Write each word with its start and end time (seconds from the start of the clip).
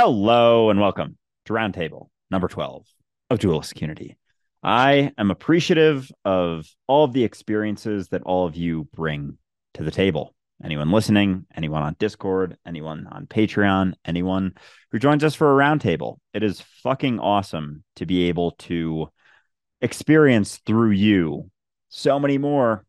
Hello 0.00 0.70
and 0.70 0.78
welcome 0.78 1.18
to 1.46 1.52
Roundtable 1.52 2.10
number 2.30 2.46
12 2.46 2.86
of 3.30 3.40
Dualistic 3.40 3.80
Unity. 3.80 4.16
I 4.62 5.10
am 5.18 5.32
appreciative 5.32 6.08
of 6.24 6.68
all 6.86 7.02
of 7.02 7.12
the 7.12 7.24
experiences 7.24 8.06
that 8.10 8.22
all 8.22 8.46
of 8.46 8.54
you 8.54 8.86
bring 8.94 9.38
to 9.74 9.82
the 9.82 9.90
table. 9.90 10.36
Anyone 10.62 10.92
listening, 10.92 11.46
anyone 11.52 11.82
on 11.82 11.96
Discord, 11.98 12.56
anyone 12.64 13.08
on 13.10 13.26
Patreon, 13.26 13.94
anyone 14.04 14.54
who 14.92 15.00
joins 15.00 15.24
us 15.24 15.34
for 15.34 15.52
a 15.52 15.64
roundtable. 15.64 16.18
It 16.32 16.44
is 16.44 16.60
fucking 16.60 17.18
awesome 17.18 17.82
to 17.96 18.06
be 18.06 18.28
able 18.28 18.52
to 18.52 19.08
experience 19.80 20.58
through 20.58 20.92
you 20.92 21.50
so 21.88 22.20
many 22.20 22.38
more 22.38 22.84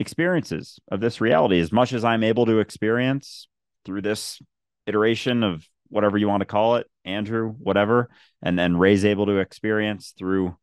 experiences 0.00 0.78
of 0.90 1.00
this 1.00 1.20
reality 1.20 1.60
as 1.60 1.72
much 1.72 1.92
as 1.92 2.06
I'm 2.06 2.24
able 2.24 2.46
to 2.46 2.60
experience 2.60 3.48
through 3.84 4.00
this 4.00 4.40
iteration 4.86 5.42
of 5.42 5.68
whatever 5.94 6.18
you 6.18 6.28
want 6.28 6.40
to 6.40 6.46
call 6.46 6.76
it, 6.76 6.88
Andrew, 7.04 7.50
whatever, 7.50 8.10
and 8.42 8.58
then 8.58 8.76
Ray's 8.76 9.04
able 9.04 9.26
to 9.26 9.38
experience 9.38 10.12
through 10.18 10.56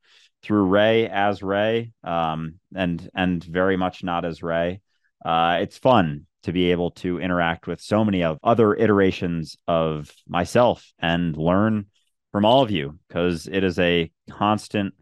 through 0.43 0.65
Ray 0.65 1.07
as 1.07 1.41
Ray, 1.41 1.93
um, 2.03 2.55
and 2.75 3.09
and 3.15 3.43
very 3.43 3.77
much 3.77 4.03
not 4.03 4.25
as 4.25 4.43
Ray. 4.43 4.81
Uh, 5.23 5.59
it's 5.61 5.77
fun 5.77 6.25
to 6.43 6.51
be 6.51 6.71
able 6.71 6.91
to 6.91 7.19
interact 7.19 7.67
with 7.67 7.79
so 7.79 8.03
many 8.03 8.23
of 8.23 8.39
other 8.43 8.73
iterations 8.73 9.55
of 9.67 10.11
myself 10.27 10.91
and 10.99 11.37
learn 11.37 11.85
from 12.31 12.43
all 12.43 12.61
of 12.61 12.71
you 12.71 12.99
because 13.07 13.47
it 13.47 13.63
is 13.63 13.79
a 13.79 14.11
constant 14.29 14.93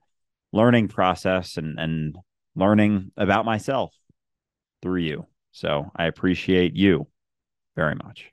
learning 0.53 0.89
process 0.89 1.57
and 1.57 1.79
and 1.79 2.17
learning 2.55 3.11
about 3.17 3.45
myself 3.45 3.95
through 4.81 5.01
you. 5.01 5.25
So 5.51 5.91
I 5.95 6.05
appreciate 6.05 6.75
you 6.75 7.07
very 7.75 7.95
much. 7.95 8.31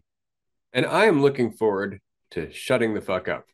And 0.76 0.84
I 0.84 1.06
am 1.06 1.22
looking 1.22 1.52
forward 1.52 2.00
to 2.32 2.52
shutting 2.52 2.92
the 2.92 3.00
fuck 3.00 3.28
up. 3.28 3.46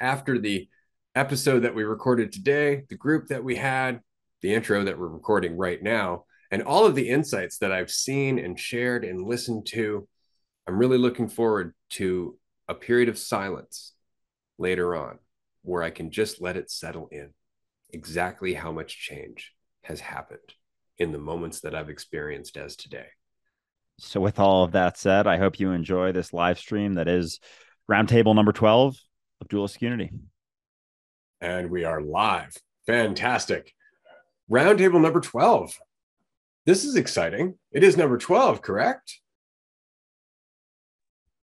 After 0.00 0.38
the 0.38 0.66
episode 1.14 1.60
that 1.60 1.74
we 1.74 1.84
recorded 1.84 2.32
today, 2.32 2.84
the 2.88 2.96
group 2.96 3.26
that 3.26 3.44
we 3.44 3.56
had, 3.56 4.00
the 4.40 4.54
intro 4.54 4.82
that 4.82 4.98
we're 4.98 5.08
recording 5.08 5.58
right 5.58 5.82
now, 5.82 6.24
and 6.50 6.62
all 6.62 6.86
of 6.86 6.94
the 6.94 7.10
insights 7.10 7.58
that 7.58 7.70
I've 7.70 7.90
seen 7.90 8.38
and 8.38 8.58
shared 8.58 9.04
and 9.04 9.28
listened 9.28 9.66
to, 9.72 10.08
I'm 10.66 10.78
really 10.78 10.96
looking 10.96 11.28
forward 11.28 11.74
to 11.90 12.38
a 12.66 12.74
period 12.74 13.10
of 13.10 13.18
silence 13.18 13.92
later 14.56 14.96
on 14.96 15.18
where 15.60 15.82
I 15.82 15.90
can 15.90 16.10
just 16.10 16.40
let 16.40 16.56
it 16.56 16.70
settle 16.70 17.08
in 17.12 17.28
exactly 17.90 18.54
how 18.54 18.72
much 18.72 18.98
change 18.98 19.52
has 19.82 20.00
happened 20.00 20.54
in 20.96 21.12
the 21.12 21.18
moments 21.18 21.60
that 21.60 21.74
I've 21.74 21.90
experienced 21.90 22.56
as 22.56 22.74
today. 22.74 23.08
So, 23.98 24.20
with 24.20 24.38
all 24.38 24.64
of 24.64 24.72
that 24.72 24.96
said, 24.96 25.26
I 25.26 25.38
hope 25.38 25.58
you 25.58 25.72
enjoy 25.72 26.12
this 26.12 26.32
live 26.32 26.58
stream 26.58 26.94
that 26.94 27.08
is 27.08 27.40
roundtable 27.90 28.34
number 28.34 28.52
12 28.52 28.96
of 29.40 29.48
Dualistic 29.48 29.82
Unity. 29.82 30.10
And 31.40 31.70
we 31.70 31.84
are 31.84 32.00
live. 32.00 32.56
Fantastic. 32.86 33.74
Roundtable 34.50 35.00
number 35.00 35.20
12. 35.20 35.76
This 36.64 36.84
is 36.84 36.96
exciting. 36.96 37.58
It 37.72 37.82
is 37.82 37.96
number 37.96 38.18
12, 38.18 38.62
correct? 38.62 39.20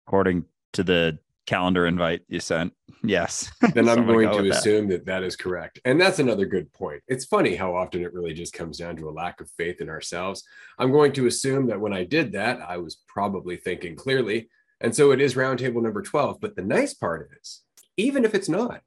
According 0.06 0.44
to 0.74 0.84
the 0.84 1.18
calendar 1.46 1.86
invite 1.86 2.22
you 2.28 2.38
sent. 2.38 2.72
Yes. 3.08 3.50
then 3.74 3.88
I'm 3.88 4.06
going 4.06 4.30
to 4.30 4.50
assume 4.50 4.88
that. 4.88 5.04
that 5.04 5.06
that 5.06 5.22
is 5.22 5.36
correct. 5.36 5.80
And 5.84 6.00
that's 6.00 6.18
another 6.18 6.46
good 6.46 6.72
point. 6.72 7.02
It's 7.08 7.24
funny 7.24 7.54
how 7.54 7.74
often 7.76 8.02
it 8.02 8.12
really 8.12 8.34
just 8.34 8.52
comes 8.52 8.78
down 8.78 8.96
to 8.96 9.08
a 9.08 9.10
lack 9.10 9.40
of 9.40 9.50
faith 9.50 9.80
in 9.80 9.88
ourselves. 9.88 10.42
I'm 10.78 10.92
going 10.92 11.12
to 11.14 11.26
assume 11.26 11.66
that 11.68 11.80
when 11.80 11.92
I 11.92 12.04
did 12.04 12.32
that, 12.32 12.60
I 12.60 12.78
was 12.78 12.98
probably 13.06 13.56
thinking 13.56 13.96
clearly. 13.96 14.48
And 14.80 14.94
so 14.94 15.12
it 15.12 15.20
is 15.20 15.34
roundtable 15.34 15.82
number 15.82 16.02
12. 16.02 16.40
But 16.40 16.56
the 16.56 16.62
nice 16.62 16.94
part 16.94 17.30
is, 17.40 17.62
even 17.96 18.24
if 18.24 18.34
it's 18.34 18.48
not, 18.48 18.80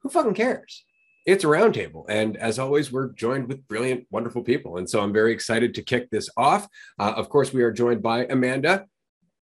who 0.00 0.08
fucking 0.08 0.34
cares? 0.34 0.84
It's 1.26 1.44
a 1.44 1.46
roundtable. 1.46 2.04
And 2.08 2.36
as 2.36 2.58
always, 2.58 2.92
we're 2.92 3.08
joined 3.12 3.48
with 3.48 3.66
brilliant, 3.66 4.06
wonderful 4.10 4.42
people. 4.42 4.76
And 4.76 4.88
so 4.88 5.00
I'm 5.00 5.12
very 5.12 5.32
excited 5.32 5.74
to 5.74 5.82
kick 5.82 6.10
this 6.10 6.28
off. 6.36 6.68
Uh, 6.98 7.14
of 7.16 7.30
course, 7.30 7.52
we 7.52 7.62
are 7.62 7.72
joined 7.72 8.02
by 8.02 8.26
Amanda, 8.26 8.86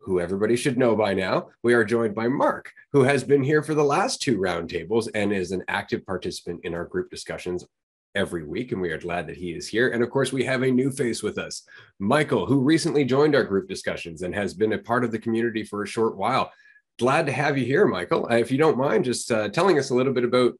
who 0.06 0.20
everybody 0.20 0.54
should 0.54 0.78
know 0.78 0.94
by 0.94 1.12
now. 1.12 1.48
We 1.64 1.74
are 1.74 1.84
joined 1.84 2.14
by 2.14 2.28
Mark, 2.28 2.72
who 2.92 3.02
has 3.02 3.24
been 3.24 3.42
here 3.42 3.60
for 3.60 3.74
the 3.74 3.84
last 3.84 4.22
two 4.22 4.38
roundtables 4.38 5.08
and 5.14 5.32
is 5.32 5.50
an 5.50 5.64
active 5.66 6.06
participant 6.06 6.60
in 6.62 6.74
our 6.74 6.84
group 6.84 7.10
discussions 7.10 7.66
every 8.14 8.44
week. 8.44 8.70
And 8.70 8.80
we 8.80 8.92
are 8.92 8.98
glad 8.98 9.26
that 9.26 9.36
he 9.36 9.50
is 9.50 9.66
here. 9.66 9.90
And 9.90 10.04
of 10.04 10.10
course, 10.10 10.32
we 10.32 10.44
have 10.44 10.62
a 10.62 10.70
new 10.70 10.92
face 10.92 11.24
with 11.24 11.38
us, 11.38 11.64
Michael, 11.98 12.46
who 12.46 12.60
recently 12.60 13.04
joined 13.04 13.34
our 13.34 13.42
group 13.42 13.68
discussions 13.68 14.22
and 14.22 14.32
has 14.32 14.54
been 14.54 14.74
a 14.74 14.78
part 14.78 15.04
of 15.04 15.10
the 15.10 15.18
community 15.18 15.64
for 15.64 15.82
a 15.82 15.88
short 15.88 16.16
while. 16.16 16.52
Glad 17.00 17.26
to 17.26 17.32
have 17.32 17.58
you 17.58 17.64
here, 17.64 17.86
Michael. 17.86 18.28
Uh, 18.30 18.36
if 18.36 18.52
you 18.52 18.58
don't 18.58 18.78
mind, 18.78 19.04
just 19.04 19.32
uh, 19.32 19.48
telling 19.48 19.76
us 19.76 19.90
a 19.90 19.94
little 19.94 20.14
bit 20.14 20.24
about 20.24 20.52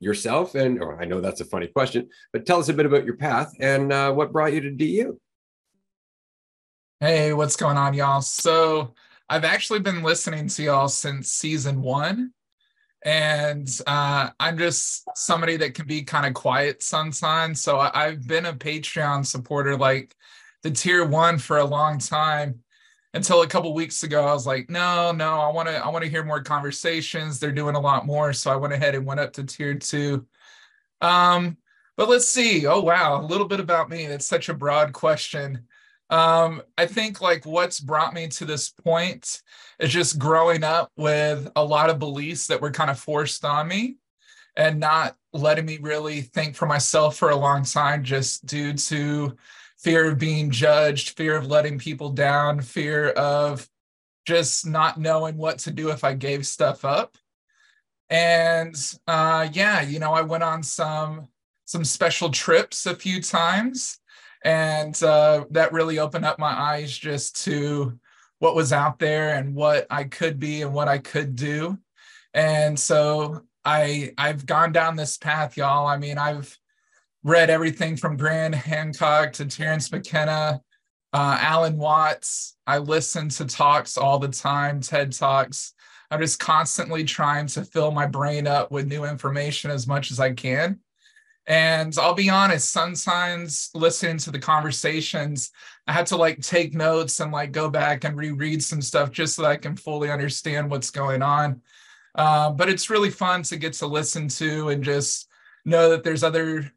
yourself 0.00 0.56
and 0.56 0.82
or 0.82 1.00
I 1.00 1.04
know 1.04 1.20
that's 1.20 1.40
a 1.40 1.46
funny 1.46 1.68
question, 1.68 2.08
but 2.32 2.44
tell 2.44 2.58
us 2.58 2.68
a 2.68 2.74
bit 2.74 2.86
about 2.86 3.04
your 3.04 3.16
path 3.16 3.54
and 3.60 3.92
uh, 3.92 4.12
what 4.12 4.32
brought 4.32 4.52
you 4.52 4.60
to 4.62 4.70
DU. 4.72 5.18
Hey, 7.04 7.34
what's 7.34 7.56
going 7.56 7.76
on, 7.76 7.92
y'all? 7.92 8.22
So, 8.22 8.94
I've 9.28 9.44
actually 9.44 9.80
been 9.80 10.02
listening 10.02 10.48
to 10.48 10.62
y'all 10.62 10.88
since 10.88 11.30
season 11.30 11.82
one. 11.82 12.32
And 13.04 13.68
uh, 13.86 14.30
I'm 14.40 14.58
just 14.58 15.04
somebody 15.14 15.56
that 15.58 15.74
can 15.74 15.86
be 15.86 16.02
kind 16.02 16.26
of 16.26 16.34
quiet 16.34 16.82
sometimes. 16.82 17.62
So, 17.62 17.78
I- 17.78 18.06
I've 18.06 18.26
been 18.26 18.46
a 18.46 18.54
Patreon 18.54 19.26
supporter, 19.26 19.76
like 19.76 20.16
the 20.62 20.70
tier 20.70 21.04
one, 21.04 21.38
for 21.38 21.58
a 21.58 21.64
long 21.66 21.98
time. 21.98 22.60
Until 23.14 23.42
a 23.42 23.48
couple 23.48 23.74
weeks 23.74 24.02
ago, 24.04 24.26
I 24.26 24.32
was 24.34 24.46
like, 24.46 24.70
no, 24.70 25.12
no, 25.12 25.40
I 25.40 25.52
want 25.52 25.68
to, 25.68 25.76
I 25.76 25.88
want 25.90 26.04
to 26.04 26.10
hear 26.10 26.24
more 26.24 26.42
conversations. 26.42 27.40
They're 27.40 27.52
doing 27.52 27.76
a 27.76 27.80
lot 27.80 28.06
more, 28.06 28.32
so 28.32 28.52
I 28.52 28.56
went 28.56 28.74
ahead 28.74 28.94
and 28.94 29.06
went 29.06 29.20
up 29.20 29.32
to 29.34 29.44
tier 29.44 29.74
two. 29.74 30.26
Um, 31.00 31.56
but 31.96 32.08
let's 32.08 32.28
see. 32.28 32.66
Oh 32.66 32.80
wow, 32.80 33.20
a 33.20 33.26
little 33.26 33.46
bit 33.46 33.60
about 33.60 33.90
me. 33.90 34.04
It's 34.04 34.26
such 34.26 34.48
a 34.48 34.54
broad 34.54 34.92
question 34.92 35.66
um, 36.14 36.62
I 36.78 36.86
think 36.86 37.20
like 37.20 37.44
what's 37.44 37.80
brought 37.80 38.14
me 38.14 38.28
to 38.28 38.44
this 38.44 38.70
point 38.70 39.42
is 39.80 39.90
just 39.90 40.16
growing 40.16 40.62
up 40.62 40.92
with 40.96 41.50
a 41.56 41.64
lot 41.64 41.90
of 41.90 41.98
beliefs 41.98 42.46
that 42.46 42.60
were 42.60 42.70
kind 42.70 42.88
of 42.88 43.00
forced 43.00 43.44
on 43.44 43.66
me 43.66 43.96
and 44.56 44.78
not 44.78 45.16
letting 45.32 45.66
me 45.66 45.78
really 45.78 46.20
think 46.20 46.54
for 46.54 46.66
myself 46.66 47.16
for 47.16 47.30
a 47.30 47.36
long 47.36 47.64
time 47.64 48.04
just 48.04 48.46
due 48.46 48.74
to 48.74 49.36
fear 49.76 50.08
of 50.08 50.16
being 50.16 50.52
judged, 50.52 51.16
fear 51.16 51.36
of 51.36 51.48
letting 51.48 51.80
people 51.80 52.10
down, 52.10 52.60
fear 52.60 53.10
of 53.10 53.68
just 54.24 54.64
not 54.64 55.00
knowing 55.00 55.36
what 55.36 55.58
to 55.58 55.72
do 55.72 55.90
if 55.90 56.04
I 56.04 56.14
gave 56.14 56.46
stuff 56.46 56.84
up. 56.84 57.16
And 58.08 58.76
uh 59.08 59.48
yeah, 59.52 59.82
you 59.82 59.98
know, 59.98 60.12
I 60.12 60.22
went 60.22 60.44
on 60.44 60.62
some 60.62 61.26
some 61.64 61.84
special 61.84 62.30
trips 62.30 62.86
a 62.86 62.94
few 62.94 63.20
times 63.20 63.98
and 64.44 65.02
uh, 65.02 65.46
that 65.50 65.72
really 65.72 65.98
opened 65.98 66.26
up 66.26 66.38
my 66.38 66.52
eyes 66.52 66.96
just 66.96 67.42
to 67.44 67.98
what 68.38 68.54
was 68.54 68.72
out 68.72 68.98
there 68.98 69.34
and 69.34 69.54
what 69.54 69.86
I 69.90 70.04
could 70.04 70.38
be 70.38 70.62
and 70.62 70.74
what 70.74 70.86
I 70.86 70.98
could 70.98 71.34
do. 71.34 71.78
And 72.34 72.78
so 72.78 73.42
I 73.64 74.12
I've 74.18 74.44
gone 74.44 74.72
down 74.72 74.96
this 74.96 75.16
path, 75.16 75.56
y'all. 75.56 75.86
I 75.86 75.96
mean, 75.96 76.18
I've 76.18 76.56
read 77.22 77.48
everything 77.48 77.96
from 77.96 78.18
Graham 78.18 78.52
Hancock 78.52 79.32
to 79.34 79.46
Terrence 79.46 79.90
McKenna, 79.90 80.60
uh, 81.14 81.38
Alan 81.40 81.78
Watts. 81.78 82.56
I 82.66 82.78
listen 82.78 83.30
to 83.30 83.46
talks 83.46 83.96
all 83.96 84.18
the 84.18 84.28
time, 84.28 84.80
TED 84.80 85.12
Talks. 85.12 85.72
I'm 86.10 86.20
just 86.20 86.38
constantly 86.38 87.02
trying 87.02 87.46
to 87.48 87.64
fill 87.64 87.90
my 87.90 88.06
brain 88.06 88.46
up 88.46 88.70
with 88.70 88.86
new 88.86 89.04
information 89.04 89.70
as 89.70 89.86
much 89.86 90.10
as 90.10 90.20
I 90.20 90.32
can. 90.32 90.80
And 91.46 91.94
I'll 91.98 92.14
be 92.14 92.30
honest, 92.30 92.72
sun 92.72 92.96
signs, 92.96 93.70
listening 93.74 94.16
to 94.18 94.30
the 94.30 94.38
conversations, 94.38 95.50
I 95.86 95.92
had 95.92 96.06
to 96.06 96.16
like 96.16 96.40
take 96.40 96.74
notes 96.74 97.20
and 97.20 97.32
like 97.32 97.52
go 97.52 97.68
back 97.68 98.04
and 98.04 98.16
reread 98.16 98.62
some 98.62 98.80
stuff 98.80 99.10
just 99.10 99.36
so 99.36 99.42
that 99.42 99.48
I 99.48 99.56
can 99.56 99.76
fully 99.76 100.10
understand 100.10 100.70
what's 100.70 100.90
going 100.90 101.20
on. 101.20 101.60
Uh, 102.14 102.50
but 102.50 102.68
it's 102.68 102.90
really 102.90 103.10
fun 103.10 103.42
to 103.42 103.56
get 103.56 103.74
to 103.74 103.86
listen 103.86 104.28
to 104.28 104.70
and 104.70 104.82
just 104.82 105.28
know 105.64 105.90
that 105.90 106.02
there's 106.02 106.24
other 106.24 106.72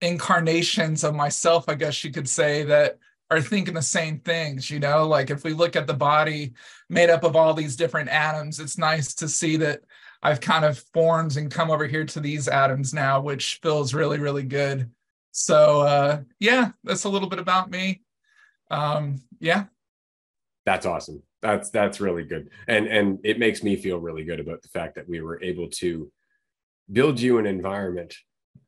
incarnations 0.00 1.04
of 1.04 1.14
myself, 1.14 1.68
I 1.68 1.74
guess 1.74 2.02
you 2.02 2.10
could 2.10 2.28
say, 2.28 2.64
that 2.64 2.98
are 3.30 3.40
thinking 3.40 3.74
the 3.74 3.82
same 3.82 4.18
things. 4.18 4.68
You 4.68 4.80
know, 4.80 5.06
like 5.06 5.30
if 5.30 5.44
we 5.44 5.52
look 5.52 5.76
at 5.76 5.86
the 5.86 5.94
body 5.94 6.54
made 6.90 7.08
up 7.08 7.22
of 7.22 7.36
all 7.36 7.54
these 7.54 7.76
different 7.76 8.08
atoms, 8.08 8.58
it's 8.58 8.78
nice 8.78 9.14
to 9.14 9.28
see 9.28 9.56
that 9.58 9.82
I've 10.22 10.40
kind 10.40 10.64
of 10.64 10.78
formed 10.94 11.36
and 11.36 11.50
come 11.50 11.70
over 11.70 11.86
here 11.86 12.04
to 12.04 12.20
these 12.20 12.48
atoms 12.48 12.94
now, 12.94 13.20
which 13.20 13.58
feels 13.62 13.92
really, 13.92 14.18
really 14.18 14.44
good. 14.44 14.90
So 15.32 15.80
uh, 15.80 16.20
yeah, 16.38 16.72
that's 16.84 17.04
a 17.04 17.08
little 17.08 17.28
bit 17.28 17.38
about 17.38 17.70
me. 17.70 18.02
Um, 18.70 19.20
yeah. 19.40 19.64
That's 20.64 20.86
awesome. 20.86 21.22
That's 21.40 21.70
that's 21.70 22.00
really 22.00 22.24
good. 22.24 22.50
And 22.68 22.86
and 22.86 23.18
it 23.24 23.38
makes 23.38 23.64
me 23.64 23.74
feel 23.74 23.98
really 23.98 24.24
good 24.24 24.38
about 24.38 24.62
the 24.62 24.68
fact 24.68 24.94
that 24.94 25.08
we 25.08 25.20
were 25.20 25.42
able 25.42 25.68
to 25.70 26.10
build 26.92 27.20
you 27.20 27.38
an 27.38 27.46
environment 27.46 28.14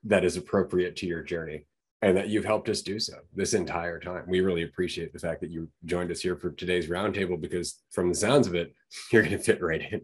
that 0.04 0.24
is 0.24 0.36
appropriate 0.36 0.96
to 0.96 1.06
your 1.06 1.22
journey 1.22 1.66
and 2.02 2.16
that 2.16 2.28
you've 2.28 2.44
helped 2.44 2.68
us 2.68 2.82
do 2.82 2.98
so 2.98 3.14
this 3.34 3.54
entire 3.54 3.98
time. 3.98 4.24
We 4.26 4.40
really 4.40 4.62
appreciate 4.62 5.12
the 5.12 5.18
fact 5.18 5.40
that 5.40 5.50
you 5.50 5.68
joined 5.84 6.10
us 6.10 6.20
here 6.20 6.36
for 6.36 6.50
today's 6.50 6.88
roundtable 6.88 7.40
because 7.40 7.80
from 7.92 8.08
the 8.08 8.14
sounds 8.14 8.46
of 8.46 8.54
it, 8.54 8.74
you're 9.12 9.22
going 9.22 9.36
to 9.36 9.42
fit 9.42 9.62
right 9.62 9.80
in. 9.92 10.02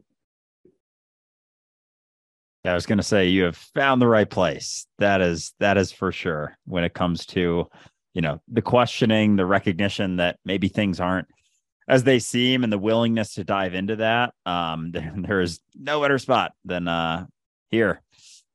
I 2.64 2.74
was 2.74 2.86
going 2.86 2.98
to 2.98 3.04
say 3.04 3.28
you 3.28 3.44
have 3.44 3.56
found 3.56 4.02
the 4.02 4.08
right 4.08 4.28
place. 4.28 4.86
That 4.98 5.20
is 5.20 5.54
that 5.60 5.78
is 5.78 5.92
for 5.92 6.12
sure 6.12 6.56
when 6.66 6.84
it 6.84 6.92
comes 6.92 7.24
to, 7.26 7.68
you 8.12 8.20
know, 8.20 8.40
the 8.48 8.62
questioning, 8.62 9.36
the 9.36 9.46
recognition 9.46 10.16
that 10.16 10.38
maybe 10.44 10.68
things 10.68 11.00
aren't 11.00 11.28
as 11.88 12.04
they 12.04 12.18
seem 12.18 12.62
and 12.62 12.72
the 12.72 12.78
willingness 12.78 13.34
to 13.34 13.44
dive 13.44 13.74
into 13.74 13.96
that. 13.96 14.34
Um 14.44 14.90
there, 14.92 15.12
there 15.16 15.40
is 15.40 15.60
no 15.74 16.00
better 16.02 16.18
spot 16.18 16.52
than 16.64 16.86
uh 16.86 17.26
here 17.70 18.02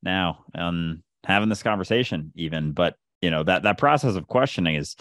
now 0.03 0.45
and 0.53 1.01
having 1.23 1.49
this 1.49 1.63
conversation 1.63 2.31
even, 2.35 2.73
but 2.73 2.95
you 3.21 3.31
know, 3.31 3.43
that 3.43 3.63
that 3.63 3.79
process 3.79 4.15
of 4.15 4.27
questioning 4.27 4.75
is 4.75 4.95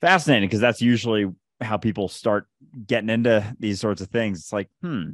fascinating 0.00 0.48
because 0.48 0.60
that's 0.60 0.80
usually 0.80 1.30
how 1.60 1.76
people 1.76 2.08
start 2.08 2.46
getting 2.86 3.10
into 3.10 3.44
these 3.58 3.78
sorts 3.78 4.00
of 4.00 4.08
things. 4.08 4.38
It's 4.38 4.52
like, 4.54 4.70
hmm, 4.80 5.10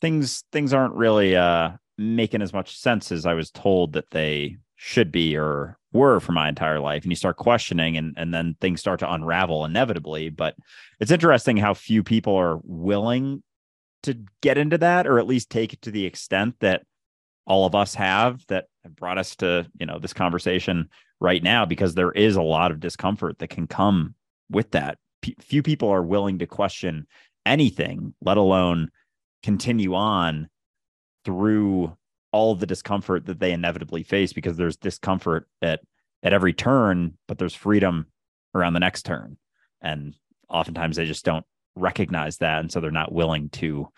things 0.00 0.42
things 0.50 0.72
aren't 0.72 0.94
really 0.94 1.36
uh 1.36 1.70
making 1.96 2.42
as 2.42 2.52
much 2.52 2.76
sense 2.76 3.12
as 3.12 3.26
I 3.26 3.34
was 3.34 3.50
told 3.50 3.92
that 3.92 4.10
they 4.10 4.56
should 4.76 5.12
be 5.12 5.36
or 5.36 5.78
were 5.92 6.20
for 6.20 6.32
my 6.32 6.48
entire 6.48 6.80
life. 6.80 7.02
And 7.04 7.12
you 7.12 7.16
start 7.16 7.36
questioning 7.36 7.96
and, 7.96 8.14
and 8.16 8.34
then 8.34 8.56
things 8.60 8.80
start 8.80 9.00
to 9.00 9.12
unravel 9.12 9.64
inevitably. 9.64 10.28
But 10.30 10.56
it's 11.00 11.12
interesting 11.12 11.56
how 11.56 11.74
few 11.74 12.02
people 12.02 12.34
are 12.36 12.60
willing 12.64 13.42
to 14.02 14.18
get 14.42 14.58
into 14.58 14.78
that 14.78 15.06
or 15.06 15.18
at 15.18 15.26
least 15.26 15.50
take 15.50 15.72
it 15.72 15.82
to 15.82 15.90
the 15.90 16.04
extent 16.04 16.56
that 16.60 16.82
all 17.46 17.66
of 17.66 17.74
us 17.74 17.94
have 17.94 18.44
that 18.48 18.66
have 18.82 18.96
brought 18.96 19.18
us 19.18 19.36
to, 19.36 19.66
you 19.78 19.86
know, 19.86 19.98
this 19.98 20.12
conversation 20.12 20.88
right 21.20 21.42
now, 21.42 21.64
because 21.64 21.94
there 21.94 22.12
is 22.12 22.36
a 22.36 22.42
lot 22.42 22.70
of 22.70 22.80
discomfort 22.80 23.38
that 23.38 23.48
can 23.48 23.66
come 23.66 24.14
with 24.50 24.70
that. 24.72 24.98
P- 25.22 25.36
few 25.40 25.62
people 25.62 25.88
are 25.88 26.02
willing 26.02 26.38
to 26.40 26.46
question 26.46 27.06
anything, 27.46 28.14
let 28.20 28.36
alone 28.36 28.90
continue 29.42 29.94
on 29.94 30.48
through 31.24 31.96
all 32.32 32.54
the 32.54 32.66
discomfort 32.66 33.26
that 33.26 33.38
they 33.38 33.52
inevitably 33.52 34.02
face 34.02 34.32
because 34.32 34.56
there's 34.56 34.76
discomfort 34.76 35.48
at 35.62 35.80
at 36.22 36.32
every 36.32 36.52
turn 36.52 37.16
but 37.28 37.38
there's 37.38 37.54
freedom 37.54 38.06
around 38.54 38.72
the 38.72 38.80
next 38.80 39.04
turn. 39.04 39.36
And 39.80 40.14
oftentimes 40.48 40.96
they 40.96 41.06
just 41.06 41.24
don't 41.24 41.44
recognize 41.76 42.38
that 42.38 42.60
and 42.60 42.70
so 42.70 42.80
they're 42.80 42.90
not 42.90 43.12
willing 43.12 43.50
to 43.50 43.88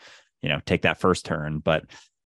you 0.43 0.49
know 0.49 0.61
take 0.67 0.82
that 0.82 1.00
first 1.00 1.25
turn. 1.25 1.58
But 1.58 1.84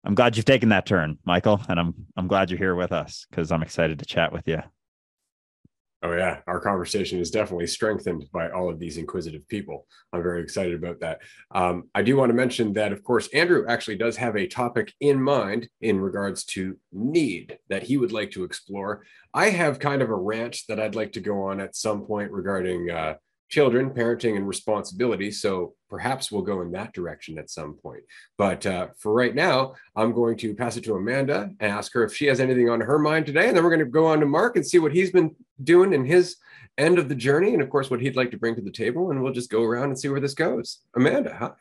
i'm 0.05 0.15
glad 0.15 0.37
you've 0.37 0.45
taken 0.45 0.69
that 0.69 0.87
turn 0.87 1.19
michael 1.25 1.61
and 1.69 1.81
i'm 1.81 1.95
i'm 2.17 2.29
glad 2.29 2.49
you're 2.49 2.59
here 2.59 2.77
with 2.77 2.93
us 2.93 3.27
because 3.29 3.51
i'm 3.51 3.63
excited 3.63 3.99
to 3.99 4.07
chat 4.07 4.33
with 4.33 4.47
you 4.47 4.63
Oh 6.07 6.13
yeah, 6.13 6.39
our 6.47 6.61
conversation 6.61 7.19
is 7.19 7.33
definitely 7.33 7.67
strengthened 7.67 8.27
by 8.33 8.49
all 8.51 8.71
of 8.71 8.79
these 8.79 8.97
inquisitive 8.97 9.49
people. 9.49 9.89
I'm 10.13 10.23
very 10.23 10.41
excited 10.41 10.75
about 10.75 11.01
that. 11.01 11.19
Um, 11.51 11.91
I 11.97 12.03
do 12.03 12.17
want 12.17 12.31
to 12.31 12.37
mention 12.37 12.75
that, 12.75 12.93
of 12.93 13.03
course, 13.03 13.29
Andrew 13.35 13.65
actually 13.69 13.97
does 13.97 14.17
have 14.17 14.37
a 14.37 14.47
topic 14.47 14.93
in 15.01 15.21
mind 15.21 15.69
in 15.81 16.01
regards 16.01 16.45
to 16.45 16.77
need 16.93 17.59
that 17.71 17.83
he 17.83 17.97
would 17.97 18.13
like 18.13 18.31
to 18.33 18.45
explore. 18.45 19.05
I 19.35 19.51
have 19.51 19.81
kind 19.81 20.01
of 20.01 20.11
a 20.11 20.15
rant 20.15 20.59
that 20.69 20.79
I'd 20.79 20.95
like 20.95 21.11
to 21.15 21.21
go 21.21 21.43
on 21.43 21.59
at 21.59 21.75
some 21.75 22.07
point 22.07 22.31
regarding 22.31 22.89
uh, 22.89 23.15
children, 23.49 23.91
parenting, 23.91 24.37
and 24.37 24.47
responsibility. 24.47 25.31
So 25.31 25.75
perhaps 25.89 26.33
we'll 26.33 26.43
go 26.43 26.63
in 26.63 26.73
that 26.73 26.93
direction 26.93 27.39
at 27.39 27.51
some 27.51 27.75
point. 27.75 28.03
But 28.37 28.67
uh, 28.67 28.89
for 28.99 29.13
right 29.13 29.35
now, 29.35 29.75
I'm 29.95 30.13
going 30.13 30.37
to 30.39 30.55
pass 30.55 30.77
it 30.77 30.85
to 30.85 30.95
Amanda 30.95 31.51
and 31.61 31.73
ask 31.73 31.93
her 31.95 32.05
if 32.05 32.15
she 32.15 32.27
has 32.27 32.41
anything 32.41 32.69
on 32.69 32.81
her 32.81 32.99
mind 32.99 33.27
today. 33.27 33.49
And 33.49 33.57
then 33.57 33.63
we're 33.63 33.71
going 33.71 33.81
to 33.81 33.87
go 33.87 34.07
on 34.07 34.21
to 34.21 34.27
Mark 34.27 34.57
and 34.57 34.67
see 34.67 34.79
what 34.79 34.93
he's 34.93 35.13
been 35.13 35.35
doing 35.63 35.93
in 35.93 36.05
his 36.05 36.37
end 36.77 36.99
of 36.99 37.09
the 37.09 37.15
journey. 37.15 37.53
And 37.53 37.63
of 37.63 37.71
course, 37.71 37.91
what 37.91 38.01
he'd 38.01 38.17
like 38.17 38.33
to 38.33 38.39
bring 38.39 38.57
to 38.57 38.63
the 38.63 38.71
table. 38.71 39.11
And 39.11 39.23
we'll 39.23 39.33
just 39.33 39.51
go 39.51 39.63
around 39.63 39.91
and 39.91 39.99
see 39.99 40.09
where 40.09 40.21
this 40.21 40.35
goes. 40.35 40.81
Amanda, 40.95 41.35
hi. 41.35 41.53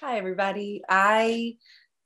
Hi, 0.00 0.16
everybody. 0.16 0.82
I 0.88 1.56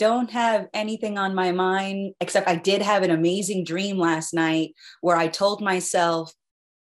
don't 0.00 0.30
have 0.32 0.66
anything 0.74 1.16
on 1.16 1.34
my 1.34 1.52
mind 1.52 2.14
except 2.20 2.48
I 2.48 2.56
did 2.56 2.82
have 2.82 3.04
an 3.04 3.12
amazing 3.12 3.64
dream 3.64 3.98
last 3.98 4.34
night 4.34 4.74
where 5.00 5.16
I 5.16 5.28
told 5.28 5.60
myself 5.62 6.32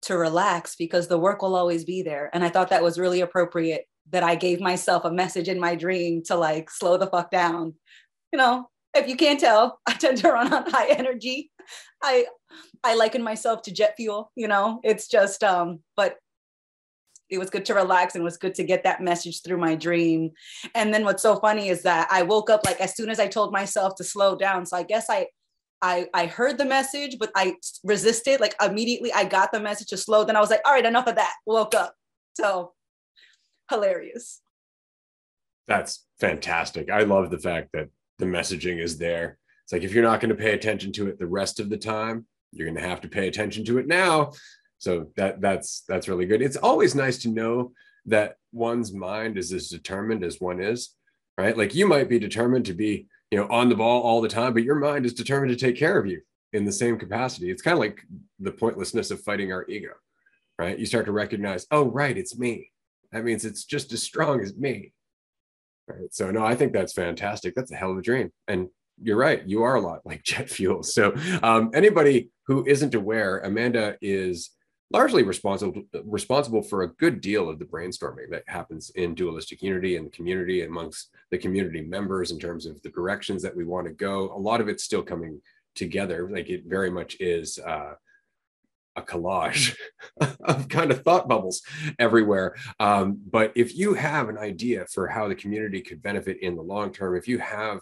to 0.06 0.16
relax 0.16 0.76
because 0.76 1.08
the 1.08 1.18
work 1.18 1.42
will 1.42 1.56
always 1.56 1.84
be 1.84 2.02
there. 2.02 2.30
And 2.32 2.44
I 2.44 2.48
thought 2.48 2.70
that 2.70 2.82
was 2.82 2.98
really 2.98 3.20
appropriate 3.20 3.86
that 4.10 4.22
I 4.22 4.36
gave 4.36 4.60
myself 4.60 5.04
a 5.04 5.10
message 5.10 5.48
in 5.48 5.58
my 5.58 5.74
dream 5.74 6.22
to 6.26 6.36
like 6.36 6.70
slow 6.70 6.96
the 6.96 7.08
fuck 7.08 7.30
down. 7.30 7.74
You 8.32 8.38
know, 8.38 8.70
if 8.94 9.08
you 9.08 9.16
can't 9.16 9.40
tell, 9.40 9.80
I 9.86 9.94
tend 9.94 10.18
to 10.18 10.30
run 10.30 10.52
on 10.52 10.70
high 10.70 10.88
energy. 10.88 11.50
I 12.02 12.26
I 12.84 12.94
liken 12.94 13.22
myself 13.22 13.62
to 13.62 13.72
jet 13.72 13.94
fuel, 13.96 14.30
you 14.36 14.46
know. 14.46 14.80
It's 14.84 15.08
just 15.08 15.42
um 15.42 15.80
but 15.96 16.16
it 17.28 17.38
was 17.38 17.50
good 17.50 17.64
to 17.64 17.74
relax 17.74 18.14
and 18.14 18.22
it 18.22 18.24
was 18.24 18.36
good 18.36 18.54
to 18.54 18.62
get 18.62 18.84
that 18.84 19.02
message 19.02 19.42
through 19.42 19.56
my 19.56 19.74
dream. 19.74 20.30
And 20.76 20.94
then 20.94 21.04
what's 21.04 21.24
so 21.24 21.34
funny 21.40 21.68
is 21.68 21.82
that 21.82 22.06
I 22.08 22.22
woke 22.22 22.50
up 22.50 22.64
like 22.64 22.80
as 22.80 22.94
soon 22.94 23.10
as 23.10 23.18
I 23.18 23.26
told 23.26 23.52
myself 23.52 23.96
to 23.96 24.04
slow 24.04 24.36
down. 24.36 24.64
So 24.64 24.76
I 24.76 24.84
guess 24.84 25.06
I 25.10 25.26
I, 25.82 26.06
I 26.14 26.26
heard 26.26 26.58
the 26.58 26.64
message, 26.64 27.16
but 27.18 27.30
I 27.34 27.56
resisted. 27.84 28.40
Like 28.40 28.54
immediately 28.62 29.12
I 29.12 29.24
got 29.24 29.52
the 29.52 29.60
message 29.60 29.88
to 29.88 29.96
slow. 29.96 30.24
Then 30.24 30.36
I 30.36 30.40
was 30.40 30.50
like, 30.50 30.62
all 30.64 30.72
right, 30.72 30.84
enough 30.84 31.06
of 31.06 31.16
that. 31.16 31.34
Woke 31.46 31.74
up. 31.74 31.94
So 32.34 32.72
hilarious. 33.70 34.40
That's 35.68 36.06
fantastic. 36.20 36.90
I 36.90 37.00
love 37.00 37.30
the 37.30 37.38
fact 37.38 37.70
that 37.72 37.88
the 38.18 38.26
messaging 38.26 38.80
is 38.80 38.98
there. 38.98 39.38
It's 39.64 39.72
like 39.72 39.82
if 39.82 39.92
you're 39.92 40.04
not 40.04 40.20
going 40.20 40.30
to 40.30 40.42
pay 40.42 40.54
attention 40.54 40.92
to 40.92 41.08
it 41.08 41.18
the 41.18 41.26
rest 41.26 41.60
of 41.60 41.68
the 41.68 41.76
time, 41.76 42.26
you're 42.52 42.66
going 42.66 42.80
to 42.80 42.88
have 42.88 43.00
to 43.02 43.08
pay 43.08 43.28
attention 43.28 43.64
to 43.66 43.78
it 43.78 43.86
now. 43.86 44.32
So 44.78 45.08
that 45.16 45.40
that's 45.40 45.82
that's 45.88 46.08
really 46.08 46.26
good. 46.26 46.42
It's 46.42 46.56
always 46.56 46.94
nice 46.94 47.18
to 47.18 47.28
know 47.28 47.72
that 48.06 48.36
one's 48.52 48.92
mind 48.92 49.36
is 49.38 49.52
as 49.52 49.68
determined 49.68 50.22
as 50.22 50.40
one 50.40 50.60
is, 50.60 50.94
right? 51.36 51.56
Like 51.56 51.74
you 51.74 51.86
might 51.86 52.08
be 52.08 52.18
determined 52.18 52.66
to 52.66 52.74
be 52.74 53.08
you 53.30 53.38
know 53.38 53.46
on 53.48 53.68
the 53.68 53.74
ball 53.74 54.02
all 54.02 54.20
the 54.20 54.28
time 54.28 54.52
but 54.52 54.62
your 54.62 54.76
mind 54.76 55.04
is 55.04 55.14
determined 55.14 55.50
to 55.50 55.64
take 55.64 55.76
care 55.76 55.98
of 55.98 56.06
you 56.06 56.20
in 56.52 56.64
the 56.64 56.72
same 56.72 56.98
capacity. 56.98 57.50
It's 57.50 57.62
kind 57.62 57.74
of 57.74 57.80
like 57.80 58.00
the 58.38 58.52
pointlessness 58.52 59.10
of 59.10 59.20
fighting 59.22 59.52
our 59.52 59.66
ego 59.68 59.90
right? 60.58 60.78
You 60.78 60.86
start 60.86 61.04
to 61.06 61.12
recognize 61.12 61.66
oh 61.70 61.84
right 61.84 62.16
it's 62.16 62.38
me. 62.38 62.70
That 63.12 63.24
means 63.24 63.44
it's 63.44 63.64
just 63.64 63.92
as 63.92 64.02
strong 64.02 64.40
as 64.40 64.56
me. 64.56 64.92
Right? 65.86 66.12
So 66.12 66.30
no 66.30 66.44
i 66.44 66.54
think 66.54 66.72
that's 66.72 66.92
fantastic. 66.92 67.54
That's 67.54 67.72
a 67.72 67.76
hell 67.76 67.92
of 67.92 67.98
a 67.98 68.02
dream. 68.02 68.32
And 68.48 68.68
you're 69.02 69.18
right 69.18 69.46
you 69.46 69.62
are 69.62 69.74
a 69.74 69.80
lot 69.80 70.06
like 70.06 70.22
jet 70.24 70.48
fuel. 70.48 70.82
So 70.82 71.14
um, 71.42 71.70
anybody 71.74 72.30
who 72.46 72.64
isn't 72.66 72.94
aware 72.94 73.38
amanda 73.38 73.96
is 74.00 74.50
largely 74.92 75.22
responsible 75.22 75.82
responsible 76.04 76.62
for 76.62 76.82
a 76.82 76.94
good 76.94 77.20
deal 77.20 77.48
of 77.48 77.58
the 77.58 77.64
brainstorming 77.64 78.30
that 78.30 78.44
happens 78.46 78.90
in 78.90 79.14
dualistic 79.14 79.62
unity 79.62 79.96
and 79.96 80.06
the 80.06 80.10
community 80.10 80.62
amongst 80.62 81.10
the 81.30 81.38
community 81.38 81.80
members 81.80 82.30
in 82.30 82.38
terms 82.38 82.66
of 82.66 82.80
the 82.82 82.90
directions 82.90 83.42
that 83.42 83.56
we 83.56 83.64
want 83.64 83.86
to 83.86 83.92
go. 83.92 84.32
A 84.34 84.38
lot 84.38 84.60
of 84.60 84.68
it's 84.68 84.84
still 84.84 85.02
coming 85.02 85.40
together 85.74 86.30
like 86.30 86.48
it 86.48 86.64
very 86.66 86.90
much 86.90 87.16
is 87.20 87.58
uh, 87.58 87.94
a 88.96 89.02
collage 89.02 89.76
of 90.40 90.68
kind 90.68 90.90
of 90.90 91.02
thought 91.02 91.28
bubbles 91.28 91.62
everywhere. 91.98 92.56
Um, 92.80 93.20
but 93.30 93.52
if 93.54 93.76
you 93.76 93.94
have 93.94 94.28
an 94.28 94.38
idea 94.38 94.86
for 94.86 95.06
how 95.06 95.28
the 95.28 95.34
community 95.34 95.80
could 95.82 96.02
benefit 96.02 96.38
in 96.40 96.56
the 96.56 96.62
long 96.62 96.92
term 96.92 97.16
if 97.16 97.28
you 97.28 97.38
have 97.38 97.80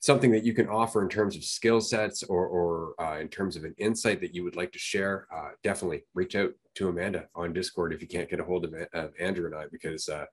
something 0.00 0.30
that 0.32 0.44
you 0.44 0.54
can 0.54 0.68
offer 0.68 1.02
in 1.02 1.08
terms 1.08 1.36
of 1.36 1.44
skill 1.44 1.80
sets 1.80 2.22
or, 2.22 2.46
or 2.46 2.94
uh, 3.00 3.18
in 3.20 3.28
terms 3.28 3.54
of 3.54 3.64
an 3.64 3.74
insight 3.78 4.20
that 4.20 4.34
you 4.34 4.42
would 4.42 4.56
like 4.56 4.72
to 4.72 4.78
share, 4.78 5.26
uh, 5.34 5.50
definitely 5.62 6.02
reach 6.14 6.34
out 6.34 6.50
to 6.74 6.88
Amanda 6.88 7.26
on 7.34 7.52
Discord 7.52 7.92
if 7.92 8.00
you 8.00 8.08
can't 8.08 8.28
get 8.28 8.40
a 8.40 8.44
hold 8.44 8.64
of, 8.64 8.74
of 8.94 9.12
Andrew 9.20 9.46
and 9.46 9.54
I, 9.54 9.66
because 9.70 10.08
uh, 10.08 10.24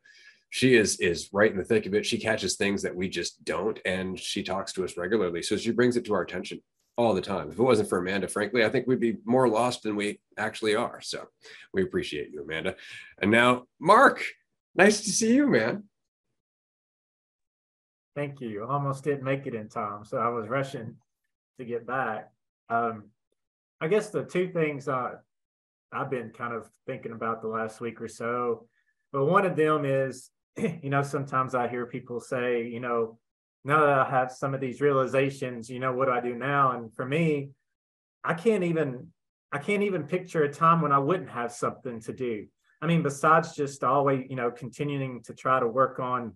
she 0.49 0.75
is 0.75 0.97
is 1.01 1.29
right 1.33 1.51
in 1.51 1.57
the 1.57 1.63
thick 1.63 1.85
of 1.85 1.93
it. 1.93 2.05
She 2.05 2.17
catches 2.17 2.55
things 2.55 2.81
that 2.81 2.95
we 2.95 3.09
just 3.09 3.43
don't, 3.43 3.77
and 3.85 4.17
she 4.17 4.41
talks 4.41 4.71
to 4.73 4.85
us 4.85 4.95
regularly. 4.95 5.43
So 5.43 5.57
she 5.57 5.71
brings 5.71 5.97
it 5.97 6.05
to 6.05 6.13
our 6.13 6.21
attention 6.21 6.61
all 6.97 7.13
the 7.13 7.21
time. 7.21 7.51
If 7.51 7.59
it 7.59 7.63
wasn't 7.63 7.89
for 7.89 7.99
Amanda, 7.99 8.27
frankly, 8.29 8.63
I 8.63 8.69
think 8.69 8.87
we'd 8.87 8.99
be 9.01 9.17
more 9.25 9.49
lost 9.49 9.83
than 9.83 9.97
we 9.97 10.19
actually 10.37 10.75
are. 10.75 11.01
So 11.01 11.27
we 11.73 11.83
appreciate 11.83 12.31
you, 12.31 12.41
Amanda. 12.41 12.75
And 13.21 13.29
now, 13.29 13.65
Mark, 13.79 14.23
nice 14.75 15.01
to 15.01 15.11
see 15.11 15.35
you, 15.35 15.47
man. 15.47 15.83
Thank 18.17 18.41
you. 18.41 18.65
Almost 18.67 19.03
didn't 19.03 19.23
make 19.23 19.45
it 19.45 19.53
in 19.53 19.69
time, 19.69 20.03
so 20.03 20.17
I 20.17 20.29
was 20.29 20.47
rushing 20.47 20.95
to 21.59 21.65
get 21.65 21.85
back. 21.85 22.31
Um, 22.67 23.11
I 23.79 23.87
guess 23.87 24.09
the 24.09 24.23
two 24.23 24.49
things 24.49 24.87
uh, 24.87 25.17
I've 25.93 26.09
been 26.09 26.31
kind 26.31 26.51
of 26.51 26.67
thinking 26.87 27.11
about 27.11 27.43
the 27.43 27.47
last 27.47 27.79
week 27.79 28.01
or 28.01 28.07
so, 28.07 28.65
but 29.13 29.25
one 29.25 29.45
of 29.45 29.55
them 29.55 29.85
is, 29.85 30.31
you 30.57 30.89
know, 30.89 31.03
sometimes 31.03 31.53
I 31.53 31.67
hear 31.67 31.85
people 31.85 32.19
say, 32.19 32.67
you 32.67 32.79
know, 32.79 33.19
now 33.63 33.81
that 33.81 33.99
I 33.99 34.09
have 34.09 34.31
some 34.31 34.55
of 34.55 34.61
these 34.61 34.81
realizations, 34.81 35.69
you 35.69 35.79
know, 35.79 35.93
what 35.93 36.05
do 36.05 36.11
I 36.11 36.19
do 36.19 36.33
now? 36.33 36.71
And 36.71 36.91
for 36.91 37.05
me, 37.05 37.51
I 38.23 38.33
can't 38.33 38.63
even 38.63 39.09
I 39.51 39.59
can't 39.59 39.83
even 39.83 40.07
picture 40.07 40.41
a 40.41 40.51
time 40.51 40.81
when 40.81 40.91
I 40.91 40.97
wouldn't 40.97 41.29
have 41.29 41.51
something 41.51 42.01
to 42.01 42.13
do. 42.13 42.47
I 42.81 42.87
mean, 42.87 43.03
besides 43.03 43.55
just 43.55 43.83
always, 43.83 44.25
you 44.27 44.35
know, 44.35 44.49
continuing 44.49 45.21
to 45.25 45.35
try 45.35 45.59
to 45.59 45.67
work 45.67 45.99
on, 45.99 46.33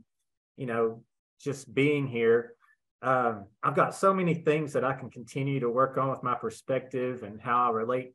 you 0.57 0.67
know, 0.67 1.01
just 1.41 1.73
being 1.73 2.07
here. 2.07 2.53
Um, 3.01 3.45
I've 3.63 3.75
got 3.75 3.95
so 3.95 4.13
many 4.13 4.35
things 4.35 4.73
that 4.73 4.83
I 4.83 4.93
can 4.93 5.09
continue 5.09 5.59
to 5.61 5.69
work 5.69 5.97
on 5.97 6.09
with 6.09 6.21
my 6.23 6.35
perspective 6.35 7.23
and 7.23 7.41
how 7.41 7.69
I 7.69 7.71
relate 7.71 8.13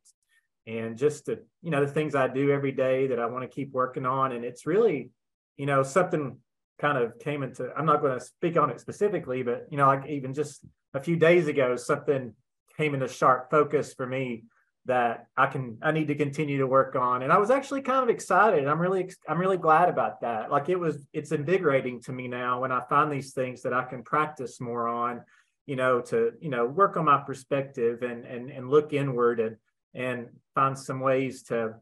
and 0.66 0.96
just 0.96 1.26
the, 1.26 1.44
you 1.62 1.70
know, 1.70 1.84
the 1.84 1.92
things 1.92 2.14
I 2.14 2.28
do 2.28 2.50
every 2.50 2.72
day 2.72 3.08
that 3.08 3.18
I 3.18 3.26
want 3.26 3.42
to 3.42 3.48
keep 3.48 3.72
working 3.72 4.06
on. 4.06 4.32
And 4.32 4.44
it's 4.44 4.66
really, 4.66 5.10
you 5.56 5.66
know, 5.66 5.82
something 5.82 6.38
kind 6.78 6.98
of 6.98 7.18
came 7.18 7.42
into 7.42 7.70
i'm 7.76 7.86
not 7.86 8.00
going 8.00 8.18
to 8.18 8.24
speak 8.24 8.56
on 8.56 8.70
it 8.70 8.80
specifically 8.80 9.42
but 9.42 9.66
you 9.70 9.76
know 9.76 9.86
like 9.86 10.06
even 10.08 10.34
just 10.34 10.64
a 10.94 11.00
few 11.00 11.16
days 11.16 11.48
ago 11.48 11.76
something 11.76 12.34
came 12.76 12.94
into 12.94 13.08
sharp 13.08 13.50
focus 13.50 13.94
for 13.94 14.06
me 14.06 14.44
that 14.86 15.26
i 15.36 15.46
can 15.46 15.78
i 15.82 15.92
need 15.92 16.08
to 16.08 16.14
continue 16.14 16.58
to 16.58 16.66
work 16.66 16.96
on 16.96 17.22
and 17.22 17.32
i 17.32 17.38
was 17.38 17.50
actually 17.50 17.82
kind 17.82 18.02
of 18.02 18.08
excited 18.08 18.66
i'm 18.66 18.80
really 18.80 19.10
i'm 19.28 19.38
really 19.38 19.56
glad 19.56 19.88
about 19.88 20.20
that 20.20 20.50
like 20.50 20.68
it 20.68 20.78
was 20.78 21.06
it's 21.12 21.32
invigorating 21.32 22.00
to 22.00 22.12
me 22.12 22.28
now 22.28 22.60
when 22.60 22.72
i 22.72 22.80
find 22.88 23.10
these 23.10 23.32
things 23.32 23.62
that 23.62 23.72
i 23.72 23.84
can 23.84 24.02
practice 24.02 24.60
more 24.60 24.88
on 24.88 25.20
you 25.66 25.76
know 25.76 26.00
to 26.00 26.32
you 26.40 26.48
know 26.48 26.66
work 26.66 26.96
on 26.96 27.04
my 27.04 27.18
perspective 27.18 28.02
and 28.02 28.24
and 28.24 28.50
and 28.50 28.70
look 28.70 28.92
inward 28.92 29.40
and 29.40 29.56
and 29.94 30.28
find 30.54 30.78
some 30.78 31.00
ways 31.00 31.42
to 31.42 31.74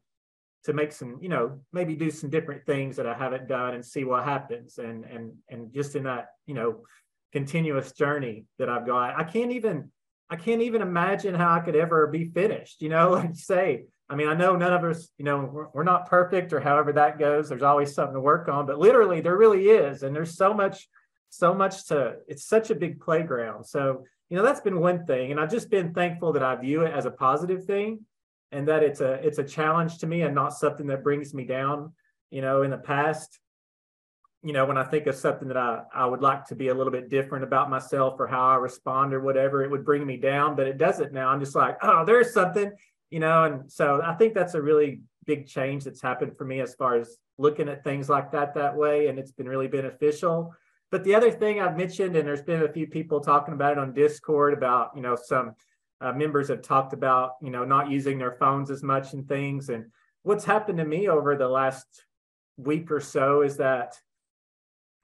to 0.65 0.73
make 0.73 0.93
some, 0.93 1.19
you 1.21 1.29
know, 1.29 1.61
maybe 1.73 1.95
do 1.95 2.11
some 2.11 2.31
different 2.31 2.65
things 2.65 2.97
that 2.97 3.07
I 3.07 3.15
haven't 3.15 3.49
done 3.49 3.75
and 3.75 3.85
see 3.85 4.05
what 4.05 4.25
happens. 4.25 4.79
And 4.79 5.05
and 5.05 5.33
and 5.49 5.73
just 5.73 5.95
in 5.95 6.05
that, 6.05 6.29
you 6.47 6.55
know, 6.55 6.85
continuous 7.33 7.93
journey 7.93 8.47
that 8.59 8.69
I've 8.69 8.87
got, 8.87 9.19
I 9.19 9.25
can't 9.25 9.53
even 9.53 9.91
I 10.31 10.37
can't 10.37 10.63
even 10.63 10.83
imagine 10.83 11.35
how 11.35 11.53
I 11.53 11.61
could 11.61 11.77
ever 11.77 12.07
be 12.07 12.27
finished. 12.27 12.83
You 12.83 12.89
know, 12.89 13.11
like 13.13 13.31
you 13.31 13.35
say, 13.35 13.85
I 14.09 14.17
mean, 14.17 14.29
I 14.29 14.35
know 14.35 14.57
none 14.57 14.73
of 14.73 14.85
us, 14.85 15.09
you 15.19 15.25
know, 15.25 15.49
we're, 15.51 15.69
we're 15.73 15.85
not 15.85 16.09
perfect 16.09 16.53
or 16.53 16.61
however 16.61 16.93
that 16.93 17.19
goes. 17.19 17.49
There's 17.49 17.63
always 17.63 17.95
something 17.95 18.15
to 18.15 18.21
work 18.21 18.49
on, 18.49 18.67
but 18.67 18.79
literally 18.79 19.21
there 19.21 19.37
really 19.37 19.69
is, 19.69 20.03
and 20.03 20.15
there's 20.15 20.37
so 20.37 20.53
much, 20.53 20.89
so 21.31 21.55
much 21.55 21.87
to. 21.89 22.17
It's 22.29 22.45
such 22.45 22.71
a 22.71 22.75
big 22.75 23.01
playground. 23.01 23.65
So 23.65 24.05
you 24.31 24.37
know, 24.39 24.43
that's 24.43 24.61
been 24.61 24.81
one 24.81 25.07
thing, 25.07 25.31
and 25.31 25.41
I've 25.41 25.51
just 25.51 25.71
been 25.71 25.93
thankful 25.93 26.33
that 26.33 26.43
I 26.43 26.57
view 26.57 26.83
it 26.83 26.93
as 26.93 27.07
a 27.07 27.11
positive 27.11 27.65
thing 27.65 28.01
and 28.55 28.69
that 28.69 28.83
it's 28.83 29.01
a 29.01 29.15
it's 29.15 29.39
a 29.39 29.45
challenge 29.45 29.99
to 29.99 30.07
me 30.07 30.23
and 30.23 30.35
not 30.35 30.53
something 30.55 30.87
that 30.87 31.03
brings 31.03 31.35
me 31.35 31.45
down 31.45 31.93
you 32.31 32.41
know 32.41 32.63
in 32.63 32.71
the 32.71 32.79
past 32.79 33.41
you 34.45 34.53
know 34.53 34.65
when 34.65 34.77
i 34.77 34.85
think 34.85 35.07
of 35.07 35.15
something 35.15 35.49
that 35.49 35.57
i 35.57 35.83
i 35.95 36.05
would 36.05 36.21
like 36.21 36.45
to 36.45 36.55
be 36.55 36.69
a 36.69 36.75
little 36.75 36.93
bit 36.93 37.09
different 37.09 37.43
about 37.43 37.71
myself 37.71 38.15
or 38.19 38.27
how 38.27 38.47
i 38.51 38.57
respond 38.57 39.15
or 39.15 39.21
whatever 39.21 39.65
it 39.65 39.71
would 39.71 39.85
bring 39.85 40.07
me 40.07 40.17
down 40.17 40.55
but 40.55 40.67
it 40.67 40.79
doesn't 40.79 41.13
now. 41.13 41.29
I'm 41.29 41.41
just 41.41 41.57
like 41.57 41.77
oh 41.83 42.05
there's 42.05 42.33
something 42.33 42.71
you 43.11 43.21
know? 43.21 43.45
And 43.45 43.71
so 43.71 44.01
i 44.05 44.15
think 44.15 44.35
that's 44.35 44.55
a 44.55 44.63
really 44.63 45.01
big 45.27 45.47
change 45.47 45.85
that's 45.85 46.03
happened 46.03 46.37
for 46.37 46.45
me 46.45 46.61
as 46.61 46.75
far 46.75 46.97
as 46.97 47.17
looking 47.39 47.69
at 47.69 47.83
things 47.83 48.09
like 48.09 48.31
that 48.33 48.55
that 48.55 48.77
way 48.77 49.09
and 49.09 49.19
it's 49.19 49.33
been 49.33 49.49
really 49.49 49.67
beneficial. 49.69 50.55
But 50.91 51.03
the 51.03 51.15
other 51.15 51.31
thing 51.31 51.61
i've 51.61 51.77
mentioned 51.77 52.15
and 52.15 52.29
there's 52.29 52.43
been 52.43 52.63
a 52.63 52.73
few 52.73 52.87
people 52.87 53.21
talking 53.21 53.55
about 53.55 53.73
it 53.73 53.79
on 53.79 53.95
discord 53.95 54.53
about 54.53 54.93
you 54.95 55.03
know 55.03 55.17
some 55.17 55.55
uh, 56.01 56.13
members 56.13 56.49
have 56.49 56.61
talked 56.61 56.93
about, 56.93 57.33
you 57.41 57.51
know, 57.51 57.65
not 57.65 57.91
using 57.91 58.19
their 58.19 58.33
phones 58.33 58.71
as 58.71 58.83
much 58.83 59.15
and 59.15 59.27
things. 59.27 59.71
And 59.71 59.87
what's 60.23 60.45
happened 60.45 60.79
to 60.79 60.85
me 60.85 61.09
over 61.09 61.35
the 61.35 61.49
last 61.49 61.87
week 62.57 62.91
or 62.91 63.01
so 63.01 63.43
is 63.43 63.57
that 63.57 63.99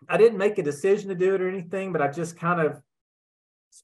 I 0.09 0.16
didn't 0.16 0.38
make 0.38 0.59
a 0.59 0.62
decision 0.62 1.09
to 1.09 1.14
do 1.14 1.35
it 1.35 1.40
or 1.40 1.49
anything, 1.49 1.92
but 1.92 2.02
I 2.02 2.09
just 2.09 2.37
kind 2.37 2.61
of 2.61 2.80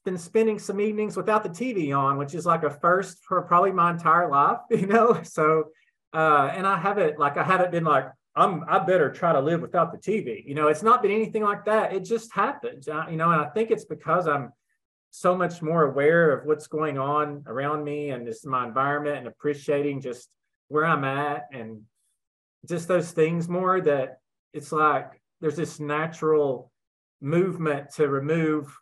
been 0.03 0.17
spending 0.17 0.59
some 0.59 0.81
evenings 0.81 1.15
without 1.15 1.43
the 1.43 1.49
TV 1.49 1.97
on, 1.97 2.17
which 2.17 2.35
is 2.35 2.45
like 2.45 2.63
a 2.63 2.69
first 2.69 3.23
for 3.23 3.41
probably 3.43 3.71
my 3.71 3.91
entire 3.91 4.29
life, 4.29 4.59
you 4.69 4.87
know. 4.87 5.21
So, 5.23 5.69
uh, 6.13 6.51
and 6.53 6.67
I 6.67 6.77
haven't 6.77 7.19
like 7.19 7.37
I 7.37 7.43
haven't 7.43 7.71
been 7.71 7.83
like 7.83 8.07
I'm 8.35 8.63
I 8.67 8.79
better 8.79 9.11
try 9.11 9.33
to 9.33 9.39
live 9.39 9.61
without 9.61 9.91
the 9.91 9.97
TV, 9.97 10.45
you 10.45 10.55
know. 10.55 10.67
It's 10.67 10.83
not 10.83 11.01
been 11.01 11.11
anything 11.11 11.43
like 11.43 11.65
that. 11.65 11.93
It 11.93 12.01
just 12.01 12.33
happens, 12.33 12.87
uh, 12.87 13.05
you 13.09 13.17
know. 13.17 13.31
And 13.31 13.41
I 13.41 13.49
think 13.49 13.71
it's 13.71 13.85
because 13.85 14.27
I'm 14.27 14.51
so 15.11 15.35
much 15.35 15.61
more 15.61 15.83
aware 15.83 16.31
of 16.31 16.45
what's 16.45 16.67
going 16.67 16.97
on 16.97 17.43
around 17.47 17.83
me 17.83 18.09
and 18.09 18.25
just 18.27 18.45
my 18.45 18.67
environment 18.67 19.17
and 19.17 19.27
appreciating 19.27 20.01
just 20.01 20.29
where 20.67 20.85
I'm 20.85 21.03
at 21.05 21.45
and 21.51 21.81
just 22.67 22.87
those 22.87 23.11
things 23.11 23.47
more 23.47 23.79
that 23.81 24.19
it's 24.53 24.71
like 24.71 25.21
there's 25.41 25.55
this 25.55 25.79
natural 25.79 26.71
movement 27.21 27.91
to 27.95 28.07
remove 28.07 28.75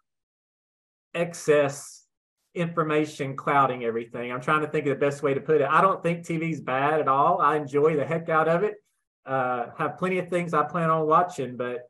excess 1.14 2.06
information 2.54 3.36
clouding 3.36 3.84
everything. 3.84 4.32
I'm 4.32 4.42
trying 4.42 4.62
to 4.62 4.68
think 4.68 4.86
of 4.86 4.98
the 4.98 5.06
best 5.06 5.22
way 5.22 5.34
to 5.34 5.42
put 5.42 5.62
it. 5.62 5.68
I 5.70 5.82
don't 5.82 6.02
think 6.02 6.26
TV's 6.26 6.62
bad 6.62 7.00
at 7.02 7.08
all. 7.08 7.42
I 7.42 7.58
enjoy 7.58 7.96
the 7.96 8.06
heck 8.06 8.30
out 8.30 8.48
of 8.48 8.64
it. 8.64 8.76
Uh, 9.26 9.68
have 9.78 9.98
plenty 9.98 10.20
of 10.20 10.30
things 10.30 10.54
I 10.54 10.64
plan 10.64 10.90
on 10.90 11.08
watching, 11.08 11.58
but 11.58 11.90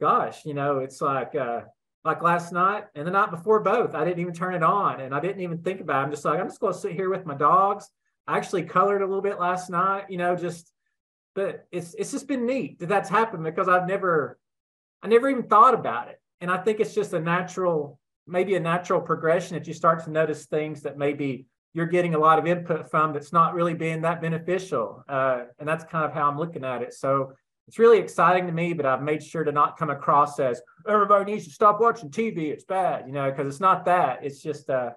gosh, 0.00 0.44
you 0.44 0.54
know, 0.54 0.78
it's 0.78 1.00
like 1.00 1.34
uh, 1.34 1.60
like 2.04 2.22
last 2.22 2.52
night 2.52 2.84
and 2.94 3.06
the 3.06 3.10
night 3.10 3.30
before 3.30 3.60
both. 3.60 3.94
I 3.94 4.04
didn't 4.04 4.20
even 4.20 4.32
turn 4.32 4.54
it 4.54 4.62
on 4.62 5.00
and 5.00 5.14
I 5.14 5.20
didn't 5.20 5.42
even 5.42 5.58
think 5.58 5.80
about 5.80 6.00
it. 6.00 6.04
I'm 6.06 6.10
just 6.10 6.24
like, 6.24 6.40
I'm 6.40 6.48
just 6.48 6.60
going 6.60 6.72
to 6.72 6.78
sit 6.78 6.92
here 6.92 7.10
with 7.10 7.26
my 7.26 7.34
dogs. 7.34 7.88
I 8.26 8.36
actually 8.36 8.62
colored 8.64 9.02
a 9.02 9.06
little 9.06 9.22
bit 9.22 9.38
last 9.38 9.70
night, 9.70 10.04
you 10.08 10.16
know, 10.16 10.34
just, 10.36 10.72
but 11.34 11.66
it's, 11.70 11.94
it's 11.94 12.10
just 12.10 12.26
been 12.26 12.46
neat 12.46 12.78
that 12.80 12.88
that's 12.88 13.08
happened 13.08 13.44
because 13.44 13.68
I've 13.68 13.86
never, 13.86 14.38
I 15.02 15.08
never 15.08 15.28
even 15.28 15.44
thought 15.44 15.74
about 15.74 16.08
it. 16.08 16.20
And 16.40 16.50
I 16.50 16.58
think 16.58 16.80
it's 16.80 16.94
just 16.94 17.12
a 17.12 17.20
natural, 17.20 17.98
maybe 18.26 18.54
a 18.56 18.60
natural 18.60 19.00
progression 19.00 19.56
that 19.56 19.66
you 19.66 19.74
start 19.74 20.04
to 20.04 20.10
notice 20.10 20.46
things 20.46 20.82
that 20.82 20.98
maybe 20.98 21.46
you're 21.72 21.86
getting 21.86 22.14
a 22.14 22.18
lot 22.18 22.38
of 22.38 22.46
input 22.46 22.90
from 22.90 23.12
that's 23.12 23.32
not 23.32 23.54
really 23.54 23.74
being 23.74 24.02
that 24.02 24.20
beneficial. 24.20 25.04
Uh, 25.08 25.44
and 25.58 25.68
that's 25.68 25.84
kind 25.84 26.04
of 26.04 26.12
how 26.12 26.28
I'm 26.28 26.38
looking 26.38 26.64
at 26.64 26.82
it. 26.82 26.94
So 26.94 27.32
it's 27.68 27.78
really 27.78 27.98
exciting 27.98 28.46
to 28.46 28.52
me, 28.52 28.72
but 28.72 28.84
I've 28.84 29.02
made 29.02 29.22
sure 29.22 29.44
to 29.44 29.52
not 29.52 29.78
come 29.78 29.90
across 29.90 30.40
as 30.40 30.60
everybody 30.88 31.32
needs 31.32 31.44
to 31.44 31.52
stop 31.52 31.80
watching 31.80 32.10
TV. 32.10 32.50
It's 32.50 32.64
bad, 32.64 33.04
you 33.06 33.12
know, 33.12 33.30
because 33.30 33.46
it's 33.46 33.60
not 33.60 33.84
that. 33.84 34.24
It's 34.24 34.42
just 34.42 34.68
uh, 34.68 34.90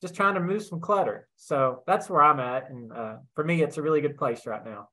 just 0.00 0.16
trying 0.16 0.34
to 0.34 0.40
move 0.40 0.64
some 0.64 0.80
clutter. 0.80 1.28
So 1.36 1.84
that's 1.86 2.10
where 2.10 2.22
I'm 2.22 2.40
at, 2.40 2.70
and 2.70 2.92
uh, 2.92 3.16
for 3.34 3.44
me, 3.44 3.62
it's 3.62 3.78
a 3.78 3.82
really 3.82 4.00
good 4.00 4.16
place 4.16 4.46
right 4.46 4.64
now. 4.64 4.88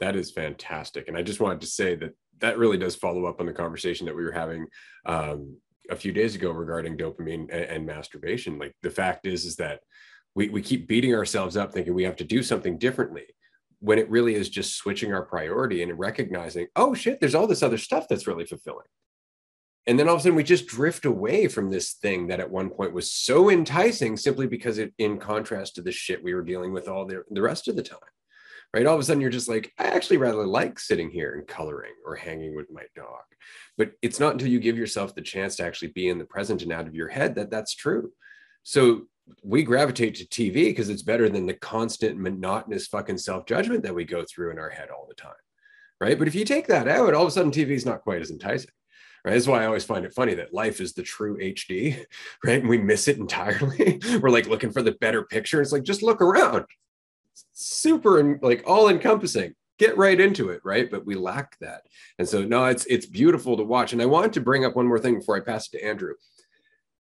That 0.00 0.16
is 0.16 0.30
fantastic, 0.30 1.08
and 1.08 1.16
I 1.16 1.22
just 1.22 1.40
wanted 1.40 1.60
to 1.62 1.66
say 1.66 1.94
that 1.96 2.14
that 2.40 2.58
really 2.58 2.78
does 2.78 2.96
follow 2.96 3.26
up 3.26 3.40
on 3.40 3.46
the 3.46 3.52
conversation 3.52 4.06
that 4.06 4.16
we 4.16 4.24
were 4.24 4.32
having 4.32 4.66
um, 5.06 5.56
a 5.90 5.96
few 5.96 6.12
days 6.12 6.34
ago 6.34 6.50
regarding 6.50 6.96
dopamine 6.96 7.48
and, 7.52 7.64
and 7.64 7.86
masturbation. 7.86 8.58
Like 8.58 8.74
the 8.82 8.90
fact 8.90 9.26
is, 9.26 9.44
is 9.44 9.56
that 9.56 9.80
we 10.34 10.48
we 10.48 10.62
keep 10.62 10.88
beating 10.88 11.14
ourselves 11.14 11.56
up, 11.56 11.72
thinking 11.72 11.94
we 11.94 12.04
have 12.04 12.16
to 12.16 12.24
do 12.24 12.42
something 12.42 12.78
differently 12.78 13.24
when 13.80 13.98
it 13.98 14.08
really 14.08 14.34
is 14.34 14.48
just 14.48 14.76
switching 14.76 15.12
our 15.12 15.22
priority 15.22 15.82
and 15.82 15.98
recognizing, 15.98 16.66
oh 16.74 16.94
shit, 16.94 17.20
there's 17.20 17.34
all 17.34 17.46
this 17.46 17.62
other 17.62 17.76
stuff 17.76 18.06
that's 18.08 18.26
really 18.26 18.46
fulfilling. 18.46 18.86
And 19.86 19.98
then 19.98 20.08
all 20.08 20.14
of 20.14 20.20
a 20.20 20.22
sudden 20.22 20.36
we 20.36 20.42
just 20.42 20.66
drift 20.66 21.04
away 21.04 21.48
from 21.48 21.70
this 21.70 21.92
thing 21.92 22.28
that 22.28 22.40
at 22.40 22.50
one 22.50 22.70
point 22.70 22.94
was 22.94 23.12
so 23.12 23.50
enticing 23.50 24.16
simply 24.16 24.46
because 24.46 24.78
it, 24.78 24.94
in 24.96 25.18
contrast 25.18 25.74
to 25.74 25.82
the 25.82 25.92
shit 25.92 26.24
we 26.24 26.32
were 26.32 26.42
dealing 26.42 26.72
with 26.72 26.88
all 26.88 27.04
the, 27.04 27.24
the 27.30 27.42
rest 27.42 27.68
of 27.68 27.76
the 27.76 27.82
time. 27.82 27.98
Right. 28.74 28.86
All 28.86 28.94
of 28.96 29.00
a 29.00 29.04
sudden 29.04 29.20
you're 29.20 29.30
just 29.30 29.48
like, 29.48 29.72
I 29.78 29.84
actually 29.84 30.16
rather 30.16 30.44
like 30.44 30.80
sitting 30.80 31.08
here 31.08 31.34
and 31.34 31.46
coloring 31.46 31.92
or 32.04 32.16
hanging 32.16 32.56
with 32.56 32.72
my 32.72 32.82
dog. 32.96 33.22
But 33.78 33.92
it's 34.02 34.18
not 34.18 34.32
until 34.32 34.48
you 34.48 34.58
give 34.58 34.76
yourself 34.76 35.14
the 35.14 35.22
chance 35.22 35.54
to 35.56 35.64
actually 35.64 35.92
be 35.92 36.08
in 36.08 36.18
the 36.18 36.24
present 36.24 36.60
and 36.62 36.72
out 36.72 36.88
of 36.88 36.94
your 36.96 37.06
head 37.06 37.36
that 37.36 37.52
that's 37.52 37.72
true. 37.76 38.10
So 38.64 39.02
we 39.44 39.62
gravitate 39.62 40.16
to 40.16 40.24
TV 40.24 40.54
because 40.54 40.88
it's 40.88 41.02
better 41.02 41.28
than 41.28 41.46
the 41.46 41.54
constant 41.54 42.18
monotonous 42.18 42.88
fucking 42.88 43.18
self 43.18 43.46
judgment 43.46 43.84
that 43.84 43.94
we 43.94 44.04
go 44.04 44.24
through 44.28 44.50
in 44.50 44.58
our 44.58 44.70
head 44.70 44.88
all 44.90 45.06
the 45.08 45.14
time. 45.14 45.32
Right. 46.00 46.18
But 46.18 46.26
if 46.26 46.34
you 46.34 46.44
take 46.44 46.66
that 46.66 46.88
out, 46.88 47.14
all 47.14 47.22
of 47.22 47.28
a 47.28 47.30
sudden 47.30 47.52
TV 47.52 47.70
is 47.70 47.86
not 47.86 48.02
quite 48.02 48.22
as 48.22 48.32
enticing. 48.32 48.70
Right. 49.24 49.34
That's 49.34 49.46
why 49.46 49.62
I 49.62 49.66
always 49.66 49.84
find 49.84 50.04
it 50.04 50.14
funny 50.14 50.34
that 50.34 50.52
life 50.52 50.80
is 50.80 50.94
the 50.94 51.04
true 51.04 51.38
HD. 51.38 52.04
Right. 52.44 52.58
And 52.58 52.68
we 52.68 52.78
miss 52.78 53.06
it 53.06 53.18
entirely. 53.18 54.00
We're 54.20 54.30
like 54.30 54.48
looking 54.48 54.72
for 54.72 54.82
the 54.82 54.96
better 55.00 55.22
picture. 55.22 55.62
It's 55.62 55.70
like, 55.70 55.84
just 55.84 56.02
look 56.02 56.20
around. 56.20 56.64
Super 57.54 58.38
like 58.42 58.62
all 58.66 58.88
encompassing. 58.88 59.54
Get 59.78 59.96
right 59.96 60.20
into 60.20 60.50
it. 60.50 60.60
Right. 60.64 60.90
But 60.90 61.06
we 61.06 61.14
lack 61.14 61.58
that. 61.60 61.82
And 62.18 62.28
so, 62.28 62.44
no, 62.44 62.66
it's, 62.66 62.84
it's 62.86 63.06
beautiful 63.06 63.56
to 63.56 63.64
watch. 63.64 63.92
And 63.92 64.02
I 64.02 64.06
wanted 64.06 64.32
to 64.34 64.40
bring 64.40 64.64
up 64.64 64.76
one 64.76 64.86
more 64.86 64.98
thing 64.98 65.18
before 65.18 65.36
I 65.36 65.40
pass 65.40 65.66
it 65.66 65.78
to 65.78 65.84
Andrew. 65.84 66.14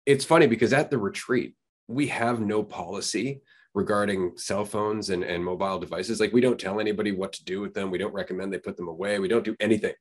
It's 0.05 0.25
funny 0.25 0.47
because 0.47 0.71
at 0.71 0.89
the 0.89 0.97
retreat, 0.97 1.55
we 1.87 2.07
have 2.07 2.39
no 2.39 2.63
policy 2.63 3.41
regarding 3.73 4.37
cell 4.37 4.65
phones 4.65 5.09
and, 5.09 5.23
and 5.23 5.43
mobile 5.43 5.79
devices. 5.79 6.19
Like 6.19 6.33
we 6.33 6.41
don't 6.41 6.59
tell 6.59 6.79
anybody 6.79 7.11
what 7.11 7.33
to 7.33 7.43
do 7.43 7.61
with 7.61 7.73
them. 7.73 7.91
We 7.91 7.97
don't 7.97 8.13
recommend 8.13 8.53
they 8.53 8.59
put 8.59 8.77
them 8.77 8.87
away. 8.87 9.19
We 9.19 9.27
don't 9.27 9.45
do 9.45 9.55
anything. 9.59 9.93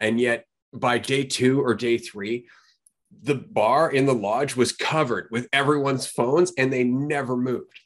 And 0.00 0.20
yet 0.20 0.46
by 0.72 0.98
day 0.98 1.24
two 1.24 1.60
or 1.62 1.74
day 1.74 1.98
three, 1.98 2.46
the 3.22 3.34
bar 3.34 3.90
in 3.90 4.06
the 4.06 4.14
lodge 4.14 4.56
was 4.56 4.72
covered 4.72 5.28
with 5.30 5.48
everyone's 5.52 6.06
phones 6.06 6.52
and 6.58 6.72
they 6.72 6.84
never 6.84 7.36
moved 7.36 7.80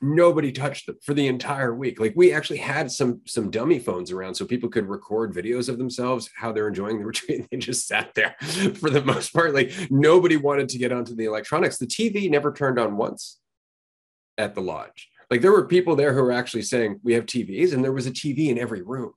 nobody 0.00 0.52
touched 0.52 0.86
them 0.86 0.96
for 1.02 1.14
the 1.14 1.26
entire 1.26 1.74
week. 1.74 1.98
Like 1.98 2.12
we 2.16 2.32
actually 2.32 2.58
had 2.58 2.90
some 2.90 3.20
some 3.26 3.50
dummy 3.50 3.78
phones 3.78 4.12
around 4.12 4.34
so 4.34 4.44
people 4.44 4.68
could 4.68 4.88
record 4.88 5.34
videos 5.34 5.68
of 5.68 5.78
themselves 5.78 6.30
how 6.36 6.52
they're 6.52 6.68
enjoying 6.68 6.98
the 6.98 7.06
retreat. 7.12 7.46
They 7.50 7.56
just 7.56 7.86
sat 7.86 8.14
there 8.14 8.36
for 8.40 8.90
the 8.90 9.04
most 9.04 9.32
part. 9.32 9.54
Like 9.54 9.72
nobody 9.90 10.36
wanted 10.36 10.68
to 10.70 10.78
get 10.78 10.92
onto 10.92 11.14
the 11.14 11.24
electronics. 11.24 11.78
The 11.78 11.86
tv 11.86 12.30
never 12.30 12.52
turned 12.52 12.78
on 12.78 12.96
once 12.96 13.38
at 14.38 14.54
the 14.54 14.60
lodge. 14.60 15.08
Like 15.30 15.40
there 15.40 15.52
were 15.52 15.66
people 15.66 15.96
there 15.96 16.12
who 16.12 16.22
were 16.22 16.32
actually 16.32 16.62
saying 16.62 17.00
we 17.02 17.14
have 17.14 17.26
tvs 17.26 17.72
and 17.72 17.82
there 17.82 17.92
was 17.92 18.06
a 18.06 18.12
tv 18.12 18.48
in 18.48 18.58
every 18.58 18.82
room 18.82 19.12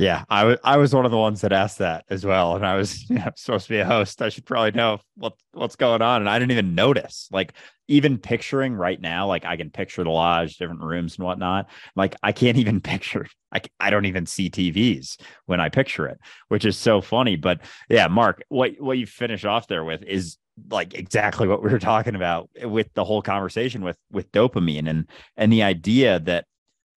Yeah, 0.00 0.24
I 0.30 0.44
was 0.44 0.58
I 0.64 0.78
was 0.78 0.94
one 0.94 1.04
of 1.04 1.10
the 1.10 1.18
ones 1.18 1.42
that 1.42 1.52
asked 1.52 1.76
that 1.76 2.06
as 2.08 2.24
well, 2.24 2.56
and 2.56 2.64
I 2.64 2.74
was 2.74 3.06
supposed 3.36 3.66
to 3.66 3.72
be 3.74 3.80
a 3.80 3.84
host. 3.84 4.22
I 4.22 4.30
should 4.30 4.46
probably 4.46 4.70
know 4.70 4.98
what 5.16 5.34
what's 5.52 5.76
going 5.76 6.00
on, 6.00 6.22
and 6.22 6.30
I 6.30 6.38
didn't 6.38 6.52
even 6.52 6.74
notice. 6.74 7.28
Like 7.30 7.52
even 7.86 8.16
picturing 8.16 8.72
right 8.74 8.98
now, 8.98 9.26
like 9.26 9.44
I 9.44 9.58
can 9.58 9.68
picture 9.68 10.02
the 10.02 10.08
lodge, 10.08 10.56
different 10.56 10.80
rooms 10.80 11.18
and 11.18 11.26
whatnot. 11.26 11.68
Like 11.96 12.16
I 12.22 12.32
can't 12.32 12.56
even 12.56 12.80
picture. 12.80 13.26
I 13.52 13.60
I 13.78 13.90
don't 13.90 14.06
even 14.06 14.24
see 14.24 14.48
TVs 14.48 15.20
when 15.44 15.60
I 15.60 15.68
picture 15.68 16.06
it, 16.06 16.18
which 16.48 16.64
is 16.64 16.78
so 16.78 17.02
funny. 17.02 17.36
But 17.36 17.60
yeah, 17.90 18.08
Mark, 18.08 18.42
what 18.48 18.80
what 18.80 18.96
you 18.96 19.06
finish 19.06 19.44
off 19.44 19.68
there 19.68 19.84
with 19.84 20.02
is 20.04 20.38
like 20.70 20.94
exactly 20.94 21.46
what 21.46 21.62
we 21.62 21.70
were 21.70 21.78
talking 21.78 22.14
about 22.14 22.48
with 22.62 22.88
the 22.94 23.04
whole 23.04 23.20
conversation 23.20 23.84
with 23.84 23.98
with 24.10 24.32
dopamine 24.32 24.88
and 24.88 25.10
and 25.36 25.52
the 25.52 25.62
idea 25.62 26.20
that 26.20 26.46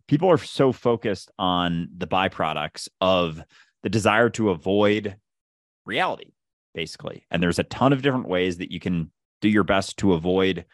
people 0.07 0.29
are 0.29 0.37
so 0.37 0.71
focused 0.71 1.31
on 1.37 1.89
the 1.95 2.07
byproducts 2.07 2.89
of 3.01 3.41
the 3.83 3.89
desire 3.89 4.29
to 4.31 4.49
avoid 4.49 5.15
reality, 5.85 6.33
basically. 6.73 7.25
And 7.29 7.41
there's 7.41 7.59
a 7.59 7.63
ton 7.63 7.93
of 7.93 8.01
different 8.01 8.27
ways 8.27 8.57
that 8.57 8.71
you 8.71 8.79
can 8.79 9.11
do 9.41 9.49
your 9.49 9.63
best 9.63 9.97
to 9.97 10.13
avoid 10.13 10.65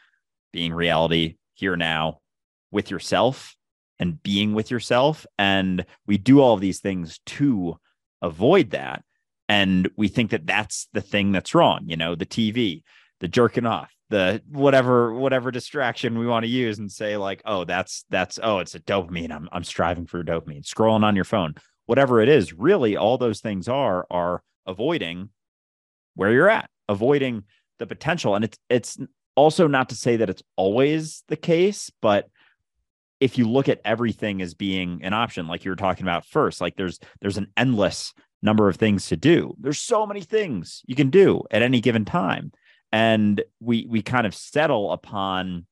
being 0.51 0.73
reality 0.73 1.37
here 1.53 1.75
now 1.75 2.19
with 2.71 2.91
yourself 2.91 3.55
and 3.99 4.21
being 4.21 4.53
with 4.53 4.71
yourself. 4.71 5.25
And 5.37 5.85
we 6.07 6.17
do 6.17 6.39
all 6.39 6.53
of 6.53 6.61
these 6.61 6.79
things 6.79 7.19
to 7.27 7.77
avoid 8.21 8.71
that. 8.71 9.03
And 9.47 9.89
we 9.97 10.07
think 10.07 10.31
that 10.31 10.45
that's 10.45 10.87
the 10.93 11.01
thing 11.01 11.31
that's 11.31 11.55
wrong, 11.55 11.81
you 11.87 11.97
know, 11.97 12.13
the 12.15 12.25
TV, 12.25 12.83
the 13.19 13.27
jerking 13.27 13.65
off, 13.65 13.91
the 14.09 14.41
whatever 14.49 15.13
whatever 15.13 15.51
distraction 15.51 16.17
we 16.17 16.25
want 16.25 16.43
to 16.43 16.49
use 16.49 16.79
and 16.79 16.91
say 16.91 17.15
like 17.17 17.41
oh 17.45 17.63
that's 17.63 18.05
that's 18.09 18.39
oh 18.41 18.59
it's 18.59 18.75
a 18.75 18.79
dopamine. 18.79 19.31
I'm 19.31 19.47
i'm 19.51 19.63
striving 19.63 20.05
for 20.05 20.23
dopamine. 20.23 20.65
Scrolling 20.65 21.03
on 21.03 21.15
your 21.15 21.25
phone. 21.25 21.55
Whatever 21.85 22.21
it 22.21 22.29
is 22.29 22.53
really 22.53 22.97
all 22.97 23.17
those 23.17 23.41
things 23.41 23.67
are 23.67 24.05
are 24.09 24.41
avoiding 24.65 25.29
where 26.15 26.31
you're 26.31 26.49
at 26.49 26.69
avoiding 26.87 27.43
the 27.77 27.85
potential. 27.85 28.35
And 28.35 28.45
it's 28.45 28.57
it's 28.69 28.97
also 29.35 29.67
not 29.67 29.89
to 29.89 29.95
say 29.95 30.17
that 30.17 30.29
it's 30.29 30.43
always 30.55 31.23
the 31.27 31.37
case 31.37 31.91
but 32.01 32.29
if 33.19 33.37
you 33.37 33.47
look 33.47 33.69
at 33.69 33.81
everything 33.85 34.41
as 34.41 34.53
being 34.53 35.01
an 35.03 35.13
option 35.13 35.47
like 35.47 35.63
you 35.63 35.71
were 35.71 35.75
talking 35.75 36.03
about 36.03 36.25
first 36.25 36.59
like 36.59 36.75
there's 36.75 36.99
there's 37.21 37.37
an 37.37 37.47
endless 37.55 38.13
number 38.41 38.69
of 38.69 38.77
things 38.77 39.07
to 39.07 39.17
do. 39.17 39.53
There's 39.59 39.79
so 39.79 40.05
many 40.05 40.21
things 40.21 40.81
you 40.87 40.95
can 40.95 41.09
do 41.09 41.43
at 41.51 41.61
any 41.61 41.81
given 41.81 42.05
time 42.05 42.51
and 42.91 43.41
we 43.59 43.85
we 43.89 44.01
kind 44.01 44.25
of 44.25 44.33
settle 44.35 44.91
upon 44.91 45.65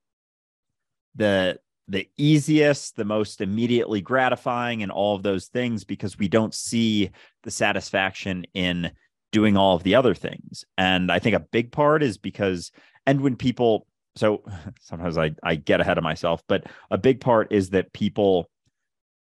the 1.16 1.60
the 1.88 2.10
easiest 2.18 2.96
the 2.96 3.06
most 3.06 3.42
immediately 3.42 4.02
gratifying 4.02 4.84
and 4.84 4.92
all 4.92 5.16
of 5.16 5.24
those 5.24 5.48
things 5.48 5.84
because 5.84 6.18
we 6.18 6.28
don't 6.28 6.54
see 6.54 7.10
the 7.44 7.52
satisfaction 7.52 8.46
in 8.54 8.92
doing 9.32 9.56
all 9.56 9.76
of 9.76 9.84
the 9.84 9.96
other 9.96 10.14
things. 10.14 10.66
And 10.78 11.12
i 11.12 11.20
think 11.20 11.36
a 11.36 11.40
big 11.40 11.72
part 11.72 12.04
is 12.04 12.18
because 12.18 12.72
and 13.06 13.22
when 13.22 13.36
people 13.36 13.88
so 14.16 14.44
sometimes 14.82 15.18
i 15.18 15.32
i 15.44 15.56
get 15.56 15.82
ahead 15.82 15.98
of 15.98 16.04
myself 16.04 16.42
but 16.48 16.66
a 16.92 16.98
big 16.98 17.22
part 17.22 17.52
is 17.52 17.72
that 17.72 17.94
people 17.94 18.50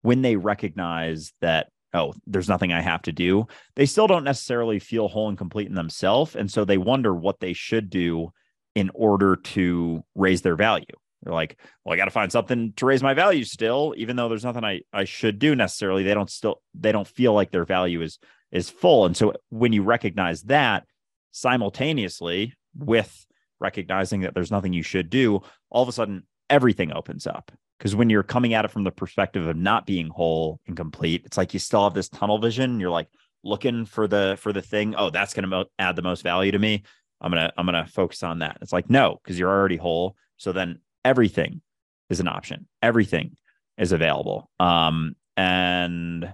when 0.01 0.21
they 0.21 0.35
recognize 0.35 1.33
that 1.41 1.67
oh, 1.95 2.13
there's 2.27 2.49
nothing 2.49 2.73
I 2.73 2.81
have 2.81 3.01
to 3.03 3.11
do, 3.11 3.47
they 3.75 3.85
still 3.85 4.07
don't 4.07 4.23
necessarily 4.23 4.79
feel 4.79 5.07
whole 5.07 5.29
and 5.29 5.37
complete 5.37 5.67
in 5.67 5.75
themselves. 5.75 6.35
And 6.35 6.51
so 6.51 6.65
they 6.65 6.77
wonder 6.77 7.13
what 7.15 7.39
they 7.39 7.53
should 7.53 7.89
do 7.89 8.31
in 8.75 8.91
order 8.93 9.37
to 9.37 10.03
raise 10.13 10.41
their 10.41 10.55
value. 10.55 10.85
They're 11.23 11.33
like, 11.33 11.57
well, 11.83 11.93
I 11.93 11.97
got 11.97 12.05
to 12.05 12.11
find 12.11 12.31
something 12.31 12.73
to 12.75 12.85
raise 12.85 13.01
my 13.01 13.13
value 13.13 13.45
still, 13.45 13.95
even 13.97 14.15
though 14.15 14.29
there's 14.29 14.43
nothing 14.43 14.63
I, 14.63 14.81
I 14.93 15.05
should 15.05 15.39
do 15.39 15.55
necessarily. 15.55 16.03
They 16.03 16.13
don't 16.13 16.29
still, 16.29 16.61
they 16.75 16.91
don't 16.91 17.07
feel 17.07 17.33
like 17.33 17.51
their 17.51 17.65
value 17.65 18.01
is, 18.01 18.19
is 18.51 18.69
full. 18.69 19.05
And 19.05 19.15
so 19.15 19.33
when 19.49 19.73
you 19.73 19.81
recognize 19.81 20.43
that 20.43 20.83
simultaneously 21.31 22.53
with 22.77 23.25
recognizing 23.59 24.21
that 24.21 24.35
there's 24.35 24.51
nothing 24.51 24.73
you 24.73 24.83
should 24.83 25.09
do, 25.09 25.41
all 25.69 25.81
of 25.81 25.89
a 25.89 25.93
sudden 25.93 26.23
everything 26.49 26.91
opens 26.93 27.25
up 27.25 27.51
because 27.77 27.95
when 27.95 28.09
you're 28.09 28.23
coming 28.23 28.53
at 28.53 28.65
it 28.65 28.71
from 28.71 28.83
the 28.83 28.91
perspective 28.91 29.47
of 29.47 29.55
not 29.55 29.85
being 29.85 30.09
whole 30.09 30.59
and 30.67 30.77
complete 30.77 31.23
it's 31.25 31.37
like 31.37 31.53
you 31.53 31.59
still 31.59 31.83
have 31.83 31.93
this 31.93 32.09
tunnel 32.09 32.37
vision 32.37 32.79
you're 32.79 32.89
like 32.89 33.07
looking 33.45 33.85
for 33.85 34.07
the 34.07 34.35
for 34.39 34.51
the 34.51 34.61
thing 34.61 34.95
oh 34.97 35.09
that's 35.09 35.33
going 35.33 35.49
to 35.49 35.65
add 35.79 35.95
the 35.95 36.01
most 36.01 36.23
value 36.23 36.51
to 36.51 36.59
me. 36.59 36.83
I'm 37.21 37.31
to 37.31 37.53
i'm 37.57 37.67
to 37.67 37.85
focus 37.85 38.23
on 38.23 38.39
that. 38.39 38.57
It's 38.61 38.73
like 38.73 38.89
no 38.89 39.19
because 39.23 39.39
you're 39.39 39.49
already 39.49 39.77
whole. 39.77 40.17
So 40.37 40.51
then 40.51 40.79
everything 41.05 41.61
is 42.09 42.19
an 42.19 42.27
option. 42.27 42.67
Everything 42.81 43.37
is 43.77 43.93
available. 43.93 44.49
Um 44.59 45.15
and 45.37 46.33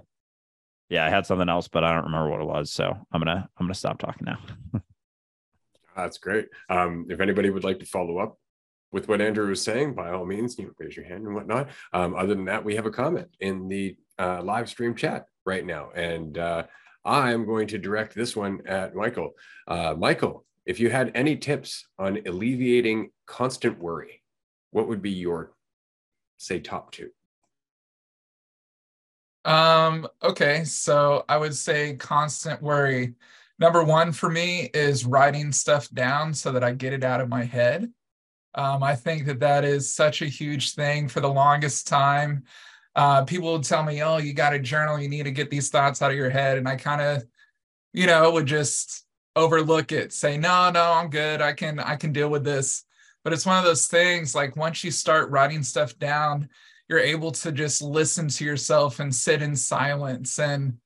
yeah 0.89 1.05
i 1.05 1.09
had 1.09 1.25
something 1.25 1.49
else 1.49 1.67
but 1.67 1.83
i 1.83 1.91
don't 1.93 2.05
remember 2.05 2.29
what 2.29 2.41
it 2.41 2.47
was. 2.47 2.71
So 2.71 2.97
i'm 3.11 3.21
to 3.21 3.47
i'm 3.57 3.67
to 3.67 3.73
stop 3.73 3.99
talking 3.99 4.25
now. 4.25 4.39
That's 5.95 6.17
great. 6.17 6.47
Um 6.69 7.07
if 7.09 7.19
anybody 7.19 7.49
would 7.49 7.65
like 7.65 7.79
to 7.79 7.85
follow 7.85 8.19
up 8.19 8.39
with 8.91 9.07
what 9.07 9.21
Andrew 9.21 9.49
was 9.49 9.63
saying, 9.63 9.93
by 9.93 10.11
all 10.11 10.25
means, 10.25 10.57
you 10.57 10.65
know, 10.65 10.71
raise 10.77 10.95
your 10.95 11.05
hand 11.05 11.25
and 11.25 11.33
whatnot. 11.33 11.69
Um, 11.93 12.15
other 12.15 12.35
than 12.35 12.45
that, 12.45 12.63
we 12.63 12.75
have 12.75 12.85
a 12.85 12.91
comment 12.91 13.29
in 13.39 13.67
the 13.67 13.95
uh, 14.19 14.41
live 14.43 14.69
stream 14.69 14.95
chat 14.95 15.25
right 15.45 15.65
now, 15.65 15.89
and 15.95 16.37
uh, 16.37 16.63
I 17.03 17.31
am 17.31 17.45
going 17.45 17.67
to 17.67 17.77
direct 17.77 18.13
this 18.13 18.35
one 18.35 18.61
at 18.67 18.95
Michael. 18.95 19.31
Uh, 19.67 19.95
Michael, 19.97 20.45
if 20.65 20.79
you 20.79 20.89
had 20.89 21.11
any 21.15 21.35
tips 21.35 21.87
on 21.97 22.19
alleviating 22.27 23.11
constant 23.25 23.79
worry, 23.79 24.21
what 24.71 24.87
would 24.87 25.01
be 25.01 25.11
your 25.11 25.53
say 26.37 26.59
top 26.59 26.91
two? 26.91 27.09
Um, 29.43 30.07
okay, 30.21 30.63
so 30.65 31.25
I 31.27 31.37
would 31.37 31.55
say 31.55 31.95
constant 31.95 32.61
worry. 32.61 33.15
Number 33.57 33.83
one 33.83 34.11
for 34.11 34.29
me 34.29 34.69
is 34.73 35.05
writing 35.05 35.51
stuff 35.51 35.89
down 35.89 36.33
so 36.33 36.51
that 36.51 36.63
I 36.63 36.73
get 36.73 36.93
it 36.93 37.03
out 37.03 37.21
of 37.21 37.29
my 37.29 37.43
head. 37.43 37.91
Um, 38.55 38.83
I 38.83 38.95
think 38.95 39.25
that 39.25 39.39
that 39.39 39.63
is 39.63 39.93
such 39.93 40.21
a 40.21 40.25
huge 40.25 40.73
thing 40.73 41.07
for 41.07 41.21
the 41.21 41.29
longest 41.29 41.87
time. 41.87 42.43
Uh, 42.95 43.23
people 43.23 43.53
would 43.53 43.63
tell 43.63 43.83
me, 43.83 44.03
"Oh, 44.03 44.17
you 44.17 44.33
got 44.33 44.53
a 44.53 44.59
journal. 44.59 44.99
You 44.99 45.07
need 45.09 45.23
to 45.23 45.31
get 45.31 45.49
these 45.49 45.69
thoughts 45.69 46.01
out 46.01 46.11
of 46.11 46.17
your 46.17 46.29
head," 46.29 46.57
and 46.57 46.67
I 46.67 46.75
kind 46.75 47.01
of, 47.01 47.23
you 47.93 48.07
know, 48.07 48.31
would 48.31 48.45
just 48.47 49.05
overlook 49.35 49.91
it, 49.91 50.11
say, 50.13 50.37
"No, 50.37 50.69
no, 50.71 50.93
I'm 50.93 51.09
good. 51.09 51.41
I 51.41 51.53
can, 51.53 51.79
I 51.79 51.95
can 51.95 52.11
deal 52.11 52.29
with 52.29 52.43
this." 52.43 52.83
But 53.23 53.33
it's 53.33 53.45
one 53.45 53.57
of 53.57 53.63
those 53.63 53.87
things. 53.87 54.35
Like 54.35 54.55
once 54.55 54.83
you 54.83 54.91
start 54.91 55.29
writing 55.29 55.63
stuff 55.63 55.97
down, 55.99 56.49
you're 56.89 56.99
able 56.99 57.31
to 57.31 57.51
just 57.51 57.81
listen 57.81 58.27
to 58.27 58.43
yourself 58.45 58.99
and 58.99 59.13
sit 59.15 59.41
in 59.41 59.55
silence 59.55 60.39
and 60.39 60.77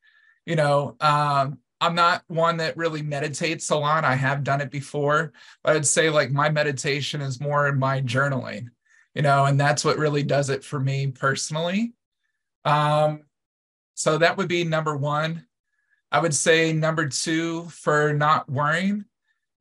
you 0.45 0.55
know 0.55 0.95
um, 0.99 1.57
I'm 1.81 1.95
not 1.95 2.23
one 2.27 2.57
that 2.57 2.77
really 2.77 3.01
meditates 3.01 3.69
a 3.69 3.75
lot. 3.75 4.05
I 4.05 4.15
have 4.15 4.43
done 4.43 4.61
it 4.61 4.71
before, 4.71 5.33
but 5.63 5.75
I'd 5.75 5.85
say 5.85 6.09
like 6.09 6.31
my 6.31 6.49
meditation 6.49 7.21
is 7.21 7.41
more 7.41 7.67
in 7.67 7.77
my 7.77 8.01
journaling, 8.01 8.67
you 9.13 9.21
know, 9.21 9.45
and 9.45 9.59
that's 9.59 9.83
what 9.83 9.97
really 9.97 10.23
does 10.23 10.49
it 10.49 10.63
for 10.63 10.79
me 10.79 11.07
personally. 11.07 11.93
Um, 12.63 13.23
so 13.93 14.17
that 14.17 14.37
would 14.37 14.47
be 14.47 14.63
number 14.63 14.95
one. 14.95 15.45
I 16.11 16.19
would 16.19 16.33
say 16.33 16.71
number 16.71 17.07
two 17.09 17.65
for 17.65 18.13
not 18.13 18.49
worrying 18.49 19.05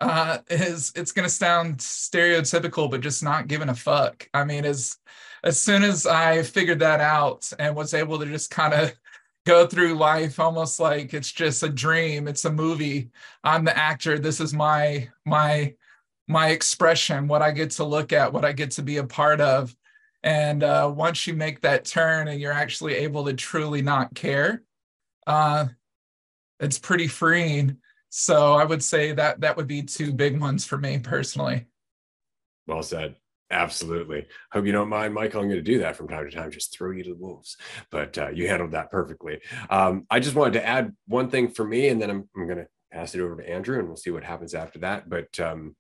uh, 0.01 0.39
is 0.51 0.93
it's 0.95 1.13
going 1.13 1.29
to 1.29 1.35
sound 1.35 1.79
stereotypical, 1.79 2.91
but 2.91 3.01
just 3.01 3.23
not 3.23 3.49
giving 3.49 3.69
a 3.69 3.75
fuck. 3.75 4.29
I 4.35 4.45
mean, 4.45 4.65
as 4.65 4.97
as 5.43 5.61
soon 5.61 5.83
as 5.83 6.07
I 6.07 6.43
figured 6.43 6.79
that 6.79 7.01
out 7.01 7.51
and 7.59 7.77
was 7.77 7.93
able 7.93 8.19
to 8.19 8.27
just 8.27 8.51
kind 8.51 8.73
of 8.73 8.93
go 9.45 9.67
through 9.67 9.95
life 9.95 10.41
almost 10.41 10.81
like 10.81 11.15
it's 11.15 11.31
just 11.33 11.63
a 11.63 11.69
dream. 11.69 12.27
It's 12.29 12.45
a 12.45 12.53
movie. 12.53 13.11
I'm 13.43 13.65
the 13.65 13.77
actor. 13.77 14.19
This 14.19 14.41
is 14.41 14.55
my 14.55 15.09
my 15.25 15.75
my 16.27 16.49
expression 16.49 17.29
what 17.29 17.43
i 17.43 17.51
get 17.51 17.71
to 17.71 17.85
look 17.85 18.11
at 18.11 18.33
what 18.33 18.47
i 18.47 18.53
get 18.53 18.71
to 18.73 18.83
be 18.83 18.97
a 18.97 19.05
part 19.05 19.41
of. 19.41 19.75
And 20.23 20.63
uh, 20.63 20.91
once 20.95 21.27
you 21.27 21.35
make 21.35 21.61
that 21.61 21.85
turn 21.85 22.29
and 22.29 22.41
you're 22.41 22.51
actually 22.51 22.95
able 22.95 23.27
to 23.27 23.35
truly 23.35 23.83
not 23.83 24.15
care 24.15 24.63
uh, 25.27 25.67
it's 26.61 26.79
pretty 26.79 27.09
freeing. 27.09 27.79
So 28.09 28.55
i 28.55 28.65
would 28.65 28.83
say 28.83 29.13
that 29.13 29.41
that 29.41 29.57
would 29.57 29.67
be 29.67 29.83
two 29.83 30.13
big 30.13 30.41
ones 30.41 30.65
for 30.65 30.79
me 30.79 30.99
personally. 30.99 31.67
Well 32.67 32.83
said 32.83 33.17
Absolutely. 33.51 34.27
Hope 34.53 34.65
you 34.65 34.73
don't 34.73 34.89
mind, 34.89 35.15
Michael. 35.15 35.41
I'm 35.41 35.49
going 35.49 35.63
to 35.63 35.73
do 35.73 35.81
that 35.81 35.97
from 35.97 36.09
time 36.09 36.29
to 36.29 36.35
time, 36.35 36.51
just 36.51 36.77
throw 36.77 36.91
you 36.91 37.05
to 37.05 37.11
the 37.11 37.17
wolves. 37.17 37.57
But 37.91 38.17
uh, 38.17 38.31
you 38.31 38.49
handled 38.49 38.73
that 38.73 38.91
perfectly. 38.91 39.41
Um, 39.71 40.07
I 40.11 40.21
just 40.21 40.35
wanted 40.35 40.55
to 40.55 40.67
add 40.67 40.95
one 41.07 41.31
thing 41.31 41.49
for 41.49 41.65
me, 41.65 41.89
and 41.89 42.01
then 42.01 42.11
I'm, 42.11 42.29
I'm 42.37 42.47
going 42.47 42.59
to 42.59 42.67
pass 42.91 43.15
it 43.15 43.21
over 43.21 43.37
to 43.37 43.49
Andrew, 43.49 43.79
and 43.79 43.87
we'll 43.87 43.97
see 43.97 44.11
what 44.11 44.25
happens 44.25 44.55
after 44.55 44.79
that. 44.81 45.09
But 45.09 45.39
um, 45.39 45.77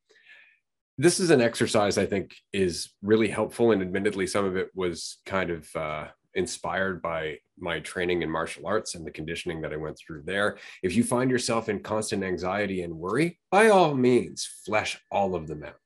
this 0.98 1.18
is 1.18 1.30
an 1.30 1.40
exercise 1.40 1.96
I 1.96 2.06
think 2.06 2.36
is 2.52 2.90
really 3.02 3.28
helpful, 3.28 3.72
and 3.72 3.80
admittedly, 3.80 4.26
some 4.26 4.44
of 4.44 4.56
it 4.56 4.68
was 4.74 5.18
kind 5.24 5.50
of 5.50 5.68
uh, 5.74 6.06
inspired 6.34 7.00
by 7.00 7.38
my 7.58 7.80
training 7.80 8.22
in 8.22 8.30
martial 8.30 8.66
arts 8.66 8.94
and 8.94 9.06
the 9.06 9.10
conditioning 9.10 9.62
that 9.62 9.72
I 9.72 9.76
went 9.76 9.98
through 9.98 10.22
there. 10.26 10.58
If 10.82 10.96
you 10.96 11.02
find 11.02 11.30
yourself 11.30 11.68
in 11.68 11.80
constant 11.80 12.24
anxiety 12.24 12.82
and 12.82 12.94
worry, 12.94 13.38
by 13.50 13.68
all 13.68 13.94
means, 13.94 14.48
flesh 14.66 15.00
all 15.10 15.34
of 15.34 15.46
them 15.46 15.64
out 15.64 15.76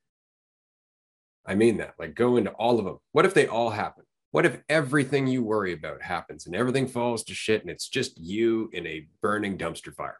I 1.48 1.54
mean 1.54 1.78
that. 1.78 1.94
Like 1.98 2.14
go 2.14 2.36
into 2.36 2.50
all 2.50 2.78
of 2.78 2.84
them. 2.84 2.98
What 3.12 3.24
if 3.24 3.34
they 3.34 3.46
all 3.46 3.70
happen? 3.70 4.04
What 4.30 4.44
if 4.44 4.60
everything 4.68 5.26
you 5.26 5.42
worry 5.42 5.72
about 5.72 6.02
happens 6.02 6.46
and 6.46 6.54
everything 6.54 6.86
falls 6.86 7.24
to 7.24 7.34
shit 7.34 7.62
and 7.62 7.70
it's 7.70 7.88
just 7.88 8.20
you 8.20 8.68
in 8.74 8.86
a 8.86 9.08
burning 9.22 9.56
dumpster 9.56 9.94
fire? 9.94 10.18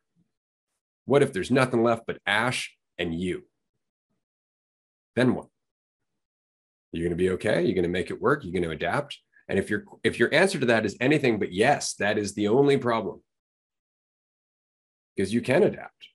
What 1.05 1.23
if 1.23 1.33
there's 1.33 1.51
nothing 1.51 1.83
left 1.83 2.07
but 2.07 2.19
ash 2.27 2.75
and 2.97 3.15
you? 3.15 3.45
Then 5.15 5.35
what? 5.35 5.49
You're 6.93 7.05
going 7.05 7.17
to 7.17 7.23
be 7.23 7.31
okay. 7.31 7.63
You're 7.63 7.75
going 7.75 7.83
to 7.83 7.89
make 7.89 8.11
it 8.11 8.21
work. 8.21 8.45
You're 8.45 8.53
going 8.53 8.63
to 8.63 8.71
adapt. 8.71 9.19
And 9.49 9.59
if 9.59 9.69
your 9.69 9.85
if 10.03 10.19
your 10.19 10.33
answer 10.33 10.59
to 10.59 10.67
that 10.67 10.87
is 10.87 10.97
anything 11.01 11.39
but 11.39 11.53
yes, 11.53 11.95
that 11.95 12.17
is 12.17 12.35
the 12.35 12.49
only 12.49 12.79
problem. 12.79 13.23
Because 15.15 15.35
you 15.35 15.41
can 15.41 15.63
adapt, 15.63 16.09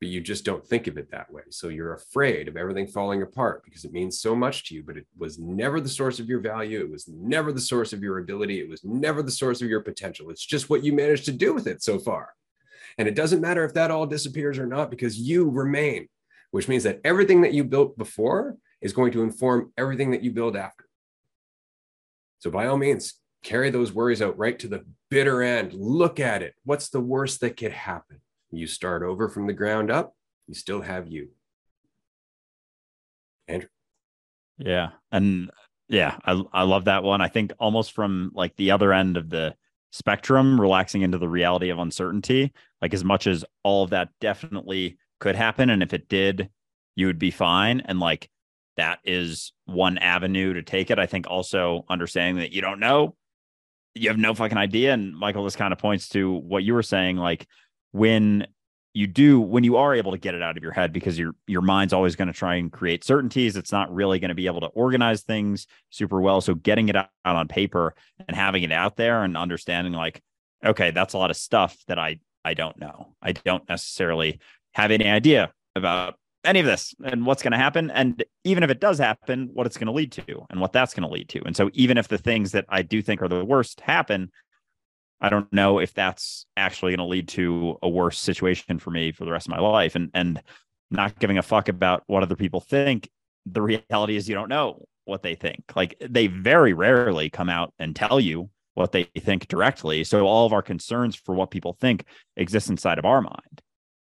but 0.00 0.08
you 0.08 0.20
just 0.20 0.44
don't 0.44 0.66
think 0.66 0.86
of 0.86 0.98
it 0.98 1.10
that 1.10 1.32
way. 1.32 1.42
So 1.50 1.68
you're 1.68 1.94
afraid 1.94 2.48
of 2.48 2.56
everything 2.56 2.86
falling 2.86 3.22
apart 3.22 3.64
because 3.64 3.84
it 3.84 3.92
means 3.92 4.20
so 4.20 4.36
much 4.36 4.64
to 4.64 4.74
you, 4.74 4.82
but 4.82 4.96
it 4.96 5.06
was 5.16 5.38
never 5.38 5.80
the 5.80 5.88
source 5.88 6.20
of 6.20 6.28
your 6.28 6.40
value. 6.40 6.80
It 6.80 6.90
was 6.90 7.08
never 7.08 7.50
the 7.50 7.60
source 7.60 7.92
of 7.94 8.02
your 8.02 8.18
ability. 8.18 8.60
It 8.60 8.68
was 8.68 8.84
never 8.84 9.22
the 9.22 9.30
source 9.30 9.62
of 9.62 9.68
your 9.68 9.80
potential. 9.80 10.30
It's 10.30 10.44
just 10.44 10.68
what 10.68 10.84
you 10.84 10.92
managed 10.92 11.24
to 11.26 11.32
do 11.32 11.54
with 11.54 11.66
it 11.66 11.82
so 11.82 11.98
far. 11.98 12.30
And 12.98 13.08
it 13.08 13.14
doesn't 13.14 13.40
matter 13.40 13.64
if 13.64 13.74
that 13.74 13.90
all 13.90 14.06
disappears 14.06 14.58
or 14.58 14.66
not 14.66 14.90
because 14.90 15.18
you 15.18 15.48
remain, 15.48 16.08
which 16.50 16.68
means 16.68 16.82
that 16.84 17.00
everything 17.04 17.40
that 17.42 17.54
you 17.54 17.64
built 17.64 17.96
before 17.96 18.56
is 18.82 18.92
going 18.92 19.12
to 19.12 19.22
inform 19.22 19.72
everything 19.78 20.10
that 20.10 20.22
you 20.22 20.30
build 20.30 20.56
after. 20.56 20.84
So, 22.38 22.50
by 22.50 22.66
all 22.66 22.76
means, 22.76 23.14
carry 23.42 23.70
those 23.70 23.92
worries 23.92 24.20
out 24.20 24.38
right 24.38 24.58
to 24.58 24.68
the 24.68 24.84
bitter 25.10 25.42
end. 25.42 25.72
Look 25.72 26.20
at 26.20 26.42
it. 26.42 26.54
What's 26.64 26.90
the 26.90 27.00
worst 27.00 27.40
that 27.40 27.56
could 27.56 27.72
happen? 27.72 28.20
You 28.56 28.66
start 28.66 29.02
over 29.02 29.28
from 29.28 29.46
the 29.46 29.52
ground 29.52 29.90
up, 29.90 30.14
you 30.46 30.54
still 30.54 30.80
have 30.80 31.08
you. 31.08 31.28
Andrew. 33.48 33.68
Yeah. 34.58 34.90
And 35.12 35.50
yeah, 35.88 36.16
I, 36.24 36.42
I 36.52 36.62
love 36.62 36.86
that 36.86 37.02
one. 37.02 37.20
I 37.20 37.28
think 37.28 37.52
almost 37.58 37.92
from 37.92 38.32
like 38.34 38.56
the 38.56 38.70
other 38.70 38.92
end 38.92 39.16
of 39.16 39.30
the 39.30 39.54
spectrum, 39.92 40.60
relaxing 40.60 41.02
into 41.02 41.18
the 41.18 41.28
reality 41.28 41.70
of 41.70 41.78
uncertainty, 41.78 42.52
like 42.82 42.92
as 42.92 43.04
much 43.04 43.26
as 43.26 43.44
all 43.62 43.84
of 43.84 43.90
that 43.90 44.08
definitely 44.20 44.98
could 45.20 45.36
happen. 45.36 45.70
And 45.70 45.82
if 45.82 45.92
it 45.92 46.08
did, 46.08 46.50
you 46.96 47.06
would 47.06 47.18
be 47.18 47.30
fine. 47.30 47.80
And 47.80 48.00
like 48.00 48.30
that 48.76 48.98
is 49.04 49.52
one 49.64 49.98
avenue 49.98 50.54
to 50.54 50.62
take 50.62 50.90
it. 50.90 50.98
I 50.98 51.06
think 51.06 51.26
also 51.28 51.84
understanding 51.88 52.36
that 52.42 52.52
you 52.52 52.60
don't 52.60 52.80
know, 52.80 53.14
you 53.94 54.08
have 54.08 54.18
no 54.18 54.34
fucking 54.34 54.58
idea. 54.58 54.92
And 54.92 55.16
Michael, 55.16 55.44
this 55.44 55.56
kind 55.56 55.72
of 55.72 55.78
points 55.78 56.08
to 56.10 56.32
what 56.32 56.64
you 56.64 56.74
were 56.74 56.82
saying, 56.82 57.16
like 57.16 57.46
when 57.96 58.46
you 58.92 59.06
do 59.06 59.40
when 59.40 59.62
you 59.62 59.76
are 59.76 59.94
able 59.94 60.12
to 60.12 60.18
get 60.18 60.34
it 60.34 60.42
out 60.42 60.56
of 60.56 60.62
your 60.62 60.72
head 60.72 60.92
because 60.92 61.18
your 61.18 61.32
your 61.46 61.60
mind's 61.60 61.92
always 61.92 62.16
going 62.16 62.28
to 62.28 62.34
try 62.34 62.54
and 62.54 62.72
create 62.72 63.04
certainties. 63.04 63.56
It's 63.56 63.72
not 63.72 63.94
really 63.94 64.18
going 64.18 64.30
to 64.30 64.34
be 64.34 64.46
able 64.46 64.60
to 64.60 64.68
organize 64.68 65.22
things 65.22 65.66
super 65.90 66.20
well. 66.20 66.40
So 66.40 66.54
getting 66.54 66.88
it 66.88 66.96
out 66.96 67.08
on 67.24 67.46
paper 67.46 67.94
and 68.26 68.36
having 68.36 68.62
it 68.62 68.72
out 68.72 68.96
there 68.96 69.22
and 69.22 69.36
understanding 69.36 69.92
like 69.92 70.22
okay 70.64 70.90
that's 70.90 71.12
a 71.12 71.18
lot 71.18 71.30
of 71.30 71.36
stuff 71.36 71.76
that 71.88 71.98
i 71.98 72.18
i 72.44 72.54
don't 72.54 72.78
know. 72.78 73.14
I 73.20 73.32
don't 73.32 73.68
necessarily 73.68 74.40
have 74.72 74.90
any 74.90 75.06
idea 75.06 75.52
about 75.74 76.14
any 76.44 76.60
of 76.60 76.66
this 76.66 76.94
and 77.04 77.26
what's 77.26 77.42
going 77.42 77.52
to 77.52 77.58
happen. 77.58 77.90
And 77.90 78.24
even 78.44 78.62
if 78.62 78.70
it 78.70 78.80
does 78.80 78.98
happen 78.98 79.50
what 79.52 79.66
it's 79.66 79.76
going 79.76 79.88
to 79.88 79.92
lead 79.92 80.12
to 80.12 80.46
and 80.48 80.60
what 80.60 80.72
that's 80.72 80.94
going 80.94 81.06
to 81.06 81.12
lead 81.12 81.28
to. 81.30 81.42
And 81.44 81.56
so 81.56 81.70
even 81.74 81.98
if 81.98 82.08
the 82.08 82.18
things 82.18 82.52
that 82.52 82.64
i 82.70 82.80
do 82.80 83.02
think 83.02 83.20
are 83.20 83.28
the 83.28 83.44
worst 83.44 83.80
happen 83.82 84.30
i 85.20 85.28
don't 85.28 85.52
know 85.52 85.78
if 85.78 85.94
that's 85.94 86.46
actually 86.56 86.92
going 86.92 86.98
to 86.98 87.10
lead 87.10 87.28
to 87.28 87.78
a 87.82 87.88
worse 87.88 88.18
situation 88.18 88.78
for 88.78 88.90
me 88.90 89.12
for 89.12 89.24
the 89.24 89.32
rest 89.32 89.46
of 89.46 89.50
my 89.50 89.60
life 89.60 89.94
and 89.94 90.10
and 90.14 90.42
not 90.90 91.18
giving 91.18 91.38
a 91.38 91.42
fuck 91.42 91.68
about 91.68 92.02
what 92.06 92.22
other 92.22 92.36
people 92.36 92.60
think. 92.60 93.08
The 93.46 93.62
reality 93.62 94.16
is 94.16 94.28
you 94.28 94.34
don't 94.34 94.48
know 94.48 94.86
what 95.04 95.22
they 95.22 95.34
think. 95.34 95.64
Like 95.74 95.96
they 96.00 96.26
very 96.26 96.72
rarely 96.72 97.30
come 97.30 97.48
out 97.48 97.72
and 97.78 97.94
tell 97.94 98.20
you 98.20 98.50
what 98.74 98.92
they 98.92 99.04
think 99.04 99.48
directly 99.48 100.04
so 100.04 100.26
all 100.26 100.44
of 100.44 100.52
our 100.52 100.62
concerns 100.62 101.16
for 101.16 101.34
what 101.34 101.50
people 101.50 101.72
think 101.72 102.04
exist 102.36 102.68
inside 102.68 102.98
of 102.98 103.04
our 103.04 103.22
mind. 103.22 103.62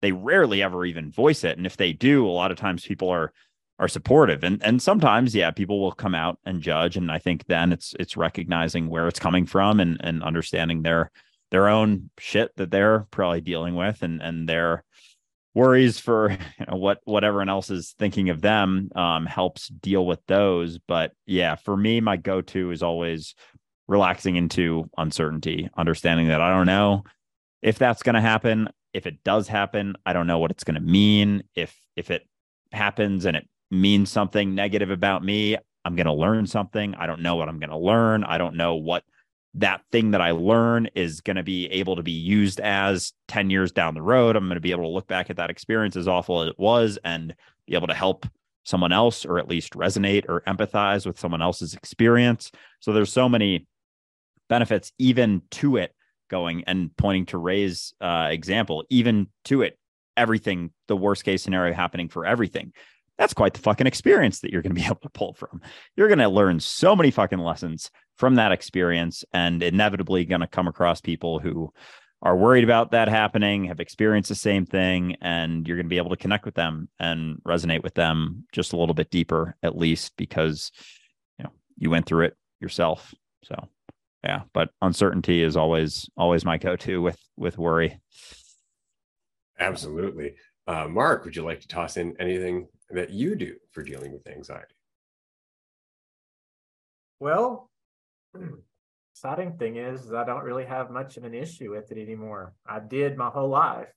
They 0.01 0.11
rarely 0.11 0.61
ever 0.61 0.85
even 0.85 1.11
voice 1.11 1.43
it 1.43 1.57
and 1.57 1.65
if 1.65 1.77
they 1.77 1.93
do 1.93 2.27
a 2.27 2.29
lot 2.31 2.51
of 2.51 2.57
times 2.57 2.85
people 2.85 3.09
are 3.09 3.31
are 3.79 3.87
supportive. 3.87 4.43
And 4.43 4.63
and 4.63 4.81
sometimes 4.81 5.33
yeah 5.33 5.51
people 5.51 5.79
will 5.79 5.91
come 5.91 6.15
out 6.15 6.39
and 6.45 6.61
judge. 6.61 6.97
And 6.97 7.11
i 7.11 7.17
think 7.17 7.45
then 7.47 7.71
it's 7.71 7.95
it's 7.99 8.17
recognizing 8.17 8.89
where 8.89 9.07
it's 9.07 9.19
coming 9.19 9.45
from 9.45 9.79
and 9.79 9.97
and 10.01 10.23
understanding 10.23 10.83
their 10.83 11.11
their 11.51 11.67
own 11.67 12.09
shit 12.19 12.55
that 12.57 12.71
they're 12.71 13.07
probably 13.11 13.41
dealing 13.41 13.75
with 13.75 14.03
and 14.03 14.21
and 14.21 14.47
their 14.47 14.83
worries 15.55 15.99
for 15.99 16.31
you 16.59 16.65
know, 16.67 16.77
what 16.77 16.99
what 17.05 17.23
everyone 17.23 17.49
else 17.49 17.69
is 17.69 17.95
thinking 17.97 18.29
of 18.29 18.41
them 18.41 18.89
um, 18.95 19.25
helps 19.25 19.67
deal 19.69 20.05
with 20.05 20.19
those. 20.27 20.77
But 20.77 21.13
yeah 21.25 21.55
for 21.55 21.75
me 21.75 22.01
my 22.01 22.17
go-to 22.17 22.71
is 22.71 22.83
always 22.83 23.33
relaxing 23.87 24.35
into 24.35 24.87
uncertainty 24.99 25.67
understanding 25.75 26.27
that 26.27 26.41
i 26.41 26.55
don't 26.55 26.67
know 26.67 27.03
if 27.61 27.77
that's 27.77 28.03
going 28.03 28.15
to 28.15 28.21
happen. 28.21 28.69
If 28.93 29.05
it 29.05 29.23
does 29.23 29.47
happen, 29.47 29.95
I 30.05 30.13
don't 30.13 30.27
know 30.27 30.39
what 30.39 30.51
it's 30.51 30.63
going 30.63 30.75
to 30.75 30.81
mean. 30.81 31.43
If 31.55 31.75
if 31.95 32.11
it 32.11 32.27
happens 32.71 33.25
and 33.25 33.37
it 33.37 33.47
means 33.71 34.09
something 34.09 34.55
negative 34.55 34.89
about 34.89 35.23
me, 35.23 35.57
I'm 35.85 35.95
going 35.95 36.05
to 36.05 36.13
learn 36.13 36.47
something. 36.47 36.95
I 36.95 37.07
don't 37.07 37.21
know 37.21 37.35
what 37.35 37.49
I'm 37.49 37.59
going 37.59 37.69
to 37.69 37.77
learn. 37.77 38.23
I 38.23 38.37
don't 38.37 38.55
know 38.55 38.75
what 38.75 39.03
that 39.55 39.81
thing 39.91 40.11
that 40.11 40.21
I 40.21 40.31
learn 40.31 40.87
is 40.95 41.21
going 41.21 41.37
to 41.37 41.43
be 41.43 41.67
able 41.67 41.95
to 41.95 42.03
be 42.03 42.11
used 42.11 42.59
as 42.59 43.13
10 43.27 43.49
years 43.49 43.71
down 43.71 43.95
the 43.95 44.01
road. 44.01 44.35
I'm 44.35 44.45
going 44.45 44.55
to 44.55 44.61
be 44.61 44.71
able 44.71 44.83
to 44.83 44.89
look 44.89 45.07
back 45.07 45.29
at 45.29 45.37
that 45.37 45.49
experience 45.49 45.95
as 45.95 46.07
awful 46.07 46.41
as 46.41 46.49
it 46.49 46.59
was 46.59 46.99
and 47.03 47.33
be 47.65 47.73
able 47.73 47.87
to 47.87 47.93
help 47.93 48.27
someone 48.63 48.91
else 48.91 49.25
or 49.25 49.39
at 49.39 49.47
least 49.47 49.73
resonate 49.73 50.25
or 50.29 50.41
empathize 50.41 51.05
with 51.05 51.19
someone 51.19 51.41
else's 51.41 51.73
experience. 51.73 52.51
So 52.79 52.93
there's 52.93 53.11
so 53.11 53.27
many 53.27 53.65
benefits 54.47 54.91
even 54.99 55.41
to 55.51 55.77
it 55.77 55.95
going 56.29 56.63
and 56.65 56.95
pointing 56.95 57.25
to 57.27 57.37
Ray's 57.37 57.93
uh, 57.99 58.27
example, 58.29 58.83
even 58.89 59.27
to 59.45 59.63
it, 59.63 59.79
everything, 60.15 60.71
the 60.87 60.95
worst 60.95 61.23
case 61.23 61.41
scenario 61.41 61.73
happening 61.73 62.09
for 62.09 62.25
everything. 62.25 62.73
That's 63.19 63.35
quite 63.35 63.53
the 63.53 63.59
fucking 63.59 63.85
experience 63.85 64.39
that 64.39 64.51
you're 64.51 64.63
going 64.63 64.73
to 64.73 64.81
be 64.81 64.85
able 64.87 64.95
to 65.03 65.09
pull 65.09 65.33
from. 65.35 65.61
You're 65.95 66.07
going 66.07 66.17
to 66.17 66.27
learn 66.27 66.59
so 66.59 66.95
many 66.95 67.11
fucking 67.11 67.37
lessons 67.37 67.91
from 68.17 68.35
that 68.35 68.51
experience 68.51 69.23
and 69.31 69.61
inevitably 69.61 70.25
going 70.25 70.41
to 70.41 70.47
come 70.47 70.67
across 70.67 71.01
people 71.01 71.37
who 71.39 71.71
are 72.23 72.35
worried 72.35 72.63
about 72.63 72.91
that 72.91 73.07
happening, 73.07 73.65
have 73.65 73.79
experienced 73.79 74.29
the 74.29 74.35
same 74.35 74.65
thing, 74.65 75.15
and 75.21 75.67
you're 75.67 75.77
going 75.77 75.85
to 75.85 75.89
be 75.89 75.97
able 75.97 76.09
to 76.09 76.17
connect 76.17 76.45
with 76.45 76.55
them 76.55 76.89
and 76.99 77.37
resonate 77.47 77.83
with 77.83 77.93
them 77.93 78.45
just 78.51 78.73
a 78.73 78.77
little 78.77 78.95
bit 78.95 79.11
deeper, 79.11 79.55
at 79.61 79.77
least 79.77 80.13
because 80.17 80.71
you 81.37 81.43
know 81.43 81.51
you 81.77 81.91
went 81.91 82.07
through 82.07 82.25
it 82.25 82.37
yourself. 82.59 83.13
So 83.43 83.69
yeah 84.23 84.41
but 84.53 84.69
uncertainty 84.81 85.41
is 85.41 85.55
always 85.55 86.09
always 86.17 86.45
my 86.45 86.57
go-to 86.57 87.01
with 87.01 87.17
with 87.37 87.57
worry 87.57 87.99
absolutely 89.59 90.35
uh, 90.67 90.87
mark 90.87 91.25
would 91.25 91.35
you 91.35 91.43
like 91.43 91.61
to 91.61 91.67
toss 91.67 91.97
in 91.97 92.15
anything 92.19 92.67
that 92.91 93.11
you 93.11 93.35
do 93.35 93.55
for 93.71 93.83
dealing 93.83 94.13
with 94.13 94.27
anxiety? 94.27 94.75
Well 97.19 97.69
exciting 99.13 99.57
thing 99.57 99.75
is, 99.75 100.05
is 100.05 100.13
i 100.13 100.23
don't 100.23 100.45
really 100.45 100.65
have 100.65 100.89
much 100.89 101.17
of 101.17 101.25
an 101.25 101.33
issue 101.33 101.71
with 101.71 101.91
it 101.91 101.97
anymore. 101.97 102.53
I 102.65 102.79
did 102.79 103.17
my 103.17 103.29
whole 103.29 103.49
life. 103.49 103.89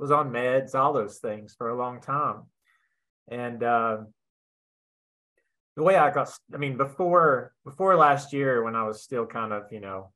Was 0.00 0.10
on 0.10 0.32
meds 0.32 0.74
all 0.74 0.92
those 0.92 1.18
things 1.18 1.54
for 1.56 1.68
a 1.68 1.76
long 1.76 2.00
time. 2.00 2.42
And 3.28 3.62
uh, 3.62 3.98
the 5.76 5.84
way 5.84 5.94
I 5.94 6.10
got, 6.10 6.30
I 6.52 6.56
mean, 6.56 6.76
before 6.76 7.52
before 7.64 7.94
last 7.96 8.32
year, 8.32 8.64
when 8.64 8.74
I 8.74 8.82
was 8.82 9.02
still 9.02 9.26
kind 9.26 9.52
of, 9.52 9.64
you 9.70 9.80
know, 9.80 10.12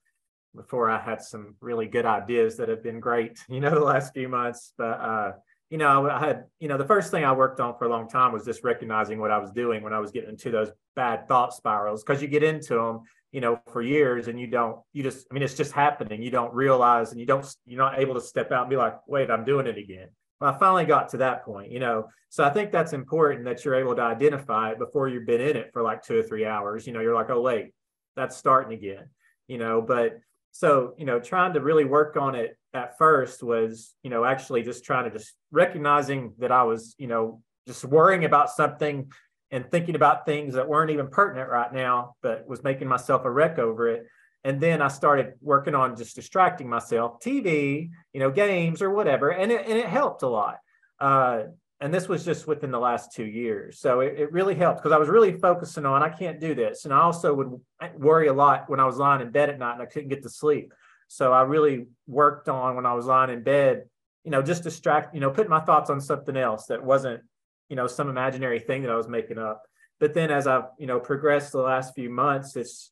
before 0.57 0.91
I 0.91 1.01
had 1.01 1.23
some 1.23 1.55
really 1.61 1.87
good 1.87 2.07
ideas 2.07 2.57
that 2.57 2.69
have 2.69 2.83
been 2.83 2.99
great, 2.99 3.39
you 3.49 3.61
know, 3.61 3.71
the 3.71 3.81
last 3.81 4.13
few 4.13 4.29
months. 4.29 4.73
But 4.77 5.01
uh, 5.01 5.33
you 5.71 5.79
know, 5.79 6.09
I 6.09 6.19
had, 6.19 6.45
you 6.61 6.69
know, 6.69 6.79
the 6.79 6.87
first 6.87 7.11
thing 7.11 7.25
I 7.25 7.33
worked 7.33 7.61
on 7.61 7.77
for 7.77 7.85
a 7.85 7.89
long 7.89 8.09
time 8.09 8.33
was 8.33 8.45
just 8.45 8.65
recognizing 8.65 9.21
what 9.21 9.31
I 9.31 9.39
was 9.39 9.51
doing 9.51 9.83
when 9.83 9.93
I 9.93 9.99
was 9.99 10.11
getting 10.11 10.31
into 10.31 10.51
those 10.51 10.71
bad 10.97 11.29
thought 11.29 11.53
spirals, 11.53 12.03
because 12.03 12.23
you 12.23 12.29
get 12.29 12.43
into 12.43 12.75
them, 12.75 13.01
you 13.33 13.41
know, 13.41 13.61
for 13.71 13.83
years 13.83 14.29
and 14.29 14.41
you 14.41 14.47
don't, 14.47 14.81
you 14.95 15.03
just, 15.03 15.27
I 15.31 15.35
mean, 15.35 15.43
it's 15.43 15.55
just 15.55 15.73
happening. 15.73 16.23
You 16.23 16.31
don't 16.31 16.55
realize, 16.55 17.13
and 17.13 17.21
you 17.21 17.27
don't, 17.27 17.47
you're 17.67 17.79
not 17.79 17.99
able 17.99 18.15
to 18.15 18.21
step 18.21 18.51
out 18.51 18.63
and 18.63 18.71
be 18.71 18.77
like, 18.77 18.97
wait, 19.07 19.31
I'm 19.31 19.45
doing 19.45 19.67
it 19.67 19.77
again. 19.77 20.09
Well, 20.41 20.55
I 20.55 20.59
finally 20.59 20.87
got 20.87 21.11
to 21.11 21.19
that 21.19 21.45
point, 21.45 21.71
you 21.71 21.81
know. 21.81 22.09
So 22.31 22.45
I 22.45 22.51
think 22.51 22.73
that's 22.73 22.93
important 22.93 23.45
that 23.45 23.65
you're 23.65 23.75
able 23.75 23.97
to 23.97 24.03
identify 24.03 24.71
it 24.71 24.79
before 24.79 25.09
you've 25.09 25.27
been 25.27 25.41
in 25.41 25.57
it 25.57 25.71
for 25.73 25.83
like 25.83 26.03
two 26.03 26.19
or 26.19 26.23
three 26.23 26.47
hours. 26.47 26.87
You 26.87 26.93
know, 26.93 27.01
you're 27.01 27.15
like, 27.15 27.31
oh 27.31 27.41
wait, 27.41 27.73
that's 28.17 28.37
starting 28.37 28.73
again. 28.73 29.09
You 29.49 29.59
know, 29.59 29.83
but 29.83 30.19
so 30.59 30.95
you 30.99 31.05
know, 31.05 31.21
trying 31.21 31.53
to 31.55 31.61
really 31.61 31.85
work 31.85 32.17
on 32.17 32.35
it 32.35 32.57
at 32.75 32.99
first 32.99 33.43
was, 33.43 33.95
you 34.03 34.11
know, 34.11 34.25
actually 34.25 34.63
just 34.63 34.85
trying 34.85 35.05
to 35.05 35.11
just 35.17 35.33
recognizing 35.53 36.35
that 36.39 36.51
I 36.51 36.65
was, 36.65 36.95
you 36.99 37.07
know, 37.07 37.43
just 37.67 37.85
worrying 37.85 38.25
about 38.25 38.51
something 38.51 39.11
and 39.51 39.71
thinking 39.71 39.95
about 39.95 40.27
things 40.27 40.55
that 40.55 40.69
weren't 40.69 40.91
even 40.91 41.09
pertinent 41.09 41.49
right 41.49 41.73
now, 41.73 42.15
but 42.23 42.47
was 42.49 42.65
making 42.65 42.89
myself 42.89 43.25
a 43.25 43.31
wreck 43.31 43.59
over 43.59 43.89
it 43.89 44.07
and 44.45 44.61
then 44.61 44.81
I 44.81 44.89
started 44.89 45.35
working 45.41 45.75
on 45.75 45.97
just 45.97 46.15
distracting 46.15 46.69
myself, 46.69 47.21
TV, 47.21 47.91
you 48.13 48.21
know, 48.21 48.31
games 48.31 48.81
or 48.83 48.91
whatever, 48.91 49.31
and 49.31 49.51
it, 49.51 49.67
and 49.67 49.79
it 49.79 49.87
helped 49.87 50.23
a 50.23 50.29
lot. 50.29 50.57
Uh, 51.01 51.43
and 51.81 51.95
this 51.95 52.09
was 52.09 52.25
just 52.25 52.47
within 52.47 52.73
the 52.73 52.79
last 52.79 53.13
two 53.13 53.25
years. 53.25 53.79
So 53.79 54.01
it, 54.01 54.19
it 54.19 54.33
really 54.33 54.55
helped 54.55 54.83
because 54.83 54.93
I 54.93 54.99
was 54.99 55.09
really 55.09 55.39
focusing 55.39 55.87
on 55.87 56.03
I 56.03 56.09
can't 56.09 56.41
do 56.41 56.55
this. 56.55 56.85
And 56.85 56.93
I 56.93 57.01
also 57.01 57.33
would 57.35 57.61
worry 57.97 58.27
a 58.27 58.33
lot 58.33 58.69
when 58.69 58.81
I 58.81 58.85
was 58.85 58.97
lying 58.97 59.23
in 59.23 59.31
bed 59.31 59.49
at 59.49 59.59
night 59.59 59.75
and 59.75 59.83
I 59.83 59.87
couldn't 59.87 60.09
get 60.09 60.25
to 60.25 60.31
sleep. 60.31 60.73
So 61.07 61.33
I 61.33 61.43
really 61.43 61.87
worked 62.07 62.49
on 62.49 62.75
when 62.75 62.85
I 62.85 62.95
was 62.95 63.07
lying 63.07 63.31
in 63.31 63.43
bed, 63.43 63.85
you 64.25 64.33
know, 64.33 64.43
just 64.43 64.65
distract, 64.65 65.15
you 65.15 65.21
know, 65.21 65.31
putting 65.31 65.51
my 65.51 65.61
thoughts 65.61 65.89
on 65.89 66.01
something 66.01 66.37
else 66.37 66.67
that 66.67 66.85
wasn't, 66.85 67.23
you 67.69 67.77
know, 67.77 67.87
some 67.87 68.09
imaginary 68.09 68.59
thing 68.59 68.83
that 68.83 68.91
I 68.91 68.97
was 68.97 69.09
making 69.09 69.39
up. 69.39 69.63
But 70.01 70.15
then 70.15 70.31
as 70.31 70.47
I've, 70.47 70.65
you 70.79 70.87
know, 70.87 70.99
progressed 70.99 71.53
the 71.53 71.59
last 71.59 71.95
few 71.95 72.11
months, 72.11 72.57
it's 72.57 72.91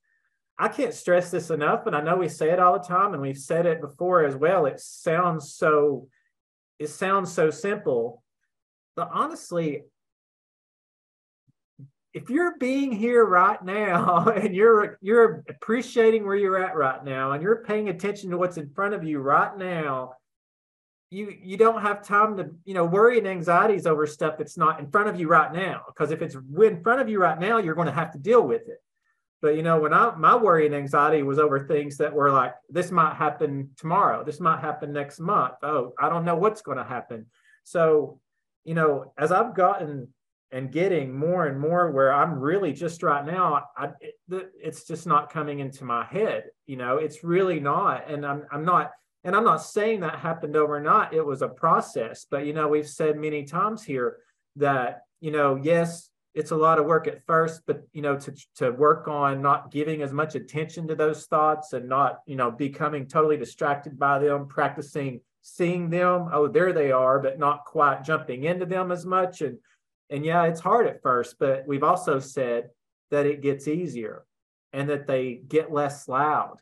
I 0.59 0.68
can't 0.68 0.94
stress 0.94 1.31
this 1.31 1.51
enough. 1.51 1.87
And 1.87 1.94
I 1.94 2.01
know 2.01 2.16
we 2.16 2.29
say 2.29 2.51
it 2.51 2.61
all 2.61 2.79
the 2.79 2.87
time 2.87 3.12
and 3.14 3.20
we've 3.20 3.37
said 3.37 3.66
it 3.66 3.81
before 3.81 4.25
as 4.25 4.37
well. 4.37 4.66
It 4.66 4.81
sounds 4.81 5.55
so 5.55 6.09
it 6.79 6.88
sounds 6.88 7.33
so 7.33 7.51
simple 7.51 8.22
but 8.96 9.11
honestly, 9.12 9.85
if 12.16 12.30
you're 12.30 12.56
being 12.59 12.90
here 12.90 13.26
right 13.26 13.62
now 13.62 14.28
and 14.35 14.54
you're 14.54 14.98
you're 15.02 15.44
appreciating 15.48 16.26
where 16.26 16.35
you're 16.35 16.62
at 16.62 16.74
right 16.74 17.04
now 17.04 17.32
and 17.32 17.42
you're 17.42 17.62
paying 17.62 17.90
attention 17.90 18.30
to 18.30 18.38
what's 18.38 18.56
in 18.56 18.70
front 18.70 18.94
of 18.94 19.04
you 19.04 19.18
right 19.18 19.56
now 19.56 20.14
you 21.11 21.37
you 21.40 21.56
don't 21.56 21.82
have 21.82 22.02
time 22.02 22.37
to 22.37 22.50
you 22.64 22.74
know 22.74 22.85
worry 22.85 23.18
and 23.18 23.26
anxieties 23.26 23.87
over 23.87 24.06
stuff 24.06 24.38
that's 24.38 24.56
not 24.56 24.80
in 24.80 24.90
front 24.90 25.09
of 25.09 25.20
you 25.20 25.28
right 25.28 25.52
now. 25.52 25.82
Because 25.87 26.11
if 26.11 26.22
it's 26.22 26.35
in 26.35 26.82
front 26.82 27.00
of 27.00 27.09
you 27.09 27.20
right 27.20 27.38
now 27.38 27.59
you're 27.59 27.74
going 27.74 27.87
to 27.87 27.92
have 27.92 28.12
to 28.12 28.18
deal 28.18 28.42
with 28.42 28.62
it. 28.68 28.82
But 29.42 29.54
you 29.56 29.62
know 29.62 29.78
when 29.78 29.92
i 29.92 30.14
my 30.16 30.35
worry 30.35 30.66
and 30.66 30.74
anxiety 30.74 31.22
was 31.22 31.38
over 31.38 31.61
things 31.61 31.98
that 31.98 32.12
were 32.12 32.32
like 32.32 32.54
this 32.70 32.90
might 32.90 33.14
happen 33.14 33.70
tomorrow 33.76 34.24
this 34.24 34.40
might 34.40 34.61
happen 34.61 34.92
next 34.92 35.20
month. 35.20 35.54
Oh 35.62 35.92
i 36.00 36.09
don't 36.09 36.24
know 36.24 36.37
what's 36.37 36.62
going 36.62 36.78
to 36.78 36.85
happen. 36.85 37.26
So 37.62 38.20
you 38.66 38.74
know, 38.74 39.12
as 39.16 39.31
I've 39.31 39.55
gotten 39.55 40.09
and 40.50 40.72
getting 40.72 41.16
more 41.16 41.46
and 41.46 41.59
more 41.59 41.90
where 41.92 42.12
I'm 42.12 42.38
really 42.38 42.72
just 42.72 43.02
right 43.02 43.24
now, 43.24 43.64
I, 43.76 43.90
it, 44.00 44.14
it's 44.61 44.85
just 44.85 45.07
not 45.07 45.33
coming 45.33 45.61
into 45.61 45.85
my 45.85 46.05
head. 46.05 46.44
You 46.66 46.76
know, 46.76 46.96
it's 46.96 47.22
really 47.22 47.61
not. 47.61 48.11
And 48.11 48.26
I'm, 48.26 48.42
I'm 48.50 48.64
not, 48.64 48.90
and 49.22 49.37
I'm 49.37 49.44
not 49.44 49.62
saying 49.62 50.00
that 50.00 50.18
happened 50.18 50.57
overnight. 50.57 51.12
It 51.12 51.24
was 51.24 51.42
a 51.42 51.48
process. 51.48 52.26
But, 52.29 52.44
you 52.44 52.52
know, 52.52 52.66
we've 52.66 52.88
said 52.88 53.16
many 53.16 53.44
times 53.44 53.85
here 53.85 54.18
that, 54.57 55.02
you 55.20 55.31
know, 55.31 55.57
yes, 55.62 56.11
it's 56.35 56.50
a 56.50 56.57
lot 56.57 56.79
of 56.81 56.87
work 56.87 57.07
at 57.07 57.24
first, 57.24 57.62
but, 57.66 57.83
you 57.92 58.02
know, 58.02 58.18
to, 58.18 58.35
to 58.57 58.70
work 58.70 59.09
on 59.09 59.40
not 59.40 59.70
giving 59.70 60.02
as 60.02 60.12
much 60.12 60.35
attention 60.35 60.88
to 60.88 60.94
those 60.96 61.26
thoughts 61.26 61.72
and 61.72 61.88
not, 61.88 62.18
you 62.26 62.37
know, 62.37 62.50
becoming 62.50 63.07
totally 63.07 63.37
distracted 63.37 63.98
by 63.98 64.18
them, 64.18 64.46
practicing 64.48 65.20
seeing 65.46 65.88
them. 65.88 66.28
Oh 66.32 66.48
there 66.48 66.72
they 66.72 66.90
are 66.90 67.20
but 67.20 67.38
not 67.38 67.64
quite 67.64 68.02
jumping 68.02 68.44
into 68.44 68.66
them 68.66 68.90
as 68.90 69.06
much. 69.06 69.42
And 69.42 69.59
and 70.11 70.24
yeah 70.24 70.44
it's 70.44 70.61
hard 70.61 70.87
at 70.87 71.02
first 71.02 71.37
but 71.38 71.64
we've 71.66 71.85
also 71.85 72.18
said 72.18 72.70
that 73.11 73.26
it 73.26 73.42
gets 73.42 73.68
easier 73.68 74.24
and 74.72 74.90
that 74.90 75.06
they 75.06 75.40
get 75.46 75.72
less 75.72 76.09
loud. 76.09 76.56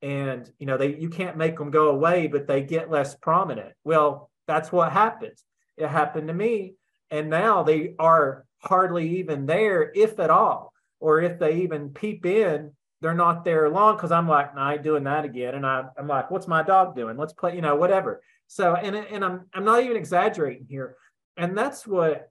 And 0.00 0.50
you 0.58 0.66
know 0.66 0.78
they 0.78 0.96
you 0.96 1.10
can't 1.10 1.36
make 1.36 1.58
them 1.58 1.70
go 1.70 1.90
away 1.90 2.28
but 2.28 2.46
they 2.46 2.62
get 2.62 2.90
less 2.90 3.14
prominent. 3.14 3.74
Well 3.84 4.30
that's 4.46 4.72
what 4.72 4.90
happens. 4.90 5.44
It 5.76 5.88
happened 5.88 6.28
to 6.28 6.34
me 6.34 6.74
and 7.10 7.28
now 7.28 7.62
they 7.62 7.94
are 7.98 8.46
hardly 8.60 9.18
even 9.18 9.44
there 9.44 9.92
if 9.94 10.18
at 10.18 10.30
all 10.30 10.72
or 10.98 11.20
if 11.20 11.38
they 11.38 11.56
even 11.62 11.90
peep 11.90 12.24
in 12.24 12.72
they're 13.00 13.14
not 13.14 13.44
there 13.44 13.68
long 13.68 13.96
because 13.96 14.12
I'm 14.12 14.28
like, 14.28 14.54
no, 14.54 14.60
I 14.60 14.74
ain't 14.74 14.82
doing 14.82 15.04
that 15.04 15.24
again. 15.24 15.54
And 15.54 15.66
I, 15.66 15.84
I'm 15.98 16.06
like, 16.06 16.30
what's 16.30 16.46
my 16.46 16.62
dog 16.62 16.94
doing? 16.94 17.16
Let's 17.16 17.32
play, 17.32 17.54
you 17.54 17.62
know, 17.62 17.76
whatever. 17.76 18.22
So, 18.46 18.74
and, 18.74 18.94
and 18.94 19.24
I'm, 19.24 19.46
I'm 19.54 19.64
not 19.64 19.82
even 19.82 19.96
exaggerating 19.96 20.66
here. 20.68 20.96
And 21.36 21.56
that's 21.56 21.86
what, 21.86 22.28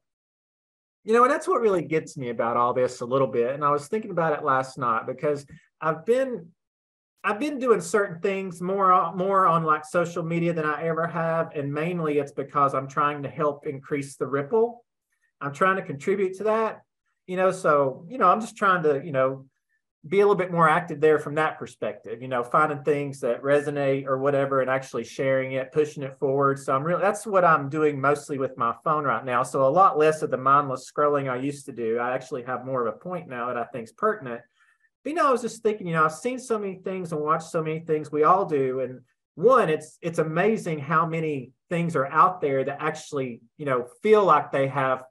you 1.03 1.13
know, 1.13 1.23
and 1.23 1.31
that's 1.31 1.47
what 1.47 1.61
really 1.61 1.81
gets 1.81 2.17
me 2.17 2.29
about 2.29 2.57
all 2.57 2.73
this 2.73 3.01
a 3.01 3.05
little 3.05 3.27
bit. 3.27 3.55
And 3.55 3.63
I 3.63 3.71
was 3.71 3.87
thinking 3.87 4.11
about 4.11 4.37
it 4.37 4.43
last 4.43 4.77
night 4.77 5.07
because 5.07 5.45
I've 5.81 6.05
been, 6.05 6.49
I've 7.23 7.39
been 7.39 7.57
doing 7.57 7.81
certain 7.81 8.21
things 8.21 8.61
more, 8.61 9.13
more 9.15 9.45
on 9.47 9.63
like 9.63 9.85
social 9.85 10.23
media 10.23 10.53
than 10.53 10.65
I 10.65 10.83
ever 10.83 11.07
have. 11.07 11.51
And 11.55 11.73
mainly 11.73 12.19
it's 12.19 12.31
because 12.31 12.75
I'm 12.75 12.87
trying 12.87 13.23
to 13.23 13.29
help 13.29 13.65
increase 13.65 14.15
the 14.15 14.27
ripple. 14.27 14.85
I'm 15.41 15.53
trying 15.53 15.77
to 15.77 15.81
contribute 15.81 16.37
to 16.37 16.43
that, 16.43 16.81
you 17.25 17.37
know, 17.37 17.51
so, 17.51 18.05
you 18.09 18.17
know, 18.17 18.29
I'm 18.29 18.41
just 18.41 18.57
trying 18.57 18.83
to, 18.83 19.01
you 19.03 19.11
know, 19.11 19.45
be 20.07 20.21
a 20.21 20.23
little 20.23 20.35
bit 20.35 20.51
more 20.51 20.69
active 20.69 21.01
there 21.01 21.19
from 21.19 21.35
that 21.35 21.59
perspective, 21.59 22.21
you 22.21 22.29
know, 22.29 22.41
finding 22.41 22.81
things 22.83 23.19
that 23.19 23.43
resonate 23.43 24.05
or 24.05 24.17
whatever 24.17 24.61
and 24.61 24.69
actually 24.69 25.03
sharing 25.03 25.53
it, 25.53 25.73
pushing 25.73 26.03
it 26.03 26.17
forward. 26.17 26.57
So 26.57 26.73
I'm 26.73 26.83
really, 26.83 27.01
that's 27.01 27.27
what 27.27 27.43
I'm 27.43 27.69
doing 27.69 27.99
mostly 27.99 28.37
with 28.37 28.57
my 28.57 28.73
phone 28.83 29.03
right 29.03 29.25
now. 29.25 29.43
So 29.43 29.67
a 29.67 29.69
lot 29.69 29.97
less 29.97 30.21
of 30.21 30.31
the 30.31 30.37
mindless 30.37 30.89
scrolling 30.89 31.29
I 31.29 31.35
used 31.35 31.65
to 31.65 31.73
do. 31.73 31.97
I 31.97 32.13
actually 32.13 32.43
have 32.43 32.65
more 32.65 32.87
of 32.87 32.93
a 32.93 32.97
point 32.97 33.27
now 33.27 33.47
that 33.47 33.57
I 33.57 33.65
think 33.65 33.85
is 33.85 33.91
pertinent. 33.91 34.41
But, 35.03 35.09
you 35.09 35.15
know, 35.17 35.27
I 35.27 35.31
was 35.31 35.41
just 35.41 35.63
thinking, 35.63 35.85
you 35.85 35.93
know, 35.93 36.05
I've 36.05 36.13
seen 36.13 36.39
so 36.39 36.57
many 36.57 36.75
things 36.75 37.11
and 37.11 37.19
watched 37.21 37.49
so 37.49 37.61
many 37.61 37.81
things 37.81 38.09
we 38.09 38.23
all 38.23 38.45
do. 38.45 38.79
And 38.79 39.01
one, 39.35 39.69
it's, 39.69 39.97
it's 40.01 40.19
amazing 40.19 40.79
how 40.79 41.05
many 41.05 41.51
things 41.69 41.97
are 41.97 42.07
out 42.07 42.39
there 42.39 42.63
that 42.63 42.77
actually, 42.79 43.41
you 43.57 43.65
know, 43.65 43.87
feel 44.01 44.23
like 44.23 44.53
they 44.53 44.67
have 44.67 45.03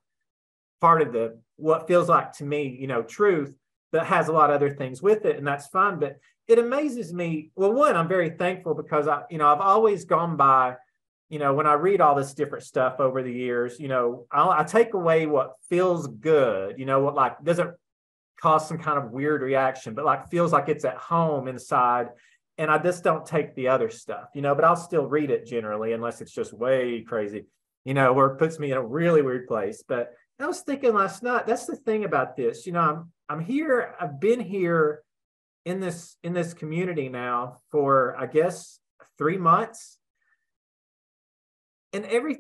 part 0.80 1.02
of 1.02 1.12
the, 1.12 1.38
what 1.56 1.88
feels 1.88 2.08
like 2.08 2.32
to 2.34 2.44
me, 2.44 2.74
you 2.80 2.86
know, 2.86 3.02
truth 3.02 3.54
that 3.92 4.06
has 4.06 4.28
a 4.28 4.32
lot 4.32 4.50
of 4.50 4.56
other 4.56 4.70
things 4.70 5.02
with 5.02 5.24
it, 5.24 5.36
and 5.36 5.46
that's 5.46 5.68
fine. 5.68 5.98
But 5.98 6.18
it 6.46 6.58
amazes 6.58 7.12
me. 7.12 7.50
Well, 7.56 7.72
one, 7.72 7.96
I'm 7.96 8.08
very 8.08 8.30
thankful 8.30 8.74
because 8.74 9.06
I, 9.08 9.22
you 9.30 9.38
know, 9.38 9.48
I've 9.48 9.60
always 9.60 10.04
gone 10.04 10.36
by, 10.36 10.76
you 11.28 11.38
know, 11.38 11.52
when 11.54 11.66
I 11.66 11.74
read 11.74 12.00
all 12.00 12.14
this 12.14 12.34
different 12.34 12.64
stuff 12.64 13.00
over 13.00 13.22
the 13.22 13.32
years, 13.32 13.78
you 13.78 13.88
know, 13.88 14.26
I'll, 14.30 14.50
I 14.50 14.64
take 14.64 14.94
away 14.94 15.26
what 15.26 15.54
feels 15.68 16.06
good, 16.06 16.78
you 16.78 16.86
know, 16.86 17.00
what 17.00 17.14
like 17.14 17.42
doesn't 17.44 17.74
cause 18.40 18.66
some 18.66 18.78
kind 18.78 18.98
of 18.98 19.10
weird 19.10 19.42
reaction, 19.42 19.94
but 19.94 20.04
like 20.04 20.30
feels 20.30 20.52
like 20.52 20.68
it's 20.68 20.84
at 20.84 20.96
home 20.96 21.48
inside. 21.48 22.08
And 22.56 22.70
I 22.70 22.78
just 22.78 23.04
don't 23.04 23.24
take 23.24 23.54
the 23.54 23.68
other 23.68 23.88
stuff, 23.88 24.30
you 24.34 24.42
know, 24.42 24.54
but 24.54 24.64
I'll 24.64 24.74
still 24.74 25.06
read 25.06 25.30
it 25.30 25.46
generally, 25.46 25.92
unless 25.92 26.20
it's 26.20 26.32
just 26.32 26.52
way 26.52 27.02
crazy, 27.02 27.44
you 27.84 27.94
know, 27.94 28.12
where 28.12 28.28
it 28.28 28.38
puts 28.38 28.58
me 28.58 28.72
in 28.72 28.76
a 28.76 28.84
really 28.84 29.22
weird 29.22 29.46
place. 29.46 29.84
But 29.86 30.12
I 30.40 30.46
was 30.46 30.60
thinking 30.60 30.94
last 30.94 31.22
night, 31.22 31.46
that's 31.46 31.66
the 31.66 31.76
thing 31.76 32.04
about 32.04 32.36
this, 32.36 32.66
you 32.66 32.72
know, 32.72 32.80
I'm 32.80 33.12
I'm 33.28 33.40
here, 33.40 33.94
I've 34.00 34.20
been 34.20 34.40
here 34.40 35.02
in 35.64 35.80
this 35.80 36.16
in 36.22 36.32
this 36.32 36.54
community 36.54 37.08
now 37.08 37.60
for 37.70 38.16
I 38.16 38.26
guess 38.26 38.80
three 39.18 39.36
months. 39.36 39.98
And 41.92 42.04
every 42.06 42.38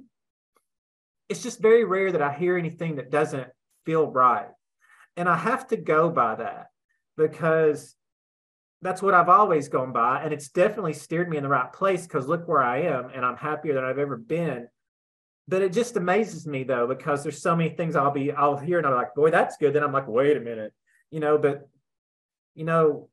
it's 1.28 1.42
just 1.42 1.60
very 1.60 1.84
rare 1.84 2.12
that 2.12 2.22
I 2.22 2.32
hear 2.32 2.56
anything 2.56 2.96
that 2.96 3.10
doesn't 3.10 3.48
feel 3.84 4.10
right. 4.10 4.48
And 5.16 5.28
I 5.28 5.36
have 5.36 5.66
to 5.68 5.76
go 5.76 6.08
by 6.08 6.36
that 6.36 6.68
because 7.16 7.96
that's 8.80 9.02
what 9.02 9.12
I've 9.12 9.28
always 9.28 9.68
gone 9.68 9.92
by. 9.92 10.22
And 10.22 10.32
it's 10.32 10.48
definitely 10.48 10.92
steered 10.92 11.28
me 11.28 11.36
in 11.36 11.42
the 11.42 11.48
right 11.48 11.72
place 11.72 12.04
because 12.04 12.28
look 12.28 12.46
where 12.46 12.62
I 12.62 12.82
am 12.82 13.10
and 13.12 13.26
I'm 13.26 13.36
happier 13.36 13.74
than 13.74 13.84
I've 13.84 13.98
ever 13.98 14.16
been 14.16 14.68
but 15.48 15.62
it 15.62 15.72
just 15.72 15.96
amazes 15.96 16.46
me 16.46 16.62
though 16.62 16.86
because 16.86 17.22
there's 17.22 17.40
so 17.40 17.56
many 17.56 17.70
things 17.70 17.96
I'll 17.96 18.10
be 18.10 18.30
I'll 18.30 18.58
hear 18.58 18.76
and 18.78 18.86
I'm 18.86 18.94
like, 18.94 19.14
boy, 19.14 19.30
that's 19.30 19.56
good. 19.56 19.72
Then 19.72 19.82
I'm 19.82 19.92
like, 19.92 20.06
wait 20.06 20.36
a 20.36 20.40
minute, 20.40 20.74
you 21.10 21.20
know. 21.20 21.38
But 21.38 21.66
you 22.54 22.64
know, 22.64 23.08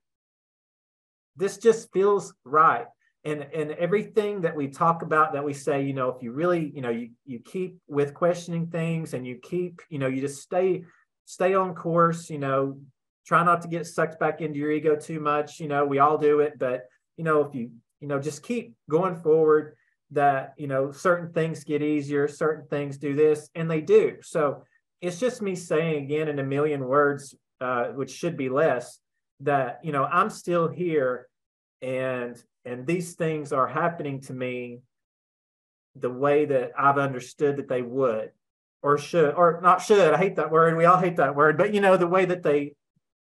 this 1.37 1.57
just 1.57 1.91
feels 1.93 2.33
right. 2.43 2.87
And 3.23 3.47
and 3.53 3.71
everything 3.71 4.41
that 4.41 4.55
we 4.55 4.67
talk 4.67 5.01
about 5.01 5.31
that 5.33 5.45
we 5.45 5.53
say, 5.53 5.83
you 5.83 5.93
know, 5.93 6.09
if 6.09 6.21
you 6.21 6.33
really, 6.33 6.71
you 6.75 6.81
know, 6.81 6.89
you 6.89 7.11
you 7.25 7.39
keep 7.39 7.77
with 7.87 8.13
questioning 8.13 8.67
things 8.67 9.13
and 9.13 9.25
you 9.25 9.37
keep, 9.37 9.81
you 9.89 9.97
know, 9.97 10.07
you 10.07 10.19
just 10.19 10.41
stay 10.41 10.83
stay 11.23 11.53
on 11.55 11.73
course. 11.73 12.29
You 12.29 12.39
know, 12.39 12.77
try 13.25 13.45
not 13.45 13.61
to 13.61 13.69
get 13.69 13.87
sucked 13.87 14.19
back 14.19 14.41
into 14.41 14.59
your 14.59 14.71
ego 14.71 14.97
too 14.97 15.21
much. 15.21 15.61
You 15.61 15.69
know, 15.69 15.85
we 15.85 15.99
all 15.99 16.17
do 16.17 16.41
it, 16.41 16.59
but 16.59 16.89
you 17.15 17.23
know, 17.23 17.45
if 17.45 17.55
you 17.55 17.71
you 18.01 18.09
know 18.09 18.19
just 18.19 18.43
keep 18.43 18.75
going 18.89 19.15
forward 19.15 19.77
that 20.11 20.53
you 20.57 20.67
know 20.67 20.91
certain 20.91 21.31
things 21.33 21.63
get 21.63 21.81
easier 21.81 22.27
certain 22.27 22.67
things 22.67 22.97
do 22.97 23.15
this 23.15 23.49
and 23.55 23.69
they 23.69 23.81
do. 23.81 24.17
So 24.21 24.63
it's 25.01 25.19
just 25.19 25.41
me 25.41 25.55
saying 25.55 26.03
again 26.03 26.27
in 26.27 26.39
a 26.39 26.43
million 26.43 26.85
words 26.85 27.35
uh, 27.61 27.85
which 27.87 28.11
should 28.11 28.37
be 28.37 28.49
less 28.49 28.99
that 29.41 29.79
you 29.83 29.91
know 29.91 30.05
i'm 30.05 30.29
still 30.29 30.69
here 30.69 31.27
and 31.81 32.41
and 32.63 32.87
these 32.87 33.15
things 33.15 33.51
are 33.51 33.67
happening 33.67 34.21
to 34.21 34.33
me 34.33 34.79
the 35.97 36.09
way 36.09 36.45
that 36.45 36.71
i've 36.77 36.97
understood 36.97 37.57
that 37.57 37.67
they 37.67 37.81
would 37.81 38.31
or 38.85 38.99
should 38.99 39.33
or 39.33 39.59
not 39.63 39.81
should. 39.81 40.13
I 40.13 40.17
hate 40.17 40.35
that 40.35 40.51
word. 40.51 40.77
We 40.77 40.85
all 40.85 40.99
hate 40.99 41.15
that 41.15 41.35
word. 41.35 41.57
But 41.57 41.73
you 41.73 41.81
know 41.81 41.97
the 41.97 42.05
way 42.05 42.25
that 42.25 42.43
they 42.43 42.75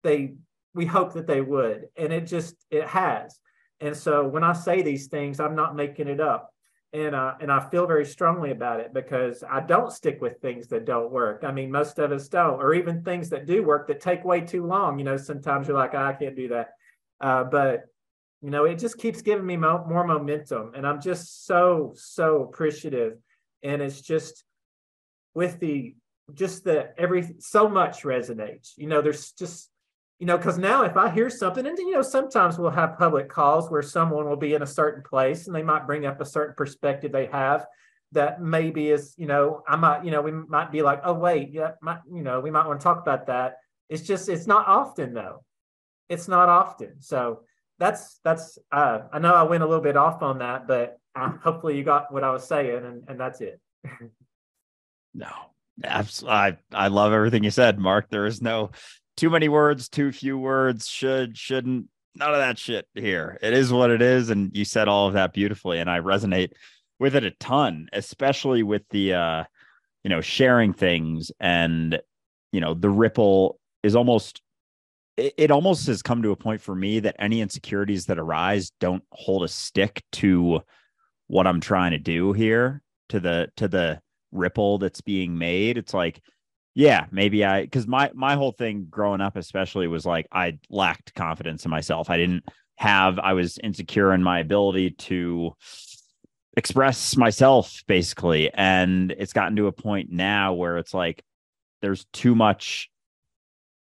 they 0.02 0.34
we 0.74 0.84
hope 0.84 1.14
that 1.14 1.26
they 1.26 1.40
would. 1.40 1.86
And 1.96 2.12
it 2.12 2.26
just 2.26 2.54
it 2.70 2.86
has. 2.86 3.40
And 3.80 3.96
so 3.96 4.28
when 4.28 4.44
i 4.44 4.52
say 4.52 4.82
these 4.82 5.06
things 5.06 5.38
i'm 5.38 5.54
not 5.54 5.76
making 5.76 6.08
it 6.08 6.20
up 6.20 6.52
and 6.92 7.14
uh, 7.14 7.34
and 7.40 7.52
I 7.52 7.68
feel 7.68 7.86
very 7.86 8.06
strongly 8.06 8.50
about 8.50 8.80
it 8.80 8.94
because 8.94 9.44
I 9.48 9.60
don't 9.60 9.92
stick 9.92 10.20
with 10.20 10.40
things 10.40 10.68
that 10.68 10.84
don't 10.84 11.10
work. 11.10 11.44
I 11.44 11.52
mean, 11.52 11.70
most 11.70 11.98
of 11.98 12.12
us 12.12 12.28
don't, 12.28 12.60
or 12.60 12.74
even 12.74 13.02
things 13.02 13.28
that 13.30 13.46
do 13.46 13.62
work 13.62 13.88
that 13.88 14.00
take 14.00 14.24
way 14.24 14.40
too 14.40 14.64
long. 14.66 14.98
You 14.98 15.04
know, 15.04 15.16
sometimes 15.16 15.68
you're 15.68 15.76
like, 15.76 15.94
oh, 15.94 16.02
I 16.02 16.12
can't 16.14 16.36
do 16.36 16.48
that, 16.48 16.70
uh, 17.20 17.44
but 17.44 17.84
you 18.40 18.50
know, 18.50 18.64
it 18.64 18.78
just 18.78 18.98
keeps 18.98 19.20
giving 19.20 19.46
me 19.46 19.56
mo- 19.56 19.84
more 19.88 20.06
momentum, 20.06 20.72
and 20.74 20.86
I'm 20.86 21.00
just 21.00 21.46
so 21.46 21.92
so 21.96 22.42
appreciative. 22.44 23.18
And 23.62 23.82
it's 23.82 24.00
just, 24.00 24.44
with 25.34 25.58
the 25.58 25.96
just 26.34 26.64
the 26.64 26.92
every 26.98 27.34
so 27.40 27.68
much 27.68 28.02
resonates. 28.04 28.72
You 28.76 28.86
know, 28.86 29.02
there's 29.02 29.32
just 29.32 29.68
you 30.18 30.26
know, 30.26 30.36
because 30.36 30.58
now 30.58 30.82
if 30.82 30.96
I 30.96 31.10
hear 31.10 31.30
something, 31.30 31.66
and 31.66 31.78
you 31.78 31.92
know, 31.92 32.02
sometimes 32.02 32.58
we'll 32.58 32.70
have 32.70 32.98
public 32.98 33.28
calls 33.28 33.70
where 33.70 33.82
someone 33.82 34.28
will 34.28 34.36
be 34.36 34.54
in 34.54 34.62
a 34.62 34.66
certain 34.66 35.02
place 35.02 35.46
and 35.46 35.54
they 35.54 35.62
might 35.62 35.86
bring 35.86 36.06
up 36.06 36.20
a 36.20 36.26
certain 36.26 36.54
perspective 36.56 37.12
they 37.12 37.26
have 37.26 37.66
that 38.12 38.40
maybe 38.40 38.90
is, 38.90 39.14
you 39.16 39.26
know, 39.26 39.62
I 39.68 39.76
might, 39.76 40.04
you 40.04 40.10
know, 40.10 40.22
we 40.22 40.32
might 40.32 40.72
be 40.72 40.82
like, 40.82 41.02
oh 41.04 41.12
wait, 41.12 41.50
yeah, 41.52 41.72
might, 41.82 42.00
you 42.10 42.22
know, 42.22 42.40
we 42.40 42.50
might 42.50 42.66
want 42.66 42.80
to 42.80 42.84
talk 42.84 43.00
about 43.00 43.26
that. 43.26 43.58
It's 43.88 44.02
just, 44.02 44.28
it's 44.28 44.46
not 44.46 44.66
often 44.66 45.14
though. 45.14 45.44
It's 46.08 46.26
not 46.26 46.48
often. 46.48 47.00
So 47.00 47.42
that's 47.78 48.18
that's. 48.24 48.58
Uh, 48.70 49.00
I 49.12 49.18
know 49.18 49.34
I 49.34 49.44
went 49.44 49.62
a 49.62 49.66
little 49.66 49.82
bit 49.82 49.96
off 49.96 50.22
on 50.22 50.38
that, 50.38 50.66
but 50.66 50.98
uh, 51.14 51.30
hopefully 51.42 51.76
you 51.76 51.84
got 51.84 52.12
what 52.12 52.24
I 52.24 52.30
was 52.30 52.46
saying, 52.46 52.84
and 52.84 53.04
and 53.08 53.20
that's 53.20 53.40
it. 53.40 53.60
no, 55.14 55.30
I 55.86 56.56
I 56.72 56.88
love 56.88 57.12
everything 57.12 57.44
you 57.44 57.50
said, 57.50 57.78
Mark. 57.78 58.10
There 58.10 58.26
is 58.26 58.42
no 58.42 58.70
too 59.18 59.30
many 59.30 59.48
words, 59.48 59.88
too 59.88 60.12
few 60.12 60.38
words, 60.38 60.88
should, 60.88 61.36
shouldn't, 61.36 61.88
none 62.14 62.30
of 62.30 62.38
that 62.38 62.56
shit 62.56 62.86
here. 62.94 63.36
It 63.42 63.52
is 63.52 63.72
what 63.72 63.90
it 63.90 64.00
is. 64.00 64.30
And 64.30 64.56
you 64.56 64.64
said 64.64 64.86
all 64.86 65.08
of 65.08 65.14
that 65.14 65.32
beautifully. 65.32 65.80
And 65.80 65.90
I 65.90 65.98
resonate 65.98 66.52
with 67.00 67.16
it 67.16 67.24
a 67.24 67.32
ton, 67.32 67.88
especially 67.92 68.62
with 68.62 68.82
the, 68.90 69.14
uh, 69.14 69.44
you 70.04 70.08
know, 70.08 70.20
sharing 70.20 70.72
things 70.72 71.32
and, 71.40 72.00
you 72.52 72.60
know, 72.60 72.74
the 72.74 72.88
ripple 72.88 73.58
is 73.82 73.96
almost, 73.96 74.40
it, 75.16 75.34
it 75.36 75.50
almost 75.50 75.88
has 75.88 76.00
come 76.00 76.22
to 76.22 76.30
a 76.30 76.36
point 76.36 76.60
for 76.60 76.76
me 76.76 77.00
that 77.00 77.16
any 77.18 77.40
insecurities 77.40 78.06
that 78.06 78.20
arise 78.20 78.70
don't 78.78 79.02
hold 79.10 79.42
a 79.42 79.48
stick 79.48 80.04
to 80.12 80.60
what 81.26 81.48
I'm 81.48 81.60
trying 81.60 81.90
to 81.90 81.98
do 81.98 82.32
here, 82.32 82.82
to 83.08 83.18
the, 83.18 83.50
to 83.56 83.66
the 83.66 84.00
ripple 84.30 84.78
that's 84.78 85.00
being 85.00 85.36
made. 85.36 85.76
It's 85.76 85.92
like, 85.92 86.22
yeah 86.78 87.06
maybe 87.10 87.44
i 87.44 87.62
because 87.62 87.88
my 87.88 88.08
my 88.14 88.36
whole 88.36 88.52
thing 88.52 88.86
growing 88.88 89.20
up 89.20 89.36
especially 89.36 89.88
was 89.88 90.06
like 90.06 90.28
i 90.30 90.56
lacked 90.70 91.12
confidence 91.14 91.64
in 91.64 91.72
myself. 91.72 92.08
I 92.08 92.16
didn't 92.16 92.44
have 92.76 93.18
i 93.18 93.32
was 93.32 93.58
insecure 93.58 94.14
in 94.14 94.22
my 94.22 94.38
ability 94.38 94.92
to 94.92 95.52
express 96.56 97.16
myself 97.16 97.82
basically 97.88 98.52
and 98.54 99.10
it's 99.18 99.32
gotten 99.32 99.56
to 99.56 99.66
a 99.66 99.72
point 99.72 100.12
now 100.12 100.54
where 100.54 100.78
it's 100.78 100.94
like 100.94 101.24
there's 101.82 102.06
too 102.12 102.36
much 102.36 102.88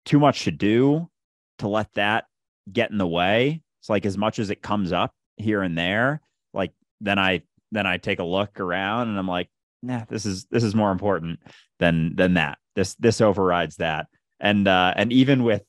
too 0.05 0.20
much 0.20 0.44
to 0.44 0.53
do 0.53 1.11
to 1.59 1.66
let 1.66 1.92
that 1.94 2.27
get 2.72 2.92
in 2.92 2.99
the 2.99 3.07
way. 3.07 3.62
It's 3.81 3.90
like 3.90 4.07
as 4.07 4.16
much 4.16 4.38
as 4.38 4.51
it 4.51 4.62
comes 4.62 4.92
up 4.92 5.12
here 5.37 5.62
and 5.62 5.77
there 5.77 6.20
like 6.55 6.72
then 7.01 7.18
i 7.18 7.42
then 7.72 7.87
i 7.87 7.99
take 7.99 8.20
a 8.20 8.25
look 8.25 8.59
around 8.59 9.09
and 9.09 9.18
i'm 9.18 9.29
like 9.29 9.51
nah 9.87 10.05
this 10.09 10.27
is 10.27 10.46
this 10.51 10.62
is 10.62 10.75
more 10.75 10.90
important 10.90 11.38
than 11.79 12.14
than 12.16 12.35
that 12.35 12.59
this 12.77 12.94
this 12.96 13.20
overrides 13.20 13.77
that. 13.77 14.07
And 14.38 14.68
uh, 14.68 14.92
and 14.94 15.12
even 15.12 15.42
with 15.42 15.64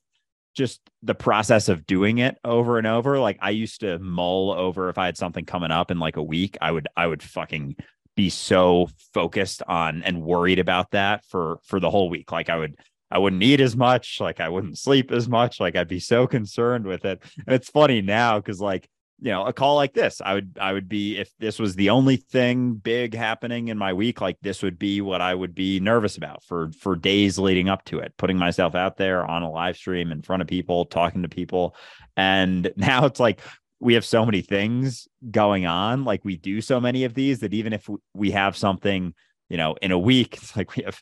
just 0.56 0.82
the 1.02 1.16
process 1.16 1.70
of 1.70 1.88
doing 1.88 2.20
it 2.20 2.38
over 2.44 2.78
and 2.78 2.86
over, 2.86 3.20
like 3.20 3.38
I 3.42 3.52
used 3.52 3.80
to 3.80 3.98
mull 3.98 4.52
over 4.52 4.90
if 4.90 4.98
I 4.98 5.06
had 5.08 5.18
something 5.18 5.46
coming 5.46 5.72
up 5.72 5.90
in 5.90 6.00
like 6.00 6.18
a 6.18 6.24
week, 6.24 6.58
I 6.62 6.72
would 6.72 6.88
I 6.96 7.08
would 7.08 7.24
fucking 7.24 7.78
be 8.16 8.30
so 8.30 8.90
focused 9.14 9.64
on 9.68 10.04
and 10.04 10.22
worried 10.22 10.60
about 10.60 10.92
that 10.92 11.24
for 11.26 11.60
for 11.64 11.80
the 11.80 11.90
whole 11.90 12.10
week. 12.10 12.32
Like 12.32 12.50
I 12.50 12.58
would 12.58 12.76
I 13.10 13.20
wouldn't 13.20 13.42
eat 13.42 13.62
as 13.62 13.76
much, 13.76 14.20
like 14.20 14.42
I 14.42 14.50
wouldn't 14.50 14.78
sleep 14.78 15.12
as 15.12 15.30
much, 15.30 15.62
like 15.62 15.78
I'd 15.78 15.88
be 15.88 16.02
so 16.02 16.28
concerned 16.28 16.86
with 16.86 17.06
it. 17.06 17.24
And 17.46 17.56
it's 17.56 17.70
funny 17.70 18.02
now 18.02 18.38
because 18.38 18.60
like 18.60 18.90
you 19.20 19.32
know 19.32 19.46
a 19.46 19.54
call 19.54 19.76
like 19.76 19.94
this 19.94 20.22
i 20.24 20.34
would 20.34 20.58
i 20.62 20.72
would 20.72 20.88
be 20.88 21.18
if 21.18 21.32
this 21.40 21.58
was 21.58 21.76
the 21.76 21.90
only 21.90 22.18
thing 22.18 22.74
big 22.76 23.16
happening 23.16 23.70
in 23.70 23.78
my 23.78 23.92
week 23.92 24.22
like 24.22 24.38
this 24.42 24.62
would 24.62 24.78
be 24.78 25.02
what 25.02 25.22
i 25.22 25.34
would 25.34 25.56
be 25.56 25.80
nervous 25.80 26.18
about 26.18 26.44
for 26.44 26.72
for 26.80 26.96
days 26.96 27.40
leading 27.40 27.68
up 27.68 27.84
to 27.84 27.98
it 27.98 28.14
putting 28.18 28.38
myself 28.38 28.76
out 28.76 28.98
there 28.98 29.26
on 29.26 29.44
a 29.44 29.52
live 29.52 29.78
stream 29.78 30.12
in 30.12 30.22
front 30.22 30.42
of 30.42 30.48
people 30.48 30.86
talking 30.86 31.24
to 31.24 31.30
people. 31.30 31.76
And 32.16 32.72
now 32.78 33.06
it's 33.06 33.20
like 33.20 33.42
we 33.80 33.94
have 33.94 34.06
so 34.06 34.26
many 34.26 34.42
things 34.42 35.08
going 35.30 35.66
on 35.66 36.04
like 36.04 36.26
we 36.26 36.36
do 36.36 36.62
so 36.62 36.80
many 36.80 37.04
of 37.04 37.14
these 37.14 37.40
that 37.40 37.54
even 37.54 37.74
if 37.74 37.88
we 38.14 38.32
have 38.32 38.58
something 38.58 39.14
you 39.50 39.58
know 39.58 39.76
in 39.82 39.92
a 39.92 40.00
week 40.00 40.36
it's 40.42 40.56
like 40.56 40.76
we 40.76 40.84
have 40.84 41.00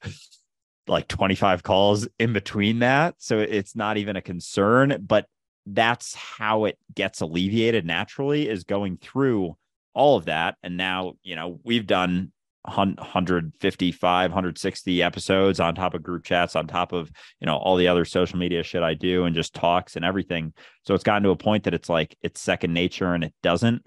like 0.88 1.08
25 1.08 1.64
calls 1.64 2.08
in 2.20 2.32
between 2.32 2.80
that. 2.80 3.16
So 3.18 3.40
it's 3.40 3.76
not 3.76 3.98
even 3.98 4.16
a 4.16 4.22
concern 4.22 5.04
but 5.06 5.26
that's 5.66 6.14
how 6.14 6.66
it 6.66 6.78
gets 6.94 7.22
alleviated 7.22 7.86
naturally 7.86 8.48
is 8.48 8.64
going 8.64 8.98
through 8.98 9.56
all 9.94 10.18
of 10.18 10.26
that. 10.26 10.56
And 10.64 10.78
now 10.78 11.14
you 11.24 11.36
know 11.36 11.60
we've 11.64 11.88
done 11.88 12.32
155 12.64 14.32
160 14.32 15.04
episodes 15.04 15.60
on 15.60 15.76
top 15.76 15.94
of 15.94 16.02
group 16.02 16.24
chats 16.24 16.56
on 16.56 16.66
top 16.66 16.94
of 16.94 17.12
you 17.40 17.46
know 17.46 17.58
all 17.58 17.76
the 17.76 17.88
other 17.88 18.06
social 18.06 18.40
media 18.40 18.64
shit 18.64 18.82
i 18.82 18.96
do 18.96 19.26
and 19.26 19.36
just 19.36 19.54
talks 19.54 19.96
and 19.96 20.06
everything. 20.06 20.54
So 20.84 20.94
it's 20.94 21.04
gotten 21.04 21.24
to 21.24 21.30
a 21.30 21.36
point 21.36 21.64
that 21.64 21.74
it's 21.74 21.90
like 21.90 22.16
it's 22.22 22.42
second 22.42 22.74
nature 22.74 23.14
and 23.14 23.24
it 23.24 23.34
doesn't 23.42 23.84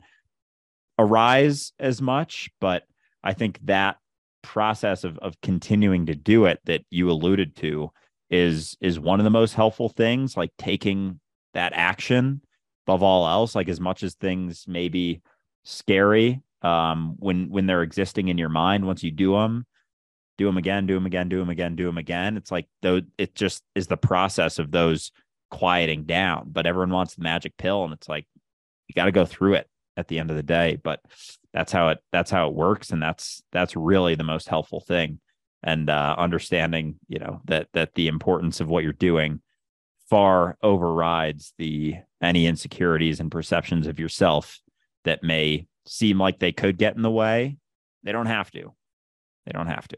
arise 0.98 1.72
as 1.78 2.02
much. 2.02 2.50
But 2.60 2.84
i 3.22 3.32
think 3.32 3.58
that 3.64 3.98
process 4.42 5.04
of 5.04 5.18
of 5.18 5.40
continuing 5.42 6.06
to 6.06 6.14
do 6.14 6.46
it 6.46 6.60
that 6.64 6.82
you 6.90 7.10
alluded 7.10 7.56
to 7.56 7.90
is 8.30 8.76
is 8.80 9.00
one 9.00 9.20
of 9.20 9.24
the 9.24 9.30
most 9.30 9.54
helpful 9.54 9.88
things 9.88 10.36
like 10.36 10.50
taking 10.58 11.18
that 11.54 11.72
action 11.74 12.40
above 12.86 13.02
all 13.02 13.26
else 13.26 13.54
like 13.54 13.68
as 13.68 13.80
much 13.80 14.02
as 14.02 14.14
things 14.14 14.66
may 14.66 14.88
be 14.88 15.20
scary 15.64 16.40
um 16.62 17.14
when 17.18 17.50
when 17.50 17.66
they're 17.66 17.82
existing 17.82 18.28
in 18.28 18.38
your 18.38 18.48
mind 18.48 18.86
once 18.86 19.02
you 19.02 19.10
do 19.10 19.32
them 19.32 19.66
do 20.38 20.46
them 20.46 20.56
again 20.56 20.86
do 20.86 20.94
them 20.94 21.06
again 21.06 21.28
do 21.28 21.38
them 21.38 21.50
again 21.50 21.76
do 21.76 21.84
them 21.84 21.98
again 21.98 22.36
it's 22.36 22.50
like 22.50 22.66
though 22.82 23.00
it 23.18 23.34
just 23.34 23.62
is 23.74 23.86
the 23.86 23.96
process 23.96 24.58
of 24.58 24.70
those 24.70 25.12
quieting 25.50 26.04
down. 26.04 26.48
But 26.50 26.66
everyone 26.66 26.90
wants 26.90 27.14
the 27.14 27.22
magic 27.22 27.56
pill 27.56 27.84
and 27.84 27.92
it's 27.92 28.08
like 28.08 28.26
you 28.86 28.94
got 28.94 29.06
to 29.06 29.12
go 29.12 29.24
through 29.24 29.54
it 29.54 29.68
at 29.96 30.08
the 30.08 30.18
end 30.18 30.30
of 30.30 30.36
the 30.36 30.42
day. 30.42 30.78
But 30.82 31.00
that's 31.52 31.72
how 31.72 31.88
it 31.88 31.98
that's 32.12 32.30
how 32.30 32.48
it 32.48 32.54
works 32.54 32.90
and 32.90 33.02
that's 33.02 33.42
that's 33.52 33.76
really 33.76 34.14
the 34.14 34.24
most 34.24 34.48
helpful 34.48 34.80
thing. 34.80 35.20
And 35.62 35.90
uh 35.90 36.14
understanding 36.18 36.96
you 37.08 37.18
know 37.18 37.40
that 37.46 37.68
that 37.72 37.94
the 37.94 38.08
importance 38.08 38.60
of 38.60 38.68
what 38.68 38.84
you're 38.84 38.92
doing 38.92 39.40
far 40.08 40.56
overrides 40.62 41.52
the 41.58 41.96
any 42.22 42.46
insecurities 42.46 43.20
and 43.20 43.30
perceptions 43.30 43.86
of 43.86 43.98
yourself 43.98 44.60
that 45.04 45.22
may 45.22 45.66
seem 45.86 46.18
like 46.18 46.38
they 46.38 46.52
could 46.52 46.78
get 46.78 46.96
in 46.96 47.02
the 47.02 47.10
way. 47.10 47.56
They 48.02 48.12
don't 48.12 48.26
have 48.26 48.50
to. 48.52 48.74
They 49.46 49.52
don't 49.52 49.66
have 49.66 49.88
to. 49.88 49.96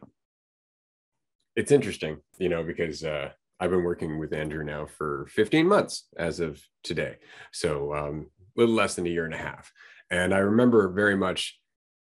It's 1.57 1.73
interesting, 1.73 2.19
you 2.39 2.49
know, 2.49 2.63
because 2.63 3.05
uh, 3.05 3.31
I've 3.59 3.71
been 3.71 3.85
working 3.85 4.19
with 4.19 4.33
Andrew 4.33 4.65
now 4.65 4.87
for 4.87 5.27
15 5.31 5.67
months 5.67 6.07
as 6.17 6.41
of 6.41 6.61
today. 6.83 7.17
So 7.53 7.95
um, 7.95 8.27
a 8.57 8.61
little 8.61 8.75
less 8.75 8.95
than 8.95 9.07
a 9.07 9.11
year 9.11 9.25
and 9.25 9.35
a 9.35 9.39
half. 9.39 9.73
And 10.11 10.35
I 10.35 10.39
remember 10.39 10.89
very 10.89 11.17
much 11.17 11.60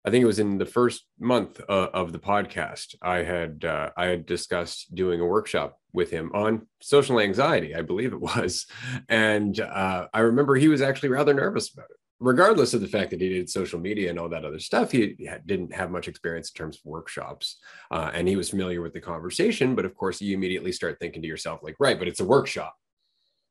I 0.07 0.09
think 0.09 0.23
it 0.23 0.27
was 0.27 0.39
in 0.39 0.57
the 0.57 0.65
first 0.65 1.05
month 1.19 1.59
uh, 1.67 1.89
of 1.93 2.13
the 2.13 2.19
podcast. 2.19 2.95
I 3.01 3.23
had 3.23 3.65
uh, 3.65 3.89
I 3.97 4.05
had 4.05 4.25
discussed 4.25 4.95
doing 4.95 5.19
a 5.19 5.25
workshop 5.25 5.81
with 5.91 6.11
him 6.11 6.31
on 6.33 6.65
social 6.81 7.19
anxiety, 7.19 7.75
I 7.75 7.81
believe 7.81 8.13
it 8.13 8.21
was, 8.21 8.67
and 9.09 9.59
uh, 9.59 10.07
I 10.13 10.19
remember 10.21 10.55
he 10.55 10.69
was 10.69 10.81
actually 10.81 11.09
rather 11.09 11.33
nervous 11.33 11.73
about 11.73 11.89
it. 11.89 11.97
Regardless 12.21 12.73
of 12.73 12.79
the 12.79 12.87
fact 12.87 13.09
that 13.11 13.19
he 13.19 13.27
did 13.27 13.49
social 13.49 13.81
media 13.81 14.09
and 14.09 14.17
all 14.17 14.29
that 14.29 14.45
other 14.45 14.59
stuff, 14.59 14.93
he 14.93 15.29
didn't 15.45 15.73
have 15.73 15.91
much 15.91 16.07
experience 16.07 16.51
in 16.51 16.57
terms 16.57 16.77
of 16.77 16.85
workshops, 16.85 17.57
uh, 17.91 18.09
and 18.13 18.29
he 18.29 18.37
was 18.37 18.49
familiar 18.49 18.81
with 18.81 18.93
the 18.93 19.01
conversation. 19.01 19.75
But 19.75 19.83
of 19.83 19.93
course, 19.93 20.21
you 20.21 20.37
immediately 20.37 20.71
start 20.71 20.99
thinking 21.01 21.21
to 21.21 21.27
yourself, 21.27 21.59
like, 21.61 21.75
right, 21.81 21.99
but 21.99 22.07
it's 22.07 22.21
a 22.21 22.25
workshop 22.25 22.77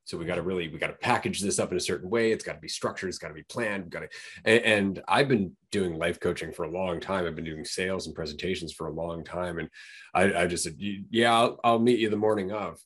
so 0.07 0.17
we 0.17 0.25
got 0.25 0.37
to 0.37 0.43
really 0.43 0.69
we 0.69 0.79
got 0.79 0.87
to 0.87 0.93
package 0.93 1.41
this 1.41 1.59
up 1.59 1.73
in 1.73 1.77
a 1.77 1.81
certain 1.81 2.09
way. 2.09 2.31
It's 2.31 2.45
got 2.45 2.55
to 2.55 2.61
be 2.61 2.69
structured. 2.69 3.09
It's 3.09 3.19
got 3.19 3.29
to 3.29 3.35
be 3.35 3.43
planned. 3.43 3.91
Got 3.91 4.01
to. 4.01 4.09
And, 4.45 4.63
and, 4.63 5.03
I've 5.09 5.29
been 5.29 5.57
doing 5.73 5.99
life 5.99 6.21
coaching 6.21 6.53
for 6.53 6.65
a 6.65 6.71
long 6.71 7.01
time. 7.01 7.27
I've 7.27 7.35
been 7.35 7.45
doing 7.45 7.65
sales 7.65 8.07
and 8.07 8.15
presentations 8.15 8.73
for 8.73 8.87
a 8.87 8.93
long 8.93 9.25
time. 9.25 9.59
And 9.59 9.69
I, 10.15 10.43
I 10.43 10.47
just 10.47 10.63
said, 10.63 10.77
yeah, 10.79 11.35
I'll, 11.35 11.61
I'll 11.65 11.79
meet 11.81 11.99
you 11.99 12.09
the 12.09 12.17
morning 12.17 12.53
of. 12.53 12.79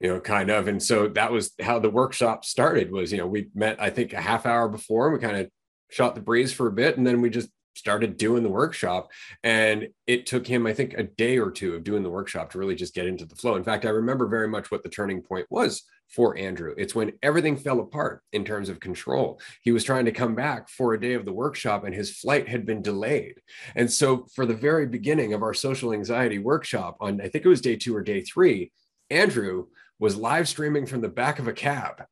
You 0.00 0.08
know, 0.08 0.20
kind 0.20 0.50
of. 0.50 0.66
And 0.66 0.82
so 0.82 1.06
that 1.08 1.30
was 1.30 1.52
how 1.60 1.78
the 1.78 1.88
workshop 1.88 2.44
started. 2.44 2.90
Was 2.90 3.12
you 3.12 3.18
know 3.18 3.28
we 3.28 3.48
met 3.54 3.80
I 3.80 3.90
think 3.90 4.12
a 4.12 4.20
half 4.20 4.44
hour 4.44 4.68
before. 4.68 5.06
And 5.06 5.14
we 5.14 5.26
kind 5.26 5.38
of 5.38 5.50
shot 5.88 6.16
the 6.16 6.20
breeze 6.20 6.52
for 6.52 6.66
a 6.66 6.72
bit, 6.72 6.98
and 6.98 7.06
then 7.06 7.20
we 7.20 7.30
just 7.30 7.48
started 7.76 8.16
doing 8.16 8.42
the 8.42 8.48
workshop 8.48 9.10
and 9.42 9.88
it 10.06 10.26
took 10.26 10.46
him 10.46 10.66
i 10.66 10.72
think 10.72 10.94
a 10.94 11.02
day 11.02 11.38
or 11.38 11.50
two 11.50 11.74
of 11.74 11.84
doing 11.84 12.02
the 12.02 12.10
workshop 12.10 12.50
to 12.50 12.58
really 12.58 12.74
just 12.74 12.94
get 12.94 13.06
into 13.06 13.24
the 13.26 13.36
flow. 13.36 13.56
In 13.56 13.64
fact 13.64 13.84
i 13.84 13.90
remember 13.90 14.26
very 14.26 14.48
much 14.48 14.70
what 14.70 14.82
the 14.82 14.88
turning 14.88 15.22
point 15.22 15.46
was 15.50 15.82
for 16.08 16.36
andrew. 16.38 16.74
It's 16.78 16.94
when 16.94 17.12
everything 17.22 17.56
fell 17.56 17.80
apart 17.80 18.22
in 18.32 18.44
terms 18.44 18.68
of 18.68 18.78
control. 18.78 19.40
He 19.62 19.72
was 19.72 19.82
trying 19.82 20.04
to 20.04 20.12
come 20.12 20.36
back 20.36 20.68
for 20.68 20.94
a 20.94 21.00
day 21.00 21.14
of 21.14 21.24
the 21.24 21.32
workshop 21.32 21.84
and 21.84 21.92
his 21.92 22.16
flight 22.16 22.48
had 22.48 22.64
been 22.64 22.80
delayed. 22.80 23.40
And 23.74 23.90
so 23.90 24.26
for 24.34 24.46
the 24.46 24.54
very 24.54 24.86
beginning 24.86 25.32
of 25.32 25.42
our 25.42 25.52
social 25.52 25.92
anxiety 25.92 26.38
workshop 26.38 26.96
on 27.00 27.20
i 27.20 27.28
think 27.28 27.44
it 27.44 27.48
was 27.48 27.60
day 27.60 27.76
two 27.76 27.94
or 27.94 28.02
day 28.02 28.20
three 28.20 28.70
andrew 29.10 29.66
was 29.98 30.16
live 30.16 30.48
streaming 30.48 30.86
from 30.86 31.00
the 31.00 31.08
back 31.08 31.38
of 31.38 31.48
a 31.48 31.52
cab. 31.52 32.04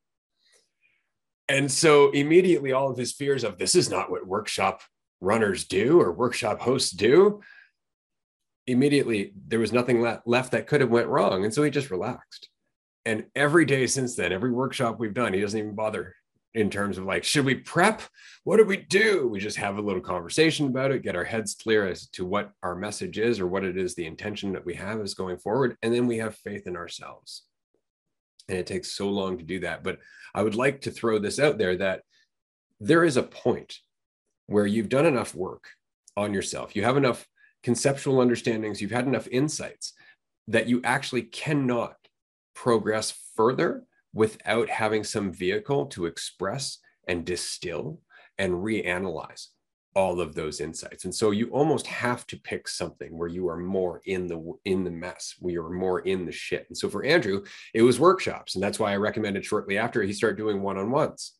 And 1.48 1.70
so 1.70 2.10
immediately 2.10 2.72
all 2.72 2.90
of 2.90 2.96
his 2.96 3.12
fears 3.12 3.44
of 3.44 3.58
this 3.58 3.74
is 3.74 3.90
not 3.90 4.10
what 4.10 4.26
workshop 4.26 4.80
runners 5.24 5.64
do 5.64 6.00
or 6.00 6.12
workshop 6.12 6.60
hosts 6.60 6.90
do 6.90 7.40
immediately 8.66 9.32
there 9.46 9.58
was 9.58 9.72
nothing 9.72 10.00
left 10.24 10.52
that 10.52 10.66
could 10.66 10.80
have 10.80 10.90
went 10.90 11.08
wrong. 11.08 11.44
And 11.44 11.52
so 11.52 11.62
he 11.62 11.70
just 11.70 11.90
relaxed. 11.90 12.48
And 13.04 13.26
every 13.34 13.64
day 13.64 13.86
since 13.86 14.16
then 14.16 14.32
every 14.32 14.50
workshop 14.50 14.98
we've 14.98 15.14
done 15.14 15.34
he 15.34 15.40
doesn't 15.40 15.58
even 15.58 15.74
bother 15.74 16.14
in 16.54 16.70
terms 16.70 16.96
of 16.96 17.04
like 17.04 17.24
should 17.24 17.44
we 17.44 17.56
prep? 17.56 18.00
What 18.44 18.56
do 18.56 18.64
we 18.64 18.78
do? 18.78 19.28
We 19.28 19.40
just 19.40 19.56
have 19.58 19.76
a 19.76 19.82
little 19.82 20.00
conversation 20.00 20.66
about 20.68 20.92
it 20.92 21.02
get 21.02 21.16
our 21.16 21.24
heads 21.24 21.54
clear 21.54 21.86
as 21.86 22.06
to 22.08 22.24
what 22.24 22.52
our 22.62 22.74
message 22.74 23.18
is 23.18 23.40
or 23.40 23.46
what 23.46 23.64
it 23.64 23.76
is 23.76 23.94
the 23.94 24.06
intention 24.06 24.52
that 24.52 24.64
we 24.64 24.74
have 24.74 25.00
is 25.00 25.14
going 25.14 25.38
forward. 25.38 25.76
And 25.82 25.92
then 25.92 26.06
we 26.06 26.18
have 26.18 26.36
faith 26.36 26.66
in 26.66 26.76
ourselves. 26.76 27.42
And 28.48 28.58
it 28.58 28.66
takes 28.66 28.92
so 28.92 29.08
long 29.10 29.38
to 29.38 29.44
do 29.44 29.60
that. 29.60 29.82
But 29.82 29.98
i 30.34 30.42
would 30.42 30.54
like 30.54 30.82
to 30.82 30.90
throw 30.90 31.18
this 31.18 31.38
out 31.38 31.58
there 31.58 31.76
that 31.76 32.02
there 32.80 33.04
is 33.04 33.16
a 33.16 33.22
point 33.22 33.78
where 34.46 34.66
you've 34.66 34.88
done 34.88 35.06
enough 35.06 35.34
work 35.34 35.68
on 36.16 36.32
yourself 36.32 36.76
you 36.76 36.84
have 36.84 36.96
enough 36.96 37.26
conceptual 37.64 38.20
understandings, 38.20 38.80
you've 38.80 38.92
had 38.92 39.06
enough 39.06 39.26
insights 39.28 39.94
that 40.46 40.68
you 40.68 40.80
actually 40.84 41.22
cannot 41.22 41.96
progress 42.54 43.12
further 43.34 43.84
without 44.12 44.68
having 44.68 45.02
some 45.02 45.32
vehicle 45.32 45.86
to 45.86 46.06
express 46.06 46.78
and 47.08 47.24
distill 47.24 48.00
and 48.38 48.52
reanalyze 48.52 49.46
all 49.96 50.20
of 50.20 50.34
those 50.34 50.60
insights. 50.60 51.04
And 51.04 51.14
so 51.14 51.30
you 51.30 51.48
almost 51.48 51.86
have 51.86 52.26
to 52.26 52.36
pick 52.36 52.68
something 52.68 53.16
where 53.16 53.28
you 53.28 53.48
are 53.48 53.56
more 53.56 54.02
in 54.04 54.26
the 54.26 54.52
in 54.64 54.84
the 54.84 54.90
mess 54.90 55.34
where 55.38 55.54
you're 55.54 55.70
more 55.70 56.00
in 56.00 56.26
the 56.26 56.32
shit. 56.32 56.66
And 56.68 56.76
so 56.76 56.88
for 56.88 57.04
andrew 57.04 57.44
it 57.72 57.82
was 57.82 58.00
workshops 58.00 58.54
and 58.54 58.64
that's 58.64 58.78
why 58.78 58.92
i 58.92 58.96
recommended 58.96 59.44
shortly 59.44 59.78
after 59.78 60.02
he 60.02 60.12
started 60.12 60.36
doing 60.36 60.62
one-on-ones 60.62 61.34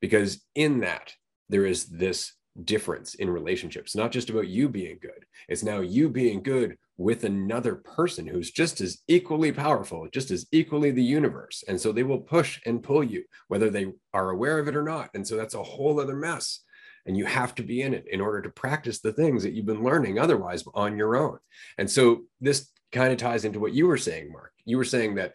because 0.00 0.44
in 0.54 0.80
that 0.80 1.14
there 1.48 1.64
is 1.64 1.86
this 1.86 2.34
difference 2.62 3.14
in 3.16 3.28
relationships 3.28 3.96
not 3.96 4.12
just 4.12 4.30
about 4.30 4.46
you 4.46 4.68
being 4.68 4.98
good. 5.02 5.24
It's 5.48 5.64
now 5.64 5.80
you 5.80 6.08
being 6.08 6.42
good 6.42 6.76
with 6.96 7.24
another 7.24 7.74
person 7.74 8.26
who's 8.26 8.52
just 8.52 8.80
as 8.80 9.02
equally 9.08 9.50
powerful 9.50 10.08
just 10.12 10.30
as 10.30 10.46
equally 10.52 10.92
the 10.92 11.02
universe. 11.02 11.64
And 11.66 11.80
so 11.80 11.90
they 11.90 12.04
will 12.04 12.20
push 12.20 12.60
and 12.64 12.82
pull 12.82 13.02
you 13.02 13.24
whether 13.48 13.70
they 13.70 13.92
are 14.12 14.30
aware 14.30 14.58
of 14.58 14.68
it 14.68 14.76
or 14.76 14.84
not. 14.84 15.10
And 15.14 15.26
so 15.26 15.36
that's 15.36 15.54
a 15.54 15.62
whole 15.62 15.98
other 15.98 16.14
mess. 16.14 16.60
And 17.06 17.16
you 17.16 17.26
have 17.26 17.54
to 17.56 17.62
be 17.62 17.82
in 17.82 17.92
it 17.92 18.06
in 18.10 18.20
order 18.20 18.40
to 18.42 18.50
practice 18.50 19.00
the 19.00 19.12
things 19.12 19.42
that 19.42 19.52
you've 19.52 19.66
been 19.66 19.84
learning 19.84 20.18
otherwise 20.18 20.64
on 20.74 20.96
your 20.96 21.16
own. 21.16 21.38
And 21.76 21.90
so 21.90 22.22
this 22.40 22.70
kind 22.92 23.12
of 23.12 23.18
ties 23.18 23.44
into 23.44 23.60
what 23.60 23.74
you 23.74 23.86
were 23.86 23.98
saying 23.98 24.30
mark. 24.32 24.52
You 24.64 24.78
were 24.78 24.84
saying 24.84 25.16
that 25.16 25.34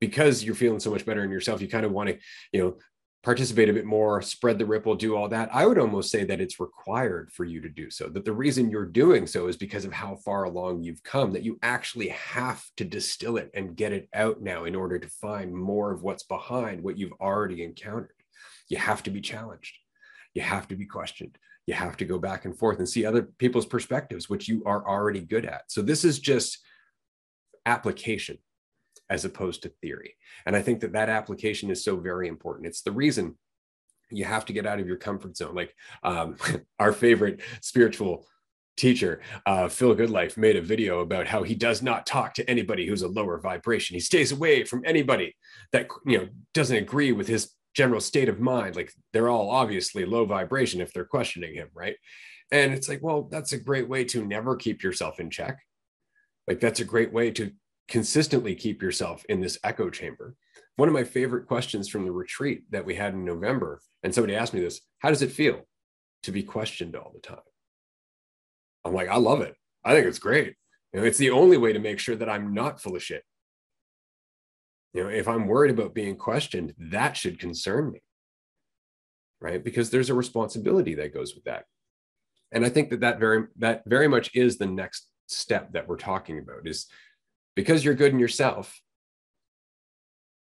because 0.00 0.44
you're 0.44 0.54
feeling 0.54 0.80
so 0.80 0.90
much 0.90 1.06
better 1.06 1.24
in 1.24 1.30
yourself 1.30 1.62
you 1.62 1.68
kind 1.68 1.86
of 1.86 1.92
want 1.92 2.10
to 2.10 2.18
you 2.52 2.60
know 2.60 2.76
participate 3.24 3.70
a 3.70 3.72
bit 3.72 3.86
more, 3.86 4.20
spread 4.20 4.58
the 4.58 4.66
ripple, 4.66 4.94
do 4.94 5.16
all 5.16 5.28
that. 5.30 5.48
I 5.52 5.66
would 5.66 5.78
almost 5.78 6.10
say 6.10 6.24
that 6.24 6.42
it's 6.42 6.60
required 6.60 7.32
for 7.32 7.44
you 7.44 7.60
to 7.62 7.70
do 7.70 7.90
so. 7.90 8.08
That 8.08 8.26
the 8.26 8.32
reason 8.32 8.70
you're 8.70 8.84
doing 8.84 9.26
so 9.26 9.48
is 9.48 9.56
because 9.56 9.86
of 9.86 9.92
how 9.94 10.16
far 10.16 10.44
along 10.44 10.82
you've 10.82 11.02
come, 11.02 11.32
that 11.32 11.42
you 11.42 11.58
actually 11.62 12.08
have 12.08 12.62
to 12.76 12.84
distill 12.84 13.38
it 13.38 13.50
and 13.54 13.76
get 13.76 13.92
it 13.92 14.08
out 14.14 14.42
now 14.42 14.64
in 14.64 14.74
order 14.74 14.98
to 14.98 15.08
find 15.08 15.54
more 15.54 15.90
of 15.90 16.02
what's 16.02 16.24
behind 16.24 16.82
what 16.82 16.98
you've 16.98 17.14
already 17.20 17.64
encountered. 17.64 18.12
You 18.68 18.76
have 18.76 19.02
to 19.04 19.10
be 19.10 19.22
challenged, 19.22 19.74
you 20.34 20.42
have 20.42 20.68
to 20.68 20.76
be 20.76 20.84
questioned. 20.86 21.38
You 21.66 21.72
have 21.72 21.96
to 21.96 22.04
go 22.04 22.18
back 22.18 22.44
and 22.44 22.54
forth 22.54 22.78
and 22.78 22.86
see 22.86 23.06
other 23.06 23.22
people's 23.22 23.64
perspectives, 23.64 24.28
which 24.28 24.48
you 24.48 24.62
are 24.66 24.86
already 24.86 25.20
good 25.20 25.46
at. 25.46 25.62
So, 25.68 25.80
this 25.80 26.04
is 26.04 26.18
just 26.18 26.58
application 27.64 28.36
as 29.10 29.24
opposed 29.24 29.62
to 29.62 29.68
theory. 29.68 30.14
And 30.46 30.56
I 30.56 30.62
think 30.62 30.80
that 30.80 30.92
that 30.92 31.08
application 31.08 31.70
is 31.70 31.84
so 31.84 31.96
very 31.96 32.28
important. 32.28 32.66
It's 32.66 32.82
the 32.82 32.92
reason 32.92 33.36
you 34.10 34.24
have 34.24 34.44
to 34.46 34.52
get 34.52 34.66
out 34.66 34.80
of 34.80 34.86
your 34.86 34.96
comfort 34.96 35.36
zone. 35.36 35.54
Like 35.54 35.74
um, 36.02 36.36
our 36.78 36.92
favorite 36.92 37.40
spiritual 37.60 38.26
teacher, 38.76 39.20
uh, 39.46 39.68
Phil 39.68 39.94
Goodlife, 39.94 40.36
made 40.36 40.56
a 40.56 40.62
video 40.62 41.00
about 41.00 41.26
how 41.26 41.42
he 41.42 41.54
does 41.54 41.82
not 41.82 42.06
talk 42.06 42.34
to 42.34 42.50
anybody 42.50 42.86
who's 42.86 43.02
a 43.02 43.08
lower 43.08 43.38
vibration. 43.38 43.94
He 43.94 44.00
stays 44.00 44.32
away 44.32 44.64
from 44.64 44.82
anybody 44.84 45.36
that 45.72 45.88
you 46.06 46.18
know 46.18 46.28
doesn't 46.52 46.76
agree 46.76 47.12
with 47.12 47.28
his 47.28 47.52
general 47.74 48.00
state 48.00 48.28
of 48.28 48.40
mind. 48.40 48.76
Like 48.76 48.92
they're 49.12 49.28
all 49.28 49.50
obviously 49.50 50.04
low 50.04 50.24
vibration 50.24 50.80
if 50.80 50.92
they're 50.92 51.04
questioning 51.04 51.54
him, 51.54 51.68
right? 51.74 51.96
And 52.52 52.72
it's 52.72 52.88
like, 52.88 53.02
well, 53.02 53.22
that's 53.22 53.52
a 53.52 53.58
great 53.58 53.88
way 53.88 54.04
to 54.04 54.24
never 54.24 54.54
keep 54.54 54.82
yourself 54.82 55.18
in 55.18 55.30
check. 55.30 55.58
Like 56.46 56.60
that's 56.60 56.80
a 56.80 56.84
great 56.84 57.12
way 57.12 57.30
to 57.32 57.52
consistently 57.88 58.54
keep 58.54 58.82
yourself 58.82 59.24
in 59.28 59.40
this 59.40 59.58
echo 59.64 59.90
chamber. 59.90 60.34
One 60.76 60.88
of 60.88 60.94
my 60.94 61.04
favorite 61.04 61.46
questions 61.46 61.88
from 61.88 62.04
the 62.04 62.12
retreat 62.12 62.62
that 62.70 62.84
we 62.84 62.94
had 62.94 63.14
in 63.14 63.24
November, 63.24 63.80
and 64.02 64.14
somebody 64.14 64.34
asked 64.34 64.54
me 64.54 64.60
this 64.60 64.80
how 64.98 65.10
does 65.10 65.22
it 65.22 65.32
feel 65.32 65.66
to 66.24 66.32
be 66.32 66.42
questioned 66.42 66.96
all 66.96 67.12
the 67.14 67.20
time? 67.20 67.38
I'm 68.84 68.94
like, 68.94 69.08
I 69.08 69.16
love 69.16 69.40
it. 69.40 69.54
I 69.84 69.94
think 69.94 70.06
it's 70.06 70.18
great. 70.18 70.54
You 70.92 71.00
know, 71.00 71.06
it's 71.06 71.18
the 71.18 71.30
only 71.30 71.56
way 71.56 71.72
to 71.72 71.78
make 71.78 71.98
sure 71.98 72.16
that 72.16 72.28
I'm 72.28 72.54
not 72.54 72.80
full 72.80 72.96
of 72.96 73.02
shit. 73.02 73.24
You 74.92 75.04
know, 75.04 75.10
if 75.10 75.26
I'm 75.26 75.46
worried 75.46 75.72
about 75.72 75.94
being 75.94 76.16
questioned, 76.16 76.74
that 76.78 77.16
should 77.16 77.38
concern 77.38 77.90
me. 77.90 78.00
Right? 79.40 79.62
Because 79.62 79.90
there's 79.90 80.10
a 80.10 80.14
responsibility 80.14 80.94
that 80.94 81.12
goes 81.12 81.34
with 81.34 81.44
that. 81.44 81.64
And 82.52 82.64
I 82.64 82.68
think 82.68 82.90
that 82.90 83.00
that 83.00 83.18
very 83.18 83.46
that 83.56 83.82
very 83.86 84.08
much 84.08 84.30
is 84.34 84.56
the 84.56 84.66
next 84.66 85.08
step 85.26 85.72
that 85.72 85.88
we're 85.88 85.96
talking 85.96 86.38
about 86.38 86.66
is 86.66 86.86
because 87.54 87.84
you're 87.84 87.94
good 87.94 88.12
in 88.12 88.18
yourself, 88.18 88.80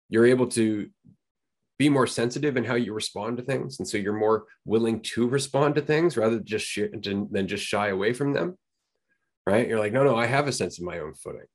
you're 0.10 0.26
able 0.26 0.47
to 0.47 0.89
be 1.78 1.89
more 1.89 2.08
sensitive 2.08 2.56
in 2.56 2.64
how 2.64 2.76
you 2.76 2.93
respond 2.93 3.38
to 3.38 3.43
things. 3.43 3.80
And 3.80 3.88
so 3.88 3.97
you're 3.97 4.14
more 4.14 4.45
willing 4.64 5.01
to 5.01 5.28
respond 5.28 5.76
to 5.76 5.82
things 5.82 6.16
rather 6.16 6.36
than 6.36 6.45
just, 6.45 6.66
sh- 6.66 6.91
than 7.01 7.47
just 7.47 7.66
shy 7.66 7.89
away 7.89 8.14
from 8.14 8.34
them. 8.34 8.58
Right. 9.45 9.68
You're 9.68 9.80
like, 9.80 9.93
no, 9.93 10.03
no, 10.03 10.16
I 10.16 10.26
have 10.26 10.47
a 10.47 10.51
sense 10.51 10.80
of 10.80 10.86
my 10.86 10.99
own 10.99 11.14
footing. 11.14 11.45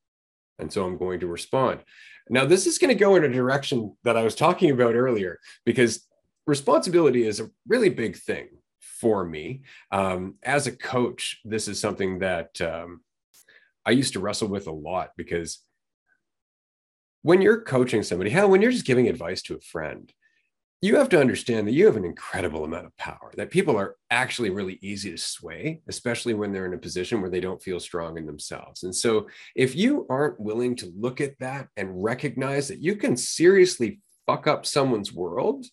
And 0.58 0.72
so 0.72 0.84
I'm 0.84 0.98
going 0.98 1.20
to 1.20 1.26
respond. 1.26 1.80
Now, 2.28 2.44
this 2.44 2.66
is 2.66 2.78
going 2.78 2.90
to 2.90 2.94
go 2.94 3.16
in 3.16 3.24
a 3.24 3.28
direction 3.28 3.96
that 4.04 4.16
I 4.16 4.22
was 4.22 4.36
talking 4.36 4.70
about 4.70 4.94
earlier 4.94 5.40
because 5.64 6.06
responsibility 6.46 7.26
is 7.26 7.40
a 7.40 7.50
really 7.66 7.88
big 7.88 8.16
thing 8.16 8.48
for 8.78 9.24
me. 9.24 9.62
Um, 9.90 10.36
as 10.42 10.66
a 10.66 10.72
coach, 10.72 11.40
this 11.44 11.66
is 11.66 11.80
something 11.80 12.20
that 12.20 12.60
um, 12.60 13.00
I 13.90 13.92
used 13.92 14.12
to 14.12 14.20
wrestle 14.20 14.46
with 14.46 14.68
a 14.68 14.72
lot 14.72 15.10
because 15.16 15.64
when 17.22 17.42
you're 17.42 17.60
coaching 17.60 18.04
somebody, 18.04 18.30
hell, 18.30 18.48
when 18.48 18.62
you're 18.62 18.70
just 18.70 18.86
giving 18.86 19.08
advice 19.08 19.42
to 19.42 19.56
a 19.56 19.60
friend, 19.60 20.12
you 20.80 20.94
have 20.94 21.08
to 21.08 21.20
understand 21.20 21.66
that 21.66 21.72
you 21.72 21.86
have 21.86 21.96
an 21.96 22.04
incredible 22.04 22.62
amount 22.62 22.86
of 22.86 22.96
power, 22.96 23.32
that 23.36 23.50
people 23.50 23.76
are 23.76 23.96
actually 24.08 24.50
really 24.50 24.78
easy 24.80 25.10
to 25.10 25.18
sway, 25.18 25.82
especially 25.88 26.34
when 26.34 26.52
they're 26.52 26.66
in 26.66 26.74
a 26.74 26.78
position 26.78 27.20
where 27.20 27.30
they 27.30 27.40
don't 27.40 27.60
feel 27.60 27.80
strong 27.80 28.16
in 28.16 28.26
themselves. 28.26 28.84
And 28.84 28.94
so, 28.94 29.26
if 29.56 29.74
you 29.74 30.06
aren't 30.08 30.38
willing 30.38 30.76
to 30.76 30.92
look 30.96 31.20
at 31.20 31.36
that 31.40 31.66
and 31.76 32.00
recognize 32.00 32.68
that 32.68 32.78
you 32.80 32.94
can 32.94 33.16
seriously 33.16 33.98
fuck 34.24 34.46
up 34.46 34.66
someone's 34.66 35.12
world, 35.12 35.66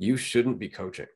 you 0.00 0.16
shouldn't 0.16 0.58
be 0.58 0.68
coaching. 0.68 1.06